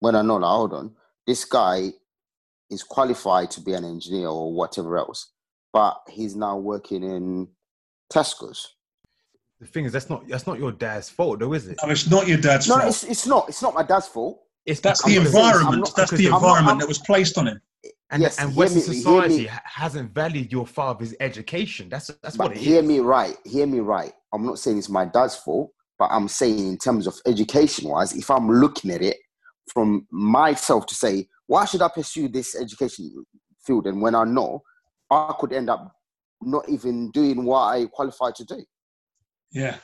When 0.00 0.16
I 0.16 0.22
know, 0.22 0.36
like, 0.36 0.50
hold 0.50 0.74
on, 0.74 0.94
this 1.26 1.44
guy 1.44 1.92
is 2.72 2.82
qualified 2.82 3.50
to 3.52 3.60
be 3.60 3.74
an 3.74 3.84
engineer 3.84 4.28
or 4.28 4.52
whatever 4.52 4.96
else, 4.96 5.30
but 5.72 5.98
he's 6.08 6.34
now 6.34 6.56
working 6.56 7.02
in 7.04 7.48
Tesco's. 8.12 8.74
The 9.60 9.66
thing 9.66 9.84
is, 9.84 9.92
that's 9.92 10.10
not 10.10 10.26
that's 10.26 10.46
not 10.46 10.58
your 10.58 10.72
dad's 10.72 11.08
fault, 11.08 11.38
though, 11.40 11.52
is 11.52 11.68
it? 11.68 11.78
No, 11.84 11.90
it's 11.90 12.10
not 12.10 12.26
your 12.26 12.38
dad's 12.38 12.68
No, 12.68 12.78
no, 12.78 12.88
it's, 12.88 13.04
it's 13.04 13.26
not. 13.26 13.48
It's 13.48 13.62
not 13.62 13.74
my 13.74 13.82
dad's 13.84 14.08
fault. 14.08 14.40
It's 14.66 14.80
That's 14.80 15.02
the 15.02 15.16
not 15.18 15.26
saying- 15.26 15.26
I'm 15.26 15.26
environment. 15.26 15.78
not- 15.84 15.96
That's 15.96 16.10
the 16.12 16.16
because 16.16 16.30
I'm 16.32 16.36
environment 16.36 16.68
I'm- 16.68 16.78
that 16.78 16.88
was 16.88 16.98
placed 16.98 17.36
on 17.38 17.46
him. 17.48 17.60
and, 18.10 18.22
Yes, 18.22 18.38
and 18.38 18.50
hear 18.50 18.58
Western 18.58 18.90
me- 18.92 18.96
society 19.00 19.46
hasn't 19.64 20.12
valued 20.14 20.50
your 20.52 20.66
father's 20.66 21.14
education. 21.20 21.88
That's 21.88 22.08
that's 22.22 22.36
But 22.36 22.48
what 22.48 22.56
it 22.56 22.60
hear 22.60 22.80
is. 22.80 22.86
me 22.86 22.98
right. 23.00 23.36
Hear 23.44 23.66
me 23.66 23.80
right. 23.80 24.12
I'm 24.32 24.44
not 24.46 24.58
saying 24.58 24.78
it's 24.78 24.88
my 24.88 25.04
dad's 25.04 25.36
fault, 25.36 25.70
but 25.98 26.08
I'm 26.10 26.28
saying 26.28 26.58
in 26.68 26.78
terms 26.78 27.06
of 27.06 27.14
education 27.26 27.88
wise, 27.88 28.14
if 28.16 28.30
I'm 28.30 28.48
looking 28.50 28.90
at 28.90 29.02
it 29.02 29.16
from 29.72 30.06
myself 30.10 30.86
to 30.86 30.94
say, 30.94 31.28
why 31.46 31.64
should 31.64 31.82
I 31.82 31.88
pursue 31.88 32.28
this 32.28 32.54
education 32.54 33.24
field? 33.66 33.86
And 33.86 34.00
when 34.00 34.14
I 34.14 34.24
know 34.24 34.62
I 35.10 35.34
could 35.38 35.52
end 35.52 35.68
up 35.70 35.92
not 36.40 36.68
even 36.68 37.10
doing 37.12 37.44
what 37.44 37.60
I 37.60 37.86
qualified 37.86 38.34
to 38.36 38.44
do. 38.44 38.64
Yeah. 39.52 39.76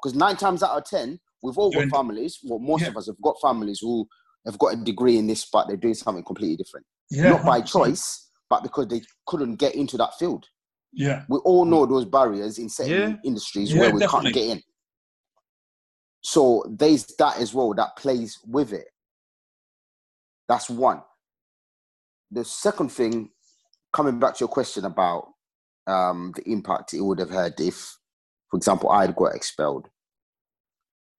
because 0.00 0.14
nine 0.16 0.36
times 0.36 0.62
out 0.62 0.76
of 0.78 0.84
ten, 0.84 1.18
we've 1.42 1.58
all 1.58 1.70
got 1.72 1.80
Doing- 1.80 1.90
families. 1.90 2.38
Well, 2.44 2.60
most 2.60 2.82
Yeah. 2.82 2.88
of 2.88 2.96
us 2.96 3.06
have 3.08 3.20
got 3.20 3.34
families 3.42 3.80
who 3.80 4.06
have 4.46 4.56
got 4.58 4.74
a 4.74 4.76
degree 4.76 5.18
in 5.18 5.26
this, 5.26 5.44
but 5.52 5.66
they're 5.66 5.76
doing 5.76 5.94
something 5.94 6.22
completely 6.22 6.56
different. 6.56 6.86
Yeah. 7.10 7.30
Not 7.30 7.44
by 7.44 7.58
100%. 7.60 7.66
choice, 7.66 8.30
but 8.48 8.62
because 8.62 8.86
they 8.86 9.02
couldn't 9.26 9.56
get 9.56 9.74
into 9.74 9.96
that 9.96 10.14
field. 10.18 10.46
Yeah. 10.92 11.24
We 11.28 11.38
all 11.38 11.64
know 11.64 11.84
those 11.84 12.04
barriers 12.04 12.58
in 12.58 12.68
certain 12.68 12.92
Yeah. 13.12 13.16
industries 13.24 13.72
Yeah, 13.72 13.80
where 13.80 13.94
we 13.94 13.98
definitely. 14.00 14.32
can't 14.32 14.34
get 14.46 14.56
in. 14.58 14.62
So 16.22 16.64
there's 16.68 17.04
that 17.18 17.38
as 17.38 17.52
well 17.52 17.74
that 17.74 17.96
plays 17.96 18.38
with 18.46 18.72
it. 18.72 18.86
That's 20.48 20.70
one. 20.70 21.02
The 22.30 22.44
second 22.44 22.90
thing, 22.90 23.30
coming 23.92 24.18
back 24.18 24.34
to 24.34 24.40
your 24.40 24.48
question 24.48 24.84
about 24.84 25.28
um, 25.86 26.32
the 26.36 26.50
impact 26.50 26.94
it 26.94 27.00
would 27.00 27.18
have 27.18 27.30
had 27.30 27.54
if, 27.58 27.96
for 28.50 28.56
example, 28.56 28.90
I 28.90 29.02
had 29.02 29.16
got 29.16 29.34
expelled. 29.34 29.88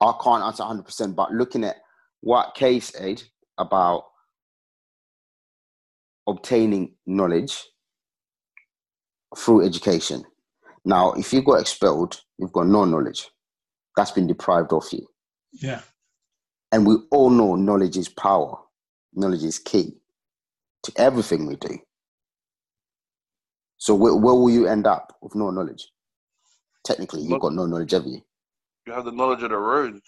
I 0.01 0.13
can't 0.23 0.43
answer 0.43 0.63
100%, 0.63 1.15
but 1.15 1.31
looking 1.31 1.63
at 1.63 1.77
what 2.21 2.55
Kay 2.55 2.79
said 2.79 3.21
about 3.57 4.05
obtaining 6.27 6.95
knowledge 7.05 7.57
through 9.37 9.65
education. 9.65 10.23
Now, 10.85 11.13
if 11.13 11.33
you 11.33 11.41
got 11.41 11.59
expelled, 11.61 12.21
you've 12.37 12.53
got 12.53 12.67
no 12.67 12.85
knowledge. 12.85 13.29
That's 13.97 14.11
been 14.11 14.27
deprived 14.27 14.71
of 14.71 14.85
you. 14.91 15.05
Yeah. 15.51 15.81
And 16.71 16.85
we 16.85 16.95
all 17.11 17.29
know 17.29 17.55
knowledge 17.55 17.97
is 17.97 18.07
power, 18.09 18.57
knowledge 19.13 19.43
is 19.43 19.59
key 19.59 19.97
to 20.83 20.91
everything 20.97 21.45
we 21.47 21.55
do. 21.55 21.77
So 23.77 23.95
where, 23.95 24.15
where 24.15 24.35
will 24.35 24.49
you 24.49 24.67
end 24.67 24.85
up 24.87 25.17
with 25.21 25.35
no 25.35 25.49
knowledge? 25.51 25.87
Technically, 26.83 27.21
you've 27.21 27.41
got 27.41 27.53
no 27.53 27.65
knowledge 27.65 27.93
of 27.93 28.05
you, 28.05 28.21
You 28.85 28.93
have 28.93 29.05
the 29.05 29.11
knowledge 29.11 29.43
of 29.43 29.49
the 29.49 29.57
road, 29.57 29.99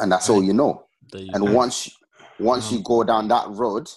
and 0.00 0.10
that's 0.10 0.28
all 0.30 0.42
you 0.42 0.52
know. 0.54 0.86
You 1.14 1.30
And 1.34 1.46
go. 1.46 1.52
once 1.52 1.90
once 2.38 2.66
uh-huh. 2.66 2.76
you 2.76 2.82
go 2.82 3.04
down 3.04 3.28
that 3.28 3.48
road, 3.50 3.88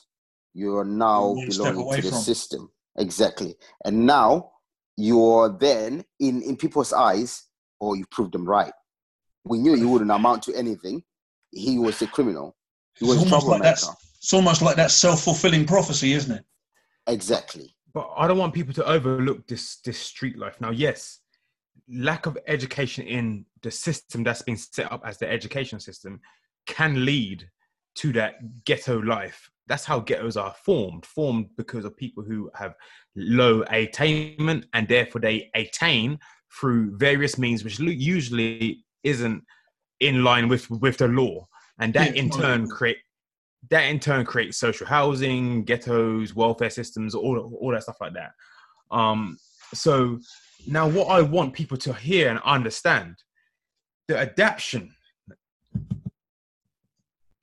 you 0.53 0.77
are 0.77 0.85
now 0.85 1.29
One 1.29 1.51
step 1.51 1.73
belonging 1.73 1.95
to 1.95 2.01
the 2.01 2.09
from. 2.09 2.19
system. 2.19 2.71
Exactly. 2.97 3.55
And 3.85 4.05
now 4.05 4.51
you're 4.97 5.49
then 5.49 6.03
in 6.19 6.41
in 6.43 6.57
people's 6.57 6.93
eyes, 6.93 7.43
oh, 7.81 7.87
or 7.87 7.95
you 7.95 8.05
proved 8.11 8.33
them 8.33 8.45
right. 8.45 8.73
We 9.45 9.59
knew 9.59 9.75
you 9.75 9.89
wouldn't 9.89 10.11
amount 10.11 10.43
to 10.43 10.53
anything. 10.53 11.03
He 11.51 11.77
was 11.79 12.01
a 12.01 12.07
criminal. 12.07 12.55
He 12.95 13.05
was 13.05 13.21
It's 13.21 13.31
almost 13.31 13.47
like 13.47 13.61
troublemaker. 13.61 13.63
that's 13.63 13.89
it's 14.17 14.33
almost 14.33 14.61
like 14.61 14.75
that 14.77 14.91
self 14.91 15.23
fulfilling 15.23 15.65
prophecy, 15.65 16.13
isn't 16.13 16.31
it? 16.37 16.45
exactly. 17.07 17.75
But 17.93 18.09
I 18.17 18.27
don't 18.27 18.37
want 18.37 18.53
people 18.53 18.73
to 18.75 18.85
overlook 18.85 19.45
this 19.47 19.77
this 19.85 19.99
street 19.99 20.37
life. 20.37 20.59
Now, 20.61 20.71
yes, 20.71 21.19
lack 21.89 22.25
of 22.25 22.37
education 22.47 23.05
in 23.05 23.45
the 23.61 23.71
system 23.71 24.23
that's 24.23 24.41
been 24.41 24.57
set 24.57 24.91
up 24.91 25.01
as 25.05 25.17
the 25.17 25.29
education 25.29 25.79
system 25.79 26.19
can 26.65 27.05
lead 27.05 27.49
to 27.95 28.11
that 28.13 28.63
ghetto 28.65 28.99
life. 29.01 29.49
That's 29.67 29.85
how 29.85 29.99
ghettos 29.99 30.35
are 30.37 30.55
formed, 30.65 31.05
formed 31.05 31.47
because 31.57 31.85
of 31.85 31.95
people 31.95 32.23
who 32.23 32.49
have 32.55 32.73
low 33.15 33.63
attainment 33.69 34.65
and 34.73 34.87
therefore 34.87 35.21
they 35.21 35.49
attain 35.53 36.19
through 36.59 36.97
various 36.97 37.37
means, 37.37 37.63
which 37.63 37.79
usually 37.79 38.83
isn't 39.03 39.43
in 39.99 40.23
line 40.23 40.47
with 40.47 40.69
with 40.69 40.97
the 40.97 41.07
law, 41.07 41.47
and 41.83 41.93
that 41.93 42.15
in 42.15 42.29
turn 42.29 42.67
create 42.67 42.97
that 43.69 43.83
in 43.83 43.99
turn 43.99 44.25
creates 44.25 44.57
social 44.57 44.85
housing, 44.85 45.63
ghettos, 45.63 46.35
welfare 46.35 46.69
systems, 46.69 47.15
all 47.15 47.57
all 47.59 47.71
that 47.71 47.83
stuff 47.83 47.97
like 48.01 48.13
that. 48.13 48.31
Um, 48.91 49.37
so 49.73 50.19
now, 50.67 50.87
what 50.87 51.07
I 51.07 51.21
want 51.21 51.53
people 51.53 51.77
to 51.77 51.93
hear 51.93 52.29
and 52.29 52.39
understand, 52.45 53.15
the 54.07 54.17
adaptation. 54.17 54.95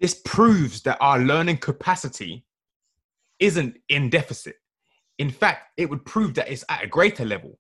This 0.01 0.15
proves 0.25 0.81
that 0.83 0.97
our 1.01 1.19
learning 1.19 1.59
capacity 1.59 2.47
isn't 3.39 3.77
in 3.91 4.09
deficit. 4.09 4.57
In 5.19 5.31
fact, 5.31 5.73
it 5.77 5.91
would 5.91 6.07
prove 6.07 6.35
that 6.35 6.51
it's 6.51 6.65
at 6.71 6.85
a 6.85 6.87
greater 6.87 7.27
level. 7.27 7.59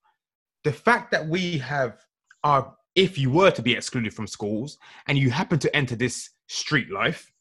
The 0.64 0.72
fact 0.72 1.10
that 1.10 1.26
we 1.26 1.58
have 1.58 1.98
our, 2.42 2.74
if 2.94 3.18
you 3.18 3.30
were 3.30 3.50
to 3.50 3.60
be 3.60 3.74
excluded 3.74 4.14
from 4.14 4.26
schools 4.26 4.78
and 5.06 5.18
you 5.18 5.30
happen 5.30 5.58
to 5.58 5.76
enter 5.76 5.96
this 5.96 6.30
street 6.50 6.90
life, 6.90 7.32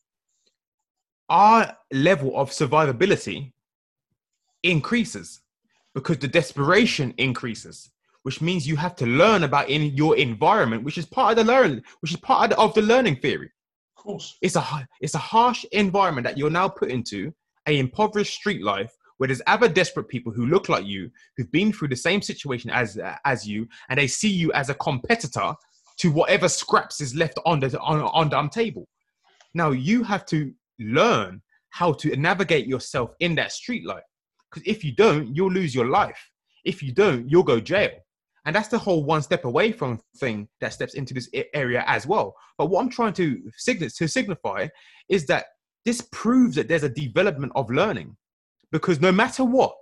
our 1.30 1.76
level 1.92 2.38
of 2.40 2.52
survivability 2.52 3.52
increases 4.62 5.42
because 5.96 6.20
the 6.20 6.28
desperation 6.28 7.14
increases 7.18 7.90
which 8.24 8.42
means 8.42 8.68
you 8.68 8.76
have 8.76 8.96
to 8.98 9.06
learn 9.06 9.44
about 9.44 9.70
in 9.70 9.82
your 9.96 10.16
environment 10.18 10.84
which 10.84 10.98
is 10.98 11.06
part 11.06 11.32
of 11.32 11.38
the 11.38 11.52
learn 11.52 11.82
which 12.02 12.12
is 12.12 12.18
part 12.18 12.44
of 12.44 12.50
the, 12.50 12.58
of 12.62 12.74
the 12.74 12.82
learning 12.82 13.16
theory 13.16 13.50
Of 13.98 14.04
course. 14.04 14.38
it's 14.42 14.56
a 14.56 14.88
it's 15.02 15.16
a 15.16 15.26
harsh 15.34 15.66
environment 15.72 16.26
that 16.26 16.38
you're 16.38 16.50
now 16.50 16.68
put 16.68 16.92
into 16.92 17.34
a 17.68 17.80
impoverished 17.80 18.34
street 18.34 18.62
life 18.64 18.96
where 19.18 19.28
there's 19.28 19.42
other 19.48 19.70
desperate 19.70 20.08
people 20.08 20.32
who 20.32 20.46
look 20.46 20.70
like 20.70 20.86
you 20.86 21.10
who've 21.36 21.52
been 21.52 21.72
through 21.72 21.88
the 21.88 21.96
same 21.96 22.22
situation 22.22 22.70
as 22.70 23.00
as 23.26 23.48
you 23.48 23.68
and 23.90 23.98
they 23.98 24.08
see 24.08 24.30
you 24.30 24.52
as 24.52 24.70
a 24.70 24.76
competitor 24.76 25.54
to 25.98 26.12
whatever 26.12 26.48
scraps 26.50 27.02
is 27.02 27.16
left 27.16 27.40
on 27.46 27.60
the 27.60 27.80
on, 27.80 28.02
on 28.02 28.30
the 28.30 28.38
um, 28.38 28.50
table 28.50 28.88
now 29.54 29.72
you 29.72 30.04
have 30.04 30.26
to 30.28 30.54
learn 30.80 31.42
how 31.70 31.94
to 31.94 32.16
navigate 32.16 32.68
yourself 32.68 33.12
in 33.20 33.36
that 33.36 33.52
street 33.52 33.86
life. 33.86 34.04
Because 34.50 34.68
if 34.68 34.84
you 34.84 34.94
don't 34.94 35.36
you'll 35.36 35.52
lose 35.52 35.76
your 35.76 35.88
life. 35.88 36.20
If 36.66 36.82
you 36.84 36.92
don't 36.92 37.30
you'll 37.30 37.44
go 37.44 37.60
jail. 37.60 37.92
And 38.46 38.56
that's 38.56 38.70
the 38.70 38.80
whole 38.80 39.04
one 39.04 39.22
step 39.22 39.46
away 39.46 39.72
from 39.72 40.00
thing 40.18 40.48
that 40.62 40.74
steps 40.74 40.94
into 40.94 41.14
this 41.14 41.30
area 41.54 41.84
as 41.88 42.08
well. 42.08 42.36
But 42.58 42.68
what 42.68 42.82
i'm 42.82 42.90
trying 42.90 43.14
to 43.14 43.42
sign- 43.58 43.80
to 43.80 44.08
signify 44.08 44.68
is 45.08 45.26
that 45.28 45.46
this 45.86 46.02
proves 46.12 46.56
that 46.56 46.68
there's 46.68 46.84
a 46.84 46.90
development 46.90 47.52
of 47.56 47.70
learning. 47.70 48.16
Because 48.72 49.02
no 49.02 49.12
matter 49.12 49.44
what 49.44 49.76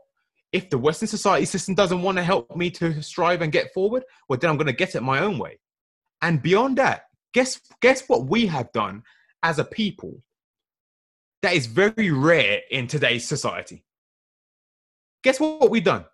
if 0.54 0.70
the 0.70 0.78
western 0.78 1.08
society 1.08 1.46
system 1.46 1.76
doesn't 1.76 2.02
want 2.02 2.18
to 2.18 2.24
help 2.24 2.56
me 2.56 2.72
to 2.72 3.02
strive 3.02 3.42
and 3.42 3.52
get 3.52 3.74
forward 3.74 4.04
well 4.30 4.40
then 4.40 4.50
i'm 4.50 4.56
going 4.56 4.68
to 4.68 4.74
get 4.74 4.96
it 4.96 5.02
my 5.02 5.20
own 5.20 5.38
way. 5.38 5.60
And 6.22 6.42
beyond 6.42 6.78
that 6.78 7.04
guess 7.34 7.60
guess 7.82 8.08
what 8.08 8.28
we 8.28 8.48
have 8.48 8.72
done 8.72 9.04
as 9.44 9.60
a 9.60 9.64
people 9.64 10.22
that 11.42 11.54
is 11.54 11.66
very 11.66 12.12
rare 12.12 12.62
in 12.72 12.88
today's 12.88 13.28
society. 13.28 13.84
Guess 15.24 15.40
what 15.40 15.70
we've 15.70 15.84
done 15.84 16.06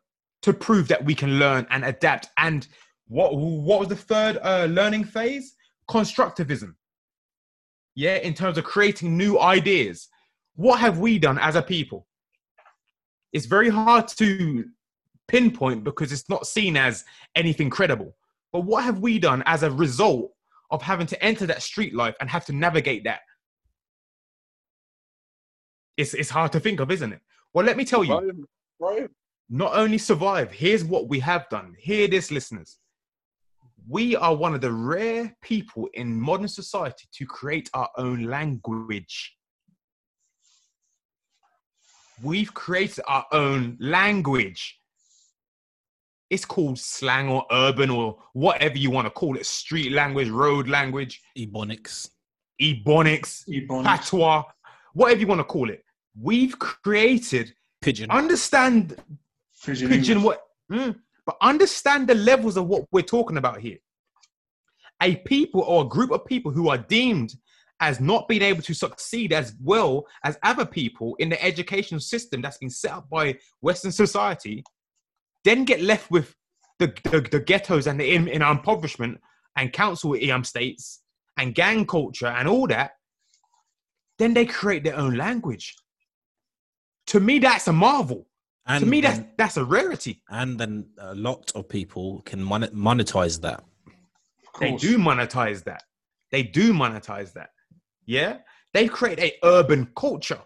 to 0.42 0.54
prove 0.54 0.88
that 0.90 1.04
we 1.04 1.16
can 1.16 1.40
learn 1.40 1.66
and 1.70 1.86
adapt? 1.86 2.28
And 2.38 2.68
what 3.08 3.36
what 3.36 3.80
was 3.80 3.90
the 3.90 3.96
third 3.96 4.38
uh, 4.44 4.66
learning 4.70 5.06
phase? 5.06 5.56
Constructivism. 5.90 6.76
Yeah 7.96 8.16
in 8.16 8.34
terms 8.34 8.58
of 8.58 8.64
creating 8.64 9.18
new 9.18 9.40
ideas. 9.40 10.10
What 10.56 10.80
have 10.80 11.00
we 11.00 11.20
done 11.20 11.40
as 11.40 11.56
a 11.56 11.62
people? 11.62 12.08
It's 13.32 13.48
very 13.48 13.70
hard 13.70 14.08
to 14.10 14.66
pinpoint 15.28 15.84
because 15.84 16.12
it's 16.12 16.30
not 16.30 16.46
seen 16.46 16.78
as 16.78 17.06
anything 17.36 17.70
credible. 17.70 18.16
But 18.52 18.62
what 18.62 18.84
have 18.84 19.00
we 19.00 19.18
done 19.18 19.42
as 19.48 19.64
a 19.64 19.72
result 19.72 20.33
of 20.74 20.82
having 20.82 21.08
to 21.08 21.24
enter 21.24 21.46
that 21.46 21.62
street 21.62 21.96
life 21.96 22.16
and 22.20 22.30
have 22.30 22.44
to 22.44 22.54
navigate 22.54 23.06
that 23.06 23.22
it's, 25.96 26.14
it's 26.14 26.30
hard 26.30 26.52
to 26.52 26.60
think 26.60 26.82
of 26.82 26.92
isn't 26.92 27.14
it 27.14 27.22
well 27.54 27.66
let 27.66 27.78
me 27.78 27.86
tell 27.86 28.04
you 28.04 28.36
not 29.50 29.76
only 29.76 30.00
survive, 30.00 30.52
here's 30.52 30.84
what 30.84 31.10
we 31.10 31.20
have 31.20 31.48
done. 31.50 31.76
Hear 31.78 32.08
this, 32.08 32.32
listeners. 32.32 32.80
We 33.88 34.16
are 34.16 34.34
one 34.34 34.56
of 34.56 34.62
the 34.62 34.72
rare 34.72 35.36
people 35.44 35.88
in 35.94 36.20
modern 36.20 36.48
society 36.48 37.08
to 37.14 37.26
create 37.26 37.70
our 37.74 37.90
own 37.98 38.24
language. 38.24 39.36
We've 42.24 42.54
created 42.54 43.04
our 43.08 43.26
own 43.32 43.78
language. 43.80 44.80
It's 46.34 46.46
called 46.46 46.80
slang 46.80 47.30
or 47.30 47.46
urban 47.52 47.92
or 47.92 48.18
whatever 48.34 48.76
you 48.76 48.90
want 48.90 49.06
to 49.06 49.12
call 49.12 49.38
it 49.38 49.46
street 49.46 49.92
language, 49.92 50.30
road 50.30 50.68
language, 50.68 51.22
Ebonics. 51.38 52.10
ebonics, 52.60 53.48
Ebonics. 53.48 53.86
patois, 53.86 54.44
whatever 54.96 55.20
you 55.22 55.28
want 55.28 55.42
to 55.42 55.44
call 55.46 55.70
it. 55.70 55.84
We've 56.20 56.58
created, 56.58 57.54
Pidgin. 57.84 58.10
understand 58.10 58.96
Pidgin 59.64 59.90
pidgin 59.90 60.24
what 60.24 60.42
Mm. 60.72 60.96
but 61.28 61.36
understand 61.42 62.08
the 62.08 62.16
levels 62.16 62.58
of 62.58 62.66
what 62.68 62.86
we're 62.92 63.04
talking 63.04 63.38
about 63.38 63.60
here 63.60 63.78
a 65.04 65.18
people 65.18 65.62
or 65.62 65.84
a 65.84 65.88
group 65.88 66.10
of 66.12 66.26
people 66.26 66.52
who 66.52 66.70
are 66.70 66.78
deemed 66.80 67.36
as 67.80 68.00
not 68.00 68.28
being 68.30 68.42
able 68.42 68.62
to 68.64 68.74
succeed 68.74 69.34
as 69.34 69.54
well 69.62 70.06
as 70.24 70.38
other 70.42 70.66
people 70.66 71.16
in 71.20 71.28
the 71.30 71.44
education 71.44 72.00
system 72.00 72.42
that's 72.42 72.58
been 72.58 72.70
set 72.70 72.92
up 72.92 73.10
by 73.10 73.36
western 73.62 73.92
society 73.92 74.64
then 75.44 75.66
get 75.66 75.82
left 75.82 76.10
with 76.10 76.36
the, 76.80 76.94
the, 77.06 77.22
the 77.32 77.40
ghettos 77.40 77.88
and 77.88 78.00
the 78.00 78.14
in, 78.14 78.28
in 78.28 78.42
impoverishment 78.42 79.20
and 79.56 79.72
council 79.72 80.16
um, 80.32 80.44
states 80.44 81.02
and 81.38 81.56
gang 81.56 81.86
culture 81.86 82.28
and 82.28 82.48
all 82.48 82.68
that 82.68 82.92
then 84.20 84.34
they 84.34 84.46
create 84.46 84.84
their 84.84 84.98
own 84.98 85.16
language 85.16 85.76
to 87.08 87.20
me 87.20 87.40
that's 87.40 87.68
a 87.68 87.74
marvel 87.74 88.28
and 88.66 88.84
to 88.84 88.90
me, 88.90 89.02
that's 89.02 89.18
then, 89.18 89.30
that's 89.38 89.58
a 89.58 89.66
rarity. 89.66 90.22
and 90.30 90.58
then 90.58 90.86
a 90.98 91.14
lot 91.16 91.52
of 91.54 91.68
people 91.68 92.22
can 92.26 92.42
monetize 92.42 93.42
that. 93.42 93.64
They 94.60 94.76
do 94.78 94.98
monetize 94.98 95.64
that. 95.66 95.84
They 96.32 96.44
do 96.44 96.72
monetize 96.72 97.34
that. 97.34 97.50
Yeah, 98.06 98.38
they 98.74 98.88
create 98.88 99.20
a 99.20 99.34
urban 99.44 99.92
culture 99.96 100.42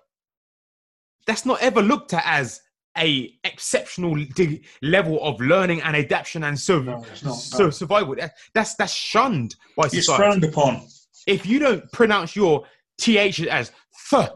that's 1.28 1.46
not 1.46 1.62
ever 1.62 1.82
looked 1.82 2.14
at 2.14 2.24
as 2.26 2.62
a 2.98 3.38
exceptional 3.44 4.16
de- 4.36 4.62
level 4.82 5.22
of 5.24 5.40
learning 5.40 5.82
and 5.82 5.96
adaptation 5.96 6.44
and 6.44 6.60
so 6.60 6.82
No, 6.82 7.06
not, 7.24 7.34
so 7.34 7.66
no. 7.66 7.70
survival. 7.70 8.16
That- 8.16 8.36
That's 8.54 8.76
that's 8.76 8.94
shunned 8.94 9.56
by 9.76 9.86
It's 9.86 9.96
society. 9.96 10.22
frowned 10.24 10.44
upon. 10.44 10.88
If 11.26 11.46
you 11.46 11.60
don't 11.60 11.92
pronounce 11.92 12.36
your 12.36 12.66
th 12.98 13.48
as 13.48 13.72
th, 14.10 14.30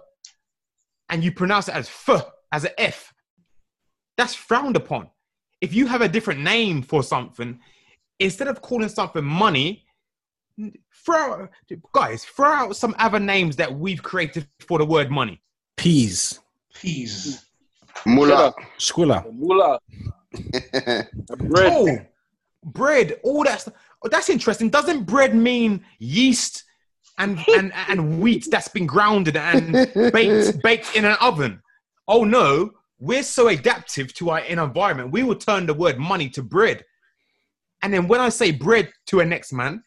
and 1.09 1.23
you 1.23 1.31
pronounce 1.31 1.67
it 1.67 1.75
as 1.75 1.87
f 2.07 2.25
as 2.51 2.65
an 2.65 2.71
f, 2.77 3.13
that's 4.17 4.35
frowned 4.35 4.75
upon. 4.75 5.09
If 5.61 5.73
you 5.73 5.87
have 5.87 6.01
a 6.01 6.09
different 6.09 6.41
name 6.41 6.81
for 6.81 7.01
something, 7.03 7.59
instead 8.19 8.47
of 8.47 8.61
calling 8.61 8.89
something 8.89 9.23
money, 9.23 9.85
throw 11.05 11.47
guys 11.93 12.23
throw 12.25 12.47
out 12.51 12.75
some 12.75 12.93
other 12.99 13.19
names 13.19 13.55
that 13.55 13.73
we've 13.73 14.03
created 14.03 14.47
for 14.59 14.77
the 14.77 14.85
word 14.85 15.09
money. 15.09 15.41
Peas. 15.77 16.39
Peas. 16.73 17.45
Moolah. 18.05 18.53
Scrilla. 18.77 19.25
Mula. 19.33 19.79
Bread. 21.37 21.73
Oh, 21.75 21.97
bread, 22.63 23.19
oh, 23.23 23.37
all 23.37 23.43
that 23.43 23.61
stuff. 23.61 23.73
Oh, 24.03 24.09
that's 24.09 24.29
interesting. 24.29 24.69
Doesn't 24.69 25.05
bread 25.05 25.35
mean 25.35 25.83
yeast 25.99 26.63
and 27.17 27.39
and 27.55 27.71
and 27.87 28.19
wheat 28.19 28.47
that's 28.49 28.67
been 28.67 28.85
grounded 28.85 29.35
and 29.35 29.73
baked 30.13 30.61
baked 30.63 30.95
in 30.95 31.05
an 31.05 31.17
oven? 31.21 31.61
Oh 32.07 32.23
no, 32.23 32.71
we're 32.99 33.23
so 33.23 33.47
adaptive 33.47 34.13
to 34.15 34.29
our 34.31 34.39
environment. 34.39 35.11
We 35.11 35.23
will 35.23 35.35
turn 35.35 35.65
the 35.65 35.73
word 35.73 35.99
money 35.99 36.29
to 36.29 36.43
bread. 36.43 36.83
And 37.83 37.93
then 37.93 38.07
when 38.07 38.21
I 38.21 38.29
say 38.29 38.51
bread 38.51 38.91
to 39.07 39.21
a 39.21 39.25
next 39.25 39.53
man 39.53 39.83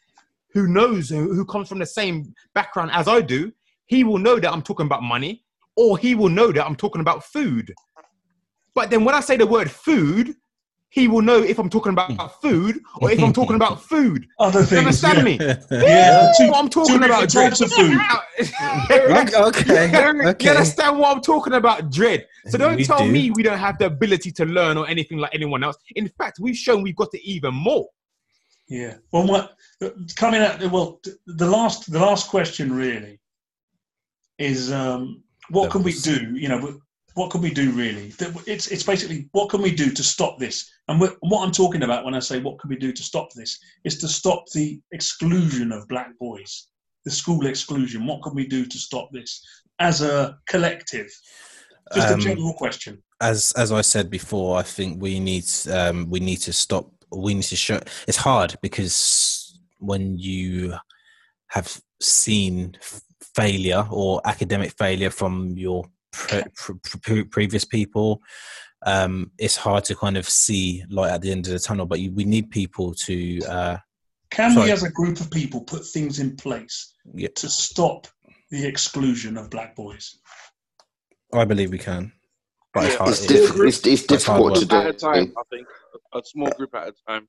who 0.53 0.67
knows, 0.67 1.09
who, 1.09 1.33
who 1.33 1.45
comes 1.45 1.69
from 1.69 1.79
the 1.79 1.87
same 1.87 2.35
background 2.55 2.91
as 2.93 3.07
I 3.07 3.21
do, 3.21 3.53
he 3.87 4.03
will 4.03 4.19
know 4.19 4.41
that 4.41 4.53
I'm 4.53 4.63
talking 4.63 4.87
about 4.87 5.03
money 5.03 5.45
or 5.77 5.97
he 5.97 6.15
will 6.15 6.29
know 6.29 6.51
that 6.51 6.65
I'm 6.65 6.77
talking 6.77 7.01
about 7.01 7.23
food. 7.25 7.73
But 8.75 8.91
then 8.91 9.05
when 9.05 9.15
I 9.15 9.21
say 9.21 9.37
the 9.37 9.47
word 9.47 9.71
food, 9.71 10.35
he 10.91 11.09
will 11.09 11.23
know 11.23 11.43
if 11.43 11.59
I'm 11.59 11.69
talking 11.71 11.91
about 11.93 12.41
food 12.41 12.79
or 13.01 13.11
if 13.11 13.21
I'm 13.21 13.33
talking 13.33 13.57
about 13.57 13.83
food. 13.91 14.27
Other 14.39 14.61
You 14.61 14.67
things. 14.67 15.05
understand 15.05 15.19
yeah. 15.19 15.25
me? 15.25 15.39
Yeah, 15.89 16.33
two- 16.39 16.49
what 16.51 16.59
I'm 16.63 16.69
talking 16.69 16.99
two 16.99 17.05
about. 17.05 17.29
different 17.29 17.57
types 17.57 17.61
of 17.61 17.73
food. 17.73 17.99
okay, 18.91 19.37
okay, 19.37 20.23
You 20.23 20.29
okay. 20.29 20.49
understand 20.51 20.99
what 20.99 21.17
I'm 21.17 21.23
talking 21.23 21.55
about, 21.55 21.91
Dread? 21.91 22.27
So 22.49 22.59
don't 22.59 22.77
We 22.77 22.85
tell 22.85 22.99
do. 23.05 23.11
me 23.11 23.31
we 23.33 23.43
don't 23.43 23.59
have 23.59 23.79
the 23.79 23.87
ability 23.87 24.31
to 24.33 24.45
learn 24.45 24.77
or 24.77 24.87
anything 24.89 25.19
like 25.19 25.35
anyone 25.35 25.65
else. 25.65 25.77
In 25.97 26.09
fact, 26.17 26.39
we've 26.41 26.57
shown 26.57 26.83
we've 26.83 26.97
got 26.97 27.09
it 27.13 27.23
even 27.25 27.55
more. 27.55 27.89
Yeah. 28.69 28.95
Well, 29.13 29.27
what 29.27 29.57
coming 30.17 30.41
at 30.43 30.61
well, 30.71 31.01
the 31.27 31.47
last 31.47 31.91
the 31.91 31.99
last 31.99 32.29
question 32.29 32.73
really 32.73 33.21
is 34.39 34.73
um, 34.73 35.23
what 35.51 35.71
can 35.71 35.83
we 35.83 35.93
do? 35.93 36.35
You 36.37 36.49
know, 36.49 36.59
wh- 36.59 36.77
what 37.15 37.31
can 37.31 37.41
we 37.41 37.53
do 37.53 37.71
really? 37.71 38.13
It's 38.47 38.67
it's 38.69 38.83
basically 38.83 39.29
what 39.33 39.49
can 39.49 39.63
we 39.63 39.75
do 39.75 39.91
to 39.91 40.03
stop 40.03 40.39
this? 40.39 40.71
And 40.89 41.01
what 41.01 41.45
I'm 41.45 41.53
talking 41.53 41.83
about 41.83 42.05
when 42.05 42.15
I 42.15 42.19
say 42.19 42.41
what 42.41 42.59
can 42.59 42.69
we 42.71 42.77
do 42.77 42.93
to 42.93 43.03
stop 43.03 43.29
this 43.35 43.59
is 43.85 43.99
to 43.99 44.09
stop 44.09 44.45
the 44.53 44.81
exclusion 44.93 45.73
of 45.73 45.89
black 45.89 46.11
boys, 46.19 46.69
the 47.05 47.11
school 47.11 47.47
exclusion. 47.47 48.07
What 48.07 48.23
can 48.23 48.35
we 48.35 48.47
do 48.47 48.67
to 48.67 48.79
stop 48.79 49.11
this 49.13 49.43
as 49.79 50.03
a 50.03 50.39
collective? 50.49 51.11
Just 51.95 52.11
a 52.11 52.15
Um, 52.15 52.21
general 52.21 52.55
question. 52.55 53.03
as 53.21 53.53
as 53.57 53.71
I 53.71 53.83
said 53.83 54.11
before, 54.11 54.59
I 54.59 54.63
think 54.63 55.01
we 55.01 55.21
need 55.21 55.45
um, 55.71 56.11
we 56.11 56.21
need 56.21 56.41
to 56.43 56.53
stop. 56.53 56.91
We 57.11 57.35
need 57.35 57.45
to 57.45 57.57
show. 57.57 57.79
It's 58.09 58.19
hard 58.19 58.57
because 58.61 59.59
when 59.79 60.19
you 60.19 60.75
have 61.49 61.81
seen 62.01 62.77
failure 63.37 63.87
or 63.91 64.21
academic 64.25 64.73
failure 64.77 65.11
from 65.11 65.57
your 65.57 65.85
pre- 66.15 66.43
pre- 66.55 67.01
pre- 67.01 67.25
previous 67.25 67.65
people, 67.65 68.21
um, 68.87 69.31
it's 69.39 69.57
hard 69.57 69.85
to 69.85 69.95
kind 69.95 70.17
of 70.17 70.29
see 70.29 70.85
light 70.91 71.13
at 71.13 71.23
the 71.23 71.31
end 71.33 71.47
of 71.47 71.53
the 71.53 71.59
tunnel. 71.59 71.87
But 71.87 72.01
you, 72.01 72.13
we 72.13 72.25
need 72.25 72.51
people 72.51 72.95
to. 73.07 73.41
Uh, 73.49 73.77
Can 74.31 74.55
we, 74.55 74.71
as 74.71 74.83
a 74.83 74.91
group 74.91 75.21
of 75.21 75.31
people, 75.31 75.61
put 75.63 75.85
things 75.87 76.19
in 76.21 76.37
place 76.37 76.95
yeah, 77.15 77.29
to 77.37 77.49
stop 77.49 78.07
the 78.51 78.67
exclusion 78.67 79.37
of 79.37 79.51
black 79.51 79.75
boys? 79.77 80.19
I 81.33 81.45
believe 81.45 81.71
we 81.71 81.79
can. 81.79 82.13
But 82.73 82.85
it's 82.85 82.93
Yeah. 82.95 82.99
hard. 82.99 83.11
It's, 83.11 83.25
it- 83.25 83.29
diff- 83.29 83.61
it's, 83.61 83.87
it's 83.87 84.07
That's 84.07 84.25
hard 84.25 84.55
difficult 84.55 84.59
to 84.61 84.67
do. 84.67 84.77
at 84.77 84.87
a 84.87 84.93
time, 84.93 85.33
I 85.39 85.43
think. 85.51 85.67
A 86.15 86.19
a 86.19 86.23
small 86.25 86.49
group 86.51 86.75
at 86.75 86.89
a 86.89 86.93
time. 87.09 87.29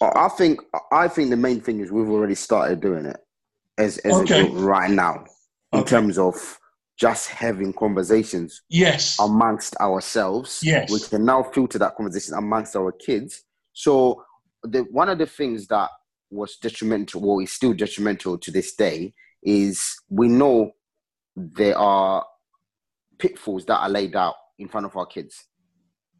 I 0.00 0.28
think 0.28 0.60
I 0.92 1.08
think 1.08 1.30
the 1.30 1.36
main 1.36 1.60
thing 1.60 1.80
is 1.80 1.90
we've 1.90 2.08
already 2.08 2.34
started 2.34 2.80
doing 2.80 3.06
it 3.06 3.16
as, 3.78 3.98
as 3.98 4.12
Okay. 4.12 4.40
a 4.40 4.48
group 4.48 4.62
right 4.64 4.90
now 4.90 5.24
in 5.72 5.80
Okay. 5.80 5.90
terms 5.90 6.18
of 6.18 6.58
just 6.98 7.28
having 7.28 7.72
conversations 7.72 8.62
Yes. 8.68 9.16
amongst 9.18 9.76
ourselves. 9.76 10.60
Yes. 10.62 10.90
We 10.90 11.00
can 11.00 11.24
now 11.24 11.42
filter 11.42 11.78
that 11.78 11.96
conversation 11.96 12.34
amongst 12.34 12.76
our 12.76 12.92
kids. 12.92 13.42
So 13.72 14.24
the 14.62 14.80
one 14.90 15.08
of 15.08 15.18
the 15.18 15.26
things 15.26 15.66
that 15.68 15.90
was 16.30 16.56
detrimental, 16.56 17.24
or 17.28 17.42
is 17.42 17.52
still 17.52 17.72
detrimental 17.72 18.38
to 18.38 18.50
this 18.50 18.74
day, 18.74 19.12
is 19.42 19.82
we 20.08 20.28
know 20.28 20.72
there 21.36 21.76
are 21.76 22.24
pitfalls 23.18 23.64
that 23.66 23.78
are 23.78 23.88
laid 23.88 24.14
out 24.16 24.34
in 24.58 24.68
front 24.68 24.86
of 24.86 24.96
our 24.96 25.06
kids, 25.06 25.44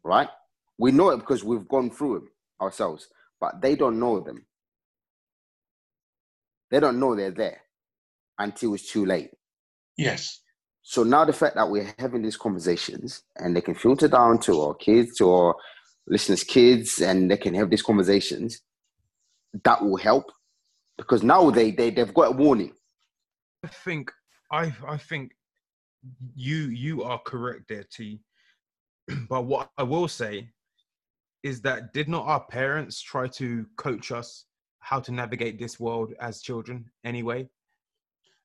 right? 0.03 0.29
We 0.77 0.91
know 0.91 1.09
it 1.09 1.17
because 1.17 1.43
we've 1.43 1.67
gone 1.67 1.89
through 1.91 2.13
them 2.15 2.29
ourselves, 2.61 3.07
but 3.39 3.61
they 3.61 3.75
don't 3.75 3.99
know 3.99 4.19
them. 4.19 4.45
They 6.71 6.79
don't 6.79 6.99
know 6.99 7.15
they're 7.15 7.31
there 7.31 7.61
until 8.39 8.73
it's 8.73 8.91
too 8.91 9.05
late. 9.05 9.29
yes. 9.97 10.39
So 10.83 11.03
now 11.03 11.23
the 11.23 11.33
fact 11.33 11.55
that 11.55 11.69
we're 11.69 11.93
having 11.97 12.21
these 12.21 12.37
conversations 12.37 13.23
and 13.37 13.55
they 13.55 13.61
can 13.61 13.73
filter 13.73 14.07
down 14.09 14.39
to 14.39 14.61
our 14.61 14.75
kids, 14.75 15.17
to 15.17 15.31
our 15.31 15.55
listeners' 16.07 16.43
kids, 16.43 16.99
and 16.99 17.31
they 17.31 17.37
can 17.37 17.53
have 17.53 17.69
these 17.69 17.81
conversations, 17.81 18.61
that 19.63 19.81
will 19.81 19.97
help 19.97 20.25
because 20.97 21.23
now 21.23 21.49
they, 21.49 21.71
they 21.71 21.89
they've 21.89 22.13
got 22.13 22.33
a 22.33 22.35
warning. 22.35 22.73
I 23.63 23.67
think 23.67 24.11
I 24.51 24.73
I 24.87 24.97
think 24.97 25.31
you 26.35 26.55
you 26.55 27.03
are 27.03 27.19
correct 27.19 27.69
there, 27.69 27.85
T. 27.91 28.19
But 29.29 29.45
what 29.45 29.69
I 29.77 29.83
will 29.83 30.07
say 30.07 30.49
is 31.43 31.61
that 31.61 31.93
did 31.93 32.07
not 32.07 32.25
our 32.25 32.43
parents 32.45 33.01
try 33.01 33.27
to 33.27 33.65
coach 33.77 34.11
us 34.11 34.45
how 34.79 34.99
to 34.99 35.11
navigate 35.11 35.59
this 35.59 35.79
world 35.79 36.13
as 36.19 36.41
children 36.41 36.85
anyway? 37.05 37.47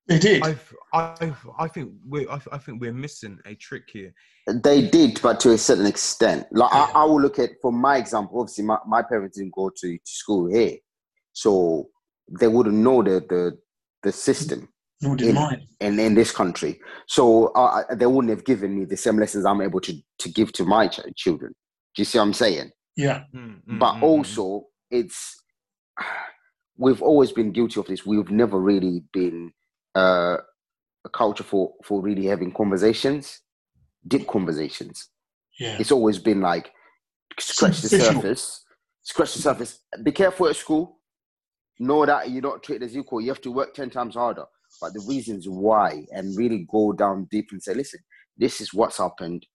They 0.09 0.19
did. 0.19 0.43
I've, 0.43 0.75
I've, 0.95 1.37
I 1.59 1.69
think 1.69 1.93
we're, 2.07 2.29
I, 2.31 2.41
I 2.51 2.59
think 2.59 2.81
we're 2.81 2.95
missing 2.95 3.39
a 3.45 3.55
trick 3.55 3.85
here. 3.93 4.13
They 4.47 4.89
did, 4.89 5.21
but 5.23 5.39
to 5.41 5.53
a 5.53 5.59
certain 5.59 5.85
extent. 5.85 6.47
Like 6.51 6.73
I, 6.73 6.91
I 6.95 7.05
will 7.05 7.21
look 7.21 7.39
at, 7.39 7.51
for 7.61 7.71
my 7.71 7.99
example, 7.99 8.41
obviously 8.41 8.65
my, 8.65 8.79
my 8.87 9.03
parents 9.03 9.37
didn't 9.37 9.55
go 9.55 9.71
to, 9.71 9.93
to 9.99 10.01
school 10.05 10.49
here, 10.51 10.77
so 11.35 11.91
they 12.41 12.49
wouldn't 12.49 12.75
know 12.77 13.03
the 13.03 13.21
the, 13.29 13.59
the 14.03 14.13
system. 14.13 14.69
Nor 15.03 15.17
did 15.17 15.29
in- 15.29 15.35
mine. 15.35 15.69
in, 15.81 15.99
in 16.01 16.15
this 16.15 16.33
country. 16.33 16.81
So 17.07 17.49
uh, 17.49 17.95
they 17.95 18.07
wouldn't 18.07 18.31
have 18.31 18.45
given 18.45 18.77
me 18.77 18.85
the 18.87 18.97
same 18.97 19.19
lessons 19.19 19.45
I'm 19.45 19.61
able 19.61 19.81
to, 19.83 19.95
to 20.21 20.29
give 20.31 20.51
to 20.55 20.65
my 20.65 20.89
ch- 20.89 21.01
children. 21.15 21.55
Do 21.95 22.01
you 22.01 22.05
see 22.05 22.19
what 22.19 22.25
I'm 22.25 22.33
saying? 22.33 22.71
Yeah. 22.97 23.25
Mm, 23.35 23.63
mm, 23.65 23.79
But 23.79 23.95
mm, 23.95 24.01
mm. 24.01 24.03
also, 24.03 24.65
it's 24.91 25.37
we've 26.79 27.03
always 27.03 27.31
been 27.33 27.53
guilty 27.53 27.79
of 27.79 27.87
this. 27.87 28.07
We've 28.07 28.31
never 28.31 28.59
really 28.59 29.05
been 29.13 29.53
uh, 29.99 30.37
a 31.05 31.11
culture 31.23 31.45
for 31.45 31.75
for 31.85 32.01
really 32.01 32.27
having 32.27 32.53
conversations, 32.53 33.43
deep 34.07 34.27
conversations. 34.27 35.09
Yeah. 35.59 35.77
It's 35.81 35.93
always 35.93 36.19
been 36.19 36.41
like 36.41 36.71
scratch 37.39 37.81
the 37.83 37.89
surface, 37.89 38.65
scratch 39.03 39.33
the 39.35 39.43
surface. 39.43 39.81
Be 40.03 40.13
careful 40.13 40.49
at 40.49 40.57
school. 40.57 40.85
Know 41.81 42.07
that 42.07 42.31
you're 42.31 42.43
not 42.51 42.63
treated 42.63 42.85
as 42.87 42.97
equal. 42.97 43.21
You 43.21 43.29
have 43.29 43.43
to 43.43 43.53
work 43.53 43.75
ten 43.75 43.91
times 43.91 44.15
harder. 44.15 44.47
But 44.81 44.93
the 44.95 45.05
reasons 45.09 45.49
why, 45.49 46.05
and 46.13 46.37
really 46.37 46.67
go 46.71 46.93
down 46.93 47.27
deep 47.31 47.49
and 47.53 47.63
say, 47.63 47.75
listen, 47.75 48.01
this 48.37 48.61
is 48.61 48.75
what's 48.75 48.99
happened. 48.99 49.47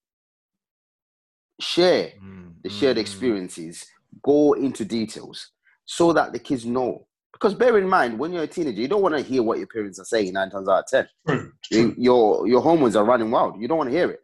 Share 1.60 2.11
Mm, 2.22 2.56
the 2.64 2.70
shared 2.70 2.98
mm. 2.98 3.02
experiences, 3.02 3.86
go 4.24 4.53
into 4.53 4.84
details 4.84 5.52
so 5.86 6.14
that 6.14 6.34
the 6.34 6.40
kids 6.40 6.65
know. 6.65 7.07
Because 7.44 7.57
bear 7.57 7.78
in 7.78 7.90
mind, 7.90 8.18
when 8.18 8.32
you're 8.32 8.44
a 8.44 8.48
teenager, 8.48 8.80
you 8.80 8.88
don't 8.88 9.02
want 9.02 9.18
to 9.18 9.22
hear 9.22 9.44
what 9.44 9.57
your 9.57 9.68
parents 9.68 9.99
are 9.99 10.06
saying 10.06 10.32
nine 10.32 10.49
times 10.49 10.70
out 10.70 10.80
of 10.80 10.88
ten. 10.88 11.07
True. 11.28 11.52
True. 11.65 11.95
your 11.98 12.48
your 12.48 12.61
hormones 12.61 12.95
are 12.95 13.03
running 13.03 13.32
wild. 13.32 13.61
You 13.61 13.68
don't 13.68 13.80
want 13.80 13.90
to 13.90 13.95
hear 13.98 14.10
it. 14.11 14.22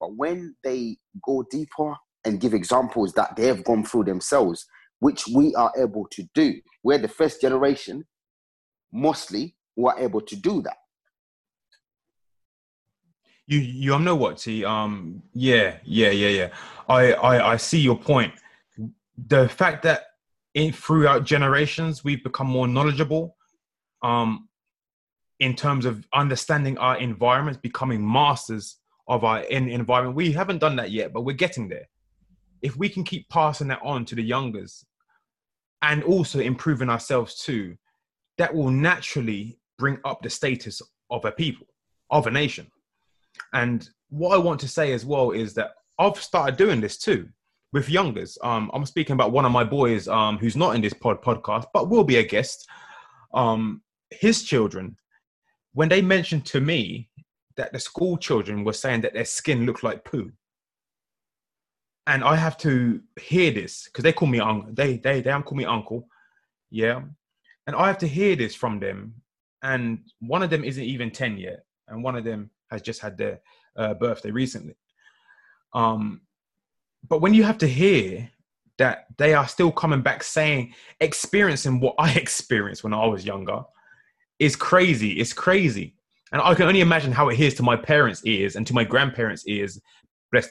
But 0.00 0.16
when 0.16 0.56
they 0.64 0.96
go 1.22 1.44
deeper 1.50 1.94
and 2.24 2.40
give 2.40 2.54
examples 2.54 3.12
that 3.12 3.36
they 3.36 3.46
have 3.46 3.62
gone 3.64 3.84
through 3.84 4.04
themselves, 4.04 4.64
which 5.00 5.24
we 5.34 5.54
are 5.54 5.70
able 5.76 6.06
to 6.12 6.24
do, 6.34 6.54
we're 6.82 6.96
the 6.96 7.08
first 7.08 7.42
generation, 7.42 8.06
mostly, 8.90 9.54
who 9.76 9.88
are 9.88 9.98
able 9.98 10.22
to 10.22 10.34
do 10.34 10.62
that. 10.62 10.78
You 13.46 13.58
you 13.58 13.94
I 13.94 13.98
know 13.98 14.16
what, 14.16 14.38
T? 14.38 14.64
Um, 14.64 15.22
yeah, 15.34 15.76
yeah, 15.84 16.08
yeah, 16.08 16.28
yeah. 16.28 16.48
I 16.88 17.12
I, 17.12 17.52
I 17.52 17.56
see 17.58 17.80
your 17.80 17.98
point. 17.98 18.32
The 19.28 19.46
fact 19.50 19.82
that 19.82 20.11
in 20.54 20.72
throughout 20.72 21.24
generations 21.24 22.04
we've 22.04 22.22
become 22.22 22.46
more 22.46 22.68
knowledgeable, 22.68 23.36
um, 24.02 24.48
in 25.40 25.54
terms 25.54 25.84
of 25.84 26.06
understanding 26.14 26.78
our 26.78 26.98
environments, 26.98 27.60
becoming 27.60 28.06
masters 28.06 28.76
of 29.08 29.24
our 29.24 29.40
in 29.40 29.68
environment. 29.68 30.16
We 30.16 30.32
haven't 30.32 30.58
done 30.58 30.76
that 30.76 30.90
yet, 30.90 31.12
but 31.12 31.22
we're 31.22 31.32
getting 31.32 31.68
there. 31.68 31.88
If 32.60 32.76
we 32.76 32.88
can 32.88 33.02
keep 33.02 33.28
passing 33.28 33.68
that 33.68 33.80
on 33.82 34.04
to 34.06 34.14
the 34.14 34.22
youngers, 34.22 34.84
and 35.82 36.04
also 36.04 36.38
improving 36.38 36.88
ourselves 36.88 37.34
too, 37.34 37.76
that 38.38 38.54
will 38.54 38.70
naturally 38.70 39.58
bring 39.78 39.98
up 40.04 40.22
the 40.22 40.30
status 40.30 40.80
of 41.10 41.24
a 41.24 41.32
people, 41.32 41.66
of 42.10 42.26
a 42.26 42.30
nation. 42.30 42.70
And 43.52 43.88
what 44.08 44.34
I 44.34 44.38
want 44.38 44.60
to 44.60 44.68
say 44.68 44.92
as 44.92 45.04
well 45.04 45.32
is 45.32 45.54
that 45.54 45.72
I've 45.98 46.16
started 46.16 46.56
doing 46.56 46.80
this 46.80 46.98
too 46.98 47.28
with 47.72 47.88
youngers. 47.88 48.38
Um, 48.42 48.70
I'm 48.74 48.86
speaking 48.86 49.14
about 49.14 49.32
one 49.32 49.44
of 49.44 49.52
my 49.52 49.64
boys 49.64 50.08
um, 50.08 50.38
who's 50.38 50.56
not 50.56 50.74
in 50.74 50.80
this 50.82 50.92
pod 50.92 51.22
podcast, 51.22 51.66
but 51.72 51.88
will 51.88 52.04
be 52.04 52.16
a 52.16 52.22
guest. 52.22 52.68
Um, 53.34 53.82
his 54.10 54.42
children, 54.44 54.96
when 55.72 55.88
they 55.88 56.02
mentioned 56.02 56.44
to 56.46 56.60
me 56.60 57.08
that 57.56 57.72
the 57.72 57.80
school 57.80 58.16
children 58.16 58.64
were 58.64 58.72
saying 58.72 59.00
that 59.02 59.14
their 59.14 59.24
skin 59.24 59.64
looked 59.64 59.82
like 59.82 60.04
poo, 60.04 60.30
and 62.06 62.22
I 62.24 62.36
have 62.36 62.58
to 62.58 63.00
hear 63.20 63.52
this 63.52 63.84
because 63.84 64.02
they 64.02 64.12
call 64.12 64.28
me 64.28 64.40
uncle. 64.40 64.70
They 64.72 64.98
they 64.98 65.20
they 65.20 65.32
call 65.32 65.56
me 65.56 65.64
uncle, 65.64 66.08
yeah, 66.70 67.02
and 67.66 67.76
I 67.76 67.86
have 67.86 67.98
to 67.98 68.08
hear 68.08 68.36
this 68.36 68.54
from 68.54 68.80
them. 68.80 69.14
And 69.62 70.00
one 70.18 70.42
of 70.42 70.50
them 70.50 70.64
isn't 70.64 70.82
even 70.82 71.10
ten 71.10 71.38
yet, 71.38 71.64
and 71.88 72.02
one 72.02 72.16
of 72.16 72.24
them 72.24 72.50
has 72.70 72.82
just 72.82 73.00
had 73.00 73.16
their 73.16 73.40
uh, 73.76 73.94
birthday 73.94 74.30
recently. 74.30 74.74
Um, 75.72 76.22
but 77.08 77.20
when 77.20 77.34
you 77.34 77.42
have 77.42 77.58
to 77.58 77.66
hear 77.66 78.30
that 78.78 79.06
they 79.18 79.34
are 79.34 79.46
still 79.46 79.70
coming 79.70 80.02
back 80.02 80.22
saying, 80.22 80.74
experiencing 81.00 81.80
what 81.80 81.94
I 81.98 82.12
experienced 82.16 82.84
when 82.84 82.94
I 82.94 83.06
was 83.06 83.24
younger, 83.24 83.62
is 84.38 84.56
crazy. 84.56 85.12
It's 85.12 85.32
crazy. 85.32 85.94
And 86.32 86.40
I 86.40 86.54
can 86.54 86.66
only 86.66 86.80
imagine 86.80 87.12
how 87.12 87.28
it 87.28 87.36
hears 87.36 87.54
to 87.54 87.62
my 87.62 87.76
parents' 87.76 88.24
ears 88.24 88.56
and 88.56 88.66
to 88.66 88.74
my 88.74 88.84
grandparents' 88.84 89.46
ears, 89.46 89.78
bless 90.30 90.48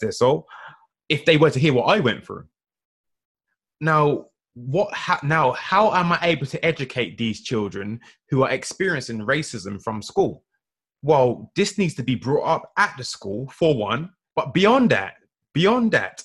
their 0.00 0.12
soul, 0.12 0.46
if 1.08 1.24
they 1.24 1.36
were 1.36 1.50
to 1.50 1.60
hear 1.60 1.72
what 1.72 1.84
I 1.84 2.00
went 2.00 2.26
through. 2.26 2.46
Now, 3.80 4.26
what 4.54 4.92
ha- 4.92 5.20
now 5.22 5.52
how 5.52 5.92
am 5.94 6.12
i 6.12 6.18
able 6.22 6.46
to 6.46 6.62
educate 6.64 7.16
these 7.16 7.40
children 7.40 7.98
who 8.28 8.42
are 8.42 8.50
experiencing 8.50 9.20
racism 9.20 9.82
from 9.82 10.02
school 10.02 10.44
well 11.00 11.50
this 11.56 11.78
needs 11.78 11.94
to 11.94 12.02
be 12.02 12.14
brought 12.14 12.44
up 12.44 12.70
at 12.76 12.94
the 12.98 13.04
school 13.04 13.48
for 13.48 13.74
one 13.74 14.10
but 14.36 14.52
beyond 14.52 14.90
that 14.90 15.14
beyond 15.54 15.92
that 15.92 16.22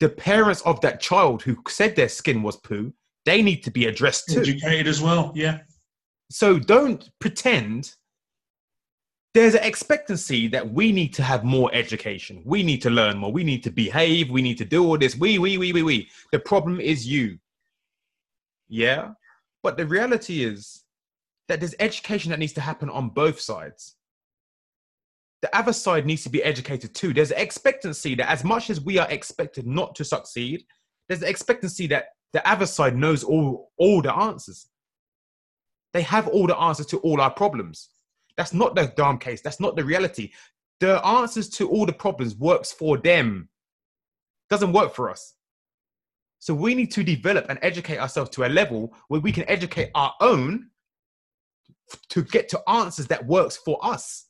the 0.00 0.08
parents 0.08 0.62
of 0.62 0.80
that 0.80 1.00
child 1.00 1.42
who 1.42 1.56
said 1.68 1.94
their 1.94 2.08
skin 2.08 2.42
was 2.42 2.56
poo 2.56 2.92
they 3.26 3.42
need 3.42 3.62
to 3.64 3.70
be 3.70 3.86
addressed 3.86 4.28
too 4.28 4.40
Educated 4.40 4.86
as 4.86 5.00
well. 5.00 5.32
Yeah. 5.34 5.58
so 6.30 6.58
don't 6.58 7.10
pretend 7.20 7.94
there's 9.34 9.54
an 9.54 9.62
expectancy 9.62 10.48
that 10.48 10.72
we 10.72 10.90
need 10.90 11.14
to 11.14 11.22
have 11.22 11.44
more 11.44 11.70
education. 11.72 12.42
We 12.44 12.62
need 12.62 12.82
to 12.82 12.90
learn 12.90 13.18
more. 13.18 13.30
We 13.30 13.44
need 13.44 13.62
to 13.62 13.70
behave. 13.70 14.28
We 14.30 14.42
need 14.42 14.58
to 14.58 14.64
do 14.64 14.84
all 14.84 14.98
this. 14.98 15.16
We, 15.16 15.38
we, 15.38 15.56
we, 15.56 15.72
we, 15.72 15.82
we. 15.82 16.08
The 16.32 16.40
problem 16.40 16.80
is 16.80 17.06
you. 17.06 17.38
Yeah. 18.68 19.10
But 19.62 19.76
the 19.76 19.86
reality 19.86 20.42
is 20.42 20.82
that 21.48 21.60
there's 21.60 21.76
education 21.78 22.30
that 22.30 22.40
needs 22.40 22.54
to 22.54 22.60
happen 22.60 22.90
on 22.90 23.10
both 23.10 23.40
sides. 23.40 23.94
The 25.42 25.56
other 25.56 25.72
side 25.72 26.06
needs 26.06 26.22
to 26.24 26.30
be 26.30 26.42
educated 26.42 26.94
too. 26.94 27.14
There's 27.14 27.30
an 27.30 27.40
expectancy 27.40 28.14
that 28.16 28.30
as 28.30 28.44
much 28.44 28.68
as 28.68 28.80
we 28.80 28.98
are 28.98 29.08
expected 29.10 29.66
not 29.66 29.94
to 29.94 30.04
succeed, 30.04 30.64
there's 31.08 31.22
an 31.22 31.28
expectancy 31.28 31.86
that 31.88 32.06
the 32.32 32.46
other 32.48 32.66
side 32.66 32.96
knows 32.96 33.24
all, 33.24 33.70
all 33.78 34.02
the 34.02 34.14
answers. 34.14 34.68
They 35.92 36.02
have 36.02 36.28
all 36.28 36.46
the 36.46 36.56
answers 36.56 36.86
to 36.86 36.98
all 36.98 37.20
our 37.20 37.30
problems. 37.30 37.88
That's 38.36 38.52
not 38.52 38.74
the 38.74 38.92
damn 38.96 39.18
case. 39.18 39.40
That's 39.40 39.60
not 39.60 39.76
the 39.76 39.84
reality. 39.84 40.30
The 40.78 41.04
answers 41.04 41.48
to 41.50 41.68
all 41.68 41.84
the 41.84 41.92
problems 41.92 42.36
works 42.36 42.72
for 42.72 42.96
them. 42.98 43.48
Doesn't 44.48 44.72
work 44.72 44.94
for 44.94 45.10
us. 45.10 45.34
So 46.38 46.54
we 46.54 46.74
need 46.74 46.90
to 46.92 47.04
develop 47.04 47.46
and 47.48 47.58
educate 47.60 47.98
ourselves 47.98 48.30
to 48.30 48.44
a 48.44 48.48
level 48.48 48.94
where 49.08 49.20
we 49.20 49.32
can 49.32 49.44
educate 49.48 49.90
our 49.94 50.14
own 50.20 50.70
to 52.08 52.22
get 52.22 52.48
to 52.50 52.68
answers 52.68 53.06
that 53.08 53.26
works 53.26 53.56
for 53.56 53.78
us. 53.84 54.26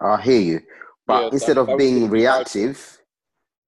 I 0.00 0.20
hear 0.20 0.40
you. 0.40 0.60
But 1.06 1.22
Yeah, 1.24 1.28
instead 1.32 1.56
that- 1.56 1.60
of 1.62 1.66
that 1.68 1.74
was 1.74 1.82
being 1.82 2.00
the- 2.04 2.08
reactive, 2.08 2.98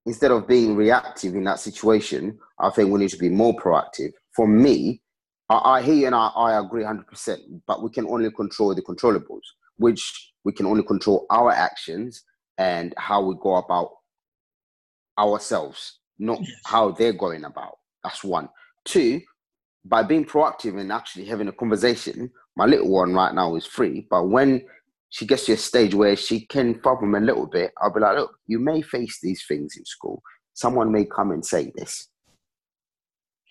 instead 0.05 0.31
of 0.31 0.47
being 0.47 0.75
reactive 0.75 1.35
in 1.35 1.43
that 1.45 1.59
situation, 1.59 2.39
I 2.59 2.69
think 2.69 2.91
we 2.91 2.99
need 2.99 3.09
to 3.09 3.17
be 3.17 3.29
more 3.29 3.53
proactive. 3.55 4.11
For 4.35 4.47
me, 4.47 5.01
I, 5.49 5.77
I 5.77 5.81
hear 5.81 5.95
you 5.95 6.05
and 6.07 6.15
I, 6.15 6.27
I 6.35 6.59
agree 6.59 6.83
100%, 6.83 7.61
but 7.65 7.81
we 7.81 7.89
can 7.89 8.05
only 8.07 8.31
control 8.31 8.73
the 8.75 8.81
controllables, 8.81 9.41
which 9.77 10.33
we 10.43 10.51
can 10.53 10.65
only 10.65 10.83
control 10.83 11.25
our 11.29 11.51
actions 11.51 12.23
and 12.57 12.93
how 12.97 13.21
we 13.21 13.35
go 13.41 13.55
about 13.55 13.91
ourselves, 15.17 15.99
not 16.17 16.39
Yes. 16.41 16.49
how 16.65 16.91
they're 16.91 17.13
going 17.13 17.45
about. 17.45 17.77
That's 18.03 18.23
one. 18.23 18.49
Two, 18.85 19.21
by 19.85 20.03
being 20.03 20.25
proactive 20.25 20.79
and 20.79 20.91
actually 20.91 21.25
having 21.25 21.47
a 21.47 21.51
conversation, 21.53 22.31
my 22.55 22.65
little 22.65 22.89
one 22.89 23.13
right 23.13 23.33
now 23.33 23.55
is 23.55 23.65
free, 23.65 24.07
but 24.09 24.27
when 24.29 24.65
she 25.09 25.25
gets 25.25 25.45
to 25.45 25.53
a 25.53 25.57
stage 25.57 25.93
where 25.95 26.15
she 26.15 26.45
can 26.45 26.79
problem 26.79 27.15
a 27.15 27.19
little 27.19 27.47
bit, 27.47 27.71
I'll 27.81 27.93
be 27.93 27.99
like, 27.99 28.17
look, 28.17 28.31
you 28.47 28.59
may 28.59 28.81
face 28.81 29.19
these 29.21 29.43
things 29.47 29.75
in 29.75 29.85
school. 29.85 30.21
Someone 30.53 30.91
may 30.91 31.05
come 31.05 31.31
and 31.31 31.43
say 31.43 31.71
this. 31.75 32.09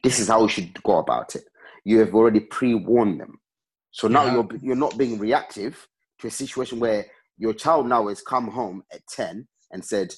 This 0.04 0.20
is 0.20 0.28
how 0.28 0.42
we 0.42 0.48
should 0.48 0.80
go 0.84 0.98
about 0.98 1.34
it. 1.34 1.44
You 1.84 1.98
have 2.00 2.14
already 2.14 2.40
pre-warned 2.40 3.20
them. 3.20 3.38
So 3.90 4.06
now 4.06 4.26
Yeah. 4.26 4.34
you're 4.34 4.48
you're 4.62 4.76
not 4.76 4.96
being 4.96 5.18
reactive 5.18 5.88
to 6.20 6.28
a 6.28 6.30
situation 6.30 6.78
where 6.78 7.06
your 7.36 7.54
child 7.54 7.88
now 7.88 8.08
has 8.08 8.20
come 8.22 8.48
home 8.48 8.84
at 8.92 9.00
10 9.08 9.48
and 9.72 9.84
said, 9.84 10.14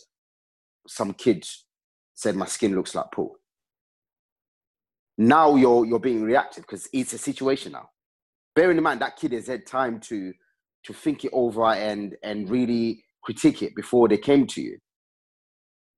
some 0.87 1.15
kid 1.15 1.47
said 2.15 2.37
my 2.37 2.47
skin 2.47 2.75
looks 2.75 2.95
like 2.95 3.11
poo. 3.13 3.37
Now 5.17 5.57
you're 5.57 5.87
you're 5.87 6.01
being 6.01 6.23
reactive 6.23 6.65
because 6.65 6.89
it's 6.93 7.13
a 7.13 7.19
situation 7.19 7.73
now. 7.73 7.89
Bearing 8.55 8.77
in 8.77 8.83
mind 8.83 9.01
that 9.01 9.17
kid 9.17 9.33
has 9.33 9.47
had 9.47 9.67
time 9.67 10.01
to 10.01 10.33
to 10.85 10.93
think 10.93 11.25
it 11.25 11.31
over 11.33 11.67
and 11.67 12.17
and 12.23 12.49
really 12.51 13.05
critique 13.23 13.63
it 13.63 13.75
before 13.75 14.09
they 14.09 14.19
came 14.19 14.47
to 14.47 14.61
you. 14.63 14.79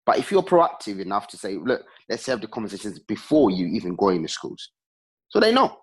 But 0.04 0.18
if 0.18 0.32
you're 0.32 0.42
proactive 0.42 1.00
enough 1.00 1.28
to 1.28 1.36
say, 1.36 1.56
look, 1.56 1.82
let's 2.09 2.26
have 2.26 2.40
the 2.40 2.48
conversations 2.48 2.98
before 2.98 3.50
you 3.52 3.66
even 3.66 3.94
go 3.94 4.09
into 4.09 4.28
schools, 4.28 4.70
so 5.28 5.38
they 5.40 5.52
know 5.52 5.76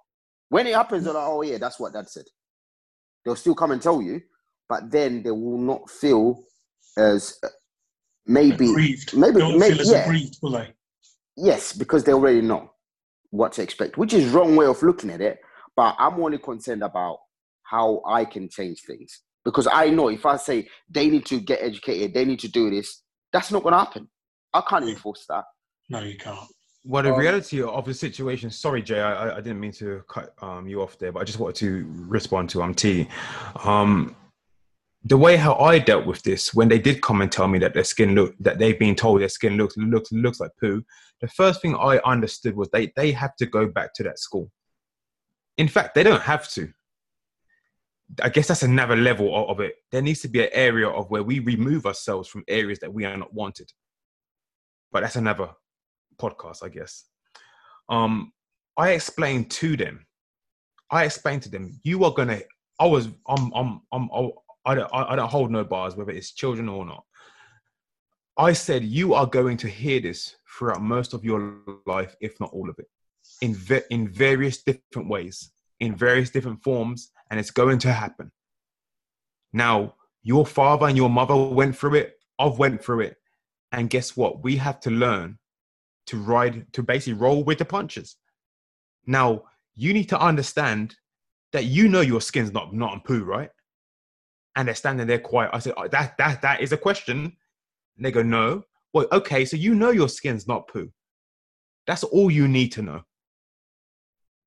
when 0.50 0.68
it 0.68 0.76
happens, 0.76 1.06
they're 1.06 1.14
like, 1.14 1.28
oh 1.28 1.42
yeah, 1.42 1.58
that's 1.58 1.80
what 1.80 1.94
dad 1.94 2.10
said. 2.10 2.26
They'll 3.24 3.36
still 3.36 3.56
come 3.56 3.72
and 3.72 3.82
tell 3.82 4.02
you, 4.02 4.22
but 4.68 4.92
then 4.92 5.24
they 5.24 5.32
will 5.32 5.58
not 5.58 5.90
feel 5.90 6.44
as 6.98 7.38
uh, 7.44 7.48
maybe 8.26 8.70
Aggrieved. 8.70 9.16
maybe 9.16 9.42
won't 9.42 9.60
maybe 9.60 9.74
feel 9.76 9.82
as 9.82 9.92
yeah 9.92 10.04
aggrieved, 10.06 10.38
will 10.42 10.52
they? 10.52 10.74
yes 11.38 11.72
because 11.74 12.04
they 12.04 12.14
already 12.14 12.42
know 12.42 12.72
what 13.32 13.54
to 13.54 13.62
expect, 13.62 13.98
which 13.98 14.14
is 14.14 14.32
wrong 14.32 14.56
way 14.56 14.66
of 14.66 14.82
looking 14.82 15.12
at 15.12 15.22
it. 15.22 15.40
But 15.76 15.96
I'm 16.00 16.16
only 16.20 16.40
concerned 16.40 16.84
about 16.84 17.20
how 17.70 18.02
I 18.08 18.26
can 18.26 18.50
change 18.50 18.82
things 18.82 19.22
because 19.46 19.68
I 19.72 19.90
know 19.90 20.10
if 20.10 20.26
I 20.26 20.38
say 20.38 20.68
they 20.90 21.10
need 21.10 21.26
to 21.28 21.40
get 21.40 21.60
educated, 21.62 22.14
they 22.14 22.26
need 22.26 22.40
to 22.40 22.48
do 22.50 22.70
this, 22.70 23.02
that's 23.32 23.52
not 23.52 23.64
going 23.64 23.74
to 23.74 23.80
happen. 23.80 24.10
I 24.54 24.62
can't 24.62 24.88
enforce 24.90 25.26
that. 25.30 25.46
No, 25.90 26.00
you 26.02 26.18
can't. 26.18 26.40
Well, 26.84 27.04
the 27.04 27.14
Um, 27.14 27.20
reality 27.20 27.62
of 27.62 27.86
the 27.86 27.94
situation. 27.94 28.50
Sorry, 28.50 28.82
Jay, 28.82 29.00
I, 29.02 29.12
I- 29.30 29.34
I 29.38 29.42
didn't 29.42 29.60
mean 29.60 29.74
to 29.74 30.02
cut 30.10 30.34
um, 30.42 30.68
you 30.68 30.82
off 30.82 30.98
there, 30.98 31.12
but 31.12 31.20
I 31.20 31.24
just 31.26 31.40
wanted 31.40 31.56
to 31.58 31.86
respond 32.08 32.50
to 32.52 32.64
um 32.64 32.74
T. 32.74 33.08
Um, 33.64 34.16
the 35.04 35.18
way 35.18 35.38
how 35.38 35.56
I 35.56 35.80
dealt 35.80 36.06
with 36.06 36.22
this 36.24 36.54
when 36.54 36.68
they 36.68 36.80
did 36.80 37.02
come 37.02 37.22
and 37.22 37.32
tell 37.32 37.48
me 37.48 37.60
that 37.60 37.74
their 37.74 37.84
skin 37.86 38.16
look 38.16 38.36
that 38.40 38.60
they've 38.60 38.78
been 38.80 38.96
told 38.96 39.22
their 39.22 39.30
skin 39.30 39.56
looks 39.58 39.78
looks 39.78 40.12
looks 40.12 40.40
like 40.40 40.52
poo. 40.60 40.84
The 41.22 41.28
first 41.28 41.62
thing 41.62 41.76
I 41.76 41.98
understood 42.00 42.56
was 42.56 42.70
they 42.70 42.92
they 42.96 43.12
have 43.12 43.36
to 43.38 43.46
go 43.46 43.68
back 43.68 43.94
to 43.96 44.04
that 44.04 44.20
school. 44.20 44.52
In 45.58 45.68
fact, 45.68 45.96
they 45.96 46.04
don't 46.04 46.22
have 46.22 46.50
to. 46.52 46.72
I 48.22 48.30
guess 48.30 48.48
that's 48.48 48.64
another 48.64 48.96
level 48.96 49.50
of, 49.50 49.60
it. 49.60 49.76
There 49.92 50.02
needs 50.02 50.22
to 50.22 50.28
be 50.28 50.42
an 50.44 50.50
area 50.52 50.88
of 50.88 51.10
where 51.12 51.24
we 51.24 51.40
remove 51.40 51.86
ourselves 51.86 52.28
from 52.28 52.44
areas 52.48 52.80
that 52.80 52.94
we 52.94 53.06
are 53.06 53.16
not 53.16 53.34
wanted. 53.34 53.72
But 54.92 55.02
that's 55.02 55.16
another 55.16 55.50
podcast, 56.20 56.64
I 56.64 56.70
guess. 56.70 57.06
Um, 57.88 58.32
I 58.78 58.92
explained 58.92 59.52
to 59.52 59.78
them. 59.78 60.06
I 60.92 61.06
explained 61.06 61.44
to 61.44 61.50
them, 61.50 61.80
you 61.84 62.04
are 62.04 62.12
gonna. 62.12 62.40
I 62.80 62.88
was. 62.88 63.10
I'm. 63.28 63.52
I'm. 63.54 63.82
I'm. 63.92 64.10
I 64.66 64.76
don't. 64.76 64.90
I 64.92 65.16
don't 65.16 65.30
hold 65.30 65.52
no 65.52 65.64
bars, 65.64 65.96
whether 65.96 66.12
it's 66.12 66.32
children 66.32 66.68
or 66.68 66.86
not. 66.86 67.04
I 68.38 68.54
said 68.54 68.84
you 68.86 69.14
are 69.14 69.28
going 69.28 69.58
to 69.58 69.68
hear 69.68 70.00
this 70.00 70.36
throughout 70.58 70.82
most 70.82 71.14
of 71.14 71.26
your 71.26 71.58
life, 71.86 72.16
if 72.22 72.40
not 72.40 72.52
all 72.54 72.70
of 72.70 72.80
it, 72.80 72.88
in 73.42 73.54
ve- 73.54 73.82
in 73.92 74.08
various 74.08 74.64
different 74.64 75.10
ways, 75.10 75.52
in 75.80 75.96
various 75.96 76.30
different 76.30 76.62
forms, 76.64 77.12
and 77.30 77.40
it's 77.40 77.52
going 77.52 77.80
to 77.80 77.92
happen. 77.92 78.32
Now, 79.54 79.96
your 80.24 80.46
father 80.46 80.88
and 80.88 80.98
your 80.98 81.10
mother 81.10 81.36
went 81.36 81.78
through 81.78 81.96
it. 81.96 82.16
I've 82.38 82.58
went 82.58 82.84
through 82.84 83.02
it, 83.02 83.18
and 83.72 83.90
guess 83.90 84.16
what? 84.16 84.44
We 84.44 84.58
have 84.58 84.80
to 84.82 84.92
learn 84.92 85.40
to 86.08 86.18
ride 86.18 86.72
to 86.74 86.84
basically 86.84 87.14
roll 87.14 87.44
with 87.44 87.60
the 87.60 87.66
punches. 87.66 88.16
Now, 89.06 89.44
you 89.76 89.94
need 89.94 90.10
to 90.10 90.20
understand 90.20 90.96
that 91.54 91.66
you 91.66 91.88
know 91.88 92.02
your 92.02 92.22
skin's 92.22 92.52
not 92.52 92.74
not 92.74 92.92
on 92.92 93.02
poo, 93.02 93.24
right? 93.24 93.50
And 94.56 94.68
they're 94.68 94.76
standing 94.76 95.08
there 95.08 95.20
quiet. 95.20 95.52
I 95.54 95.60
said, 95.60 95.74
oh, 95.78 95.88
that 95.88 96.18
that 96.18 96.42
that 96.42 96.62
is 96.62 96.72
a 96.72 96.78
question. 96.78 97.36
And 97.98 98.06
they 98.06 98.12
go, 98.12 98.24
no. 98.24 98.64
Well, 98.94 99.08
okay, 99.12 99.46
so 99.46 99.56
you 99.56 99.76
know 99.76 99.92
your 99.92 100.10
skin's 100.10 100.48
not 100.48 100.68
poo. 100.68 100.92
That's 101.86 102.04
all 102.04 102.32
you 102.32 102.48
need 102.48 102.72
to 102.74 102.82
know. 102.82 103.02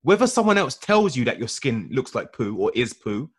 Whether 0.03 0.27
someone 0.27 0.59
else 0.59 0.77
tells 0.77 1.17
you 1.17 1.25
that 1.25 1.39
your 1.39 1.49
skin 1.49 1.89
looks 1.93 2.15
like 2.15 2.33
poo 2.33 2.57
or 2.57 2.73
is 2.75 2.93
poo, 2.93 3.31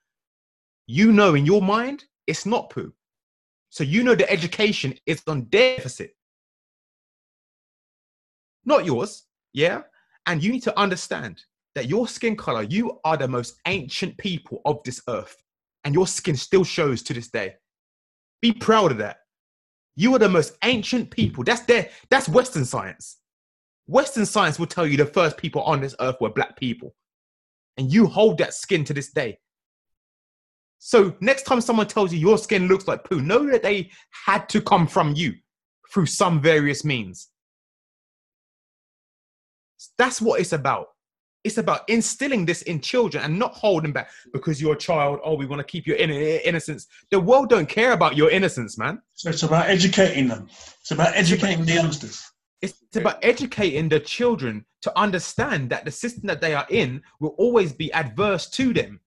you 0.87 1.11
know 1.11 1.35
in 1.35 1.45
your 1.45 1.61
mind 1.61 2.05
it's 2.27 2.45
not 2.45 2.69
poo. 2.69 2.93
So 3.69 3.83
you 3.83 4.03
know 4.03 4.15
the 4.15 4.29
education 4.31 4.93
is 5.05 5.21
on 5.27 5.45
deficit 5.45 6.15
not 8.65 8.85
yours. 8.85 9.23
Yeah. 9.53 9.81
And 10.25 10.43
you 10.43 10.51
need 10.51 10.63
to 10.63 10.79
understand 10.79 11.43
that 11.75 11.89
your 11.89 12.07
skin 12.07 12.35
color, 12.35 12.63
you 12.63 12.99
are 13.03 13.17
the 13.17 13.27
most 13.27 13.59
ancient 13.67 14.17
people 14.17 14.61
of 14.65 14.81
this 14.83 15.01
earth, 15.09 15.35
and 15.83 15.93
your 15.93 16.07
skin 16.07 16.35
still 16.35 16.63
shows 16.63 17.01
to 17.03 17.13
this 17.13 17.29
day. 17.29 17.55
Be 18.41 18.51
proud 18.53 18.91
of 18.91 18.97
that. 18.99 19.17
You 19.95 20.15
are 20.15 20.19
the 20.19 20.29
most 20.29 20.57
ancient 20.63 21.11
people. 21.11 21.43
That's 21.43 21.61
there. 21.61 21.89
That's 22.09 22.29
Western 22.29 22.65
science. 22.65 23.17
Western 23.87 24.25
science 24.25 24.57
will 24.57 24.67
tell 24.67 24.87
you 24.87 24.97
the 24.97 25.05
first 25.05 25.37
people 25.37 25.61
on 25.63 25.81
this 25.81 25.95
earth 25.99 26.15
were 26.21 26.29
black 26.29 26.57
people, 26.57 26.95
and 27.77 27.91
you 27.91 28.07
hold 28.07 28.37
that 28.37 28.53
skin 28.53 28.83
to 28.85 28.93
this 28.93 29.11
day. 29.11 29.37
So 30.79 31.15
next 31.21 31.43
time 31.43 31.61
someone 31.61 31.87
tells 31.87 32.11
you 32.13 32.19
your 32.19 32.37
skin 32.37 32.67
looks 32.67 32.87
like 32.87 33.03
poo, 33.03 33.21
know 33.21 33.49
that 33.49 33.63
they 33.63 33.89
had 34.25 34.49
to 34.49 34.61
come 34.61 34.85
from 34.85 35.13
you 35.15 35.33
through 35.93 36.07
some 36.07 36.41
various 36.41 36.83
means. 36.83 37.29
That's 39.97 40.21
what 40.21 40.39
it's 40.39 40.53
about. 40.53 40.87
It's 41.43 41.57
about 41.57 41.87
instilling 41.89 42.45
this 42.45 42.61
in 42.63 42.79
children 42.79 43.23
and 43.23 43.37
not 43.37 43.53
holding 43.53 43.91
back 43.91 44.09
because 44.31 44.61
you're 44.61 44.73
a 44.73 44.77
child. 44.77 45.19
Oh, 45.23 45.35
we 45.35 45.45
want 45.45 45.59
to 45.59 45.69
keep 45.69 45.85
your 45.85 45.97
in- 45.97 46.09
innocence. 46.09 46.87
The 47.11 47.19
world 47.19 47.49
don't 47.49 47.67
care 47.67 47.91
about 47.91 48.15
your 48.15 48.29
innocence, 48.29 48.77
man. 48.77 49.01
So 49.13 49.29
it's 49.29 49.43
about 49.43 49.69
educating 49.69 50.29
them. 50.29 50.47
It's 50.81 50.91
about 50.91 51.15
educating 51.15 51.65
the 51.65 51.73
youngsters. 51.73 52.23
It's 52.63 52.95
about 52.95 53.19
educating 53.21 53.89
the 53.89 53.99
children 53.99 54.65
to 54.83 54.97
understand 54.97 55.69
that 55.71 55.83
the 55.83 55.91
system 55.91 56.27
that 56.27 56.39
they 56.39 56.53
are 56.55 56.65
in 56.69 57.01
will 57.19 57.35
always 57.37 57.73
be 57.73 57.91
adverse 57.91 58.49
to 58.51 58.73
them. 58.73 59.01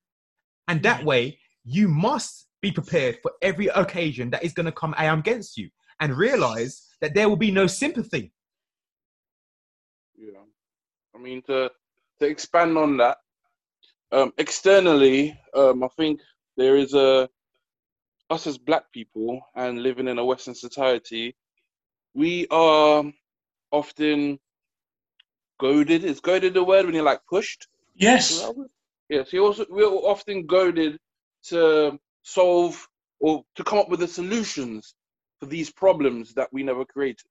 And 0.68 0.82
that 0.82 1.02
way, 1.02 1.38
you 1.64 1.88
must 1.88 2.48
be 2.60 2.70
prepared 2.70 3.16
for 3.22 3.32
every 3.40 3.68
occasion 3.68 4.28
that 4.30 4.44
is 4.44 4.52
going 4.52 4.66
to 4.66 4.72
come 4.72 4.94
against 4.98 5.56
you 5.56 5.70
and 6.00 6.14
realize 6.14 6.86
that 7.00 7.14
there 7.14 7.30
will 7.30 7.36
be 7.36 7.50
no 7.50 7.66
sympathy. 7.66 8.30
Yeah. 10.18 10.44
I 11.14 11.18
mean, 11.18 11.40
to, 11.46 11.70
to 12.20 12.26
expand 12.26 12.76
on 12.76 12.98
that, 12.98 13.16
um, 14.12 14.34
externally, 14.36 15.34
um, 15.54 15.82
I 15.82 15.88
think 15.96 16.20
there 16.58 16.76
is 16.76 16.92
a, 16.92 17.26
us 18.28 18.46
as 18.46 18.58
black 18.58 18.92
people 18.92 19.40
and 19.54 19.82
living 19.82 20.08
in 20.08 20.18
a 20.18 20.24
Western 20.24 20.54
society, 20.54 21.34
we 22.12 22.46
are 22.50 23.02
often 23.72 24.38
goaded. 25.60 26.04
Is 26.04 26.20
goaded 26.20 26.54
the 26.54 26.64
word 26.64 26.86
when 26.86 26.94
you're 26.94 27.04
like 27.04 27.20
pushed? 27.28 27.66
Yes. 27.94 28.44
Yes, 29.08 29.32
you 29.32 29.44
also 29.44 29.64
we're 29.70 29.86
often 29.86 30.46
goaded 30.46 30.98
to 31.44 31.98
solve 32.22 32.86
or 33.20 33.44
to 33.54 33.64
come 33.64 33.78
up 33.78 33.88
with 33.88 34.00
the 34.00 34.08
solutions 34.08 34.94
for 35.38 35.46
these 35.46 35.70
problems 35.70 36.34
that 36.34 36.48
we 36.52 36.62
never 36.62 36.84
created. 36.84 37.26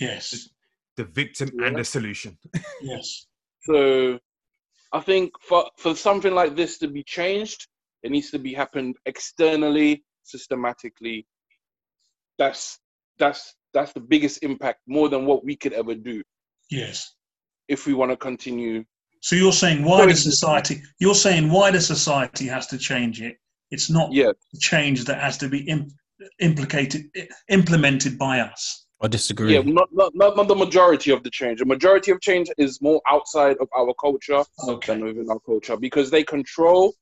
Yes. 0.00 0.48
The 0.96 1.04
victim 1.04 1.50
Yeah. 1.54 1.66
and 1.68 1.78
the 1.78 1.84
solution. 1.84 2.36
Yes. 2.82 3.26
So 3.62 4.18
I 4.92 5.00
think 5.00 5.32
for 5.40 5.70
for 5.76 5.94
something 5.94 6.34
like 6.34 6.56
this 6.56 6.78
to 6.78 6.88
be 6.88 7.04
changed, 7.04 7.68
it 8.02 8.10
needs 8.10 8.30
to 8.30 8.38
be 8.38 8.52
happened 8.54 8.96
externally, 9.06 10.02
systematically. 10.24 11.26
That's 12.38 12.78
that's 13.18 13.54
that's 13.74 13.92
the 13.92 14.00
biggest 14.00 14.42
impact, 14.42 14.80
more 14.86 15.08
than 15.08 15.26
what 15.26 15.44
we 15.44 15.56
could 15.56 15.72
ever 15.72 15.94
do 15.94 16.22
Yes. 16.70 17.14
if 17.68 17.86
we 17.86 17.94
want 17.94 18.10
to 18.10 18.16
continue. 18.16 18.84
So 19.20 19.36
you're 19.36 19.52
saying 19.52 19.84
wider 19.84 20.14
Sorry. 20.14 20.32
society. 20.32 20.82
You're 20.98 21.14
saying 21.14 21.50
wider 21.50 21.80
society 21.80 22.46
has 22.46 22.66
to 22.68 22.78
change 22.78 23.20
it. 23.20 23.36
It's 23.70 23.90
not 23.90 24.12
Yeah, 24.12 24.32
change 24.60 25.04
that 25.04 25.20
has 25.20 25.36
to 25.38 25.48
be 25.48 25.60
im- 25.68 25.88
implicated, 26.40 27.02
implemented 27.48 28.18
by 28.18 28.40
us. 28.40 28.86
I 29.02 29.08
disagree. 29.08 29.54
yeah, 29.54 29.62
not, 29.62 29.88
not 29.92 30.14
not 30.14 30.36
not 30.36 30.48
the 30.48 30.54
majority 30.54 31.10
of 31.10 31.22
the 31.22 31.30
change. 31.30 31.60
The 31.60 31.64
majority 31.64 32.10
of 32.10 32.20
change 32.20 32.48
is 32.58 32.82
more 32.82 33.00
outside 33.08 33.56
of 33.60 33.68
our 33.76 33.94
culture 33.94 34.42
Okay. 34.68 34.92
than 34.92 35.04
within 35.04 35.30
our 35.30 35.40
culture 35.40 35.76
because 35.76 36.10
they 36.10 36.22
control 36.24 36.92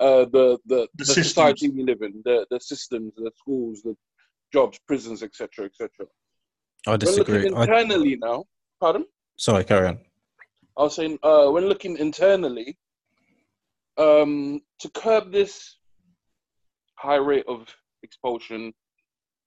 uh, 0.00 0.26
the 0.26 0.58
the, 0.66 0.86
The 0.96 1.04
the, 1.04 1.14
society 1.14 1.68
we 1.68 1.82
live 1.82 2.02
in, 2.02 2.22
the 2.24 2.46
the 2.50 2.60
systems, 2.60 3.12
the 3.16 3.32
schools, 3.36 3.82
the 3.82 3.96
jobs, 4.52 4.78
prisons, 4.86 5.22
etc., 5.24 5.66
etc. 5.66 6.06
I 6.88 6.92
When 6.92 6.98
disagree. 7.00 7.34
looking 7.40 7.54
I, 7.54 7.62
internally 7.64 8.16
now, 8.16 8.44
pardon. 8.80 9.04
sorry, 9.36 9.62
carry 9.64 9.88
on. 9.88 9.98
I 10.78 10.82
was 10.84 10.94
saying, 10.94 11.18
uh, 11.22 11.48
when 11.50 11.66
looking 11.66 11.98
internally, 11.98 12.78
um, 13.98 14.62
to 14.78 14.88
curb 14.90 15.30
this 15.30 15.76
high 16.94 17.16
rate 17.16 17.44
of 17.46 17.66
expulsion 18.02 18.72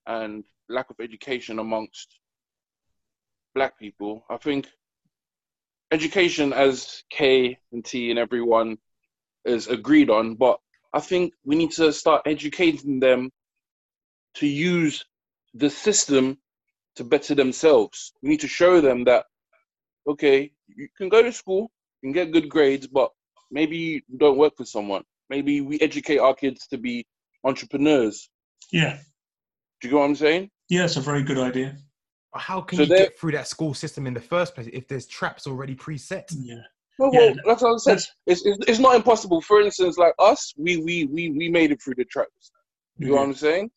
and 0.05 0.43
lack 0.69 0.91
of 0.91 0.97
education 0.99 1.57
amongst 1.57 2.19
black 3.55 3.79
people, 3.79 4.23
I 4.29 4.37
think 4.37 4.67
education, 5.91 6.53
as 6.53 7.03
K 7.09 7.57
and 7.71 7.83
T 7.83 8.11
and 8.11 8.19
everyone 8.19 8.77
is 9.45 9.67
agreed 9.67 10.11
on, 10.11 10.35
but 10.35 10.59
I 10.93 10.99
think 10.99 11.33
we 11.43 11.55
need 11.55 11.71
to 11.71 11.91
start 11.91 12.21
educating 12.27 12.99
them 12.99 13.31
to 14.35 14.45
use 14.45 15.03
the 15.55 15.71
system 15.71 16.37
to 16.95 17.03
better 17.03 17.35
themselves. 17.35 18.13
We 18.21 18.29
need 18.29 18.41
to 18.41 18.47
show 18.47 18.81
them 18.81 19.03
that 19.05 19.25
okay, 20.07 20.51
you 20.67 20.87
can 20.97 21.09
go 21.09 21.21
to 21.21 21.31
school, 21.31 21.71
you 22.01 22.07
can 22.07 22.13
get 22.13 22.31
good 22.31 22.49
grades, 22.49 22.87
but 22.87 23.11
maybe 23.51 23.77
you 23.77 24.01
don't 24.17 24.37
work 24.37 24.57
for 24.57 24.65
someone. 24.65 25.03
Maybe 25.29 25.61
we 25.61 25.79
educate 25.79 26.17
our 26.17 26.33
kids 26.33 26.67
to 26.67 26.77
be 26.77 27.05
entrepreneurs. 27.43 28.29
Yeah. 28.71 28.97
Do 29.79 29.87
you 29.87 29.91
get 29.91 29.99
what 29.99 30.05
I'm 30.05 30.15
saying? 30.15 30.49
Yeah, 30.69 30.85
it's 30.85 30.97
a 30.97 31.01
very 31.01 31.23
good 31.23 31.37
idea. 31.37 31.77
How 32.33 32.61
can 32.61 32.77
So 32.77 32.83
you 32.83 32.89
get 32.89 33.19
through 33.19 33.33
that 33.33 33.47
school 33.47 33.73
system 33.73 34.07
in 34.07 34.13
the 34.13 34.21
first 34.21 34.55
place 34.55 34.69
if 34.71 34.87
there's 34.87 35.05
traps 35.05 35.47
already 35.47 35.75
preset? 35.75 36.23
Yeah. 36.31 36.55
Well, 36.97 37.09
Yeah, 37.13 37.19
well 37.19 37.35
that's 37.45 37.61
what 37.61 37.73
I 37.73 37.77
said. 37.77 37.93
That's, 37.93 38.11
It's, 38.27 38.45
it's, 38.45 38.57
it's 38.67 38.79
not 38.79 38.95
impossible. 38.95 39.41
For 39.41 39.61
instance, 39.61 39.97
like 39.97 40.13
us, 40.19 40.53
we 40.57 40.77
we 40.77 41.05
we 41.05 41.29
we 41.29 41.49
made 41.49 41.71
it 41.71 41.81
through 41.81 41.95
the 41.95 42.05
traps. 42.05 42.51
You 42.97 43.07
know 43.07 43.15
what 43.15 43.23
I'm 43.23 43.33
saying? 43.33 43.71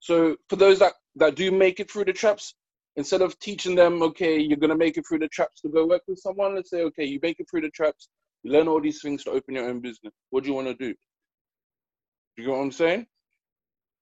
So 0.00 0.36
for 0.48 0.56
those 0.56 0.78
that 0.78 0.92
that 1.16 1.34
do 1.36 1.50
make 1.50 1.80
it 1.80 1.90
through 1.90 2.06
the 2.06 2.12
traps, 2.12 2.54
instead 2.96 3.22
of 3.22 3.38
teaching 3.38 3.74
them, 3.74 4.02
okay, 4.02 4.38
you're 4.38 4.56
gonna 4.58 4.76
make 4.76 4.96
it 4.96 5.04
through 5.06 5.18
the 5.20 5.28
traps 5.28 5.60
to 5.62 5.68
go 5.68 5.86
work 5.86 6.02
with 6.08 6.18
someone, 6.18 6.54
let's 6.54 6.70
say, 6.70 6.82
okay, 6.82 7.04
you 7.04 7.18
make 7.22 7.38
it 7.40 7.46
through 7.50 7.62
the 7.62 7.70
traps, 7.70 8.08
you 8.42 8.52
learn 8.52 8.68
all 8.68 8.80
these 8.80 9.00
things 9.02 9.24
to 9.24 9.30
open 9.30 9.54
your 9.54 9.68
own 9.68 9.80
business. 9.80 10.12
What 10.30 10.42
do 10.44 10.50
you 10.50 10.54
want 10.54 10.68
to 10.68 10.74
do? 10.74 10.94
You 12.36 12.46
know 12.46 12.52
what 12.54 12.60
I'm 12.62 12.72
saying? 12.72 13.06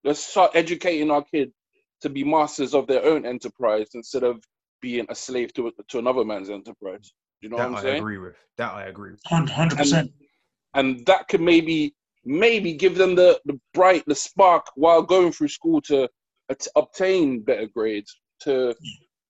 Let's 0.05 0.21
start 0.21 0.53
educating 0.55 1.11
our 1.11 1.23
kids 1.23 1.53
to 2.01 2.09
be 2.09 2.25
masters 2.25 2.75
of 2.75 2.87
their 2.87 3.05
own 3.05 3.27
enterprise 3.27 3.89
instead 3.95 4.23
of 4.23 4.43
being 4.81 5.05
a 5.11 5.15
slave 5.15 5.53
to 5.55 5.71
to 5.89 5.99
another 5.99 6.25
man's 6.25 6.49
enterprise. 6.49 7.13
Do 7.43 7.47
you 7.47 7.51
know 7.51 7.59
that 7.59 7.71
what 7.71 7.79
I'm 7.81 7.85
I 7.87 7.89
saying? 7.89 7.99
agree 7.99 8.19
with. 8.19 8.37
That 8.57 8.73
I 8.73 8.85
agree 8.85 9.11
with. 9.13 9.21
Hundred 9.27 9.77
percent. 9.77 10.13
and 10.75 11.05
that 11.07 11.29
could 11.29 11.41
maybe 11.43 11.95
maybe 12.25 12.73
give 12.73 12.95
them 12.97 13.15
the 13.15 13.41
the 13.45 13.61
bright 13.75 14.05
the 14.07 14.15
spark 14.15 14.67
while 14.75 15.03
going 15.03 15.33
through 15.33 15.49
school 15.49 15.81
to 15.83 16.05
at- 16.05 16.11
obtain 16.77 17.41
better 17.41 17.67
grades 17.67 18.19
to 18.41 18.75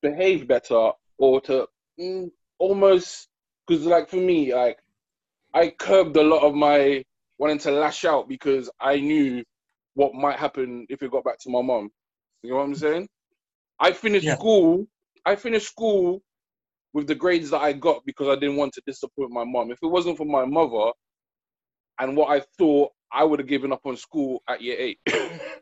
behave 0.03 0.47
better 0.49 0.91
or 1.19 1.41
to 1.41 1.67
mm, 1.99 2.31
almost 2.59 3.29
because 3.67 3.85
like 3.85 4.09
for 4.09 4.17
me 4.17 4.55
like 4.55 4.79
i 5.55 5.69
curbed 5.69 6.17
a 6.17 6.23
lot 6.23 6.43
of 6.43 6.55
my 6.55 7.05
wanting 7.39 7.59
to 7.59 7.71
lash 7.71 8.05
out 8.05 8.29
because 8.29 8.71
i 8.81 8.99
knew 8.99 9.43
what 9.95 10.15
might 10.15 10.39
happen 10.39 10.87
if 10.89 11.03
it 11.03 11.11
got 11.11 11.25
back 11.25 11.39
to 11.39 11.51
my 11.51 11.61
mom 11.61 11.91
you 12.43 12.51
know 12.51 12.57
what 12.57 12.63
i'm 12.63 12.75
saying 12.75 13.09
i 13.79 13.93
finished 13.93 14.27
Yeah. 14.27 14.37
school 14.37 14.87
i 15.27 15.37
finished 15.37 15.67
school 15.67 16.23
with 16.93 17.07
the 17.07 17.15
grades 17.15 17.51
that 17.51 17.61
i 17.61 17.73
got 17.73 18.05
because 18.07 18.29
i 18.29 18.35
didn't 18.35 18.57
want 18.57 18.73
to 18.73 18.83
disappoint 18.87 19.31
my 19.31 19.45
mom 19.45 19.71
if 19.71 19.79
it 19.83 19.87
wasn't 19.87 20.17
for 20.17 20.27
my 20.27 20.45
mother 20.45 20.91
and 22.01 22.17
what 22.17 22.31
I 22.31 22.43
thought 22.59 22.91
I 23.13 23.25
would 23.25 23.39
have 23.39 23.49
given 23.49 23.73
up 23.73 23.83
on 23.85 23.97
school 23.97 24.43
at 24.49 24.63
year 24.63 24.77
eight. 24.79 24.99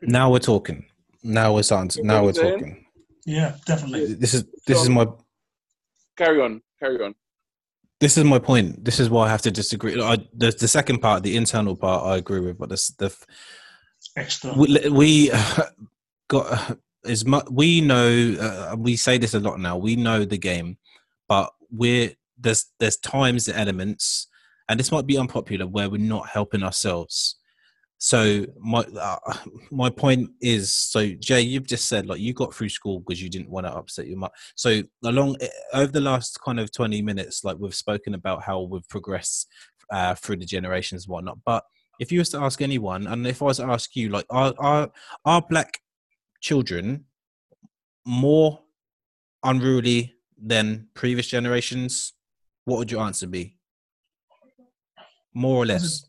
Now 0.01 0.31
we're 0.31 0.39
talking. 0.39 0.85
Now 1.23 1.53
we're 1.53 1.63
starting. 1.63 2.03
You 2.03 2.07
now 2.07 2.21
we're 2.21 2.27
what 2.27 2.37
I'm 2.39 2.43
saying? 2.43 2.59
talking. 2.59 2.85
Yeah, 3.25 3.55
definitely. 3.65 4.13
This 4.13 4.33
is 4.33 4.45
this 4.65 4.81
is 4.81 4.89
my 4.89 5.07
carry 6.17 6.41
on, 6.41 6.61
carry 6.79 7.03
on. 7.03 7.15
this 7.99 8.17
is 8.17 8.23
my 8.23 8.39
point. 8.39 8.83
This 8.83 8.99
is 8.99 9.09
why 9.09 9.27
I 9.27 9.29
have 9.29 9.41
to 9.43 9.51
disagree. 9.51 10.01
I, 10.01 10.17
the 10.33 10.51
the 10.51 10.67
second 10.67 10.99
part, 10.99 11.23
the 11.23 11.35
internal 11.35 11.75
part, 11.75 12.05
I 12.05 12.17
agree 12.17 12.39
with, 12.39 12.57
but 12.57 12.69
this 12.69 12.89
the 12.89 13.13
Extra. 14.15 14.53
we, 14.53 14.89
we 14.89 15.31
got 16.27 16.77
as 17.05 17.25
much 17.25 17.45
we 17.49 17.81
know 17.81 18.35
uh, 18.39 18.75
we 18.77 18.95
say 18.95 19.17
this 19.17 19.33
a 19.33 19.39
lot 19.39 19.59
now 19.59 19.77
we 19.77 19.95
know 19.95 20.25
the 20.25 20.37
game 20.37 20.77
but 21.29 21.49
we're 21.71 22.11
there's 22.37 22.65
there's 22.79 22.97
times 22.97 23.47
and 23.47 23.57
elements 23.57 24.27
and 24.67 24.77
this 24.79 24.91
might 24.91 25.07
be 25.07 25.17
unpopular 25.17 25.65
where 25.65 25.89
we're 25.89 25.97
not 25.97 26.27
helping 26.27 26.61
ourselves 26.61 27.38
so 27.99 28.45
my 28.57 28.79
uh, 28.99 29.17
my 29.71 29.89
point 29.89 30.29
is 30.41 30.73
so 30.73 31.09
jay 31.19 31.41
you've 31.41 31.67
just 31.67 31.87
said 31.87 32.07
like 32.07 32.19
you 32.19 32.33
got 32.33 32.53
through 32.53 32.69
school 32.69 32.99
because 33.01 33.21
you 33.21 33.29
didn't 33.29 33.49
want 33.49 33.65
to 33.65 33.71
upset 33.71 34.07
your 34.07 34.17
mum 34.17 34.29
so 34.55 34.81
along 35.03 35.35
eh, 35.41 35.47
over 35.73 35.91
the 35.91 36.01
last 36.01 36.39
kind 36.41 36.59
of 36.59 36.71
20 36.71 37.01
minutes 37.01 37.43
like 37.43 37.57
we've 37.59 37.75
spoken 37.75 38.13
about 38.13 38.41
how 38.41 38.61
we've 38.61 38.87
progressed 38.89 39.47
uh, 39.91 40.15
through 40.15 40.37
the 40.37 40.45
generations 40.45 41.05
and 41.05 41.11
whatnot 41.11 41.37
but 41.45 41.63
if 41.99 42.13
you 42.13 42.19
was 42.19 42.29
to 42.29 42.39
ask 42.39 42.61
anyone, 42.61 43.05
and 43.07 43.27
if 43.27 43.41
I 43.41 43.45
was 43.45 43.57
to 43.57 43.65
ask 43.65 43.95
you, 43.95 44.09
like, 44.09 44.25
are 44.29 44.53
are 44.57 44.89
are 45.25 45.41
black 45.41 45.79
children 46.41 47.05
more 48.05 48.61
unruly 49.43 50.15
than 50.41 50.87
previous 50.93 51.27
generations? 51.27 52.13
What 52.63 52.77
would 52.79 52.91
your 52.91 53.01
answer 53.01 53.27
be? 53.27 53.57
More 55.33 55.57
or 55.57 55.65
less. 55.65 56.08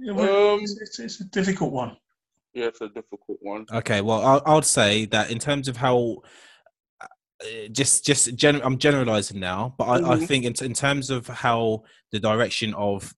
Yeah, 0.00 0.12
well, 0.12 0.54
Um, 0.54 0.60
it's, 0.62 0.80
it's, 0.80 0.98
it's 0.98 1.20
a 1.20 1.24
difficult 1.24 1.72
one. 1.72 1.96
Yeah, 2.54 2.66
it's 2.66 2.80
a 2.80 2.88
difficult 2.88 3.38
one. 3.42 3.66
Okay, 3.72 4.00
well, 4.00 4.24
I'll, 4.24 4.42
I'll 4.46 4.62
say 4.62 5.04
that 5.06 5.30
in 5.30 5.38
terms 5.38 5.68
of 5.68 5.76
how, 5.76 6.22
uh, 7.00 7.68
just 7.70 8.04
just 8.04 8.34
gen- 8.34 8.60
I'm 8.62 8.78
generalizing 8.78 9.38
now, 9.38 9.74
but 9.78 9.84
I, 9.84 9.94
I 9.96 10.16
Mhm. 10.16 10.26
think 10.26 10.44
in, 10.44 10.54
in 10.64 10.74
terms 10.74 11.10
of 11.10 11.26
how 11.28 11.84
the 12.12 12.18
direction 12.18 12.74
of 12.74 13.14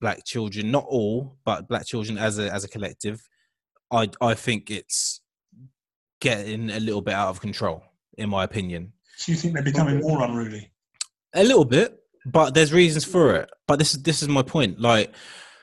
black 0.00 0.24
children, 0.24 0.70
not 0.70 0.84
all, 0.88 1.38
but 1.44 1.68
black 1.68 1.86
children 1.86 2.18
as 2.18 2.38
a 2.38 2.52
as 2.52 2.64
a 2.64 2.68
collective, 2.68 3.26
I 3.92 4.10
I 4.20 4.34
think 4.34 4.70
it's 4.70 5.20
getting 6.20 6.70
a 6.70 6.80
little 6.80 7.00
bit 7.02 7.14
out 7.14 7.28
of 7.28 7.40
control, 7.40 7.82
in 8.16 8.28
my 8.28 8.42
opinion. 8.44 8.92
So 9.16 9.30
you 9.32 9.38
think 9.38 9.54
they're 9.54 9.62
becoming 9.62 10.00
more 10.00 10.22
unruly? 10.22 10.72
A 11.34 11.44
little 11.44 11.64
bit, 11.64 12.00
but 12.26 12.54
there's 12.54 12.72
reasons 12.72 13.04
for 13.04 13.34
it. 13.36 13.50
But 13.68 13.78
this 13.78 13.94
is 13.94 14.02
this 14.02 14.20
is 14.22 14.28
my 14.28 14.42
point. 14.42 14.80
Like, 14.80 15.12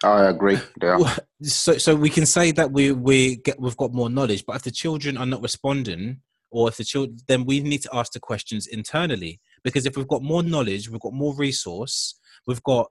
Oh, 0.06 0.12
I 0.12 0.30
agree. 0.30 0.60
Yeah. 0.82 1.16
so 1.42 1.80
so 1.80 1.96
we 1.96 2.12
can 2.12 2.28
say 2.28 2.52
that 2.52 2.72
we 2.72 2.92
we 2.92 3.38
get 3.38 3.60
we've 3.60 3.76
got 3.76 3.92
more 3.92 4.10
knowledge, 4.10 4.46
but 4.46 4.56
if 4.56 4.62
the 4.62 4.72
children 4.72 5.18
are 5.18 5.26
not 5.26 5.42
responding, 5.42 6.22
or 6.52 6.70
if 6.70 6.78
the 6.78 6.84
children, 6.84 7.18
then 7.28 7.44
we 7.44 7.60
need 7.60 7.82
to 7.82 7.90
ask 7.92 8.14
the 8.14 8.20
questions 8.20 8.68
internally. 8.68 9.40
Because 9.64 9.88
if 9.88 9.98
we've 9.98 10.08
got 10.08 10.22
more 10.22 10.44
knowledge, 10.44 10.90
we've 10.90 11.02
got 11.02 11.14
more 11.14 11.36
resource, 11.36 12.20
we've 12.46 12.62
got 12.62 12.88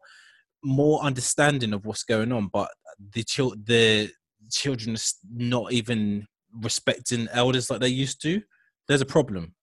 more 0.64 1.00
understanding 1.02 1.72
of 1.72 1.86
what's 1.86 2.02
going 2.02 2.32
on, 2.32 2.48
but 2.52 2.68
the 3.12 3.22
chil- 3.22 3.54
the 3.64 4.10
children 4.50 4.96
are 4.96 4.98
not 5.32 5.72
even 5.72 6.26
respecting 6.62 7.28
elders 7.30 7.70
like 7.70 7.80
they 7.80 7.88
used 7.88 8.20
to. 8.22 8.42
There's 8.88 9.02
a 9.02 9.06
problem. 9.06 9.54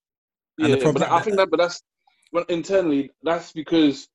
And 0.57 0.69
yeah, 0.69 0.75
problem, 0.77 1.03
but 1.03 1.11
I 1.11 1.21
think 1.21 1.35
that, 1.35 1.49
but 1.49 1.59
that's 1.59 1.81
well, 2.31 2.45
internally, 2.47 3.11
that's 3.23 3.51
because 3.51 4.07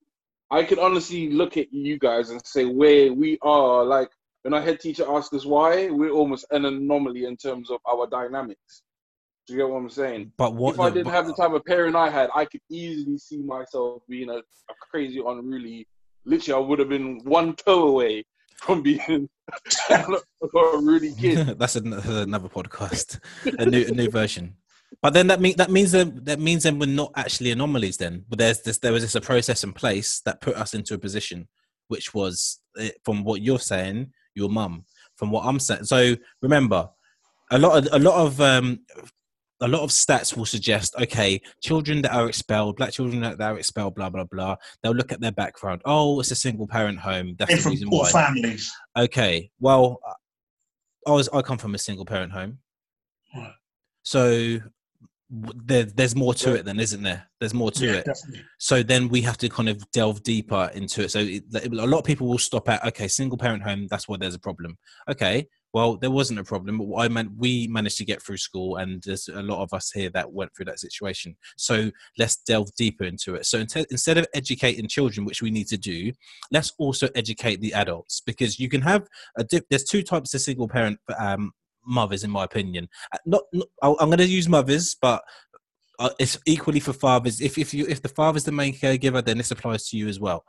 I 0.50 0.62
can 0.62 0.78
honestly 0.78 1.30
look 1.30 1.56
at 1.56 1.72
you 1.72 1.98
guys 1.98 2.30
and 2.30 2.44
say 2.46 2.64
where 2.64 3.12
we 3.12 3.38
are. 3.42 3.84
Like 3.84 4.10
when 4.42 4.54
our 4.54 4.62
head 4.62 4.80
teacher 4.80 5.04
asked 5.08 5.32
us 5.34 5.44
why, 5.44 5.90
we're 5.90 6.10
almost 6.10 6.46
an 6.50 6.64
anomaly 6.64 7.24
in 7.24 7.36
terms 7.36 7.70
of 7.70 7.80
our 7.88 8.06
dynamics. 8.06 8.82
Do 9.46 9.54
you 9.54 9.60
get 9.60 9.68
what 9.68 9.78
I'm 9.78 9.90
saying? 9.90 10.32
But 10.36 10.54
what 10.54 10.74
if 10.74 10.80
I 10.80 10.90
didn't 10.90 11.04
but, 11.04 11.14
have 11.14 11.26
the 11.26 11.34
type 11.34 11.52
of 11.52 11.64
parent 11.64 11.94
I 11.94 12.10
had, 12.10 12.30
I 12.34 12.44
could 12.44 12.60
easily 12.68 13.18
see 13.18 13.42
myself 13.42 14.02
being 14.08 14.28
a, 14.28 14.38
a 14.38 14.74
crazy, 14.90 15.20
unruly. 15.24 15.86
Literally, 16.24 16.64
I 16.64 16.66
would 16.66 16.80
have 16.80 16.88
been 16.88 17.20
one 17.22 17.54
toe 17.54 17.88
away 17.88 18.24
from 18.56 18.82
being 18.82 19.28
a 19.90 20.18
really 20.52 21.12
kid. 21.14 21.46
That's 21.58 21.76
another 21.76 22.48
podcast, 22.48 23.20
a 23.44 23.66
new 23.66 23.86
a 23.86 23.90
new 23.92 24.10
version. 24.10 24.56
But 25.02 25.12
then 25.14 25.26
that 25.28 25.40
mean 25.40 25.56
that 25.56 25.70
means 25.70 25.92
that 25.92 26.24
that 26.24 26.40
means 26.40 26.62
then 26.62 26.78
we're 26.78 26.86
not 26.86 27.12
actually 27.16 27.50
anomalies 27.50 27.96
then. 27.96 28.24
But 28.28 28.38
there's 28.38 28.62
this 28.62 28.78
there 28.78 28.92
was 28.92 29.02
this 29.02 29.14
a 29.14 29.20
process 29.20 29.64
in 29.64 29.72
place 29.72 30.20
that 30.24 30.40
put 30.40 30.56
us 30.56 30.74
into 30.74 30.94
a 30.94 30.98
position, 30.98 31.48
which 31.88 32.14
was 32.14 32.60
eh, 32.78 32.90
from 33.04 33.24
what 33.24 33.42
you're 33.42 33.58
saying, 33.58 34.12
your 34.34 34.48
mum, 34.48 34.84
from 35.16 35.30
what 35.30 35.44
I'm 35.44 35.60
saying. 35.60 35.84
So 35.84 36.16
remember, 36.40 36.88
a 37.50 37.58
lot 37.58 37.78
of 37.78 37.92
a 37.92 37.98
lot 37.98 38.26
of 38.26 38.40
um, 38.40 38.80
a 39.60 39.68
lot 39.68 39.82
of 39.82 39.90
stats 39.90 40.36
will 40.36 40.44
suggest 40.44 40.94
okay 41.00 41.40
children 41.62 42.02
that 42.02 42.12
are 42.12 42.28
expelled 42.28 42.76
black 42.76 42.92
children 42.92 43.20
that 43.20 43.40
are 43.40 43.58
expelled 43.58 43.94
blah 43.94 44.10
blah 44.10 44.24
blah 44.24 44.56
they'll 44.82 44.92
look 44.92 45.12
at 45.12 45.20
their 45.20 45.32
background 45.32 45.80
oh 45.84 46.20
it's 46.20 46.30
a 46.30 46.36
single 46.36 46.66
parent 46.66 46.98
home 46.98 47.34
that's 47.38 47.50
They're 47.50 47.62
the 47.62 47.70
reason 47.70 47.88
why 47.88 48.10
families 48.10 48.70
okay 48.96 49.50
well 49.60 50.00
i 51.06 51.10
was 51.10 51.28
i 51.30 51.40
come 51.40 51.58
from 51.58 51.74
a 51.74 51.78
single 51.78 52.04
parent 52.04 52.32
home 52.32 52.58
right. 53.34 53.52
so 54.02 54.58
there, 55.28 55.84
there's 55.84 56.14
more 56.14 56.34
to 56.34 56.54
it 56.54 56.64
then 56.64 56.78
isn't 56.78 57.02
there 57.02 57.26
there's 57.40 57.54
more 57.54 57.70
to 57.70 57.84
yeah, 57.84 57.92
it 57.94 58.04
definitely. 58.04 58.44
so 58.58 58.82
then 58.82 59.08
we 59.08 59.20
have 59.20 59.36
to 59.36 59.48
kind 59.48 59.68
of 59.68 59.90
delve 59.90 60.22
deeper 60.22 60.70
into 60.74 61.02
it 61.02 61.10
so 61.10 61.18
it, 61.18 61.42
a 61.54 61.68
lot 61.68 61.98
of 61.98 62.04
people 62.04 62.28
will 62.28 62.38
stop 62.38 62.68
at 62.68 62.84
okay 62.84 63.08
single 63.08 63.36
parent 63.36 63.62
home 63.62 63.88
that's 63.90 64.08
why 64.08 64.16
there's 64.16 64.36
a 64.36 64.38
problem 64.38 64.78
okay 65.10 65.46
well, 65.76 65.98
there 65.98 66.10
wasn't 66.10 66.38
a 66.38 66.44
problem. 66.44 66.78
But 66.78 66.96
I 66.96 67.08
meant 67.08 67.32
we 67.36 67.68
managed 67.68 67.98
to 67.98 68.06
get 68.06 68.22
through 68.22 68.38
school, 68.38 68.76
and 68.76 69.02
there's 69.02 69.28
a 69.28 69.42
lot 69.42 69.62
of 69.62 69.74
us 69.74 69.90
here 69.90 70.08
that 70.14 70.32
went 70.32 70.56
through 70.56 70.64
that 70.66 70.80
situation. 70.80 71.36
So 71.58 71.90
let's 72.16 72.36
delve 72.36 72.74
deeper 72.76 73.04
into 73.04 73.34
it. 73.34 73.44
So 73.44 73.58
instead 73.58 74.16
of 74.16 74.26
educating 74.32 74.88
children, 74.88 75.26
which 75.26 75.42
we 75.42 75.50
need 75.50 75.66
to 75.66 75.76
do, 75.76 76.12
let's 76.50 76.72
also 76.78 77.10
educate 77.14 77.60
the 77.60 77.74
adults 77.74 78.22
because 78.24 78.58
you 78.58 78.70
can 78.70 78.80
have 78.80 79.06
a 79.36 79.44
dip. 79.44 79.66
There's 79.68 79.84
two 79.84 80.02
types 80.02 80.32
of 80.32 80.40
single 80.40 80.66
parent 80.66 80.98
um, 81.18 81.52
mothers, 81.86 82.24
in 82.24 82.30
my 82.30 82.44
opinion. 82.44 82.88
Uh, 83.12 83.18
not, 83.26 83.42
not 83.52 83.68
I'm 83.82 84.08
going 84.08 84.18
to 84.18 84.26
use 84.26 84.48
mothers, 84.48 84.96
but 85.00 85.22
uh, 85.98 86.10
it's 86.18 86.38
equally 86.46 86.80
for 86.80 86.92
fathers. 86.92 87.40
If 87.40 87.58
if 87.58 87.72
you 87.72 87.86
if 87.86 88.02
the 88.02 88.08
father's 88.08 88.44
the 88.44 88.52
main 88.52 88.74
caregiver, 88.74 89.24
then 89.24 89.38
this 89.38 89.50
applies 89.50 89.88
to 89.88 89.96
you 89.96 90.08
as 90.08 90.20
well. 90.20 90.44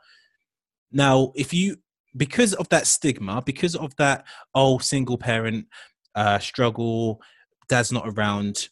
Now, 0.92 1.32
if 1.34 1.52
you 1.52 1.76
because 2.16 2.54
of 2.54 2.68
that 2.70 2.86
stigma, 2.86 3.42
because 3.42 3.76
of 3.76 3.94
that 3.96 4.24
oh 4.54 4.78
single 4.78 5.18
parent 5.18 5.66
uh, 6.14 6.38
struggle, 6.38 7.20
dad's 7.68 7.92
not 7.92 8.08
around, 8.08 8.68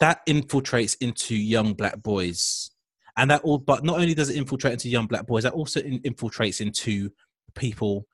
that 0.00 0.24
infiltrates 0.26 0.96
into 1.00 1.34
young 1.34 1.74
black 1.74 2.02
boys, 2.02 2.70
and 3.16 3.30
that 3.30 3.42
all. 3.42 3.58
But 3.58 3.84
not 3.84 3.96
only 3.96 4.14
does 4.14 4.28
it 4.28 4.36
infiltrate 4.36 4.74
into 4.74 4.88
young 4.88 5.06
black 5.06 5.26
boys, 5.26 5.44
that 5.44 5.54
also 5.54 5.80
in, 5.80 6.00
infiltrates 6.00 6.60
into 6.60 7.10
people 7.54 8.06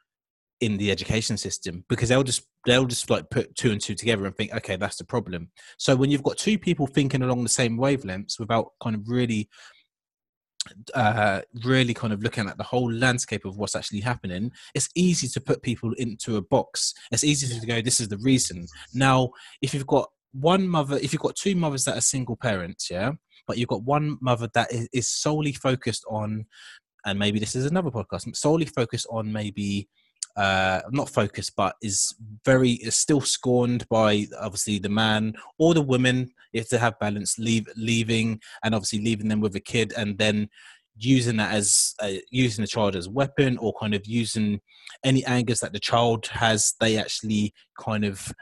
in 0.61 0.77
the 0.77 0.91
education 0.91 1.37
system 1.37 1.85
because 1.89 2.09
they'll 2.09 2.25
just 2.25 2.43
they'll 2.67 2.87
just 2.87 3.11
like 3.11 3.29
put 3.31 3.55
two 3.55 3.71
and 3.71 3.81
two 3.81 3.95
together 3.95 4.27
and 4.27 4.37
think 4.37 4.53
okay 4.53 4.77
that's 4.77 4.97
the 4.97 5.05
problem 5.05 5.51
so 5.79 5.95
when 5.95 6.11
you've 6.11 6.23
got 6.23 6.37
two 6.37 6.59
people 6.59 6.87
thinking 6.87 7.23
along 7.23 7.43
the 7.43 7.49
same 7.49 7.79
wavelengths 7.79 8.41
without 8.41 8.73
kind 8.83 8.97
of 8.97 9.09
really 9.09 9.49
uh, 10.95 11.41
really 11.65 11.95
kind 11.95 12.13
of 12.13 12.23
looking 12.23 12.49
at 12.49 12.59
the 12.59 12.65
whole 12.65 12.93
landscape 12.93 13.45
of 13.45 13.57
what's 13.57 13.77
actually 13.77 14.01
happening, 14.01 14.51
it's 14.75 14.89
easy 14.95 15.29
to 15.29 15.41
put 15.41 15.63
people 15.63 15.93
into 15.95 16.37
a 16.37 16.43
box. 16.43 16.95
It's 17.11 17.25
easy 17.25 17.59
to 17.59 17.67
go, 17.67 17.81
this 17.81 18.01
is 18.01 18.09
the 18.09 18.19
reason. 18.19 18.67
Now, 18.95 19.31
if 19.63 19.73
you've 19.73 19.87
got 19.87 20.09
one 20.33 20.69
mother, 20.69 20.97
if 20.99 21.13
you've 21.13 21.23
got 21.23 21.37
two 21.37 21.55
mothers 21.55 21.85
that 21.85 21.97
are 21.97 22.03
single 22.03 22.37
parents, 22.37 22.91
yeah, 22.91 23.13
but 23.47 23.59
you've 23.59 23.69
got 23.69 23.83
one 23.83 24.19
mother 24.21 24.49
that 24.55 24.73
is, 24.73 24.89
is 24.93 25.09
solely 25.09 25.53
focused 25.53 26.05
on, 26.11 26.47
and 27.07 27.19
maybe 27.19 27.39
this 27.39 27.57
is 27.57 27.67
another 27.67 27.91
podcast, 27.91 28.35
solely 28.37 28.67
focused 28.67 29.07
on 29.11 29.33
maybe 29.33 29.89
uh, 30.37 30.81
not 30.91 31.09
focused, 31.09 31.57
but 31.57 31.77
is 31.83 32.15
very 32.45 32.73
is 32.73 32.97
still 32.97 33.21
scorned 33.21 33.89
by 33.89 34.27
obviously 34.41 34.79
the 34.79 34.89
man 34.89 35.35
or 35.59 35.75
the 35.75 35.83
woman 35.83 36.31
if 36.53 36.69
they 36.69 36.79
have 36.79 36.99
balance, 36.99 37.39
leave 37.39 37.69
leaving 37.77 38.41
and 38.63 38.75
obviously 38.75 39.01
leaving 39.01 39.29
them 39.29 39.41
with 39.41 39.57
a 39.57 39.61
kid, 39.61 39.93
and 39.97 40.19
then 40.19 40.49
using 40.97 41.37
that 41.37 41.55
as 41.55 41.95
uh, 42.01 42.11
using 42.31 42.63
the 42.63 42.69
child 42.69 42.97
as 42.97 43.07
a 43.07 43.11
weapon 43.11 43.57
or 43.59 43.73
kind 43.81 43.95
of 43.95 44.07
using 44.07 44.61
any 45.05 45.25
angers 45.27 45.61
that 45.61 45.73
the 45.73 45.81
child 45.81 46.27
has. 46.27 46.75
They 46.81 46.97
actually 46.97 47.53
kind 47.79 48.05
of 48.05 48.33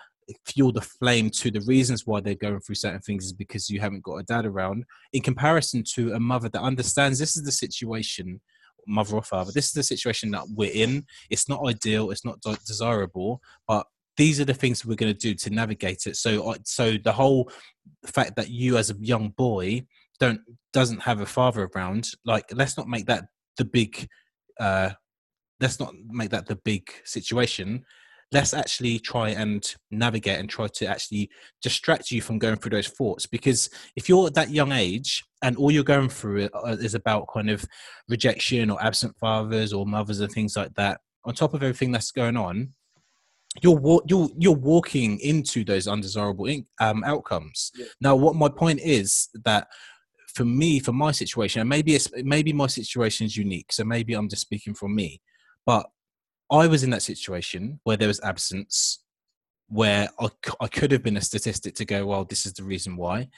fuel 0.44 0.72
the 0.72 0.80
flame 0.80 1.30
to 1.30 1.50
the 1.50 1.60
reasons 1.60 2.06
why 2.06 2.20
they're 2.20 2.34
going 2.34 2.60
through 2.60 2.74
certain 2.74 3.00
things 3.00 3.26
is 3.26 3.32
because 3.32 3.70
you 3.70 3.80
haven't 3.80 4.02
got 4.02 4.16
a 4.16 4.24
dad 4.24 4.44
around 4.44 4.84
in 5.12 5.22
comparison 5.22 5.84
to 5.94 6.12
a 6.14 6.20
mother 6.20 6.48
that 6.48 6.60
understands 6.60 7.18
this 7.18 7.36
is 7.36 7.44
the 7.44 7.52
situation 7.52 8.40
mother 8.86 9.16
or 9.16 9.22
father. 9.22 9.52
This 9.52 9.66
is 9.66 9.72
the 9.72 9.82
situation 9.82 10.30
that 10.32 10.44
we're 10.48 10.72
in. 10.72 11.04
It's 11.30 11.48
not 11.48 11.66
ideal. 11.66 12.10
It's 12.10 12.24
not 12.24 12.40
desirable, 12.66 13.40
but 13.66 13.86
these 14.16 14.40
are 14.40 14.44
the 14.44 14.54
things 14.54 14.84
we're 14.84 14.94
going 14.94 15.12
to 15.12 15.18
do 15.18 15.34
to 15.34 15.50
navigate 15.50 16.06
it. 16.06 16.16
So, 16.16 16.54
so 16.64 16.96
the 17.02 17.12
whole 17.12 17.50
fact 18.06 18.36
that 18.36 18.48
you 18.48 18.78
as 18.78 18.90
a 18.90 18.96
young 18.98 19.30
boy 19.30 19.82
don't 20.18 20.40
doesn't 20.72 21.02
have 21.02 21.20
a 21.20 21.26
father 21.26 21.68
around, 21.74 22.10
like 22.24 22.44
let's 22.52 22.76
not 22.76 22.88
make 22.88 23.06
that 23.06 23.24
the 23.58 23.64
big, 23.64 24.08
uh, 24.58 24.90
let's 25.60 25.78
not 25.78 25.94
make 26.10 26.30
that 26.30 26.46
the 26.46 26.56
big 26.56 26.90
situation 27.04 27.84
let's 28.32 28.54
actually 28.54 28.98
try 28.98 29.30
and 29.30 29.74
navigate 29.90 30.38
and 30.38 30.50
try 30.50 30.66
to 30.66 30.86
actually 30.86 31.30
distract 31.62 32.10
you 32.10 32.20
from 32.20 32.38
going 32.38 32.56
through 32.56 32.70
those 32.70 32.88
thoughts 32.88 33.26
because 33.26 33.70
if 33.94 34.08
you're 34.08 34.26
at 34.26 34.34
that 34.34 34.50
young 34.50 34.72
age 34.72 35.24
and 35.46 35.56
all 35.56 35.70
you're 35.70 35.84
going 35.84 36.08
through 36.08 36.48
uh, 36.52 36.76
is 36.80 36.94
about 36.94 37.26
kind 37.32 37.50
of 37.50 37.64
rejection 38.08 38.70
or 38.70 38.82
absent 38.82 39.16
fathers 39.18 39.72
or 39.72 39.86
mothers 39.86 40.20
and 40.20 40.32
things 40.32 40.56
like 40.56 40.74
that 40.74 41.00
on 41.24 41.34
top 41.34 41.54
of 41.54 41.62
everything 41.62 41.92
that's 41.92 42.10
going 42.10 42.36
on 42.36 42.72
you're 43.62 44.02
you're 44.06 44.28
you're 44.38 44.52
walking 44.52 45.18
into 45.20 45.64
those 45.64 45.88
undesirable 45.88 46.46
um, 46.80 47.02
outcomes 47.04 47.72
yeah. 47.74 47.86
now 48.00 48.14
what 48.14 48.34
my 48.34 48.48
point 48.48 48.80
is 48.80 49.28
that 49.44 49.68
for 50.34 50.44
me 50.44 50.78
for 50.78 50.92
my 50.92 51.10
situation 51.10 51.60
and 51.60 51.70
maybe 51.70 51.94
it's 51.94 52.10
maybe 52.22 52.52
my 52.52 52.66
situation 52.66 53.24
is 53.24 53.36
unique 53.36 53.72
so 53.72 53.82
maybe 53.82 54.12
i'm 54.12 54.28
just 54.28 54.42
speaking 54.42 54.74
from 54.74 54.94
me 54.94 55.20
but 55.64 55.86
I 56.50 56.66
was 56.68 56.84
in 56.84 56.90
that 56.90 57.02
situation 57.02 57.80
where 57.82 57.96
there 57.96 58.08
was 58.08 58.20
absence, 58.20 59.00
where 59.68 60.08
I, 60.20 60.28
I 60.60 60.68
could 60.68 60.92
have 60.92 61.02
been 61.02 61.16
a 61.16 61.20
statistic 61.20 61.74
to 61.76 61.84
go, 61.84 62.06
well, 62.06 62.24
this 62.24 62.46
is 62.46 62.52
the 62.52 62.62
reason 62.62 62.96
why. 62.96 63.28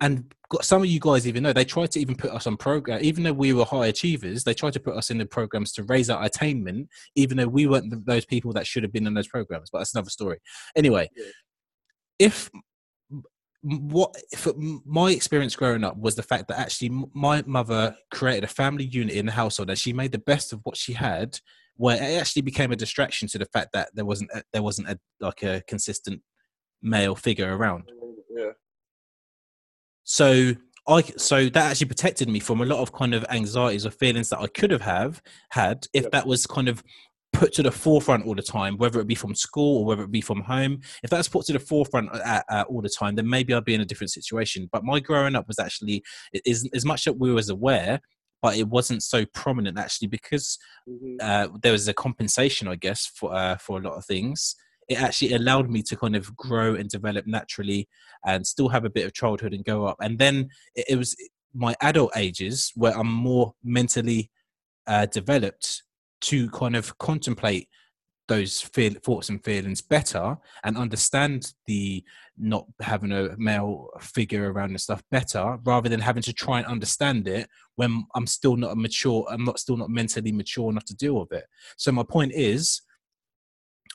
And 0.00 0.32
some 0.62 0.82
of 0.82 0.88
you 0.88 1.00
guys 1.00 1.26
even 1.26 1.42
know 1.42 1.52
they 1.52 1.64
tried 1.64 1.90
to 1.92 2.00
even 2.00 2.14
put 2.14 2.30
us 2.30 2.46
on 2.46 2.56
program, 2.56 3.00
even 3.02 3.24
though 3.24 3.32
we 3.32 3.52
were 3.52 3.64
high 3.64 3.86
achievers. 3.86 4.44
They 4.44 4.54
tried 4.54 4.72
to 4.74 4.80
put 4.80 4.96
us 4.96 5.10
in 5.10 5.18
the 5.18 5.26
programs 5.26 5.72
to 5.72 5.82
raise 5.84 6.08
our 6.08 6.24
attainment, 6.24 6.88
even 7.16 7.36
though 7.36 7.48
we 7.48 7.66
weren't 7.66 8.06
those 8.06 8.24
people 8.24 8.52
that 8.54 8.66
should 8.66 8.82
have 8.82 8.92
been 8.92 9.06
in 9.06 9.14
those 9.14 9.28
programs. 9.28 9.70
But 9.70 9.78
that's 9.78 9.94
another 9.94 10.10
story. 10.10 10.38
Anyway, 10.76 11.10
yeah. 11.16 11.24
if 12.18 12.50
what 13.62 14.14
if 14.30 14.46
my 14.86 15.10
experience 15.10 15.56
growing 15.56 15.82
up 15.82 15.96
was 15.98 16.14
the 16.14 16.22
fact 16.22 16.46
that 16.48 16.60
actually 16.60 16.90
my 17.12 17.42
mother 17.44 17.96
created 18.12 18.44
a 18.44 18.48
family 18.48 18.84
unit 18.84 19.14
in 19.14 19.26
the 19.26 19.32
household 19.32 19.68
and 19.68 19.78
she 19.78 19.92
made 19.92 20.12
the 20.12 20.18
best 20.18 20.52
of 20.52 20.60
what 20.62 20.76
she 20.76 20.92
had 20.92 21.38
where 21.76 21.96
it 21.96 22.20
actually 22.20 22.42
became 22.42 22.72
a 22.72 22.76
distraction 22.76 23.26
to 23.28 23.38
the 23.38 23.46
fact 23.46 23.70
that 23.72 23.88
there 23.94 24.04
wasn't 24.04 24.30
a, 24.32 24.42
there 24.52 24.62
wasn't 24.62 24.88
a, 24.88 24.98
like 25.20 25.42
a 25.42 25.62
consistent 25.66 26.20
male 26.82 27.14
figure 27.14 27.56
around. 27.56 27.90
So 30.08 30.54
I 30.88 31.02
so 31.18 31.50
that 31.50 31.70
actually 31.70 31.88
protected 31.88 32.30
me 32.30 32.40
from 32.40 32.62
a 32.62 32.64
lot 32.64 32.80
of 32.80 32.92
kind 32.92 33.12
of 33.12 33.26
anxieties 33.28 33.84
or 33.84 33.90
feelings 33.90 34.30
that 34.30 34.38
I 34.40 34.46
could 34.46 34.70
have 34.70 34.80
have 34.80 35.20
had 35.50 35.86
if 35.92 36.04
yeah. 36.04 36.08
that 36.12 36.26
was 36.26 36.46
kind 36.46 36.66
of 36.66 36.82
put 37.34 37.52
to 37.52 37.62
the 37.62 37.70
forefront 37.70 38.24
all 38.24 38.34
the 38.34 38.40
time, 38.40 38.78
whether 38.78 39.00
it 39.00 39.06
be 39.06 39.14
from 39.14 39.34
school 39.34 39.80
or 39.80 39.84
whether 39.84 40.02
it 40.04 40.10
be 40.10 40.22
from 40.22 40.40
home, 40.40 40.80
if 41.02 41.10
that's 41.10 41.28
put 41.28 41.44
to 41.44 41.52
the 41.52 41.58
forefront 41.58 42.08
uh, 42.10 42.40
uh, 42.48 42.64
all 42.70 42.80
the 42.80 42.88
time, 42.88 43.16
then 43.16 43.28
maybe 43.28 43.52
I'd 43.52 43.66
be 43.66 43.74
in 43.74 43.82
a 43.82 43.84
different 43.84 44.10
situation. 44.10 44.66
But 44.72 44.82
my 44.82 44.98
growing 44.98 45.36
up 45.36 45.46
was 45.46 45.58
actually 45.58 46.02
is 46.32 46.66
as 46.72 46.86
much 46.86 47.04
that 47.04 47.18
we 47.18 47.30
was 47.30 47.50
aware, 47.50 48.00
but 48.40 48.56
it 48.56 48.66
wasn't 48.66 49.02
so 49.02 49.26
prominent 49.26 49.78
actually 49.78 50.08
because 50.08 50.58
Mhm. 50.88 51.16
uh, 51.20 51.48
there 51.62 51.72
was 51.72 51.86
a 51.86 51.92
compensation, 51.92 52.66
I 52.66 52.76
guess, 52.76 53.04
for 53.04 53.34
uh, 53.34 53.58
for 53.58 53.78
a 53.78 53.82
lot 53.82 53.98
of 53.98 54.06
things. 54.06 54.56
It 54.88 55.00
actually 55.00 55.34
allowed 55.34 55.70
me 55.70 55.82
to 55.82 55.96
kind 55.96 56.16
of 56.16 56.34
grow 56.36 56.74
and 56.74 56.88
develop 56.88 57.26
naturally, 57.26 57.88
and 58.26 58.46
still 58.46 58.68
have 58.68 58.84
a 58.84 58.90
bit 58.90 59.06
of 59.06 59.12
childhood 59.12 59.54
and 59.54 59.64
go 59.64 59.86
up. 59.86 59.96
And 60.00 60.18
then 60.18 60.48
it, 60.74 60.86
it 60.90 60.96
was 60.96 61.16
my 61.54 61.74
adult 61.80 62.16
ages 62.16 62.72
where 62.74 62.96
I'm 62.96 63.10
more 63.10 63.54
mentally 63.62 64.30
uh, 64.86 65.06
developed 65.06 65.82
to 66.20 66.50
kind 66.50 66.76
of 66.76 66.96
contemplate 66.98 67.68
those 68.28 68.60
feel, 68.60 68.92
thoughts 69.02 69.30
and 69.30 69.42
feelings 69.42 69.80
better 69.80 70.36
and 70.62 70.76
understand 70.76 71.54
the 71.66 72.04
not 72.36 72.66
having 72.80 73.10
a 73.10 73.34
male 73.38 73.88
figure 74.00 74.52
around 74.52 74.70
and 74.70 74.80
stuff 74.80 75.02
better 75.10 75.58
rather 75.64 75.88
than 75.88 76.00
having 76.00 76.22
to 76.22 76.32
try 76.32 76.58
and 76.58 76.66
understand 76.66 77.26
it 77.26 77.48
when 77.76 78.04
I'm 78.14 78.26
still 78.26 78.56
not 78.56 78.76
mature 78.76 79.26
I'm 79.30 79.44
not 79.44 79.58
still 79.58 79.76
not 79.78 79.88
mentally 79.88 80.30
mature 80.30 80.70
enough 80.70 80.84
to 80.84 80.96
deal 80.96 81.14
with 81.18 81.32
it 81.32 81.44
so 81.76 81.90
my 81.90 82.02
point 82.02 82.32
is 82.34 82.82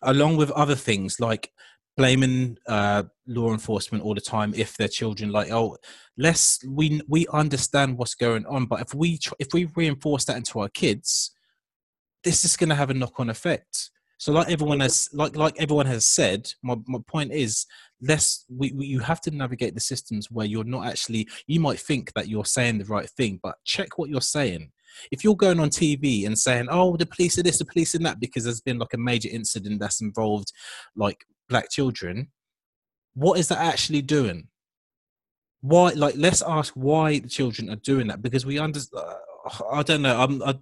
along 0.03 0.37
with 0.37 0.51
other 0.51 0.75
things 0.75 1.19
like 1.19 1.51
blaming 1.95 2.57
uh, 2.67 3.03
law 3.27 3.51
enforcement 3.51 4.03
all 4.03 4.15
the 4.15 4.21
time 4.21 4.53
if 4.55 4.75
their 4.77 4.87
children 4.87 5.31
like 5.31 5.51
oh 5.51 5.77
let's 6.17 6.59
we 6.67 7.01
we 7.07 7.27
understand 7.31 7.97
what's 7.97 8.15
going 8.15 8.45
on 8.47 8.65
but 8.65 8.81
if 8.81 8.93
we 8.95 9.17
tr- 9.17 9.33
if 9.39 9.53
we 9.53 9.65
reinforce 9.75 10.25
that 10.25 10.37
into 10.37 10.59
our 10.59 10.69
kids 10.69 11.33
this 12.23 12.45
is 12.45 12.57
going 12.57 12.69
to 12.69 12.75
have 12.75 12.89
a 12.89 12.93
knock-on 12.93 13.29
effect. 13.29 13.91
So 14.17 14.31
like 14.31 14.49
everyone 14.49 14.79
has 14.79 15.09
like 15.11 15.35
like 15.35 15.55
everyone 15.59 15.85
has 15.87 16.05
said 16.05 16.49
my, 16.63 16.75
my 16.87 16.99
point 17.07 17.33
is 17.33 17.65
less 18.01 18.45
we, 18.49 18.71
we 18.71 18.85
you 18.85 18.99
have 18.99 19.19
to 19.21 19.31
navigate 19.31 19.73
the 19.73 19.81
systems 19.81 20.31
where 20.31 20.45
you're 20.45 20.63
not 20.63 20.87
actually 20.87 21.27
you 21.45 21.59
might 21.59 21.79
think 21.79 22.13
that 22.13 22.29
you're 22.29 22.45
saying 22.45 22.77
the 22.77 22.85
right 22.85 23.09
thing 23.09 23.39
but 23.43 23.55
check 23.65 23.97
what 23.97 24.09
you're 24.09 24.21
saying 24.21 24.71
if 25.11 25.23
you're 25.23 25.35
going 25.35 25.59
on 25.59 25.69
tv 25.69 26.25
and 26.25 26.37
saying 26.37 26.67
oh 26.69 26.95
the 26.97 27.05
police 27.05 27.37
are 27.37 27.43
this 27.43 27.59
the 27.59 27.65
police 27.65 27.95
and 27.95 28.05
that 28.05 28.19
because 28.19 28.43
there's 28.43 28.61
been 28.61 28.79
like 28.79 28.93
a 28.93 28.97
major 28.97 29.29
incident 29.31 29.79
that's 29.79 30.01
involved 30.01 30.51
like 30.95 31.25
black 31.49 31.69
children 31.69 32.27
what 33.15 33.39
is 33.39 33.47
that 33.49 33.59
actually 33.59 34.01
doing? 34.01 34.47
Why 35.61 35.91
like 35.91 36.15
let's 36.17 36.41
ask 36.41 36.73
why 36.73 37.19
the 37.19 37.29
children 37.29 37.69
are 37.69 37.77
doing 37.77 38.07
that 38.07 38.21
because 38.21 38.45
we 38.45 38.59
under 38.59 38.81
uh, 38.97 39.13
i 39.71 39.81
don't 39.81 40.01
know 40.01 40.19
i'm 40.19 40.43
I, 40.43 40.55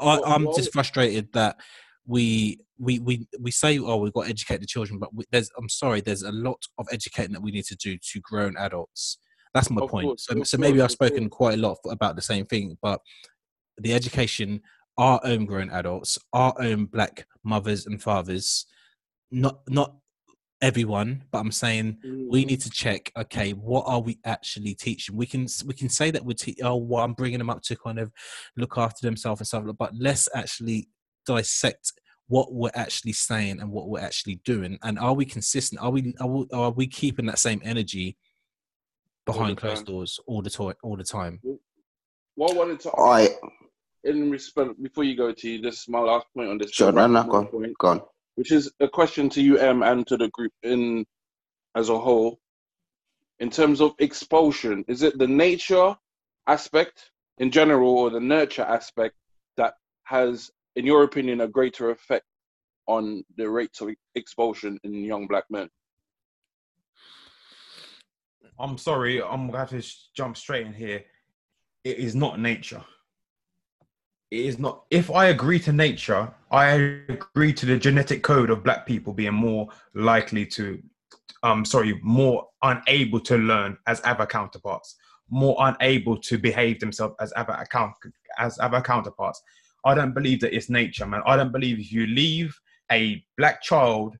I, 0.00 0.20
I'm 0.24 0.46
just 0.56 0.72
frustrated 0.72 1.32
that 1.34 1.56
we 2.04 2.58
we 2.76 2.98
we 2.98 3.28
we 3.40 3.52
say 3.52 3.78
oh 3.78 3.98
we've 3.98 4.12
got 4.12 4.24
to 4.24 4.30
educate 4.30 4.60
the 4.60 4.66
children 4.66 4.98
but 4.98 5.14
we, 5.14 5.24
there's 5.30 5.50
i'm 5.56 5.68
sorry 5.68 6.00
there's 6.00 6.24
a 6.24 6.32
lot 6.32 6.60
of 6.78 6.88
educating 6.90 7.32
that 7.32 7.42
we 7.42 7.52
need 7.52 7.66
to 7.66 7.76
do 7.76 7.96
to 7.96 8.20
grown 8.22 8.56
adults. 8.56 9.18
That's 9.54 9.70
my 9.70 9.82
Of 9.82 9.90
point. 9.90 10.06
course, 10.06 10.26
so, 10.26 10.42
so 10.42 10.58
maybe 10.58 10.80
i've 10.80 10.90
spoken 10.90 11.30
quite 11.30 11.54
a 11.54 11.62
lot 11.62 11.78
about 11.88 12.16
the 12.16 12.22
same 12.22 12.44
thing 12.46 12.76
but 12.82 13.00
the 13.80 13.94
education 13.94 14.60
our 14.98 15.20
own 15.24 15.46
grown 15.46 15.70
adults 15.70 16.18
our 16.32 16.54
own 16.58 16.84
black 16.84 17.26
mothers 17.44 17.86
and 17.86 18.02
fathers 18.02 18.66
not 19.30 19.60
not 19.68 19.96
everyone 20.62 21.22
but 21.30 21.38
i'm 21.38 21.52
saying 21.52 21.96
we 22.28 22.44
need 22.44 22.60
to 22.60 22.68
check 22.68 23.10
okay 23.16 23.52
what 23.52 23.82
are 23.86 24.00
we 24.00 24.18
actually 24.26 24.74
teaching? 24.74 25.16
We 25.16 25.24
can 25.24 25.46
we 25.64 25.72
can 25.72 25.88
say 25.88 26.10
that 26.10 26.24
we're 26.24 26.34
te- 26.34 26.58
oh 26.62 26.76
well 26.76 27.02
i'm 27.02 27.14
bringing 27.14 27.38
them 27.38 27.48
up 27.48 27.62
to 27.62 27.76
kind 27.76 27.98
of 27.98 28.12
look 28.56 28.76
after 28.76 29.06
themselves 29.06 29.40
and 29.40 29.48
stuff 29.48 29.64
but 29.78 29.92
let's 29.98 30.28
actually 30.34 30.88
dissect 31.26 31.92
what 32.30 32.52
we're 32.52 32.70
actually 32.74 33.12
saying 33.12 33.60
and 33.60 33.72
what 33.72 33.88
we're 33.88 34.00
actually 34.00 34.36
doing 34.44 34.78
and 34.84 35.00
are 35.00 35.14
we 35.14 35.24
consistent? 35.24 35.82
Are 35.82 35.90
we 35.90 36.14
are 36.20 36.28
we, 36.28 36.46
are 36.52 36.70
we 36.70 36.86
keeping 36.86 37.26
that 37.26 37.40
same 37.40 37.60
energy 37.64 38.16
behind 39.26 39.56
closed 39.56 39.84
time. 39.84 39.94
doors 39.94 40.20
all 40.28 40.40
the 40.40 40.48
time 40.48 40.74
all 40.84 40.96
the 40.96 41.02
time? 41.02 41.40
What 42.36 42.52
I 42.52 42.54
wanted 42.54 42.78
to 42.80 42.92
I 42.96 43.30
in 44.04 44.30
respect 44.30 44.82
before 44.82 45.04
you 45.04 45.16
go 45.16 45.32
to 45.32 45.60
this 45.60 45.82
is 45.82 45.88
my 45.88 45.98
last 45.98 46.26
point 46.34 46.48
on 46.48 46.58
this. 46.58 46.70
sure 46.72 46.90
to 46.90 46.96
no 46.96 47.02
wrap 47.02 47.10
no 47.10 47.24
go 47.24 47.36
on, 47.38 47.46
point, 47.48 47.78
go 47.78 47.88
on. 47.88 48.02
which 48.36 48.52
is 48.52 48.70
a 48.80 48.88
question 48.88 49.28
to 49.30 49.42
you, 49.42 49.58
Em, 49.58 49.82
and 49.82 50.06
to 50.06 50.16
the 50.16 50.28
group 50.28 50.52
in 50.62 51.04
as 51.74 51.88
a 51.88 51.98
whole. 51.98 52.38
In 53.38 53.50
terms 53.50 53.80
of 53.80 53.94
expulsion, 53.98 54.84
is 54.86 55.02
it 55.02 55.18
the 55.18 55.26
nature 55.26 55.96
aspect 56.46 57.10
in 57.38 57.50
general 57.50 57.90
or 57.90 58.10
the 58.10 58.20
nurture 58.20 58.62
aspect 58.62 59.14
that 59.56 59.74
has, 60.04 60.50
in 60.76 60.84
your 60.84 61.04
opinion, 61.04 61.40
a 61.40 61.48
greater 61.48 61.90
effect 61.90 62.26
on 62.86 63.24
the 63.36 63.48
rates 63.48 63.80
of 63.80 63.90
expulsion 64.14 64.78
in 64.84 65.04
young 65.04 65.26
black 65.26 65.44
men? 65.48 65.70
I'm 68.58 68.76
sorry, 68.76 69.22
I'm 69.22 69.46
gonna 69.46 69.58
have 69.58 69.70
to 69.70 69.82
jump 70.14 70.36
straight 70.36 70.66
in 70.66 70.74
here. 70.74 71.02
It 71.82 71.96
is 71.96 72.14
not 72.14 72.38
nature. 72.38 72.84
It 74.30 74.46
is 74.46 74.58
not. 74.58 74.84
If 74.90 75.10
I 75.10 75.26
agree 75.26 75.58
to 75.60 75.72
nature, 75.72 76.32
I 76.50 76.66
agree 77.08 77.52
to 77.54 77.66
the 77.66 77.78
genetic 77.78 78.22
code 78.22 78.50
of 78.50 78.62
black 78.62 78.86
people 78.86 79.12
being 79.12 79.34
more 79.34 79.68
likely 79.94 80.46
to, 80.46 80.80
um, 81.42 81.64
sorry, 81.64 81.98
more 82.02 82.46
unable 82.62 83.20
to 83.20 83.36
learn 83.36 83.76
as 83.88 84.00
other 84.04 84.26
counterparts, 84.26 84.96
more 85.30 85.56
unable 85.58 86.16
to 86.20 86.38
behave 86.38 86.78
themselves 86.78 87.16
as 87.20 87.32
other 87.34 87.54
account 87.54 87.94
as 88.38 88.58
other 88.60 88.80
counterparts. 88.80 89.42
I 89.84 89.94
don't 89.94 90.14
believe 90.14 90.40
that 90.40 90.54
it's 90.54 90.70
nature, 90.70 91.06
man. 91.06 91.22
I 91.26 91.36
don't 91.36 91.52
believe 91.52 91.80
if 91.80 91.90
you 91.90 92.06
leave 92.06 92.56
a 92.92 93.24
black 93.36 93.62
child 93.62 94.16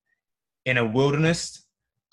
in 0.64 0.78
a 0.78 0.84
wilderness 0.84 1.66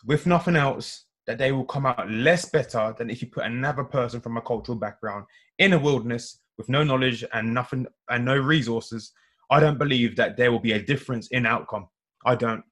with 0.05 0.27
nothing 0.27 0.55
else, 0.55 1.05
that 1.25 1.37
they 1.37 1.51
will 1.51 1.65
come 1.65 1.85
out 1.85 2.09
less 2.09 2.45
better 2.45 2.95
than 2.97 3.09
if 3.09 3.21
you 3.21 3.27
put 3.27 3.45
another 3.45 3.83
person 3.83 4.21
from 4.21 4.37
a 4.37 4.41
cultural 4.41 4.77
background 4.77 5.25
in 5.59 5.73
a 5.73 5.79
wilderness 5.79 6.39
with 6.57 6.69
no 6.69 6.83
knowledge 6.83 7.23
and 7.33 7.53
nothing 7.53 7.87
and 8.09 8.25
no 8.25 8.37
resources. 8.37 9.11
I 9.49 9.59
don't 9.59 9.77
believe 9.77 10.15
that 10.17 10.37
there 10.37 10.51
will 10.51 10.59
be 10.59 10.73
a 10.73 10.81
difference 10.81 11.27
in 11.27 11.45
outcome. 11.45 11.87
I 12.25 12.35
don't. 12.35 12.63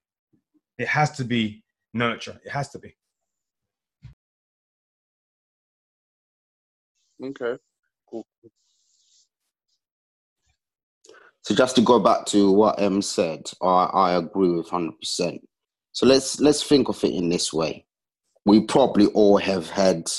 It 0.78 0.88
has 0.88 1.12
to 1.12 1.24
be 1.24 1.62
nurture. 1.94 2.38
It 2.44 2.50
has 2.50 2.68
to 2.70 2.78
be. 2.78 2.94
Okay, 7.24 7.56
cool. 8.10 8.26
So 11.40 11.54
just 11.54 11.76
to 11.76 11.82
go 11.82 11.98
back 12.00 12.26
to 12.26 12.52
what 12.52 12.80
Em 12.80 13.00
said, 13.00 13.48
I, 13.62 13.84
I 13.84 14.12
agree 14.16 14.50
with 14.50 14.68
hundred 14.68 14.98
percent. 14.98 15.40
So 15.92 16.04
let's 16.04 16.40
let's 16.40 16.62
think 16.62 16.88
of 16.88 17.02
it 17.04 17.14
in 17.14 17.30
this 17.30 17.52
way. 17.52 17.86
We 18.44 18.60
probably 18.60 19.06
all 19.06 19.38
have 19.38 19.70
had, 19.70 20.10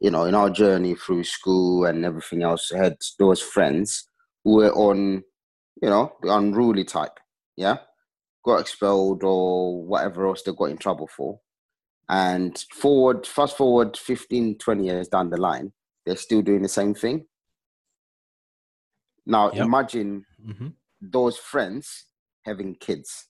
you 0.00 0.10
know, 0.10 0.24
in 0.24 0.34
our 0.34 0.50
journey 0.50 0.94
through 0.94 1.24
school 1.24 1.84
and 1.84 2.04
everything 2.04 2.42
else, 2.42 2.70
had 2.70 2.96
those 3.18 3.40
friends 3.42 4.08
who 4.44 4.56
were 4.56 4.72
on, 4.72 5.22
you 5.82 5.88
know, 5.88 6.12
the 6.22 6.34
unruly 6.34 6.84
type, 6.84 7.18
yeah, 7.56 7.78
got 8.44 8.60
expelled 8.60 9.24
or 9.24 9.82
whatever 9.84 10.26
else 10.26 10.42
they 10.42 10.52
got 10.52 10.70
in 10.70 10.78
trouble 10.78 11.08
for. 11.08 11.40
And 12.08 12.56
forward, 12.72 13.26
fast 13.26 13.56
forward 13.56 13.96
15, 13.96 14.58
20 14.58 14.84
years 14.84 15.08
down 15.08 15.30
the 15.30 15.36
line, 15.36 15.72
they're 16.06 16.16
still 16.16 16.42
doing 16.42 16.62
the 16.62 16.68
same 16.68 16.94
thing. 16.94 17.26
Now 19.26 19.50
Yep. 19.50 19.64
imagine 19.66 20.24
hmm 20.44 20.68
those 21.00 21.36
friends 21.38 22.06
having 22.44 22.74
kids. 22.74 23.28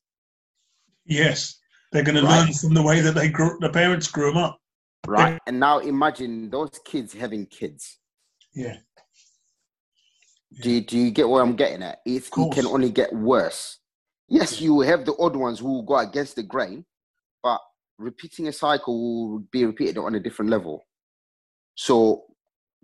Yes, 1.05 1.59
they're 1.93 2.03
going 2.03 2.15
to 2.17 2.23
Right. 2.23 2.47
learn 2.47 2.53
from 2.55 2.73
the 2.73 2.83
way 2.83 3.01
that 3.01 3.15
they 3.15 3.29
grew, 3.29 3.59
the 3.61 3.69
parents 3.69 4.09
grew 4.09 4.29
them 4.29 4.39
up. 4.39 4.59
Right? 5.07 5.39
And 5.47 5.59
now 5.61 5.79
imagine 5.79 6.51
those 6.51 6.79
kids 6.85 7.13
having 7.13 7.47
kids. 7.47 7.99
Yeah, 8.55 8.77
Do 10.63 10.71
you, 10.71 10.81
do 10.81 10.99
you 10.99 11.11
get 11.11 11.29
what 11.29 11.41
I'm 11.41 11.55
getting 11.57 11.83
at? 11.83 12.01
It, 12.05 12.29
it 12.37 12.53
can 12.53 12.67
only 12.67 12.91
get 12.91 13.13
worse. 13.13 13.79
Yes, 14.29 14.61
you 14.61 14.75
will 14.75 14.87
have 14.87 15.05
the 15.05 15.15
odd 15.19 15.37
ones 15.37 15.61
who 15.61 15.69
will 15.69 15.83
go 15.83 15.97
against 15.99 16.37
the 16.37 16.43
grain, 16.43 16.85
but 17.43 17.61
repeating 17.99 18.49
a 18.49 18.53
cycle 18.53 19.31
will 19.31 19.39
be 19.53 19.65
repeated 19.65 19.99
on 19.99 20.15
a 20.15 20.21
different 20.21 20.51
level. 20.51 20.87
So, 21.75 22.25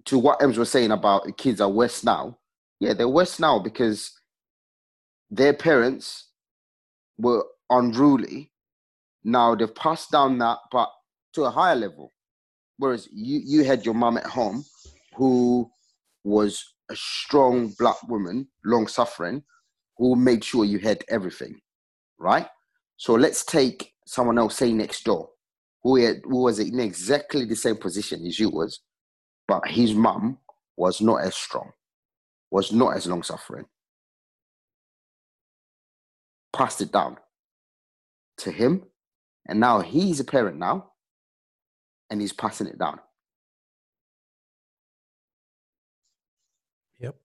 to 0.07 0.19
what 0.19 0.43
Em's 0.43 0.59
was 0.59 0.71
saying 0.71 0.91
about 0.93 1.25
the 1.25 1.33
kids 1.33 1.61
are 1.61 1.69
worse 1.69 2.05
now, 2.05 2.39
yeah, 2.81 2.95
they're 2.95 3.09
worse 3.09 3.39
now 3.41 3.59
because 3.59 4.13
their 5.31 5.53
parents 5.53 6.31
were 7.19 7.45
unruly. 7.71 8.53
Now 9.25 9.55
they've 9.55 9.75
passed 9.75 10.11
down 10.11 10.39
that, 10.39 10.59
but 10.71 10.91
to 11.35 11.45
a 11.45 11.51
higher 11.51 11.77
level. 11.77 12.13
Whereas 12.79 13.09
you, 13.13 13.41
you 13.45 13.65
had 13.65 13.85
your 13.85 13.95
mum 13.95 14.17
at 14.17 14.27
home 14.27 14.65
who 15.15 15.71
was 16.25 16.75
a 16.91 16.97
strong 16.97 17.75
black 17.79 18.03
woman, 18.09 18.49
long 18.65 18.87
suffering, 18.89 19.43
who 19.97 20.17
made 20.17 20.45
sure 20.45 20.65
you 20.65 20.79
had 20.79 21.05
everything, 21.09 21.61
right? 22.19 22.49
So 22.97 23.15
let's 23.15 23.45
take 23.45 23.93
someone 24.07 24.39
else, 24.39 24.57
say 24.57 24.73
next 24.73 25.05
door, 25.05 25.31
who, 25.83 25.97
had, 25.97 26.23
who 26.25 26.43
was 26.43 26.59
in 26.59 26.81
exactly 26.81 27.45
the 27.45 27.57
same 27.57 27.77
position 27.77 28.27
as 28.27 28.39
you 28.41 28.51
was, 28.51 28.81
but 29.47 29.67
his 29.69 29.95
mum 29.95 30.39
was 30.77 31.01
not 31.01 31.23
as 31.23 31.35
strong, 31.35 31.71
was 32.51 32.73
not 32.73 32.97
as 32.97 33.07
long 33.07 33.23
suffering. 33.23 33.67
passed 36.55 36.81
it 36.81 36.93
down 36.93 37.19
to 38.39 38.51
him, 38.51 38.85
and 39.47 39.61
now 39.61 39.81
he's 39.81 40.21
a 40.21 40.25
parent 40.25 40.59
now, 40.59 40.93
and 42.11 42.21
he's 42.21 42.33
passing 42.33 42.67
it 42.67 42.79
down. 42.79 43.01
Yep. 47.01 47.17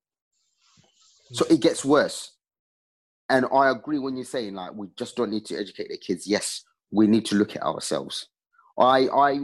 So 1.33 1.45
it 1.49 1.61
gets 1.61 1.85
worse. 1.85 2.31
And 3.29 3.45
I 3.53 3.69
agree 3.69 3.99
when 3.99 4.15
you're 4.15 4.25
saying 4.25 4.55
like 4.55 4.73
we 4.73 4.87
just 4.97 5.15
don't 5.15 5.29
need 5.29 5.45
to 5.45 5.57
educate 5.57 5.89
the 5.89 5.97
kids. 5.97 6.25
Yes, 6.25 6.63
we 6.91 7.05
need 7.05 7.25
to 7.27 7.35
look 7.35 7.55
at 7.55 7.61
ourselves. 7.61 8.27
I 8.79 9.07
I, 9.07 9.39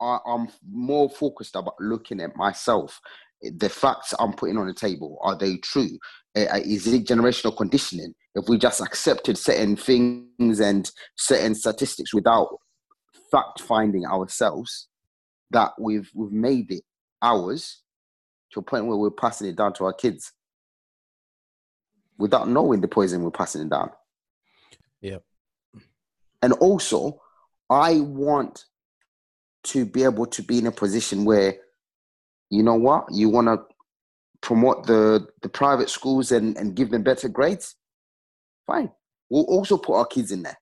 I 0.00 0.18
I'm 0.26 0.48
more 0.70 1.10
focused 1.10 1.56
about 1.56 1.74
looking 1.80 2.20
at 2.20 2.36
myself. 2.36 3.00
The 3.42 3.68
facts 3.68 4.14
I'm 4.18 4.32
putting 4.32 4.56
on 4.56 4.68
the 4.68 4.74
table 4.74 5.18
are 5.22 5.36
they 5.36 5.56
true? 5.56 5.98
Is 6.36 6.86
it 6.86 7.06
generational 7.06 7.56
conditioning? 7.56 8.14
If 8.36 8.48
we 8.48 8.58
just 8.58 8.80
accepted 8.80 9.36
certain 9.36 9.76
things 9.76 10.60
and 10.60 10.90
certain 11.16 11.54
statistics 11.54 12.14
without 12.14 12.48
fact 13.34 13.60
finding 13.60 14.04
ourselves, 14.06 14.88
that 15.50 15.72
we've 15.78 16.10
we've 16.14 16.32
made 16.32 16.70
it 16.70 16.84
ours 17.20 17.82
to 18.52 18.60
a 18.60 18.62
point 18.62 18.86
where 18.86 18.96
we're 18.96 19.10
passing 19.10 19.48
it 19.48 19.56
down 19.56 19.72
to 19.74 19.84
our 19.84 19.92
kids 19.92 20.32
without 22.18 22.48
knowing 22.48 22.80
the 22.80 22.88
poison 22.88 23.22
we're 23.22 23.30
passing 23.30 23.62
it 23.62 23.70
down. 23.70 23.90
Yep. 25.00 25.22
And 26.42 26.52
also, 26.54 27.20
I 27.68 28.00
want 28.00 28.66
to 29.64 29.84
be 29.84 30.04
able 30.04 30.26
to 30.26 30.42
be 30.42 30.58
in 30.58 30.66
a 30.66 30.72
position 30.72 31.24
where, 31.24 31.56
you 32.50 32.62
know 32.62 32.76
what, 32.76 33.06
you 33.10 33.28
want 33.30 33.48
to 33.48 33.58
promote 34.42 34.86
the, 34.86 35.26
the 35.42 35.48
private 35.48 35.90
schools 35.90 36.30
and, 36.30 36.56
and 36.56 36.76
give 36.76 36.90
them 36.90 37.02
better 37.02 37.28
grades. 37.28 37.74
Fine. 38.66 38.90
We'll 39.30 39.44
also 39.44 39.78
put 39.78 39.96
our 39.96 40.06
kids 40.06 40.30
in 40.30 40.42
there. 40.42 40.58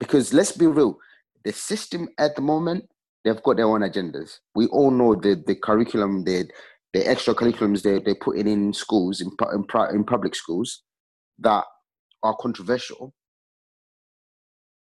Because 0.00 0.32
let's 0.32 0.52
be 0.52 0.66
real, 0.66 0.98
the 1.44 1.52
system 1.52 2.08
at 2.18 2.36
the 2.36 2.42
moment, 2.42 2.88
they've 3.24 3.42
got 3.42 3.56
their 3.56 3.66
own 3.66 3.80
agendas. 3.80 4.38
We 4.54 4.66
all 4.66 4.90
know 4.90 5.14
the, 5.14 5.42
the 5.46 5.56
curriculum, 5.56 6.24
the, 6.24 6.48
the 6.92 7.08
extra 7.08 7.34
curriculums 7.34 7.82
they, 7.82 7.98
they're 7.98 8.14
putting 8.14 8.46
in 8.46 8.72
schools, 8.72 9.20
in, 9.20 9.30
in, 9.52 9.64
in 9.94 10.04
public 10.04 10.34
schools, 10.34 10.82
that 11.40 11.64
are 12.22 12.36
controversial, 12.40 13.14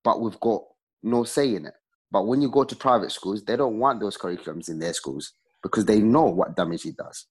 but 0.03 0.21
we've 0.21 0.39
got 0.39 0.61
no 1.03 1.23
say 1.23 1.55
in 1.55 1.65
it. 1.65 1.73
But 2.11 2.27
when 2.27 2.41
you 2.41 2.49
go 2.49 2.63
to 2.63 2.75
private 2.75 3.11
schools, 3.11 3.43
they 3.43 3.55
don't 3.55 3.79
want 3.79 4.01
those 4.01 4.17
curriculums 4.17 4.69
in 4.69 4.79
their 4.79 4.93
schools 4.93 5.33
because 5.63 5.85
they 5.85 5.99
know 5.99 6.25
what 6.25 6.55
damage 6.55 6.85
it 6.85 6.97
does. 6.97 7.25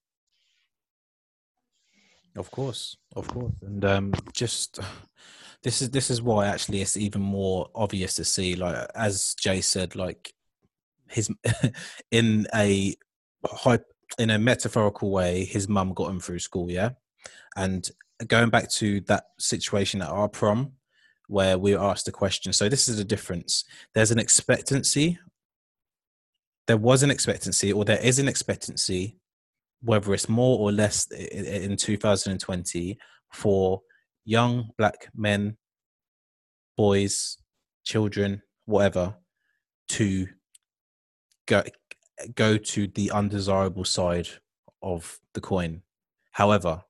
Of 2.36 2.50
course, 2.50 2.96
of 3.16 3.26
course, 3.28 3.54
and 3.60 3.84
um, 3.84 4.14
just 4.32 4.78
this 5.62 5.82
is 5.82 5.90
this 5.90 6.10
is 6.10 6.22
why 6.22 6.46
actually 6.46 6.80
it's 6.80 6.96
even 6.96 7.22
more 7.22 7.68
obvious 7.74 8.14
to 8.14 8.24
see. 8.24 8.54
Like 8.54 8.86
as 8.94 9.34
Jay 9.34 9.60
said, 9.60 9.94
like 9.94 10.32
his 11.08 11.30
in 12.10 12.46
a 12.54 12.94
high 13.44 13.80
in 14.18 14.30
a 14.30 14.38
metaphorical 14.38 15.10
way, 15.10 15.44
his 15.44 15.68
mum 15.68 15.92
got 15.94 16.10
him 16.10 16.20
through 16.20 16.38
school, 16.38 16.70
yeah. 16.70 16.90
And 17.56 17.88
going 18.26 18.50
back 18.50 18.70
to 18.72 19.00
that 19.02 19.24
situation 19.38 20.02
at 20.02 20.08
our 20.08 20.28
prom, 20.28 20.72
where 21.30 21.58
we 21.58 21.74
were 21.74 21.82
asked 21.82 22.08
a 22.08 22.12
question. 22.12 22.52
So 22.52 22.68
this 22.68 22.88
is 22.88 22.96
the 22.96 23.04
difference. 23.04 23.64
There's 23.94 24.10
an 24.10 24.18
expectancy. 24.18 25.18
There 26.66 26.76
was 26.76 27.02
an 27.02 27.10
expectancy, 27.10 27.72
or 27.72 27.84
there 27.84 28.00
is 28.00 28.18
an 28.18 28.28
expectancy, 28.28 29.16
whether 29.82 30.12
it's 30.12 30.28
more 30.28 30.58
or 30.58 30.72
less 30.72 31.06
in 31.10 31.76
2020 31.76 32.98
for 33.32 33.80
young 34.24 34.70
black 34.76 35.08
men, 35.14 35.56
boys, 36.76 37.38
children, 37.84 38.42
whatever, 38.66 39.16
to 39.88 40.26
go 41.46 41.62
go 42.34 42.56
to 42.56 42.86
the 42.86 43.10
undesirable 43.10 43.84
side 43.84 44.28
of 44.82 45.18
the 45.34 45.40
coin. 45.40 45.82
However, 46.32 46.82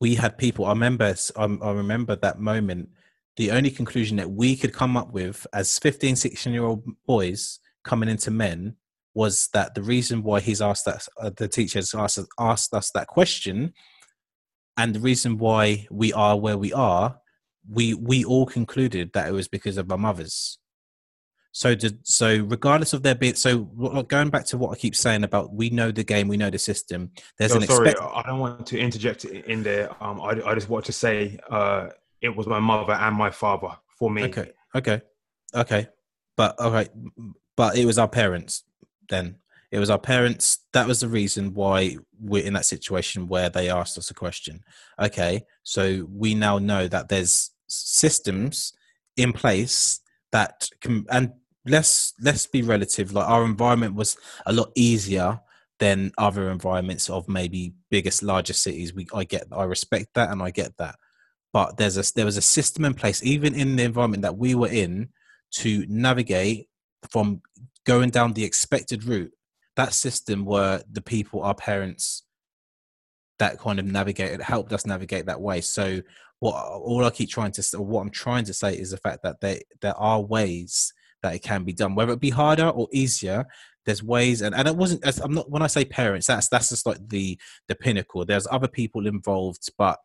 we 0.00 0.14
had 0.14 0.38
people. 0.38 0.66
I 0.66 0.70
remember. 0.70 1.14
I 1.36 1.46
remember 1.70 2.16
that 2.16 2.38
moment. 2.38 2.88
The 3.36 3.50
only 3.50 3.70
conclusion 3.70 4.16
that 4.18 4.30
we 4.30 4.56
could 4.56 4.72
come 4.72 4.96
up 4.96 5.12
with 5.12 5.44
as 5.52 5.78
15, 5.78 6.14
16 6.14 6.52
year 6.52 6.64
old 6.64 6.84
boys 7.06 7.58
coming 7.82 8.08
into 8.08 8.30
men 8.30 8.76
was 9.14 9.48
that 9.52 9.74
the 9.74 9.82
reason 9.82 10.22
why 10.22 10.40
he's 10.40 10.62
asked 10.62 10.84
that 10.84 11.06
uh, 11.20 11.30
the 11.36 11.48
teachers 11.48 11.94
asked, 11.94 12.18
asked 12.38 12.74
us 12.74 12.90
that 12.92 13.06
question 13.06 13.72
and 14.76 14.94
the 14.94 15.00
reason 15.00 15.38
why 15.38 15.86
we 15.90 16.12
are 16.12 16.38
where 16.38 16.58
we 16.58 16.72
are 16.72 17.18
we 17.68 17.94
we 17.94 18.24
all 18.24 18.46
concluded 18.46 19.10
that 19.14 19.28
it 19.28 19.32
was 19.32 19.48
because 19.48 19.76
of 19.76 19.90
our 19.90 19.98
mothers 19.98 20.58
so, 21.56 21.76
did, 21.76 22.04
so 22.04 22.44
regardless 22.48 22.94
of 22.94 23.04
their 23.04 23.14
bit, 23.14 23.38
so 23.38 23.62
going 24.08 24.28
back 24.28 24.44
to 24.46 24.58
what 24.58 24.72
I 24.72 24.74
keep 24.74 24.96
saying 24.96 25.22
about 25.22 25.54
we 25.54 25.70
know 25.70 25.92
the 25.92 26.02
game, 26.02 26.26
we 26.26 26.36
know 26.36 26.50
the 26.50 26.58
system. 26.58 27.12
There's 27.38 27.54
no, 27.54 27.60
an 27.60 27.66
sorry, 27.68 27.90
expect- 27.90 28.10
I 28.12 28.22
don't 28.22 28.40
want 28.40 28.66
to 28.66 28.78
interject 28.78 29.24
in 29.24 29.62
there. 29.62 29.90
Um, 30.02 30.20
I, 30.20 30.30
I 30.44 30.54
just 30.54 30.68
want 30.68 30.84
to 30.86 30.92
say 30.92 31.38
uh, 31.48 31.90
it 32.20 32.34
was 32.34 32.48
my 32.48 32.58
mother 32.58 32.94
and 32.94 33.14
my 33.14 33.30
father 33.30 33.68
for 33.96 34.10
me. 34.10 34.24
Okay, 34.24 34.50
okay, 34.74 35.02
okay, 35.54 35.86
but 36.36 36.58
okay, 36.58 36.88
but 37.56 37.78
it 37.78 37.86
was 37.86 37.98
our 37.98 38.08
parents 38.08 38.64
then. 39.08 39.36
It 39.74 39.80
was 39.80 39.90
our 39.90 39.98
parents. 39.98 40.60
That 40.72 40.86
was 40.86 41.00
the 41.00 41.08
reason 41.08 41.52
why 41.52 41.96
we're 42.20 42.44
in 42.44 42.52
that 42.52 42.64
situation 42.64 43.26
where 43.26 43.48
they 43.48 43.68
asked 43.68 43.98
us 43.98 44.08
a 44.08 44.14
question. 44.14 44.62
Okay, 45.02 45.42
so 45.64 46.06
we 46.08 46.32
now 46.32 46.58
know 46.58 46.86
that 46.86 47.08
there's 47.08 47.50
systems 47.66 48.72
in 49.16 49.32
place 49.32 49.98
that 50.30 50.68
can 50.80 51.04
and 51.10 51.32
let's 51.66 52.14
let's 52.20 52.46
be 52.46 52.62
relative 52.62 53.12
like 53.12 53.28
our 53.28 53.44
environment 53.44 53.96
was 53.96 54.16
a 54.46 54.52
lot 54.52 54.70
easier 54.76 55.40
than 55.80 56.12
other 56.18 56.52
environments 56.52 57.10
of 57.10 57.28
maybe 57.28 57.74
biggest 57.90 58.22
larger 58.22 58.52
cities 58.52 58.92
we 58.94 59.06
i 59.14 59.24
get 59.24 59.44
i 59.52 59.64
respect 59.64 60.08
that 60.14 60.30
and 60.30 60.42
i 60.42 60.50
get 60.50 60.76
that 60.76 60.96
but 61.52 61.76
there's 61.78 61.96
a 61.96 62.14
there 62.14 62.26
was 62.26 62.36
a 62.36 62.42
system 62.42 62.84
in 62.84 62.92
place 62.92 63.22
even 63.24 63.54
in 63.54 63.76
the 63.76 63.82
environment 63.82 64.22
that 64.22 64.36
we 64.36 64.54
were 64.54 64.68
in 64.68 65.08
to 65.50 65.86
navigate 65.88 66.68
from 67.10 67.40
going 67.84 68.10
down 68.10 68.32
the 68.32 68.44
expected 68.44 69.04
route 69.04 69.32
that 69.76 69.92
system 69.92 70.44
were 70.44 70.82
the 70.90 71.02
people 71.02 71.42
our 71.42 71.54
parents 71.54 72.24
that 73.38 73.58
kind 73.58 73.78
of 73.78 73.84
navigated 73.84 74.40
helped 74.40 74.72
us 74.72 74.86
navigate 74.86 75.26
that 75.26 75.40
way. 75.40 75.60
So 75.60 76.00
what 76.40 76.54
all 76.54 77.04
i 77.04 77.10
keep 77.10 77.30
trying 77.30 77.52
to 77.52 77.62
what 77.80 78.00
i'm 78.00 78.10
trying 78.10 78.44
to 78.44 78.52
say 78.52 78.74
is 78.74 78.90
the 78.90 78.98
fact 78.98 79.22
that 79.22 79.40
there 79.40 79.60
there 79.80 79.96
are 79.96 80.20
ways 80.20 80.92
that 81.22 81.34
it 81.34 81.38
can 81.38 81.64
be 81.64 81.72
done 81.72 81.94
whether 81.94 82.12
it 82.12 82.20
be 82.20 82.30
harder 82.30 82.68
or 82.68 82.88
easier. 82.92 83.46
There's 83.86 84.02
ways 84.02 84.42
and, 84.42 84.54
and 84.54 84.66
it 84.66 84.76
wasn't 84.76 85.04
i'm 85.22 85.34
not 85.34 85.50
when 85.50 85.62
i 85.62 85.66
say 85.66 85.84
parents 85.84 86.26
that's 86.26 86.48
that's 86.48 86.70
just 86.70 86.86
like 86.86 86.98
the 87.08 87.38
the 87.68 87.74
pinnacle. 87.74 88.24
There's 88.24 88.46
other 88.50 88.68
people 88.68 89.06
involved 89.06 89.68
but 89.78 89.98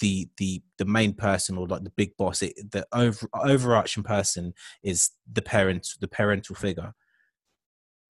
the 0.00 0.28
the 0.38 0.62
the 0.78 0.84
main 0.84 1.14
person 1.14 1.58
or 1.58 1.66
like 1.68 1.84
the 1.84 1.90
big 1.90 2.16
boss 2.16 2.42
it, 2.42 2.54
the 2.72 2.86
over, 2.92 3.28
overarching 3.34 4.02
person 4.02 4.52
is 4.82 5.10
the 5.32 5.42
parent 5.42 5.86
the 6.00 6.08
parental 6.08 6.56
figure 6.56 6.92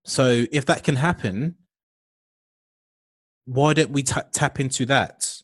so 0.04 0.44
if 0.52 0.66
that 0.66 0.84
can 0.84 0.96
happen 0.96 1.54
why 3.46 3.74
don't 3.74 3.90
we 3.90 4.02
t- 4.02 4.20
tap 4.32 4.60
into 4.60 4.86
that 4.86 5.42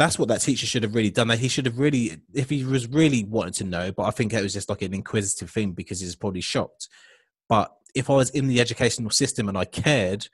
that's 0.00 0.18
what 0.18 0.28
that 0.28 0.40
teacher 0.40 0.64
should 0.64 0.82
have 0.82 0.94
really 0.94 1.10
done. 1.10 1.28
That 1.28 1.40
he 1.40 1.48
should 1.48 1.66
have 1.66 1.78
really, 1.78 2.22
if 2.32 2.48
he 2.48 2.64
was 2.64 2.88
really 2.88 3.22
wanting 3.24 3.52
to 3.52 3.64
know, 3.64 3.92
but 3.92 4.04
I 4.04 4.10
think 4.10 4.32
it 4.32 4.42
was 4.42 4.54
just 4.54 4.70
like 4.70 4.80
an 4.80 4.94
inquisitive 4.94 5.50
thing 5.50 5.72
because 5.72 6.00
he's 6.00 6.16
probably 6.16 6.40
shocked. 6.40 6.88
But 7.50 7.70
if 7.94 8.08
I 8.08 8.14
was 8.14 8.30
in 8.30 8.46
the 8.48 8.62
educational 8.62 9.10
system 9.10 9.46
and 9.46 9.58
I 9.58 9.66
cared 9.66 10.26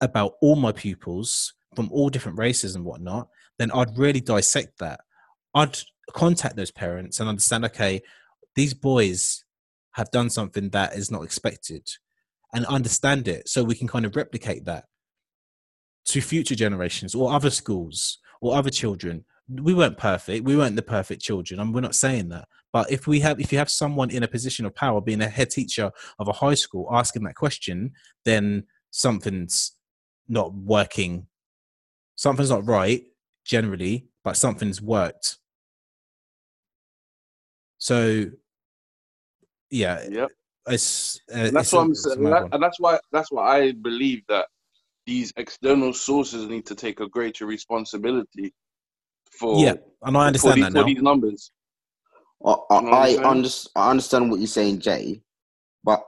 about 0.00 0.36
all 0.40 0.56
my 0.56 0.72
pupils 0.72 1.52
from 1.74 1.90
all 1.92 2.08
different 2.08 2.38
races 2.38 2.74
and 2.74 2.86
whatnot, 2.86 3.28
then 3.58 3.70
I'd 3.70 3.98
really 3.98 4.22
dissect 4.22 4.78
that. 4.78 5.00
I'd 5.54 5.76
contact 6.14 6.56
those 6.56 6.70
parents 6.70 7.20
and 7.20 7.28
understand, 7.28 7.66
okay, 7.66 8.00
these 8.54 8.72
boys 8.72 9.44
have 9.96 10.10
done 10.10 10.28
something 10.28 10.68
that 10.70 10.94
is 10.94 11.10
not 11.10 11.24
expected 11.24 11.88
and 12.52 12.66
understand 12.66 13.26
it 13.26 13.48
so 13.48 13.64
we 13.64 13.74
can 13.74 13.88
kind 13.88 14.04
of 14.04 14.14
replicate 14.14 14.66
that 14.66 14.84
to 16.04 16.20
future 16.20 16.54
generations 16.54 17.14
or 17.14 17.32
other 17.32 17.48
schools 17.48 18.18
or 18.42 18.54
other 18.54 18.68
children. 18.68 19.24
We 19.48 19.72
weren't 19.72 19.96
perfect. 19.96 20.44
We 20.44 20.54
weren't 20.54 20.76
the 20.76 20.82
perfect 20.82 21.22
children. 21.22 21.58
I 21.58 21.62
and 21.62 21.74
we're 21.74 21.80
not 21.80 21.94
saying 21.94 22.28
that. 22.28 22.46
But 22.74 22.92
if 22.92 23.06
we 23.06 23.20
have 23.20 23.40
if 23.40 23.50
you 23.50 23.58
have 23.58 23.70
someone 23.70 24.10
in 24.10 24.22
a 24.22 24.28
position 24.28 24.66
of 24.66 24.74
power 24.74 25.00
being 25.00 25.22
a 25.22 25.28
head 25.30 25.48
teacher 25.48 25.90
of 26.18 26.28
a 26.28 26.32
high 26.32 26.54
school 26.54 26.88
asking 26.92 27.24
that 27.24 27.34
question 27.34 27.92
then 28.24 28.64
something's 28.90 29.72
not 30.28 30.52
working. 30.52 31.26
Something's 32.16 32.50
not 32.50 32.66
right 32.66 33.02
generally 33.46 34.08
but 34.24 34.36
something's 34.36 34.82
worked. 34.82 35.38
So 37.78 38.26
yeah 39.70 40.04
yep 40.08 40.30
it's 40.68 41.20
uh, 41.32 41.50
that's 41.52 41.56
it's 41.56 41.72
what 41.72 41.80
a, 41.80 41.84
i'm 41.84 41.94
saying 41.94 42.22
that, 42.24 42.48
and 42.52 42.62
that's 42.62 42.80
why 42.80 42.98
that's 43.12 43.30
why 43.30 43.58
i 43.58 43.72
believe 43.72 44.22
that 44.28 44.46
these 45.06 45.32
external 45.36 45.92
sources 45.92 46.46
need 46.48 46.66
to 46.66 46.74
take 46.74 47.00
a 47.00 47.08
greater 47.08 47.46
responsibility 47.46 48.52
for 49.30 49.64
Yeah, 49.66 49.74
and 50.02 50.16
I 50.16 50.20
for, 50.20 50.26
understand 50.28 50.56
these, 50.56 50.64
that 50.64 50.72
for 50.72 50.78
now. 50.78 50.86
these 50.86 51.02
numbers. 51.02 51.52
I, 52.44 52.50
You 52.50 52.82
know 52.82 52.92
I'm 52.92 52.94
I, 52.94 53.16
under, 53.24 53.48
I 53.76 53.90
understand 53.90 54.30
what 54.30 54.40
you're 54.40 54.46
saying, 54.46 54.80
Jay, 54.80 55.22
but 55.84 56.02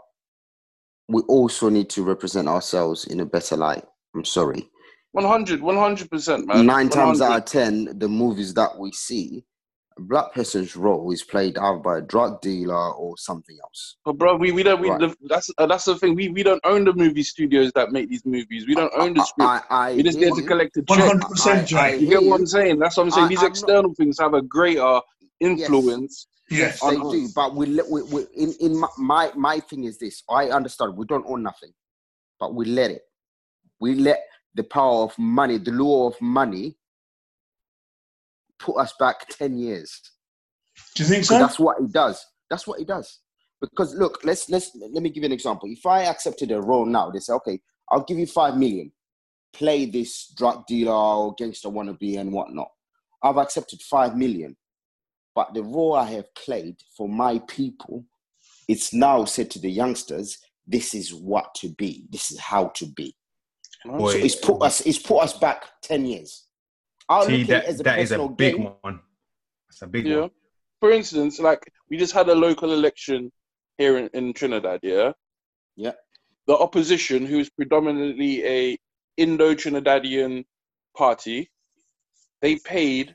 we 1.08 1.22
also 1.22 1.68
need 1.68 1.88
to 1.90 2.02
represent 2.02 2.48
ourselves 2.48 3.06
in 3.06 3.20
a 3.20 3.26
better 3.26 3.56
light. 3.56 3.84
I'm 4.14 4.24
sorry. 4.24 4.68
100, 5.12 5.60
100%, 5.60 6.46
man. 6.46 6.66
Nine 6.66 6.88
times 6.88 7.20
out 7.20 7.38
of 7.38 7.44
ten, 7.46 7.98
the 7.98 8.08
movies 8.08 8.52
that 8.54 8.78
we 8.78 8.92
see, 8.92 9.38
a 9.38 9.44
black 9.98 10.32
person's 10.34 10.76
role 10.76 11.10
is 11.12 11.22
played 11.22 11.58
either 11.58 11.78
by 11.78 11.98
a 11.98 12.00
drug 12.00 12.40
dealer 12.40 12.92
or 12.94 13.16
something 13.18 13.56
else. 13.62 13.96
But 14.04 14.18
bro, 14.18 14.36
we, 14.36 14.52
we 14.52 14.62
don't. 14.62 14.80
We, 14.80 14.90
Right. 14.90 15.00
the, 15.00 15.16
that's 15.28 15.50
uh, 15.58 15.66
that's 15.66 15.84
the 15.84 15.96
thing. 15.96 16.14
We 16.14 16.28
we 16.28 16.42
don't 16.42 16.60
own 16.64 16.84
the 16.84 16.92
movie 16.94 17.22
studios 17.22 17.72
that 17.74 17.90
make 17.92 18.08
these 18.08 18.24
movies. 18.24 18.66
We 18.66 18.74
don't 18.74 18.92
own 18.96 19.14
the 19.14 19.24
script. 19.24 19.48
I, 19.70 19.90
I, 19.90 19.94
we 19.94 20.02
just 20.02 20.18
hear 20.18 20.28
get 20.30 20.36
to 20.36 20.42
collect 20.46 20.76
a 20.76 20.82
One 20.86 20.98
check. 20.98 21.08
hundred 21.08 21.28
percent, 21.28 21.72
I- 21.74 21.94
You 21.94 22.08
get 22.08 22.22
what. 22.22 22.40
I'm 22.40 22.46
saying? 22.46 22.78
That's 22.78 22.96
what 22.96 23.04
I'm 23.04 23.10
saying. 23.10 23.26
I- 23.26 23.28
These 23.28 23.38
I'm 23.38 23.42
not- 23.44 23.50
external 23.50 23.94
things 23.94 24.18
have 24.20 24.34
a 24.34 24.42
greater 24.42 25.00
influence. 25.40 26.26
Yes. 26.50 26.80
They 26.80 26.86
on 26.96 27.12
do, 27.12 27.24
us. 27.24 27.32
but 27.32 27.54
we, 27.54 27.66
let- 27.66 27.90
we, 27.90 28.02
we 28.04 28.26
in 28.34 28.54
in 28.60 28.78
my, 28.78 28.88
my 28.96 29.30
my 29.36 29.60
thing 29.60 29.84
is 29.84 29.98
this. 29.98 30.22
I 30.30 30.46
understand 30.48 30.96
we 30.96 31.04
don't 31.06 31.26
own 31.28 31.42
nothing, 31.42 31.72
but 32.40 32.54
we 32.54 32.64
let 32.66 32.90
it. 32.90 33.02
We 33.80 33.94
let 33.94 34.20
the 34.54 34.64
power 34.64 35.02
of 35.04 35.16
money, 35.18 35.58
the 35.58 35.70
law 35.72 36.08
of 36.08 36.20
money, 36.20 36.76
put 38.58 38.76
us 38.76 38.92
back 38.98 39.28
ten 39.28 39.58
years. 39.58 40.00
Do 40.94 41.02
you 41.02 41.08
think 41.08 41.24
so? 41.24 41.38
that's 41.38 41.58
what 41.58 41.76
he 41.80 41.86
does. 41.86 42.24
That's 42.50 42.66
what 42.66 42.78
he 42.78 42.84
does. 42.84 43.20
Because 43.60 43.94
look, 43.94 44.20
let's 44.24 44.48
let's 44.48 44.70
let 44.76 45.02
me 45.02 45.10
give 45.10 45.22
you 45.22 45.26
an 45.26 45.32
example. 45.32 45.68
If 45.70 45.84
I 45.84 46.04
accepted 46.04 46.52
a 46.52 46.60
role 46.60 46.86
now, 46.86 47.10
they 47.10 47.18
say, 47.18 47.32
okay, 47.34 47.60
I'll 47.90 48.04
give 48.04 48.18
you 48.18 48.26
five 48.26 48.56
million. 48.56 48.92
Play 49.52 49.86
this 49.86 50.32
drug 50.36 50.66
dealer 50.66 50.92
or 50.92 51.34
gangster 51.36 51.68
wannabe 51.68 52.18
and 52.18 52.32
whatnot. 52.32 52.68
I've 53.22 53.38
accepted 53.38 53.80
five 53.82 54.16
million, 54.16 54.56
but 55.34 55.54
the 55.54 55.62
role 55.62 55.94
I 55.94 56.04
have 56.10 56.32
played 56.34 56.76
for 56.96 57.08
my 57.08 57.40
people, 57.48 58.04
it's 58.68 58.92
now 58.92 59.24
said 59.24 59.50
to 59.52 59.58
the 59.58 59.70
youngsters, 59.70 60.38
this 60.66 60.94
is 60.94 61.14
what 61.14 61.54
to 61.56 61.70
be. 61.70 62.06
This 62.10 62.30
is 62.30 62.38
how 62.38 62.68
to 62.76 62.86
be. 62.86 63.16
Boy, 63.84 64.12
So 64.12 64.18
it's 64.18 64.34
put 64.36 64.62
us 64.62 64.80
it's 64.82 64.98
put 64.98 65.18
us 65.22 65.36
back 65.38 65.64
ten 65.82 66.06
years. 66.06 66.47
I 67.08 67.26
see, 67.26 67.38
look 67.44 67.50
at 67.50 67.64
it 67.64 67.68
as 67.68 67.76
that, 67.78 67.80
a 67.80 67.84
that 67.84 67.98
is 68.00 68.12
a 68.12 68.28
big 68.28 68.56
gain. 68.56 68.72
one. 68.82 69.00
That's 69.68 69.82
a 69.82 69.86
big 69.86 70.06
Yeah. 70.06 70.20
one. 70.20 70.30
For 70.80 70.90
instance, 70.92 71.38
like 71.40 71.72
we 71.90 71.96
just 71.96 72.12
had 72.12 72.28
a 72.28 72.34
local 72.34 72.72
election 72.72 73.32
here 73.78 73.96
in, 73.98 74.08
in 74.14 74.32
Trinidad. 74.32 74.80
Yeah. 74.82 75.12
Yeah. 75.76 75.92
The 76.46 76.56
opposition, 76.56 77.26
who 77.26 77.38
is 77.40 77.50
predominantly 77.50 78.44
a 78.46 78.78
Indo-Trinidadian 79.16 80.44
party, 80.96 81.50
they 82.40 82.56
paid 82.56 83.14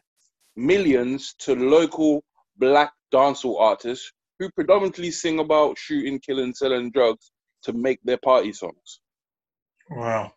millions 0.56 1.34
to 1.40 1.56
local 1.56 2.24
black 2.58 2.92
dancehall 3.14 3.60
artists 3.60 4.12
who 4.40 4.50
predominantly 4.52 5.12
sing 5.12 5.40
about 5.40 5.78
shooting, 5.78 6.20
killing, 6.20 6.54
selling 6.54 6.92
drugs 6.92 7.32
to 7.64 7.74
make 7.74 8.00
their 8.04 8.18
party 8.18 8.52
songs. 8.54 9.00
Wow. 9.90 10.34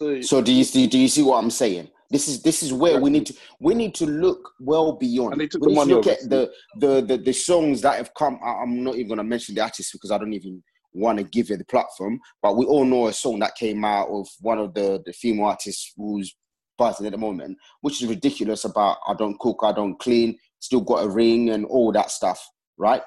So, 0.00 0.20
So 0.20 0.40
do 0.42 0.52
you 0.52 0.64
see? 0.64 0.86
Do 0.86 0.98
you 0.98 1.08
see 1.08 1.22
what 1.22 1.42
I'm 1.42 1.50
saying? 1.50 1.88
This 2.10 2.28
is 2.28 2.42
this 2.42 2.62
is 2.62 2.72
where 2.72 2.98
we 3.00 3.10
need 3.10 3.26
to 3.26 3.34
we 3.60 3.74
need 3.74 3.94
to 3.96 4.06
look 4.06 4.52
well 4.60 4.92
beyond. 4.92 5.32
And 5.32 5.40
they 5.40 5.46
took 5.46 5.60
we 5.60 5.66
the 5.66 5.74
need 5.74 5.74
to 5.74 5.86
money, 5.86 5.94
look 5.94 6.06
at 6.06 6.20
the, 6.30 6.50
the 6.76 7.02
the 7.02 7.18
the 7.18 7.32
songs 7.32 7.80
that 7.82 7.96
have 7.96 8.14
come. 8.14 8.38
I- 8.42 8.62
I'm 8.62 8.82
not 8.82 8.94
even 8.94 9.08
going 9.08 9.18
to 9.18 9.24
mention 9.24 9.54
the 9.54 9.62
artists 9.62 9.92
because 9.92 10.10
I 10.10 10.18
don't 10.18 10.32
even 10.32 10.62
want 10.94 11.18
to 11.18 11.24
give 11.24 11.50
you 11.50 11.56
the 11.56 11.64
platform. 11.64 12.18
But 12.42 12.56
we 12.56 12.64
all 12.64 12.84
know 12.84 13.08
a 13.08 13.12
song 13.12 13.40
that 13.40 13.56
came 13.56 13.84
out 13.84 14.08
of 14.08 14.26
one 14.40 14.58
of 14.58 14.72
the 14.74 15.02
the 15.04 15.12
female 15.12 15.46
artists 15.46 15.92
who's 15.96 16.34
buzzing 16.78 17.06
at 17.06 17.12
the 17.12 17.18
moment, 17.18 17.58
which 17.80 18.00
is 18.02 18.08
ridiculous. 18.08 18.64
About 18.64 18.98
I 19.06 19.14
don't 19.14 19.38
cook, 19.40 19.58
I 19.62 19.72
don't 19.72 19.98
clean, 19.98 20.38
still 20.60 20.80
got 20.80 21.04
a 21.04 21.08
ring 21.08 21.50
and 21.50 21.66
all 21.66 21.92
that 21.92 22.10
stuff, 22.10 22.40
right? 22.78 23.02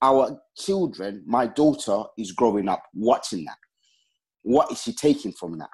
Our 0.00 0.40
children, 0.56 1.22
my 1.26 1.46
daughter 1.46 2.02
is 2.16 2.32
growing 2.32 2.68
up 2.68 2.82
watching 2.94 3.44
that. 3.44 3.58
What 4.42 4.72
is 4.72 4.80
she 4.82 4.92
taking 4.92 5.32
from 5.32 5.58
that? 5.58 5.68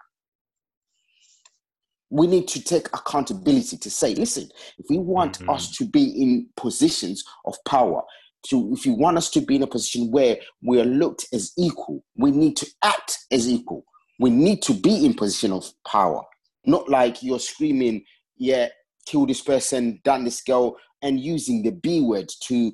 We 2.10 2.26
need 2.26 2.48
to 2.48 2.62
take 2.62 2.86
accountability 2.88 3.76
to 3.76 3.90
say, 3.90 4.14
listen, 4.14 4.48
if 4.78 4.86
we 4.88 4.98
want 4.98 5.38
Mhm. 5.40 5.54
us 5.54 5.70
to 5.76 5.84
be 5.86 6.04
in 6.22 6.48
positions 6.56 7.22
of 7.44 7.56
power, 7.64 8.02
to 8.48 8.72
if 8.72 8.86
you 8.86 8.94
want 8.94 9.16
us 9.18 9.30
to 9.30 9.40
be 9.40 9.56
in 9.56 9.62
a 9.62 9.66
position 9.66 10.10
where 10.10 10.38
we 10.62 10.80
are 10.80 10.84
looked 10.86 11.26
as 11.32 11.52
equal, 11.58 12.02
we 12.16 12.30
need 12.30 12.56
to 12.56 12.66
act 12.82 13.18
as 13.30 13.48
equal. 13.48 13.84
We 14.18 14.30
need 14.30 14.62
to 14.62 14.74
be 14.74 15.04
in 15.04 15.14
position 15.14 15.52
of 15.52 15.70
power, 15.86 16.22
not 16.64 16.88
like 16.88 17.22
you're 17.22 17.40
screaming, 17.40 18.04
yeah, 18.36 18.68
kill 19.06 19.26
this 19.26 19.40
person, 19.42 20.00
done 20.04 20.24
this 20.24 20.40
girl, 20.42 20.76
and 21.02 21.20
using 21.20 21.62
the 21.62 21.72
B 21.72 22.00
word 22.00 22.28
to 22.44 22.72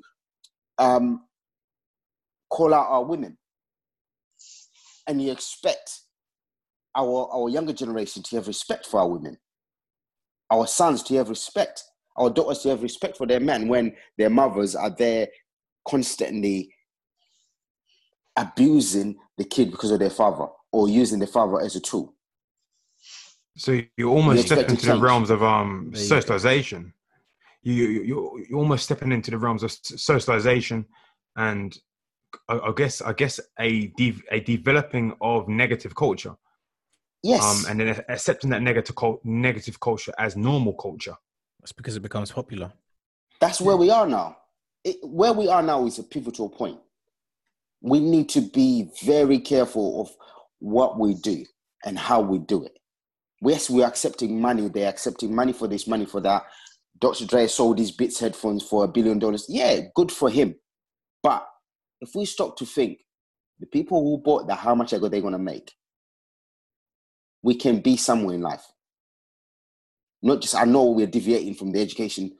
um, 0.78 1.24
call 2.51 2.73
out 2.74 2.89
our 2.89 3.05
women. 3.05 3.36
And 5.06 5.20
you 5.23 5.32
expect 5.32 6.01
our 6.97 7.29
our 7.33 7.49
younger 7.49 7.73
generation 7.73 8.23
to 8.23 8.37
have 8.37 8.47
respect 8.47 8.87
for 8.87 9.01
our 9.01 9.09
women, 9.09 9.37
our 10.51 10.66
sons 10.66 11.03
to 11.05 11.15
have 11.16 11.29
respect, 11.29 11.83
our 12.16 12.31
daughters 12.31 12.61
to 12.61 12.69
have 12.71 12.83
respect 12.83 13.16
for 13.16 13.27
their 13.27 13.41
men 13.41 13.69
when 13.69 13.95
their 14.19 14.31
mothers 14.31 14.75
are 14.75 14.91
there 14.91 15.29
constantly 15.87 16.73
abusing 18.37 19.16
the 19.39 19.45
kid 19.45 19.71
because 19.71 19.91
of 19.91 19.99
their 19.99 20.11
father 20.11 20.47
or 20.73 20.89
using 20.89 21.19
the 21.19 21.27
father 21.27 21.61
as 21.61 21.77
a 21.77 21.81
tool. 21.81 22.15
So 23.57 23.81
you're 23.97 24.11
almost 24.11 24.41
expect 24.41 24.62
step 24.62 24.66
to 24.69 24.75
into 24.75 24.87
the 24.87 24.99
realms 24.99 25.31
of 25.31 25.43
um 25.43 25.93
socialization. 25.95 26.93
You 27.62 27.75
you 27.75 28.03
you 28.03 28.47
you're 28.49 28.59
almost 28.59 28.85
stepping 28.85 29.12
into 29.12 29.31
the 29.31 29.39
realms 29.39 29.62
of 29.62 29.71
socialization, 29.71 30.85
and 31.37 31.77
I, 32.49 32.59
I 32.59 32.73
guess 32.77 33.01
I 33.01 33.12
guess 33.12 33.39
a 33.59 33.87
de- 33.97 34.23
a 34.31 34.41
developing 34.41 35.15
of 35.21 35.49
negative 35.49 35.95
culture, 35.95 36.35
Yes, 37.25 37.43
um, 37.43 37.71
and 37.71 37.81
then 37.81 38.05
accepting 38.11 38.51
that 38.51 38.61
negative 38.61 38.95
cul- 38.95 39.19
negative 39.25 39.81
culture 39.81 40.13
as 40.19 40.37
normal 40.37 40.75
culture. 40.75 41.17
That's 41.61 41.73
because 41.73 41.97
it 41.97 42.01
becomes 42.03 42.31
popular. 42.31 42.71
that's 43.41 43.63
where 43.63 43.79
we 43.79 43.89
are 43.89 44.07
now. 44.07 44.37
It, 44.85 44.97
where 45.03 45.33
we 45.33 45.49
are 45.49 45.63
now 45.63 45.87
is 45.87 45.99
a 45.99 46.03
pivotal 46.03 46.51
point. 46.51 46.79
We 47.81 47.99
need 47.99 48.29
to 48.31 48.43
be 48.43 48.91
very 49.03 49.39
careful 49.39 50.03
of 50.03 50.11
what 50.59 50.99
we 50.99 51.15
do 51.15 51.47
and 51.87 51.99
how 51.99 52.21
we 52.21 52.41
do 52.41 52.63
it. 52.63 52.79
Yes, 53.41 53.71
we're 53.71 53.87
accepting 53.87 54.39
money. 54.39 54.69
They're 54.69 54.91
accepting 54.91 55.35
money 55.35 55.55
for 55.55 55.67
this, 55.67 55.87
money 55.87 56.05
for 56.05 56.21
that. 56.21 56.43
Dr. 57.01 57.25
Dre 57.25 57.47
sold 57.47 57.79
these 57.79 57.91
Beats 57.91 58.21
headphones 58.21 58.63
for 58.63 58.85
a 58.85 58.89
billion 58.89 59.19
dollars. 59.19 59.47
Yeah, 59.49 59.81
good 59.95 60.13
for 60.13 60.29
him. 60.29 60.57
But 61.23 61.47
if 62.03 62.15
we 62.15 62.27
stop 62.27 62.59
to 62.59 62.67
think, 62.67 62.99
the 63.61 63.67
people 63.67 64.03
who 64.03 64.19
bought 64.23 64.47
that, 64.49 64.59
how 64.59 64.75
much 64.75 64.93
are 64.93 64.99
they 64.99 65.23
going 65.23 65.33
to 65.33 65.39
make? 65.39 65.73
We 67.45 67.55
can 67.55 67.81
be 67.81 67.99
somewhere 67.99 68.35
in 68.35 68.41
life. 68.41 68.65
Not 70.23 70.41
just, 70.41 70.55
I 70.55 70.65
know 70.65 70.85
we're 70.85 71.07
deviating 71.07 71.55
from 71.55 71.73
the 71.73 71.81
education, 71.83 72.33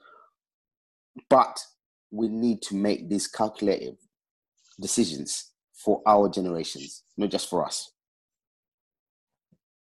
but 1.29 1.63
we 2.09 2.27
need 2.27 2.63
to 2.63 2.75
make 2.75 3.07
these 3.07 3.27
calculated 3.27 3.97
decisions 4.81 5.51
for 5.75 6.01
our 6.07 6.27
generations, 6.27 7.03
not 7.17 7.29
just 7.29 7.47
for 7.51 7.63
us. 7.63 7.91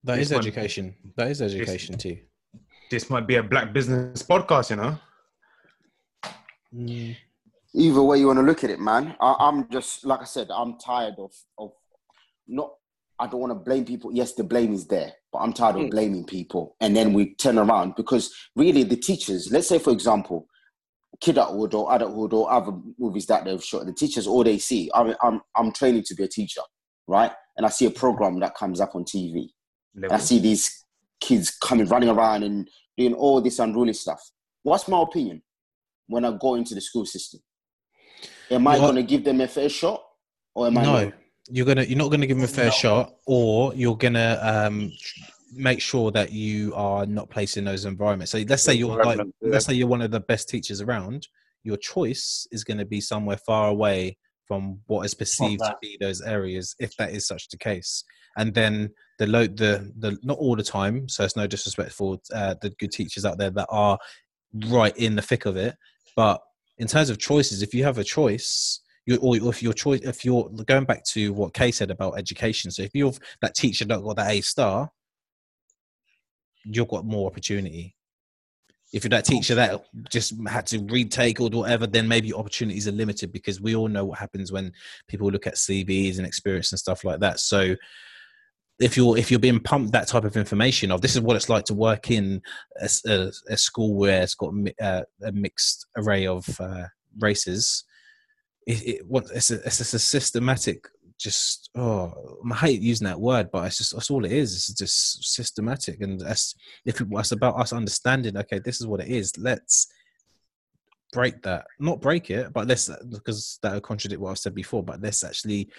That 0.03 0.16
This 0.16 0.27
is 0.27 0.32
one- 0.35 0.40
education. 0.43 0.97
That 1.16 1.28
is 1.28 1.40
education 1.40 1.97
too. 1.97 2.19
This 2.90 3.09
might 3.09 3.28
be 3.28 3.36
a 3.36 3.43
black 3.44 3.73
business 3.73 4.24
podcast, 4.24 4.70
you 4.70 4.77
know. 4.77 4.99
Mm. 6.74 7.16
Either 7.74 8.03
way 8.03 8.19
you 8.19 8.27
want 8.27 8.40
to 8.40 8.44
look 8.44 8.65
at 8.65 8.70
it, 8.70 8.81
man. 8.81 9.15
I, 9.20 9.36
I'm 9.39 9.70
just 9.70 10.05
like 10.05 10.20
I 10.20 10.24
said, 10.24 10.49
I'm 10.51 10.78
tired 10.78 11.15
of 11.19 11.32
of 11.57 11.70
not. 12.49 12.73
I 13.23 13.28
don't 13.28 13.39
want 13.40 13.53
to 13.53 13.55
blame 13.55 13.85
people. 13.85 14.11
Yes, 14.12 14.32
the 14.32 14.43
blame 14.43 14.73
is 14.74 14.89
there, 14.89 15.12
but 15.32 15.39
I'm 15.39 15.53
tired 15.53 15.77
of 15.77 15.82
Mm. 15.82 15.90
blaming 15.93 16.24
people. 16.24 16.74
And 16.81 16.97
then 16.97 17.12
we 17.12 17.36
turn 17.36 17.57
around 17.57 17.94
because 17.94 18.35
really 18.57 18.82
the 18.82 18.97
teachers. 18.97 19.49
Let's 19.53 19.69
say, 19.69 19.78
for 19.78 19.93
example, 19.93 20.49
kidulthood 21.23 21.73
or 21.73 21.94
adulthood 21.94 22.32
or 22.32 22.51
other 22.51 22.73
movies 22.99 23.27
that 23.27 23.44
they've 23.44 23.62
shot. 23.62 23.86
The 23.86 23.93
teachers, 23.93 24.27
all 24.27 24.43
they 24.43 24.59
see. 24.59 24.90
I'm 24.93 25.15
I'm 25.23 25.40
I'm 25.55 25.70
training 25.73 26.03
to 26.09 26.16
be 26.16 26.24
a 26.24 26.28
teacher, 26.28 26.62
right? 27.07 27.31
And 27.57 27.65
I 27.65 27.69
see 27.69 27.86
a 27.86 27.90
program 27.93 28.40
that 28.40 28.57
comes 28.57 28.81
up 28.81 28.97
on 28.97 29.05
TV. 29.05 29.51
And 29.94 30.12
I 30.15 30.19
see 30.19 30.40
these 30.40 30.85
kids 31.20 31.51
coming 31.51 31.86
running 31.86 32.09
around 32.09 32.43
and 32.43 32.69
doing 32.99 33.15
all 33.15 33.40
this 33.40 33.61
unruly 33.61 33.93
stuff. 33.93 34.20
What's 34.65 34.89
my 34.89 35.01
opinion 35.01 35.43
when 36.09 36.24
I 36.24 36.36
go 36.40 36.57
into 36.57 36.74
the 36.74 36.81
school 36.81 37.07
system? 37.07 37.40
Am 38.51 38.66
I 38.66 38.78
going 38.78 38.97
to 38.97 39.05
give 39.05 39.23
them 39.23 39.40
a 39.40 39.47
fair 39.47 39.69
shot, 39.69 40.03
or 40.57 40.66
am 40.66 40.78
I 40.78 40.82
No, 40.85 40.93
not? 41.05 41.12
You're 41.53 41.66
gonna 41.66 41.83
you're 41.83 41.99
not 41.99 42.11
gonna 42.11 42.27
give 42.27 42.39
them 42.39 42.45
a 42.45 42.49
fair 42.49 42.70
shot, 42.70 43.12
or 43.27 43.74
you're 43.74 43.97
gonna 43.97 44.39
um, 44.43 44.91
make 45.55 45.81
sure 45.81 46.11
that 46.11 46.33
you 46.33 46.74
are 46.74 47.05
not 47.05 47.29
placed 47.29 47.59
in 47.59 47.65
those 47.65 47.85
environments. 47.85 48.33
So 48.33 48.39
let's 48.49 48.62
say 48.62 48.74
you're 48.74 49.03
like, 49.05 49.20
let's 49.43 49.66
say 49.66 49.74
you're 49.74 49.87
one 49.87 50.01
of 50.01 50.11
the 50.11 50.20
best 50.20 50.49
teachers 50.49 50.81
around. 50.81 51.29
Your 51.62 51.77
choice 51.77 52.47
is 52.51 52.65
going 52.65 52.79
to 52.79 52.85
be 52.87 53.01
somewhere 53.01 53.37
far 53.37 53.69
away 53.69 54.16
from 54.49 54.81
what 54.87 55.05
is 55.05 55.15
perceived 55.15 55.62
to 55.62 55.77
be 55.81 55.97
those 56.01 56.20
areas, 56.23 56.74
if 56.81 56.97
that 56.97 57.12
is 57.12 57.27
such 57.27 57.49
the 57.51 57.59
case. 57.59 58.03
And 58.37 58.53
then 58.55 58.91
the 59.19 59.27
load, 59.27 59.59
the 59.59 59.93
the 59.99 60.19
not 60.23 60.39
all 60.39 60.57
the 60.57 60.62
time. 60.62 61.09
So 61.09 61.23
it's 61.23 61.37
no 61.37 61.47
disrespect 61.47 61.93
for 61.93 62.19
uh, 62.35 62.55
the 62.62 62.70
good 62.70 62.93
teachers 62.93 63.27
out 63.27 63.37
there 63.37 63.51
that 63.51 63.69
are 63.69 63.99
right 64.69 64.97
in 64.97 65.16
the 65.16 65.23
thick 65.23 65.45
of 65.45 65.57
it. 65.57 65.77
But 66.16 66.41
in 66.79 66.87
terms 66.87 67.11
of 67.11 67.19
choices, 67.19 67.62
if 67.62 67.74
you 67.74 67.85
have 67.85 67.99
a 67.99 68.05
choice, 68.05 68.81
you 69.07 69.16
or 69.16 69.37
if 69.37 69.62
your 69.62 69.73
choice, 69.73 70.01
if 70.03 70.24
you're 70.24 70.49
going 70.66 70.85
back 70.85 71.05
to 71.05 71.33
what 71.33 71.55
Kay 71.55 71.70
said 71.70 71.91
about 71.91 72.19
education. 72.19 72.70
So 72.70 72.83
if 72.83 72.91
you're 72.95 73.12
that 73.41 73.55
teacher 73.55 73.85
that 73.87 74.03
got 74.03 74.16
that 74.16 74.31
A 74.31 74.41
star, 74.41 74.91
you've 76.65 76.89
got 76.89 77.05
more 77.05 77.27
opportunity. 77.27 77.97
If 78.93 79.05
you're 79.05 79.11
that 79.11 79.24
teacher 79.24 79.55
that 79.55 79.85
just 80.11 80.35
had 80.47 80.66
to 80.66 80.79
retake 80.81 81.41
or 81.41 81.49
whatever, 81.49 81.87
then 81.87 82.07
maybe 82.07 82.35
opportunities 82.35 82.87
are 82.87 82.93
limited 82.93 83.33
because 83.33 83.61
we 83.61 83.74
all 83.74 83.89
know 83.89 84.05
what 84.05 84.19
happens 84.19 84.53
when 84.53 84.73
people 85.09 85.31
look 85.31 85.47
at 85.47 85.55
CVs 85.55 86.19
and 86.19 86.27
experience 86.27 86.73
and 86.73 86.79
stuff 86.79 87.03
like 87.03 87.20
that. 87.20 87.41
So 87.41 87.74
if 88.79 88.97
you're 88.97 89.16
if 89.16 89.31
you're 89.31 89.41
being 89.41 89.61
pumped 89.61 89.93
that 89.93 90.09
type 90.09 90.24
of 90.24 90.37
information 90.37 90.91
of 90.91 91.01
this 91.01 91.15
is 91.15 91.23
what 91.23 91.37
it's 91.37 91.49
like 91.49 91.65
to 91.65 91.74
work 91.74 92.11
in 92.11 92.43
a 92.81 93.31
school 93.57 93.95
where 93.95 94.23
it's 94.23 94.35
got 94.35 94.53
a 94.53 94.85
uh, 94.85 95.03
a 95.23 95.33
mixed 95.33 95.87
array 95.97 96.27
of 96.27 96.61
uh, 96.61 96.85
races, 97.19 97.85
it, 98.66 98.86
it 98.86 99.06
what 99.06 99.26
it's 99.34 99.51
a, 99.51 99.56
it's 99.64 99.78
just 99.78 99.94
a 99.94 99.98
systematic 99.98 100.86
just 101.18 101.70
oh 101.76 102.12
I 102.51 102.55
hate 102.56 102.80
using 102.80 103.06
that 103.06 103.20
word, 103.20 103.51
but 103.52 103.66
it's 103.66 103.78
just 103.78 103.94
that's 103.94 104.10
all 104.10 104.24
it 104.24 104.32
is. 104.32 104.55
It's 104.55 104.74
just 104.74 105.24
systematic, 105.34 106.01
and 106.01 106.20
that's 106.20 106.55
if 106.84 107.01
it 107.01 107.09
was 107.09 107.32
about 107.32 107.56
us 107.56 107.72
understanding. 107.72 108.36
Okay, 108.36 108.59
this 108.59 108.80
is 108.80 108.86
what 108.86 109.01
it 109.01 109.09
is. 109.09 109.32
Let's 109.39 109.86
break 111.12 111.43
that, 111.43 111.66
not 111.78 112.01
break 112.01 112.30
it, 112.30 112.52
but 112.52 112.66
let's 112.66 112.90
because 113.10 113.59
that 113.62 113.74
would 113.74 113.82
contradict 113.82 114.20
what 114.20 114.32
I 114.32 114.34
said 114.34 114.55
before. 114.55 114.82
But 114.82 115.01
let's 115.01 115.22
actually 115.22 115.70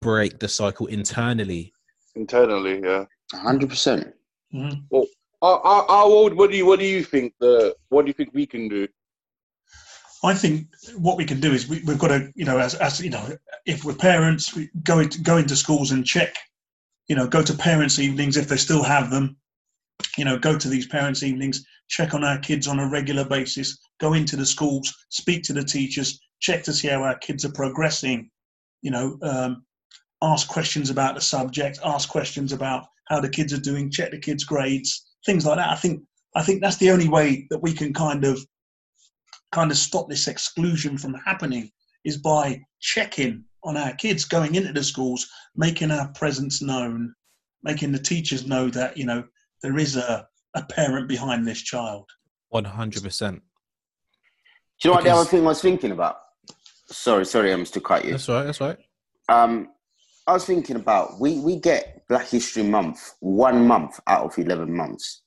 break 0.00 0.38
the 0.38 0.48
cycle 0.48 0.86
internally. 0.86 1.72
internally. 2.14 2.80
Yeah. 2.82 3.04
hundred 3.32 3.70
percent. 3.70 4.12
Mhm. 4.54 4.84
How, 5.42 5.60
how, 5.64 5.86
how 5.88 6.04
old? 6.06 6.34
What 6.34 6.50
do 6.50 6.56
you 6.56 6.66
What 6.66 6.78
do 6.78 6.84
you 6.84 7.02
think? 7.02 7.34
The 7.40 7.74
What 7.88 8.02
do 8.04 8.08
you 8.08 8.14
think 8.14 8.30
we 8.32 8.46
can 8.46 8.68
do? 8.68 8.86
I 10.24 10.34
think 10.34 10.68
what 10.96 11.16
we 11.16 11.24
can 11.24 11.40
do 11.40 11.52
is 11.52 11.68
we, 11.68 11.82
we've 11.84 11.98
got 11.98 12.08
to, 12.08 12.30
you 12.34 12.44
know, 12.44 12.58
as, 12.58 12.74
as 12.76 13.00
you 13.00 13.10
know, 13.10 13.36
if 13.66 13.84
we're 13.84 13.94
parents, 13.94 14.54
we 14.54 14.70
go 14.84 15.00
into, 15.00 15.20
go 15.20 15.36
into 15.36 15.56
schools 15.56 15.90
and 15.90 16.06
check, 16.06 16.36
you 17.08 17.16
know, 17.16 17.26
go 17.26 17.42
to 17.42 17.54
parents' 17.54 17.98
evenings 17.98 18.36
if 18.36 18.48
they 18.48 18.56
still 18.56 18.82
have 18.82 19.10
them. 19.10 19.36
You 20.16 20.24
know, 20.24 20.38
go 20.38 20.58
to 20.58 20.68
these 20.68 20.86
parents' 20.86 21.22
evenings, 21.22 21.64
check 21.88 22.14
on 22.14 22.24
our 22.24 22.38
kids 22.38 22.68
on 22.68 22.78
a 22.78 22.88
regular 22.88 23.24
basis, 23.24 23.78
go 24.00 24.14
into 24.14 24.36
the 24.36 24.46
schools, 24.46 24.94
speak 25.10 25.42
to 25.44 25.52
the 25.52 25.64
teachers, 25.64 26.20
check 26.40 26.62
to 26.64 26.72
see 26.72 26.88
how 26.88 27.02
our 27.02 27.18
kids 27.18 27.44
are 27.44 27.52
progressing. 27.52 28.30
You 28.82 28.90
know, 28.90 29.18
um, 29.22 29.64
ask 30.22 30.48
questions 30.48 30.90
about 30.90 31.14
the 31.14 31.20
subject, 31.20 31.80
ask 31.84 32.08
questions 32.08 32.52
about 32.52 32.86
how 33.08 33.20
the 33.20 33.28
kids 33.28 33.52
are 33.52 33.60
doing, 33.60 33.90
check 33.90 34.10
the 34.10 34.18
kids' 34.18 34.44
grades, 34.44 35.04
things 35.26 35.44
like 35.44 35.56
that. 35.56 35.68
I 35.68 35.76
think 35.76 36.02
I 36.34 36.42
think 36.42 36.62
that's 36.62 36.78
the 36.78 36.90
only 36.90 37.08
way 37.08 37.46
that 37.50 37.62
we 37.62 37.72
can 37.72 37.92
kind 37.92 38.24
of 38.24 38.44
kind 39.52 39.70
of 39.70 39.76
stop 39.76 40.08
this 40.08 40.28
exclusion 40.28 40.98
from 40.98 41.14
happening 41.14 41.70
is 42.04 42.16
by 42.16 42.60
checking 42.80 43.44
on 43.64 43.76
our 43.76 43.92
kids 43.94 44.24
going 44.24 44.54
into 44.54 44.72
the 44.72 44.82
schools, 44.82 45.28
making 45.54 45.90
our 45.90 46.08
presence 46.14 46.60
known, 46.60 47.14
making 47.62 47.92
the 47.92 47.98
teachers 47.98 48.46
know 48.46 48.68
that 48.70 48.96
you 48.96 49.06
know 49.06 49.22
there 49.62 49.78
is 49.78 49.96
a, 49.96 50.26
a 50.54 50.62
parent 50.64 51.08
behind 51.08 51.46
this 51.46 51.62
child. 51.62 52.08
One 52.48 52.64
hundred 52.64 53.04
percent. 53.04 53.42
Do 54.80 54.88
you 54.88 54.90
know 54.90 54.96
what 54.96 55.04
the 55.04 55.10
other 55.10 55.24
thing 55.24 55.42
I 55.42 55.48
was 55.48 55.62
thinking 55.62 55.92
about? 55.92 56.16
Sorry, 56.86 57.24
sorry, 57.24 57.52
I'm 57.52 57.64
to 57.64 57.80
cut 57.80 58.04
you. 58.04 58.12
That's 58.12 58.28
right. 58.28 58.44
That's 58.44 58.60
right. 58.60 58.78
Um, 59.28 59.68
I 60.26 60.32
was 60.32 60.44
thinking 60.44 60.76
about 60.76 61.20
we 61.20 61.38
we 61.38 61.56
get 61.56 62.02
Black 62.08 62.28
History 62.28 62.64
Month 62.64 63.14
one 63.20 63.66
month 63.66 64.00
out 64.08 64.24
of 64.24 64.38
eleven 64.38 64.74
months. 64.74 65.22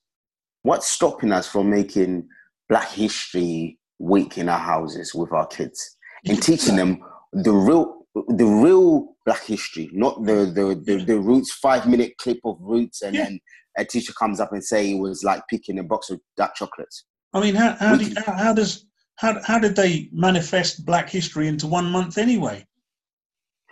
What's 0.62 0.88
stopping 0.88 1.32
us 1.32 1.48
from 1.48 1.70
making 1.70 2.28
Black 2.68 2.90
History 2.90 3.78
Week 3.98 4.38
in 4.38 4.48
our 4.48 4.58
houses 4.58 5.14
with 5.14 5.32
our 5.32 5.46
kids 5.46 5.96
and 6.26 6.42
teaching 6.42 6.76
them 6.76 7.02
the 7.32 7.52
real 7.52 8.06
the 8.28 8.46
real 8.46 9.14
Black 9.24 9.44
history, 9.44 9.90
not 9.92 10.24
the 10.24 10.46
the 10.54 10.80
the, 10.84 11.04
the 11.04 11.18
roots 11.18 11.52
five 11.52 11.86
minute 11.88 12.12
clip 12.18 12.38
of 12.44 12.56
roots, 12.60 13.02
and 13.02 13.16
then 13.16 13.40
a 13.76 13.84
teacher 13.84 14.12
comes 14.12 14.40
up 14.40 14.52
and 14.52 14.62
say 14.62 14.90
it 14.90 14.98
was 14.98 15.24
like 15.24 15.42
picking 15.48 15.78
a 15.78 15.82
box 15.82 16.10
of 16.10 16.20
dark 16.36 16.54
chocolates. 16.54 17.04
I 17.34 17.40
mean, 17.40 17.54
how 17.54 17.76
how, 17.78 17.94
you, 17.94 18.14
how, 18.24 18.32
how 18.32 18.52
does 18.54 18.86
how 19.16 19.40
how 19.42 19.58
did 19.58 19.76
they 19.76 20.08
manifest 20.12 20.86
Black 20.86 21.10
history 21.10 21.48
into 21.48 21.66
one 21.66 21.86
month 21.90 22.18
anyway? 22.18 22.66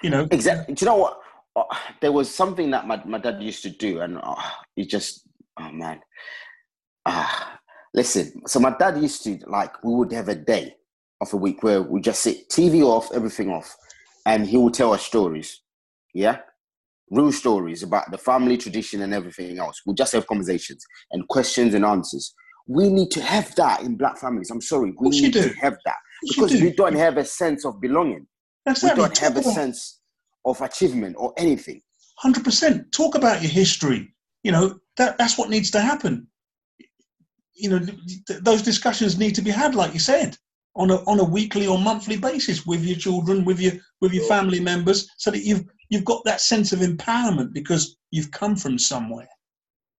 You 0.02 0.10
know, 0.10 0.26
Exactly. 0.30 0.74
Do 0.74 0.84
you 0.84 0.90
know 0.90 0.96
what? 0.96 1.20
Uh, 1.56 1.62
There 2.00 2.12
was 2.12 2.34
something 2.34 2.70
that 2.72 2.86
my, 2.86 3.02
my 3.04 3.18
dad 3.18 3.42
used 3.42 3.62
to 3.62 3.70
do, 3.70 4.00
and 4.00 4.18
uh, 4.22 4.34
it 4.76 4.88
just, 4.90 5.26
oh 5.58 5.70
man. 5.70 6.00
Ah, 7.06 7.58
listen. 7.94 8.42
So 8.46 8.60
my 8.60 8.74
dad 8.78 9.00
used 9.00 9.22
to 9.24 9.38
like 9.46 9.82
we 9.82 9.94
would 9.94 10.12
have 10.12 10.28
a 10.28 10.34
day 10.34 10.74
of 11.20 11.32
a 11.32 11.36
week 11.36 11.62
where 11.62 11.80
we 11.82 12.00
just 12.00 12.22
sit 12.22 12.48
TV 12.50 12.82
off, 12.82 13.10
everything 13.14 13.50
off, 13.50 13.74
and 14.26 14.46
he 14.46 14.56
would 14.58 14.74
tell 14.74 14.92
us 14.92 15.02
stories. 15.02 15.62
Yeah, 16.12 16.38
real 17.10 17.32
stories 17.32 17.82
about 17.82 18.10
the 18.10 18.18
family 18.18 18.56
tradition 18.56 19.02
and 19.02 19.14
everything 19.14 19.58
else. 19.58 19.80
We 19.86 19.94
just 19.94 20.12
have 20.12 20.26
conversations 20.26 20.84
and 21.12 21.26
questions 21.28 21.74
and 21.74 21.84
answers. 21.84 22.34
We 22.66 22.88
need 22.88 23.10
to 23.12 23.22
have 23.22 23.54
that 23.56 23.82
in 23.82 23.96
black 23.96 24.18
families. 24.18 24.50
I'm 24.50 24.60
sorry, 24.60 24.92
we 24.98 25.10
need 25.10 25.32
to 25.34 25.48
have 25.60 25.76
that 25.84 25.96
Of 26.30 26.36
course 26.36 26.52
you 26.52 26.58
because 26.58 26.58
do. 26.58 26.64
we 26.64 26.72
don't 26.72 26.96
have 26.96 27.16
a 27.18 27.24
sense 27.24 27.64
of 27.64 27.80
belonging 27.80 28.26
exactly. 28.66 29.02
we 29.02 29.06
don't 29.08 29.18
have 29.18 29.36
a 29.36 29.42
sense 29.42 30.00
of 30.44 30.60
achievement 30.60 31.16
or 31.18 31.32
anything. 31.36 31.80
Hundred 32.18 32.44
percent. 32.44 32.90
Talk 32.92 33.16
about 33.16 33.42
your 33.42 33.50
history. 33.50 34.14
You 34.44 34.52
know 34.52 34.78
that 34.96 35.18
that's 35.18 35.36
what 35.36 35.50
needs 35.50 35.70
to 35.72 35.80
happen. 35.80 36.26
You 37.54 37.70
know 37.70 37.78
th- 37.78 37.98
th- 38.26 38.40
those 38.40 38.62
discussions 38.62 39.18
need 39.18 39.34
to 39.36 39.42
be 39.42 39.50
had, 39.50 39.74
like 39.74 39.94
you 39.94 40.00
said, 40.00 40.36
on 40.76 40.90
a 40.90 40.96
on 41.06 41.20
a 41.20 41.24
weekly 41.24 41.66
or 41.66 41.78
monthly 41.78 42.16
basis 42.16 42.66
with 42.66 42.84
your 42.84 42.96
children, 42.98 43.44
with 43.44 43.60
your 43.60 43.74
with 44.00 44.12
your 44.12 44.24
family 44.24 44.60
members, 44.60 45.08
so 45.18 45.30
that 45.30 45.44
you've 45.44 45.64
you've 45.88 46.04
got 46.04 46.22
that 46.24 46.40
sense 46.40 46.72
of 46.72 46.80
empowerment 46.80 47.52
because 47.52 47.96
you've 48.10 48.30
come 48.32 48.56
from 48.56 48.78
somewhere. 48.78 49.28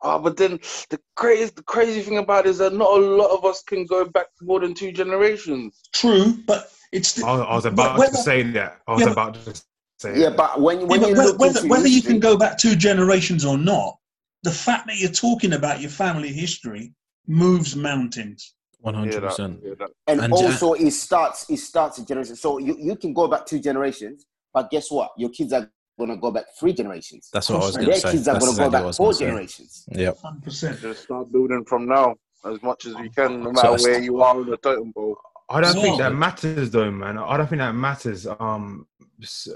Ah, 0.02 0.20
but 0.20 0.36
then 0.38 0.60
the 0.90 1.00
crazy 1.16 1.52
the 1.56 1.64
crazy 1.64 2.02
thing 2.02 2.18
about 2.18 2.46
it 2.46 2.50
is 2.50 2.58
that 2.58 2.74
not 2.74 2.92
a 3.00 3.02
lot 3.02 3.32
of 3.32 3.46
us 3.46 3.64
can 3.64 3.86
go 3.86 4.04
back 4.06 4.28
more 4.42 4.60
than 4.60 4.74
two 4.74 4.92
generations. 4.92 5.80
True, 5.94 6.34
but 6.46 6.72
it's 6.92 7.24
I, 7.24 7.30
I 7.38 7.56
was 7.56 7.66
about 7.66 7.98
whether- 7.98 8.12
to 8.12 8.18
say 8.18 8.44
that. 8.44 8.82
I 8.88 8.92
was 8.92 9.00
Yeah, 9.02 9.06
but- 9.08 9.12
about 9.14 9.34
to 9.46 9.56
say 10.00 10.20
Yeah, 10.20 10.30
that. 10.30 10.38
but 10.38 10.60
when 10.62 10.82
Yeah, 10.82 10.86
when 10.88 11.00
but 11.00 11.10
you 11.10 11.16
whe- 11.16 11.24
look 11.24 11.40
whether, 11.40 11.60
into 11.60 11.70
whether 11.70 11.88
you 11.88 12.02
can 12.02 12.20
go 12.20 12.38
back 12.38 12.58
two 12.58 12.76
generations 12.76 13.46
or 13.46 13.58
not, 13.58 13.98
the 14.44 14.52
fact 14.52 14.88
that 14.88 14.98
you're 15.00 15.10
talking 15.10 15.54
about 15.54 15.80
your 15.80 15.90
family 15.90 16.34
history 16.34 16.94
moves 17.28 17.76
mountains. 17.76 18.54
One 18.80 18.94
hundred 18.94 19.22
percent. 19.24 19.64
and, 20.08 20.22
and, 20.22 20.32
also 20.32 20.74
it 20.74 20.92
starts 20.92 21.50
it 21.50 21.58
starts 21.58 21.98
a 21.98 22.06
generation. 22.06 22.36
So 22.36 22.60
you, 22.60 22.78
you 22.80 22.96
can 22.96 23.14
go 23.14 23.28
back 23.28 23.46
two 23.48 23.60
generations, 23.60 24.28
but 24.54 24.70
guess 24.70 24.92
what? 24.92 25.10
Your 25.18 25.30
kids 25.30 25.54
are 25.54 25.68
gonna 25.98 26.18
go 26.18 26.30
back 26.30 26.46
three 26.60 26.72
generations. 26.74 27.30
That's 27.34 27.50
what 27.50 27.64
I 27.64 27.66
was 27.66 27.78
going 27.78 27.90
to 27.90 27.96
say. 27.96 28.02
Their 28.02 28.12
kids 28.12 28.28
are 28.28 28.34
gonna 28.34 28.46
go 28.46 28.50
exactly 28.52 28.66
what 28.66 28.76
I 28.84 28.86
back 28.90 28.96
four 28.96 29.06
going 29.06 29.14
to 29.14 29.18
say. 29.18 29.26
generations. 29.26 29.86
Yep. 29.92 30.18
Hundred 30.20 30.44
percent. 30.44 30.82
Just 30.82 31.04
start 31.04 31.32
building 31.32 31.66
from 31.66 31.88
now 31.88 32.16
as 32.46 32.62
much 32.62 32.86
as 32.86 32.96
we 32.96 33.10
can, 33.10 33.42
no 33.44 33.52
matter 33.52 33.70
it's- 33.70 33.84
where 33.84 34.00
you 34.00 34.22
are 34.22 34.40
in 34.40 34.50
the 34.50 34.58
totem 34.58 34.94
pole. 34.94 35.18
I 35.50 35.62
don't 35.62 35.74
think 35.76 35.98
that 36.00 36.14
matters 36.14 36.70
though, 36.72 36.92
man. 36.92 37.18
I 37.18 37.38
don't 37.38 37.48
think 37.48 37.60
that 37.60 37.74
matters. 37.74 38.28
Um, 38.40 38.88
s- 39.22 39.48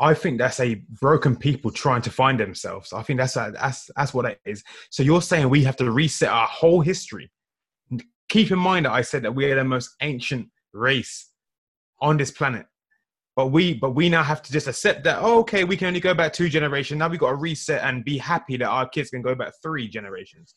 I 0.00 0.14
think 0.14 0.38
that's 0.38 0.58
a 0.60 0.76
broken 0.98 1.36
people 1.36 1.70
trying 1.70 2.00
to 2.02 2.10
find 2.10 2.40
themselves. 2.40 2.92
I 2.94 3.02
think 3.02 3.18
that's 3.18 3.36
a, 3.36 3.52
that's 3.54 3.90
that's 3.94 4.14
what 4.14 4.24
it 4.24 4.40
is. 4.46 4.64
So 4.88 5.02
you're 5.02 5.20
saying 5.20 5.50
we 5.50 5.62
have 5.64 5.76
to 5.76 5.90
reset 5.90 6.30
our 6.30 6.46
whole 6.46 6.80
history. 6.80 7.30
Keep 8.30 8.50
in 8.50 8.58
mind 8.58 8.86
that 8.86 8.92
I 8.92 9.02
said 9.02 9.22
that 9.24 9.34
we 9.34 9.44
are 9.52 9.56
the 9.56 9.64
most 9.64 9.90
ancient 10.00 10.48
race 10.72 11.30
on 12.00 12.16
this 12.16 12.30
planet, 12.30 12.64
but 13.36 13.48
we 13.48 13.74
but 13.74 13.90
we 13.90 14.08
now 14.08 14.22
have 14.22 14.40
to 14.42 14.52
just 14.52 14.68
accept 14.68 15.04
that. 15.04 15.18
Oh, 15.20 15.40
okay, 15.40 15.64
we 15.64 15.76
can 15.76 15.88
only 15.88 16.00
go 16.00 16.14
back 16.14 16.32
two 16.32 16.48
generations. 16.48 16.98
Now 16.98 17.08
we 17.08 17.18
got 17.18 17.30
to 17.30 17.36
reset 17.36 17.82
and 17.84 18.02
be 18.02 18.16
happy 18.16 18.56
that 18.56 18.68
our 18.68 18.88
kids 18.88 19.10
can 19.10 19.20
go 19.20 19.34
back 19.34 19.52
three 19.62 19.86
generations. 19.86 20.54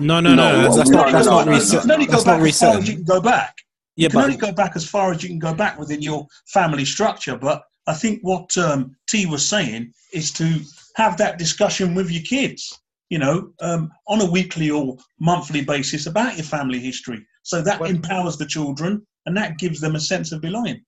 No, 0.00 0.18
no, 0.18 0.34
no, 0.34 0.34
No, 0.34 0.62
no. 0.62 0.68
well, 0.68 0.76
That's 0.76 0.90
not. 0.90 1.12
That's 1.12 1.26
not 1.26 1.46
no, 1.46 1.52
no, 1.52 1.58
reset. 1.58 1.74
You 1.74 1.80
can 1.80 1.90
only 1.92 2.06
go 2.06 2.12
That's 2.12 2.26
not 2.26 2.38
back 2.40 2.48
as 2.48 2.58
far 2.60 2.78
as 2.78 2.88
you 2.88 2.94
can 2.94 3.04
go 3.04 3.20
back. 3.20 3.54
Yeah, 3.94 4.04
you 4.04 4.10
can 4.10 4.20
only 4.20 4.36
go 4.36 4.52
back 4.52 4.72
as 4.74 4.88
far 4.88 5.12
as 5.12 5.22
you 5.22 5.28
can 5.28 5.38
go 5.38 5.54
back 5.54 5.78
within 5.78 6.02
your 6.02 6.26
family 6.46 6.84
structure. 6.84 7.36
But 7.36 7.62
I 7.88 7.94
think 7.94 8.20
what 8.22 8.56
um, 8.58 8.94
T 9.08 9.24
was 9.26 9.48
saying 9.48 9.92
is 10.12 10.30
to 10.32 10.60
have 10.96 11.16
that 11.16 11.38
discussion 11.38 11.94
with 11.94 12.10
your 12.10 12.22
kids, 12.22 12.78
you 13.08 13.18
know, 13.18 13.50
um, 13.60 13.90
on 14.06 14.20
a 14.20 14.30
weekly 14.30 14.70
or 14.70 14.96
monthly 15.18 15.62
basis 15.64 16.06
about 16.06 16.36
your 16.36 16.44
family 16.44 16.78
history. 16.78 17.26
So 17.42 17.62
that 17.62 17.80
Well- 17.80 17.90
empowers 17.90 18.36
the 18.36 18.46
children 18.46 19.06
and 19.24 19.34
that 19.38 19.58
gives 19.58 19.80
them 19.80 19.94
a 19.96 20.00
sense 20.00 20.32
of 20.32 20.42
belonging. 20.42 20.84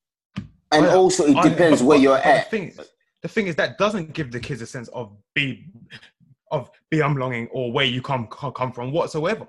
And 0.72 0.86
I- 0.86 0.94
also 0.94 1.24
it 1.26 1.36
I- 1.36 1.48
depends 1.48 1.80
but- 1.80 1.86
where 1.88 1.98
but- 1.98 2.02
you're 2.02 2.16
but 2.18 2.26
at. 2.26 2.50
The 2.50 2.56
thing, 2.56 2.74
the 3.22 3.28
thing 3.28 3.46
is 3.46 3.56
that 3.56 3.78
doesn't 3.78 4.12
give 4.12 4.30
the 4.30 4.40
kids 4.40 4.60
a 4.60 4.66
sense 4.66 4.88
of 4.88 5.16
be 5.34 5.66
of 6.50 6.70
be 6.90 6.98
belonging 6.98 7.46
or 7.52 7.72
where 7.72 7.86
you 7.86 8.02
come 8.02 8.26
come 8.26 8.72
from 8.72 8.92
whatsoever. 8.92 9.46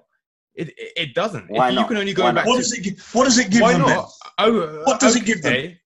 It 0.55 0.69
it, 0.77 0.91
it 1.03 1.15
doesn't. 1.15 1.49
Why 1.49 1.69
if 1.69 1.75
not? 1.75 1.81
you 1.81 1.87
can 1.87 1.97
only 1.97 2.13
go 2.13 2.23
Why 2.23 2.31
back? 2.31 2.45
What 2.45 2.57
to 2.57 2.61
does 2.61 2.73
it? 2.73 2.99
What 3.13 3.25
does 3.25 3.37
it 3.39 3.49
give 3.49 3.61
why 3.61 3.73
them? 3.73 3.81
then? 3.81 3.95
not? 3.97 4.11
Oh, 4.37 4.83
What 4.85 4.99
does 4.99 5.15
it 5.15 5.25
give 5.25 5.41
them? 5.41 5.77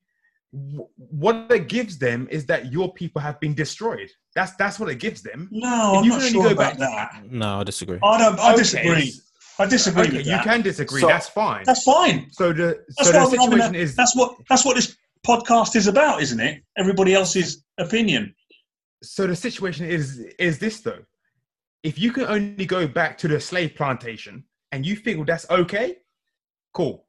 Okay. 0.54 0.78
wh- 0.78 1.14
what 1.14 1.52
it 1.52 1.68
gives 1.70 1.98
them 1.98 2.28
is 2.32 2.46
that 2.48 2.72
your 2.72 2.94
people 2.94 3.22
have 3.22 3.40
been 3.40 3.54
destroyed. 3.54 4.10
That's 4.36 4.56
that's 4.56 4.80
what 4.80 4.90
it 4.90 5.00
gives 5.00 5.22
them. 5.22 5.50
No, 5.52 5.94
If 5.94 5.98
I'm 6.00 6.04
you 6.04 6.10
not 6.12 6.22
sure 6.22 6.44
go 6.44 6.50
about 6.52 6.78
back- 6.78 7.12
that. 7.14 7.32
No, 7.32 7.60
I 7.62 7.64
disagree. 7.64 8.00
I 8.04 8.18
don't. 8.18 8.40
I 8.40 8.50
Okay, 8.54 8.58
disagree. 8.58 9.14
I 9.58 9.66
disagree 9.66 10.04
Okay, 10.08 10.18
with 10.18 10.26
you 10.26 10.32
that. 10.34 10.44
can 10.44 10.62
disagree. 10.62 11.02
So- 11.02 11.08
that's 11.08 11.30
fine. 11.30 11.64
That's 11.66 11.84
fine. 11.84 12.28
so 12.32 12.52
the 12.52 12.84
That's 12.98 13.10
so 13.10 13.12
the 13.14 13.18
why 13.20 13.24
we're 13.26 13.30
situation 13.32 13.76
a- 13.76 13.78
is 13.80 13.96
That's 13.96 14.16
what. 14.16 14.36
That's 14.50 14.66
what 14.66 14.76
this 14.76 14.96
podcast 15.26 15.76
is 15.76 15.88
about, 15.88 16.22
isn't 16.22 16.40
it? 16.40 16.62
Everybody 16.78 17.14
else's 17.14 17.64
opinion. 17.78 18.36
so 19.04 19.28
the 19.28 19.36
situation 19.36 19.86
is 19.86 20.20
is 20.40 20.58
this 20.58 20.80
though 20.82 21.04
if 21.84 22.00
you 22.00 22.12
can 22.12 22.26
only 22.26 22.66
go 22.66 22.88
back 22.88 23.18
to 23.18 23.28
the 23.28 23.40
slave 23.40 23.76
plantation 23.76 24.44
and 24.72 24.84
you 24.86 24.96
feel 24.96 25.24
that's 25.26 25.48
okay 25.52 25.98
cool 26.74 27.05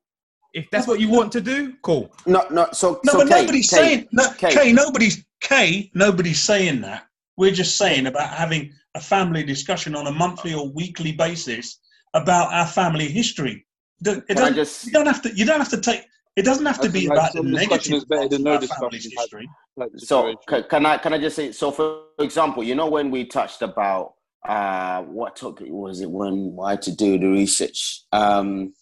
if 0.57 0.69
that's 0.70 0.87
what 0.87 0.99
you 1.01 1.09
want 1.09 1.31
to 1.33 1.41
do 1.41 1.74
cool 1.83 2.05
No, 2.27 2.41
no. 2.51 2.66
So, 2.73 3.01
No, 3.05 3.12
so 3.12 3.19
but 3.19 3.28
Kay, 3.28 3.41
nobody's 3.43 3.69
Kay, 3.70 3.77
saying. 3.77 4.09
No, 4.12 4.24
Kay. 4.39 4.51
Kay, 4.57 4.73
nobody's. 4.73 5.24
Kay, 5.41 5.91
nobody's 5.95 6.43
saying 6.43 6.81
that. 6.81 7.07
We're 7.37 7.53
just 7.62 7.77
saying 7.77 8.07
about 8.07 8.31
having 8.31 8.73
a 8.95 9.01
family 9.01 9.45
discussion 9.45 9.95
on 9.95 10.07
a 10.07 10.12
monthly 10.12 10.55
or 10.55 10.66
weekly 10.81 11.12
basis 11.12 11.78
about 12.15 12.53
our 12.55 12.66
family 12.66 13.09
history. 13.09 13.66
Don't- 14.03 14.24
It 14.31 14.35
Can 14.35 14.39
I 14.39 14.41
doesn't, 14.41 14.55
just 14.57 14.87
you 14.87 14.93
don't 14.93 15.07
have 15.07 15.23
to. 15.23 15.28
You 15.39 15.45
don't 15.45 15.61
have 15.61 15.69
to 15.77 15.81
take. 15.81 16.03
It 16.37 16.45
doesn't 16.45 16.66
have 16.66 16.81
to 16.81 16.89
I 16.89 16.91
be 16.91 17.01
think, 17.01 17.12
about 17.12 17.33
the 17.35 17.43
discussion 17.43 17.70
negative 17.70 17.93
is 17.99 18.05
better 18.07 18.28
than 18.28 18.43
no 18.43 18.53
our 18.55 18.61
discussion. 18.61 18.81
family's 18.91 19.12
history. 19.19 19.49
like 19.77 19.91
so 19.97 20.35
can, 20.49 20.62
can 20.73 20.87
I 20.87 20.97
can 20.99 21.12
I 21.15 21.19
just 21.19 21.37
say 21.37 21.53
so 21.53 21.70
for 21.70 21.87
example, 22.19 22.62
you 22.65 22.74
know 22.74 22.89
when 22.89 23.11
we 23.11 23.24
touched 23.27 23.61
about 23.62 24.15
uh 24.49 25.03
what 25.03 25.37
topic 25.37 25.69
was 25.70 26.01
it 26.01 26.11
when 26.11 26.35
why 26.57 26.77
to 26.77 26.91
do 27.05 27.19
the 27.19 27.27
research 27.27 28.03
um 28.12 28.73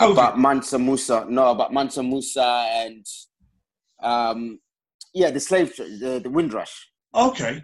About 0.00 0.38
Mansa 0.38 0.78
Musa 0.78 1.26
no 1.28 1.50
about 1.50 1.72
Mansa 1.72 2.02
Musa 2.02 2.66
and 2.72 3.04
um 4.02 4.58
yeah 5.14 5.30
the 5.30 5.40
slave 5.40 5.74
the, 5.76 6.20
the 6.22 6.30
Windrush 6.30 6.88
Okay. 7.14 7.62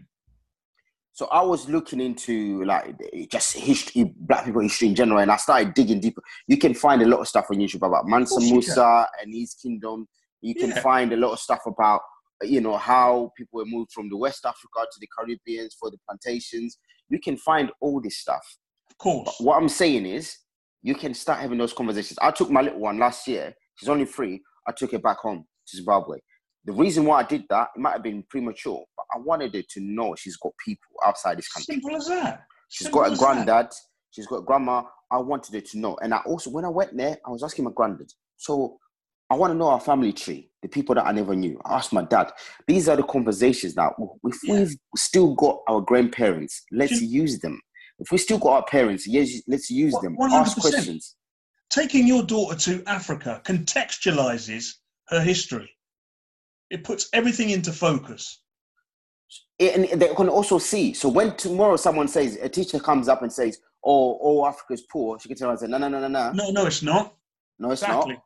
so 1.12 1.26
I 1.26 1.42
was 1.42 1.68
looking 1.68 2.00
into 2.00 2.64
like 2.64 2.94
just 3.30 3.54
history, 3.54 4.14
black 4.16 4.46
people 4.46 4.62
history 4.62 4.88
in 4.88 4.94
general, 4.94 5.18
and 5.20 5.30
I 5.30 5.36
started 5.36 5.74
digging 5.74 6.00
deeper. 6.00 6.22
You 6.48 6.56
can 6.56 6.72
find 6.72 7.02
a 7.02 7.06
lot 7.06 7.20
of 7.20 7.28
stuff 7.28 7.46
on 7.50 7.58
YouTube 7.58 7.86
about 7.86 8.06
Mansa 8.06 8.40
Musa 8.40 9.06
and 9.20 9.34
his 9.34 9.52
kingdom. 9.54 10.08
You 10.40 10.54
can 10.54 10.70
Yeah. 10.70 10.80
find 10.80 11.12
a 11.12 11.16
lot 11.16 11.32
of 11.32 11.38
stuff 11.38 11.60
about 11.66 12.00
you 12.42 12.60
know 12.62 12.76
how 12.78 13.30
people 13.36 13.58
were 13.58 13.66
moved 13.66 13.92
from 13.92 14.08
the 14.08 14.16
West 14.16 14.44
Africa 14.46 14.80
to 14.90 14.98
the 15.00 15.08
Caribbeans 15.16 15.76
for 15.78 15.90
the 15.90 15.98
plantations. 16.08 16.78
You 17.10 17.20
can 17.20 17.36
find 17.36 17.70
all 17.82 18.00
this 18.00 18.16
stuff. 18.16 18.44
Of 18.90 18.96
course. 18.96 19.36
What 19.38 19.58
I'm 19.58 19.68
saying 19.68 20.06
is, 20.06 20.38
you 20.82 20.94
can 20.94 21.14
start 21.14 21.40
having 21.40 21.58
those 21.58 21.72
conversations. 21.72 22.18
I 22.20 22.30
took 22.30 22.50
my 22.50 22.60
little 22.60 22.80
one 22.80 22.98
last 22.98 23.26
year. 23.28 23.54
She's 23.76 23.88
only 23.88 24.04
three. 24.04 24.42
I 24.66 24.72
took 24.72 24.92
her 24.92 24.98
back 24.98 25.18
home 25.18 25.44
to 25.68 25.76
Zimbabwe. 25.76 26.18
The 26.64 26.72
reason 26.72 27.04
why 27.04 27.20
I 27.20 27.22
did 27.24 27.44
that, 27.50 27.68
it 27.74 27.80
might 27.80 27.92
have 27.92 28.02
been 28.02 28.22
premature, 28.28 28.84
but 28.96 29.06
I 29.14 29.18
wanted 29.18 29.54
her 29.54 29.62
to 29.62 29.80
know 29.80 30.14
she's 30.16 30.36
got 30.36 30.52
people 30.64 30.90
outside 31.04 31.38
this 31.38 31.48
country. 31.48 31.74
Simple 31.74 31.96
as 31.96 32.06
that. 32.08 32.44
She's 32.68 32.86
Simple 32.86 33.00
got 33.00 33.08
a 33.08 33.12
as 33.12 33.18
that. 33.18 33.24
granddad. 33.24 33.72
She's 34.10 34.26
got 34.26 34.36
a 34.36 34.42
grandma. 34.42 34.82
I 35.10 35.18
wanted 35.18 35.54
her 35.54 35.60
to 35.60 35.78
know. 35.78 35.96
And 36.02 36.14
I 36.14 36.18
also, 36.18 36.50
when 36.50 36.64
I 36.64 36.68
went 36.68 36.96
there, 36.96 37.18
I 37.26 37.30
was 37.30 37.42
asking 37.42 37.64
my 37.64 37.70
granddad. 37.74 38.10
So 38.36 38.78
I 39.30 39.34
want 39.34 39.52
to 39.52 39.56
know 39.58 39.68
our 39.68 39.80
family 39.80 40.12
tree, 40.12 40.50
the 40.62 40.68
people 40.68 40.94
that 40.94 41.06
I 41.06 41.12
never 41.12 41.34
knew. 41.34 41.58
I 41.64 41.74
asked 41.76 41.92
my 41.92 42.04
dad. 42.04 42.30
These 42.66 42.88
are 42.88 42.96
the 42.96 43.02
conversations 43.02 43.74
now. 43.76 43.94
If 44.24 44.38
Yeah. 44.44 44.54
we've 44.60 44.76
still 44.96 45.34
got 45.34 45.60
our 45.68 45.80
grandparents, 45.80 46.62
let's 46.70 47.00
use 47.00 47.40
them. 47.40 47.60
If 48.02 48.10
we 48.10 48.18
still 48.18 48.38
got 48.38 48.52
our 48.52 48.64
parents, 48.64 49.06
yes, 49.06 49.42
let's 49.46 49.70
use 49.70 49.94
them. 50.02 50.16
100%. 50.16 50.30
Ask 50.32 50.60
questions. 50.60 51.14
Taking 51.70 52.06
your 52.06 52.24
daughter 52.24 52.58
to 52.58 52.82
Africa 52.88 53.40
contextualizes 53.44 54.74
her 55.08 55.20
history. 55.20 55.70
It 56.68 56.82
puts 56.82 57.08
everything 57.12 57.50
into 57.50 57.72
focus. 57.72 58.42
And 59.60 59.84
they 59.84 60.08
can 60.14 60.28
also 60.28 60.58
see. 60.58 60.94
So 60.94 61.08
when 61.08 61.36
tomorrow 61.36 61.76
someone 61.76 62.08
says, 62.08 62.36
a 62.42 62.48
teacher 62.48 62.80
comes 62.80 63.08
up 63.08 63.22
and 63.22 63.32
says, 63.32 63.60
oh, 63.84 64.18
oh, 64.20 64.46
Africa's 64.46 64.82
poor, 64.90 65.20
she 65.20 65.28
can 65.28 65.38
tell 65.38 65.56
her, 65.56 65.68
no, 65.68 65.78
no, 65.78 65.88
no, 65.88 66.00
no, 66.00 66.08
no. 66.08 66.32
No, 66.32 66.50
no, 66.50 66.66
it's 66.66 66.82
not. 66.82 67.14
No, 67.60 67.70
it's 67.70 67.82
Exactly. 67.82 68.14
not. 68.14 68.24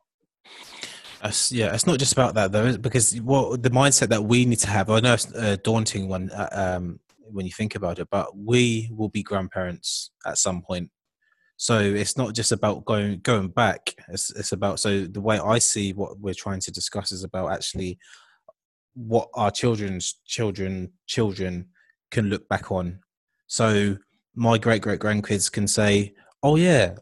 It's, 1.23 1.51
yeah, 1.51 1.73
it's 1.75 1.85
not 1.85 1.99
just 1.99 2.13
about 2.13 2.33
that 2.33 2.51
though, 2.51 2.77
because 2.77 3.19
what 3.21 3.61
the 3.61 3.69
mindset 3.69 4.09
that 4.09 4.23
we 4.23 4.45
need 4.45 4.59
to 4.59 4.69
have. 4.69 4.89
I 4.89 4.99
know 4.99 5.13
it's 5.13 5.31
a 5.33 5.57
daunting 5.57 6.07
one 6.07 6.29
uh, 6.31 6.77
um, 6.77 6.99
when 7.31 7.45
you 7.45 7.51
think 7.51 7.75
about 7.75 7.99
it, 7.99 8.07
but 8.11 8.35
we 8.37 8.89
will 8.91 9.09
be 9.09 9.23
grandparents 9.23 10.11
at 10.25 10.37
some 10.37 10.61
point. 10.61 10.89
So 11.57 11.79
it's 11.79 12.17
not 12.17 12.35
just 12.35 12.51
about 12.51 12.85
going 12.85 13.19
going 13.21 13.49
back. 13.49 13.95
It's 14.09 14.29
it's 14.35 14.51
about 14.51 14.79
so 14.79 15.05
the 15.05 15.21
way 15.21 15.39
I 15.39 15.57
see 15.57 15.93
what 15.93 16.19
we're 16.19 16.35
trying 16.35 16.59
to 16.61 16.71
discuss 16.71 17.11
is 17.11 17.23
about 17.23 17.51
actually 17.51 17.97
what 18.93 19.29
our 19.33 19.49
children's 19.49 20.19
children 20.25 20.91
children 21.07 21.69
can 22.11 22.29
look 22.29 22.47
back 22.47 22.71
on. 22.71 22.99
So 23.47 23.97
my 24.35 24.59
great 24.59 24.83
great 24.83 24.99
grandkids 24.99 25.51
can 25.51 25.67
say, 25.67 26.13
"Oh 26.43 26.57
yeah, 26.57 26.95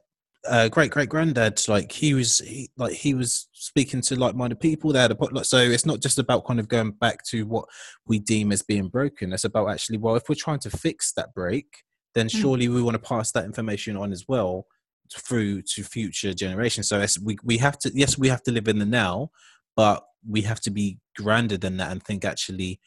uh, 0.48 0.68
great 0.70 0.92
great 0.92 1.10
granddad 1.10 1.62
like 1.68 1.92
he 1.92 2.14
was 2.14 2.40
he, 2.40 2.70
like 2.78 2.94
he 2.94 3.14
was 3.14 3.48
speaking 3.54 4.02
to 4.02 4.16
like-minded 4.16 4.60
people 4.60 4.92
there 4.94 5.10
like 5.32 5.46
so 5.46 5.58
it's 5.58 5.86
not 5.86 6.02
just 6.02 6.20
about 6.20 6.46
kind 6.46 6.60
of 6.60 6.68
going 6.68 6.92
back 6.92 7.24
to 7.24 7.46
what 7.46 7.66
we 8.06 8.20
deem 8.20 8.52
as 8.52 8.62
being 8.62 8.88
broken 8.88 9.34
it's 9.34 9.44
about 9.44 9.70
actually 9.70 9.98
well 9.98 10.16
if 10.16 10.24
we're 10.30 10.36
trying 10.36 10.60
to 10.60 10.70
fix 10.70 11.14
that 11.14 11.34
break 11.34 11.84
then 12.14 12.28
Hmm. 12.32 12.38
surely 12.40 12.68
we 12.68 12.82
want 12.82 12.96
to 12.96 13.00
pass 13.08 13.32
that 13.32 13.46
information 13.46 13.98
on 13.98 14.12
as 14.12 14.26
well 14.28 14.66
through 15.14 15.62
to 15.62 15.84
future 15.84 16.34
generations 16.34 16.88
so 16.88 17.00
it's, 17.00 17.20
we, 17.20 17.38
we 17.44 17.58
have 17.58 17.78
to 17.80 17.92
yes 17.94 18.18
we 18.18 18.28
have 18.28 18.44
to 18.44 18.52
live 18.52 18.68
in 18.68 18.80
the 18.80 18.86
now 18.86 19.30
but 19.76 20.04
we 20.28 20.42
have 20.42 20.60
to 20.62 20.72
be 20.72 20.98
grander 21.16 21.58
than 21.58 21.78
that 21.78 21.92
and 21.92 22.04
think 22.04 22.26
actually 22.26 22.80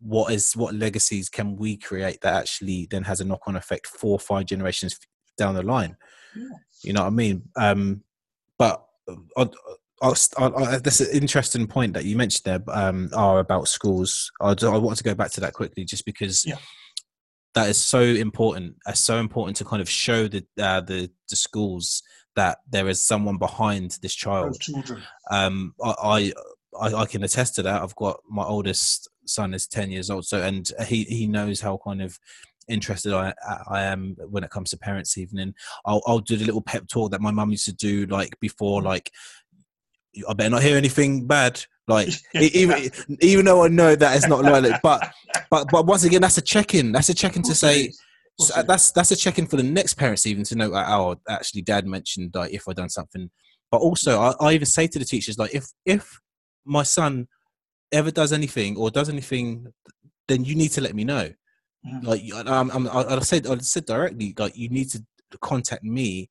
what 0.00 0.32
is 0.32 0.52
what 0.54 0.74
legacies 0.74 1.28
can 1.28 1.56
we 1.56 1.76
create 1.76 2.20
that 2.22 2.34
actually 2.34 2.86
then 2.90 3.04
has 3.04 3.20
a 3.20 3.24
knock-on 3.24 3.56
effect 3.56 3.86
four 3.86 4.12
or 4.12 4.18
five 4.18 4.46
generations 4.46 4.98
down 5.38 5.54
the 5.54 5.62
line 5.62 5.96
Yeah. 6.36 6.44
You 6.82 6.92
know 6.92 7.02
what 7.02 7.08
I 7.08 7.10
mean? 7.10 7.42
Um, 7.56 8.02
but 8.58 8.84
I, 9.36 9.48
I, 10.02 10.14
I, 10.38 10.78
that's 10.78 11.00
an 11.00 11.10
interesting 11.12 11.66
point 11.66 11.94
that 11.94 12.04
you 12.04 12.16
mentioned 12.16 12.44
there, 12.44 12.76
um, 12.76 13.08
are 13.14 13.38
about 13.38 13.68
schools. 13.68 14.30
I, 14.40 14.54
do- 14.54 14.72
I 14.72 14.76
want 14.78 14.98
to 14.98 15.04
go 15.04 15.14
back 15.14 15.30
to 15.32 15.40
that 15.40 15.52
quickly, 15.52 15.84
just 15.84 16.04
because 16.04 16.44
Yeah. 16.44 16.56
that 17.54 17.68
is 17.68 17.82
so 17.82 18.00
important. 18.00 18.76
It's 18.86 19.00
so 19.00 19.18
important 19.18 19.56
to 19.58 19.64
kind 19.64 19.80
of 19.82 19.88
show 19.88 20.28
the 20.28 20.44
uh, 20.58 20.80
the 20.80 21.10
the 21.30 21.36
schools 21.36 22.02
that 22.34 22.58
there 22.70 22.88
is 22.88 23.02
someone 23.02 23.36
behind 23.38 23.98
this 24.00 24.14
child 24.14 24.56
um 25.30 25.74
I, 25.84 26.32
I 26.80 26.94
i 27.02 27.04
can 27.04 27.22
attest 27.22 27.56
to 27.56 27.62
that 27.64 27.82
i've 27.82 27.94
got 27.96 28.20
my 28.26 28.42
oldest 28.42 29.06
son 29.26 29.52
is 29.52 29.66
10 29.66 29.90
years 29.90 30.08
old 30.08 30.24
so 30.24 30.40
and 30.40 30.70
he 30.86 31.04
he 31.04 31.26
knows 31.26 31.60
how 31.60 31.78
kind 31.84 32.00
of 32.00 32.18
interested 32.68 33.12
i 33.12 33.32
i 33.70 33.82
am 33.82 34.16
when 34.28 34.44
it 34.44 34.50
comes 34.50 34.70
to 34.70 34.78
parents 34.78 35.18
evening. 35.18 35.54
I'll 35.84 36.02
i'll 36.06 36.20
do 36.20 36.36
the 36.36 36.44
little 36.44 36.62
pep 36.62 36.86
talk 36.88 37.10
that 37.10 37.20
my 37.20 37.30
mum 37.30 37.50
used 37.50 37.66
to 37.66 37.72
do 37.72 38.06
like 38.06 38.38
before 38.40 38.82
like 38.82 39.10
i 40.28 40.32
better 40.34 40.50
not 40.50 40.62
hear 40.62 40.76
anything 40.76 41.26
bad. 41.26 41.62
Like 41.88 42.08
even 42.34 42.90
even 43.20 43.44
though 43.44 43.64
i 43.64 43.68
know 43.68 43.96
that 43.96 44.16
it's 44.16 44.28
not 44.28 44.44
like 44.44 44.80
but 44.82 45.12
but 45.50 45.66
but 45.70 45.86
once 45.86 46.04
again 46.04 46.20
that's 46.20 46.38
a 46.38 46.42
check-in. 46.42 46.92
That's 46.92 47.08
a 47.08 47.14
check-in 47.14 47.42
to 47.42 47.54
say 47.54 47.92
so 48.38 48.62
that's 48.62 48.92
that's 48.92 49.10
a 49.10 49.16
check-in 49.16 49.46
for 49.46 49.56
the 49.56 49.62
next 49.62 49.94
parents 49.94 50.26
even 50.26 50.44
to 50.44 50.56
know 50.56 50.72
oh 50.74 51.16
actually 51.28 51.62
dad 51.62 51.86
mentioned 51.86 52.32
like 52.34 52.52
if 52.52 52.68
i 52.68 52.72
done 52.72 52.88
something. 52.88 53.30
But 53.70 53.78
also 53.78 54.20
I, 54.20 54.34
I 54.40 54.52
even 54.52 54.66
say 54.66 54.86
to 54.86 54.98
the 54.98 55.04
teachers 55.04 55.38
like 55.38 55.54
if 55.54 55.66
if 55.84 56.20
my 56.64 56.82
son 56.82 57.28
ever 57.90 58.10
does 58.10 58.32
anything 58.32 58.76
or 58.76 58.90
does 58.90 59.08
anything 59.08 59.72
then 60.28 60.44
you 60.44 60.54
need 60.54 60.70
to 60.70 60.80
let 60.80 60.94
me 60.94 61.04
know 61.04 61.30
Mhm. 61.86 62.04
like 62.04 62.22
you- 62.22 62.36
um, 62.36 62.70
um, 62.70 62.88
I, 62.92 63.18
said 63.20 63.46
i 63.46 63.56
said 63.58 63.86
directly 63.86 64.34
like 64.38 64.56
you 64.56 64.68
need 64.68 64.90
to 64.90 65.04
contact 65.40 65.82
me 65.82 66.30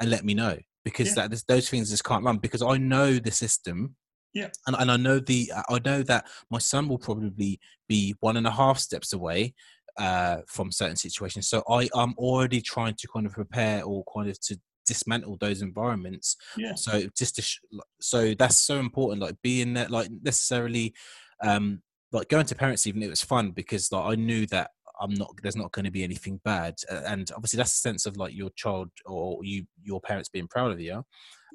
and 0.00 0.10
let 0.10 0.24
me 0.24 0.34
know 0.34 0.58
because 0.84 1.08
Yeah. 1.08 1.14
that 1.14 1.30
this, 1.30 1.44
those 1.44 1.68
things 1.70 1.90
just 1.90 2.04
can't 2.04 2.24
run 2.24 2.38
because 2.38 2.62
i 2.62 2.76
know 2.76 3.18
the 3.18 3.30
system 3.30 3.96
Yeah. 4.34 4.50
and, 4.66 4.76
and 4.78 4.90
i 4.90 4.96
know 4.96 5.18
the 5.20 5.52
i 5.68 5.78
know 5.84 6.02
that 6.02 6.26
my 6.50 6.58
son 6.58 6.88
will 6.88 6.98
probably 6.98 7.60
be 7.88 8.14
one 8.20 8.36
and 8.36 8.46
a 8.46 8.50
half 8.50 8.78
steps 8.78 9.12
away 9.12 9.54
uh, 9.98 10.38
from 10.46 10.70
certain 10.70 10.96
situations. 10.96 11.48
So 11.48 11.62
I 11.68 11.88
am 11.94 12.14
already 12.16 12.60
trying 12.62 12.94
to 12.94 13.08
kind 13.12 13.26
of 13.26 13.32
prepare 13.32 13.82
or 13.82 14.04
kind 14.14 14.30
of 14.30 14.40
to 14.42 14.56
dismantle 14.86 15.36
those 15.40 15.60
environments. 15.62 16.36
Yeah. 16.56 16.74
So 16.76 17.02
just 17.18 17.34
to 17.36 17.42
sh- 17.42 17.58
so 18.00 18.32
that's 18.38 18.60
so 18.60 18.78
important. 18.78 19.20
Like 19.20 19.34
being 19.42 19.74
there, 19.74 19.88
like 19.88 20.08
necessarily, 20.22 20.94
um, 21.42 21.82
like 22.12 22.28
going 22.28 22.46
to 22.46 22.54
parents 22.54 22.86
even 22.86 23.02
it 23.02 23.10
was 23.10 23.20
fun 23.22 23.50
because 23.50 23.90
like 23.92 24.12
I 24.12 24.14
knew 24.14 24.46
that 24.46 24.70
I'm 25.00 25.14
not 25.14 25.34
there's 25.42 25.56
not 25.56 25.72
going 25.72 25.84
to 25.86 25.90
be 25.90 26.04
anything 26.04 26.40
bad, 26.44 26.74
and 26.90 27.30
obviously 27.34 27.56
that's 27.58 27.74
a 27.74 27.78
sense 27.78 28.06
of 28.06 28.16
like 28.16 28.34
your 28.34 28.50
child 28.56 28.90
or 29.06 29.38
you 29.42 29.64
your 29.82 30.00
parents 30.00 30.28
being 30.28 30.48
proud 30.48 30.72
of 30.72 30.80
you. 30.80 31.04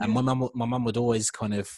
And 0.02 0.12
my 0.12 0.22
mum 0.22 0.50
my 0.54 0.66
mum 0.66 0.84
would 0.86 0.98
always 0.98 1.32
kind 1.32 1.54
of 1.54 1.70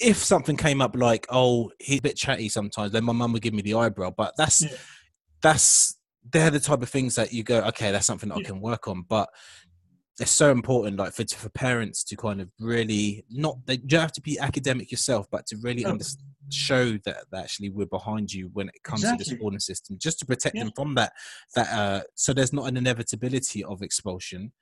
if 0.00 0.16
something 0.16 0.56
came 0.56 0.80
up 0.80 0.96
like 0.96 1.26
oh 1.30 1.70
he's 1.78 1.98
a 1.98 2.02
bit 2.02 2.16
chatty 2.16 2.48
sometimes 2.48 2.90
then 2.92 3.04
my 3.04 3.12
mum 3.12 3.32
would 3.32 3.42
give 3.42 3.54
me 3.54 3.62
the 3.62 3.74
eyebrow 3.74 4.10
but 4.16 4.32
that's 4.36 4.62
Yeah. 4.62 4.76
that's 5.42 5.98
they're 6.32 6.50
the 6.50 6.58
type 6.60 6.82
of 6.82 6.88
things 6.88 7.14
that 7.16 7.32
you 7.32 7.42
go 7.42 7.60
okay 7.64 7.92
that's 7.92 8.06
something 8.06 8.30
that 8.30 8.38
i 8.38 8.42
can 8.42 8.60
work 8.60 8.88
on 8.88 9.02
but 9.02 9.28
it's 10.20 10.30
so 10.30 10.50
important 10.50 10.96
like 10.96 11.12
for 11.12 11.24
for 11.26 11.48
parents 11.50 12.04
to 12.04 12.16
kind 12.16 12.40
of 12.40 12.48
really 12.60 13.24
not 13.30 13.56
they 13.66 13.74
you 13.74 13.88
don't 13.88 14.00
have 14.00 14.12
to 14.12 14.20
be 14.20 14.38
academic 14.38 14.90
yourself 14.90 15.26
but 15.30 15.44
to 15.46 15.56
really 15.56 15.84
show 16.50 16.92
that, 17.04 17.24
that 17.32 17.44
actually 17.44 17.70
we're 17.70 17.86
behind 17.86 18.32
you 18.32 18.50
when 18.52 18.68
it 18.68 18.82
comes 18.84 19.00
to 19.00 19.08
the 19.08 19.14
Exactly. 19.14 19.36
schooling 19.36 19.58
system 19.60 19.96
just 19.98 20.18
to 20.20 20.26
protect 20.26 20.54
Yeah. 20.56 20.64
them 20.64 20.72
from 20.76 20.94
that 20.94 21.12
that 21.54 21.68
uh 21.72 22.02
so 22.14 22.32
there's 22.32 22.52
not 22.52 22.68
an 22.68 22.76
inevitability 22.76 23.64
of 23.64 23.82
expulsion 23.82 24.52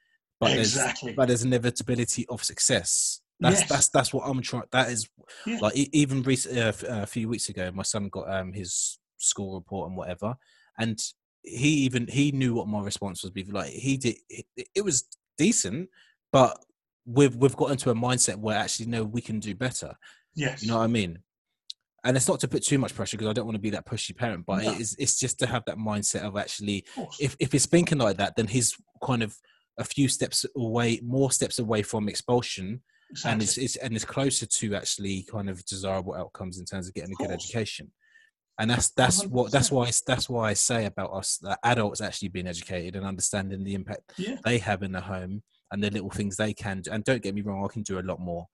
but 0.40 0.52
exactly. 0.56 1.08
there's 1.08 1.16
but 1.16 1.26
there's 1.28 1.42
an 1.42 1.48
inevitability 1.48 2.26
of 2.28 2.42
success 2.42 3.20
that's 3.40 3.60
Yes. 3.60 3.68
that's 3.68 3.88
that's 3.88 4.14
what 4.14 4.22
i'm 4.26 4.40
trying 4.40 4.62
that 4.70 4.88
is 4.90 5.08
Yeah. 5.46 5.58
like 5.60 5.74
even 5.76 6.22
recent, 6.22 6.56
uh, 6.58 6.72
uh, 6.88 7.02
a 7.02 7.06
few 7.06 7.28
weeks 7.28 7.48
ago 7.48 7.70
my 7.74 7.82
son 7.82 8.08
got 8.08 8.30
um 8.32 8.52
his 8.52 8.98
school 9.18 9.54
report 9.54 9.88
and 9.88 9.96
whatever 9.96 10.34
and 10.78 10.98
he 11.42 11.68
even 11.68 12.06
he 12.06 12.30
knew 12.30 12.54
what 12.54 12.68
my 12.68 12.80
response 12.80 13.22
was 13.22 13.32
be 13.32 13.42
like 13.44 13.70
he 13.72 13.96
did 13.96 14.16
it, 14.28 14.46
it 14.74 14.84
was 14.84 15.04
decent 15.42 15.88
but 16.32 16.52
we've 17.04 17.36
we've 17.36 17.56
got 17.56 17.70
into 17.70 17.90
a 17.90 17.94
mindset 17.94 18.36
where 18.36 18.56
actually 18.56 18.86
no 18.86 19.02
we 19.04 19.20
can 19.20 19.38
do 19.40 19.54
better 19.54 19.92
yes. 20.34 20.62
you 20.62 20.68
know 20.68 20.78
what 20.78 20.84
i 20.84 20.86
mean 21.00 21.18
and 22.04 22.16
it's 22.16 22.28
not 22.28 22.40
to 22.40 22.48
put 22.48 22.62
too 22.62 22.78
much 22.78 22.94
pressure 22.94 23.16
because 23.16 23.30
i 23.30 23.32
don't 23.32 23.48
want 23.50 23.54
to 23.60 23.66
be 23.68 23.70
that 23.70 23.86
pushy 23.86 24.16
parent 24.16 24.44
but 24.46 24.62
No. 24.62 24.72
it 24.72 24.80
is 24.80 24.96
it's 24.98 25.18
just 25.18 25.38
to 25.40 25.46
have 25.46 25.64
that 25.66 25.78
mindset 25.78 26.22
of 26.22 26.36
actually 26.36 26.84
Of 26.96 27.08
if 27.20 27.36
if 27.40 27.50
he's 27.52 27.66
thinking 27.66 27.98
like 27.98 28.18
that 28.18 28.34
then 28.36 28.46
he's 28.46 28.74
kind 29.02 29.22
of 29.22 29.36
a 29.78 29.84
few 29.84 30.08
steps 30.08 30.44
away 30.56 31.00
more 31.02 31.30
steps 31.32 31.58
away 31.58 31.82
from 31.82 32.08
expulsion 32.08 32.82
exactly. 33.10 33.32
and 33.32 33.42
it's, 33.42 33.56
it's 33.58 33.76
and 33.76 33.94
it's 33.96 34.04
closer 34.04 34.46
to 34.46 34.74
actually 34.74 35.16
kind 35.34 35.48
of 35.50 35.64
desirable 35.64 36.14
outcomes 36.14 36.58
in 36.58 36.64
terms 36.64 36.86
of 36.86 36.94
getting 36.94 37.12
a 37.12 37.22
good 37.22 37.30
education 37.38 37.90
and 38.62 38.70
that's 38.70 38.90
that's 38.90 39.26
what 39.26 39.50
that's 39.50 39.72
why 39.72 39.90
that's 40.06 40.30
why 40.30 40.50
i 40.50 40.54
say 40.54 40.86
about 40.86 41.12
us 41.12 41.36
that 41.42 41.58
adults 41.64 42.00
actually 42.00 42.28
being 42.28 42.46
educated 42.46 42.94
and 42.94 43.04
understanding 43.04 43.64
the 43.64 43.74
impact 43.74 44.12
yeah. 44.16 44.36
they 44.44 44.56
have 44.56 44.84
in 44.84 44.92
the 44.92 45.00
home 45.00 45.42
and 45.72 45.82
the 45.82 45.90
little 45.90 46.10
things 46.10 46.36
they 46.36 46.54
can 46.54 46.80
do. 46.80 46.92
And 46.92 47.02
don't 47.02 47.22
get 47.22 47.34
me 47.34 47.42
wrong 47.42 47.64
i 47.64 47.72
can 47.72 47.82
do 47.82 47.98
a 47.98 48.00
lot 48.00 48.20
more. 48.20 48.46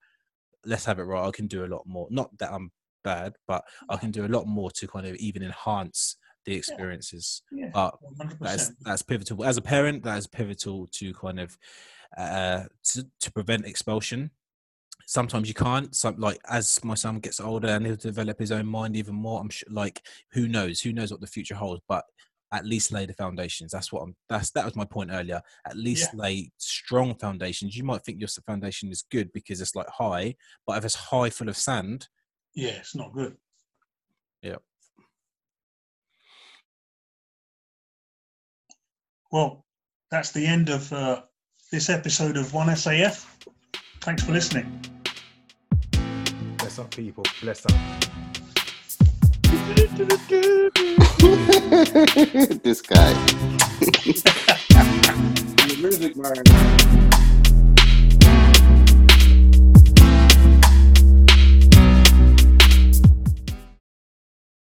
Let's 0.65 0.85
have 0.85 0.97
it 0.97 1.03
right 1.03 1.27
i 1.27 1.31
can 1.31 1.45
do 1.45 1.63
a 1.63 1.67
lot 1.67 1.83
more. 1.85 2.07
Not 2.09 2.35
that 2.39 2.51
i'm 2.51 2.71
bad 3.03 3.33
but 3.47 3.63
i 3.87 3.97
can 3.97 4.11
do 4.11 4.25
a 4.25 4.33
lot 4.35 4.45
more 4.47 4.71
to 4.71 4.87
kind 4.87 5.05
of 5.05 5.15
even 5.17 5.43
enhance 5.43 6.17
the 6.45 6.55
experiences. 6.55 7.43
Yeah. 7.51 7.69
but 7.71 7.95
that's 8.41 8.71
that's 8.81 9.03
pivotal. 9.03 9.45
As 9.45 9.57
a 9.57 9.61
parent 9.61 10.03
that 10.05 10.17
is 10.17 10.25
pivotal 10.25 10.87
to 10.93 11.13
kind 11.13 11.39
of 11.39 11.55
uh 12.17 12.63
to, 12.93 13.05
to 13.21 13.31
prevent 13.31 13.67
expulsion 13.67 14.31
sometimes 15.09 15.47
you 15.47 15.53
can't 15.53 15.95
some 15.95 16.15
like 16.17 16.39
as 16.49 16.79
my 16.83 16.93
son 16.93 17.19
gets 17.19 17.39
older 17.39 17.67
and 17.67 17.85
he'll 17.85 17.95
develop 17.95 18.39
his 18.39 18.51
own 18.51 18.65
mind 18.65 18.95
even 18.95 19.15
more 19.15 19.39
i'm 19.39 19.49
sure 19.49 19.67
like 19.71 20.01
who 20.31 20.47
knows 20.47 20.81
who 20.81 20.93
knows 20.93 21.11
what 21.11 21.21
the 21.21 21.27
future 21.27 21.55
holds 21.55 21.81
but 21.87 22.05
at 22.51 22.65
least 22.65 22.91
lay 22.91 23.05
the 23.05 23.13
foundations 23.13 23.71
that's 23.71 23.91
what 23.91 24.01
i'm 24.01 24.15
that's 24.27 24.51
that 24.51 24.65
was 24.65 24.75
my 24.75 24.85
point 24.85 25.09
earlier 25.11 25.41
at 25.67 25.77
least 25.77 26.13
lay 26.13 26.51
strong 26.57 27.15
foundations 27.15 27.75
you 27.75 27.83
might 27.83 28.03
think 28.03 28.19
your 28.19 28.27
foundation 28.45 28.91
is 28.91 29.03
good 29.11 29.31
because 29.33 29.61
it's 29.61 29.75
like 29.75 29.87
high 29.89 30.35
but 30.65 30.77
if 30.77 30.85
it's 30.85 30.95
high 30.95 31.29
full 31.29 31.49
of 31.49 31.57
sand 31.57 32.07
yeah, 32.55 32.71
it's 32.71 32.95
not 32.95 33.13
good. 33.13 33.37
Yeah. 34.41 34.57
Well, 39.31 39.65
that's 40.11 40.31
the 40.31 40.45
end 40.45 40.69
of 40.69 40.91
uh, 40.91 41.21
this 41.71 41.89
episode 41.89 42.35
of 42.35 42.47
1SAF. 42.47 43.25
Thanks 44.01 44.23
for 44.23 44.31
listening. 44.31 44.98
Bless 46.79 46.85
up, 46.85 46.95
people. 46.95 47.25
Bless 47.41 47.65
up. 47.65 47.73
this 52.63 52.81
guy. 52.81 53.13
music, 55.81 56.15
man. 56.15 57.08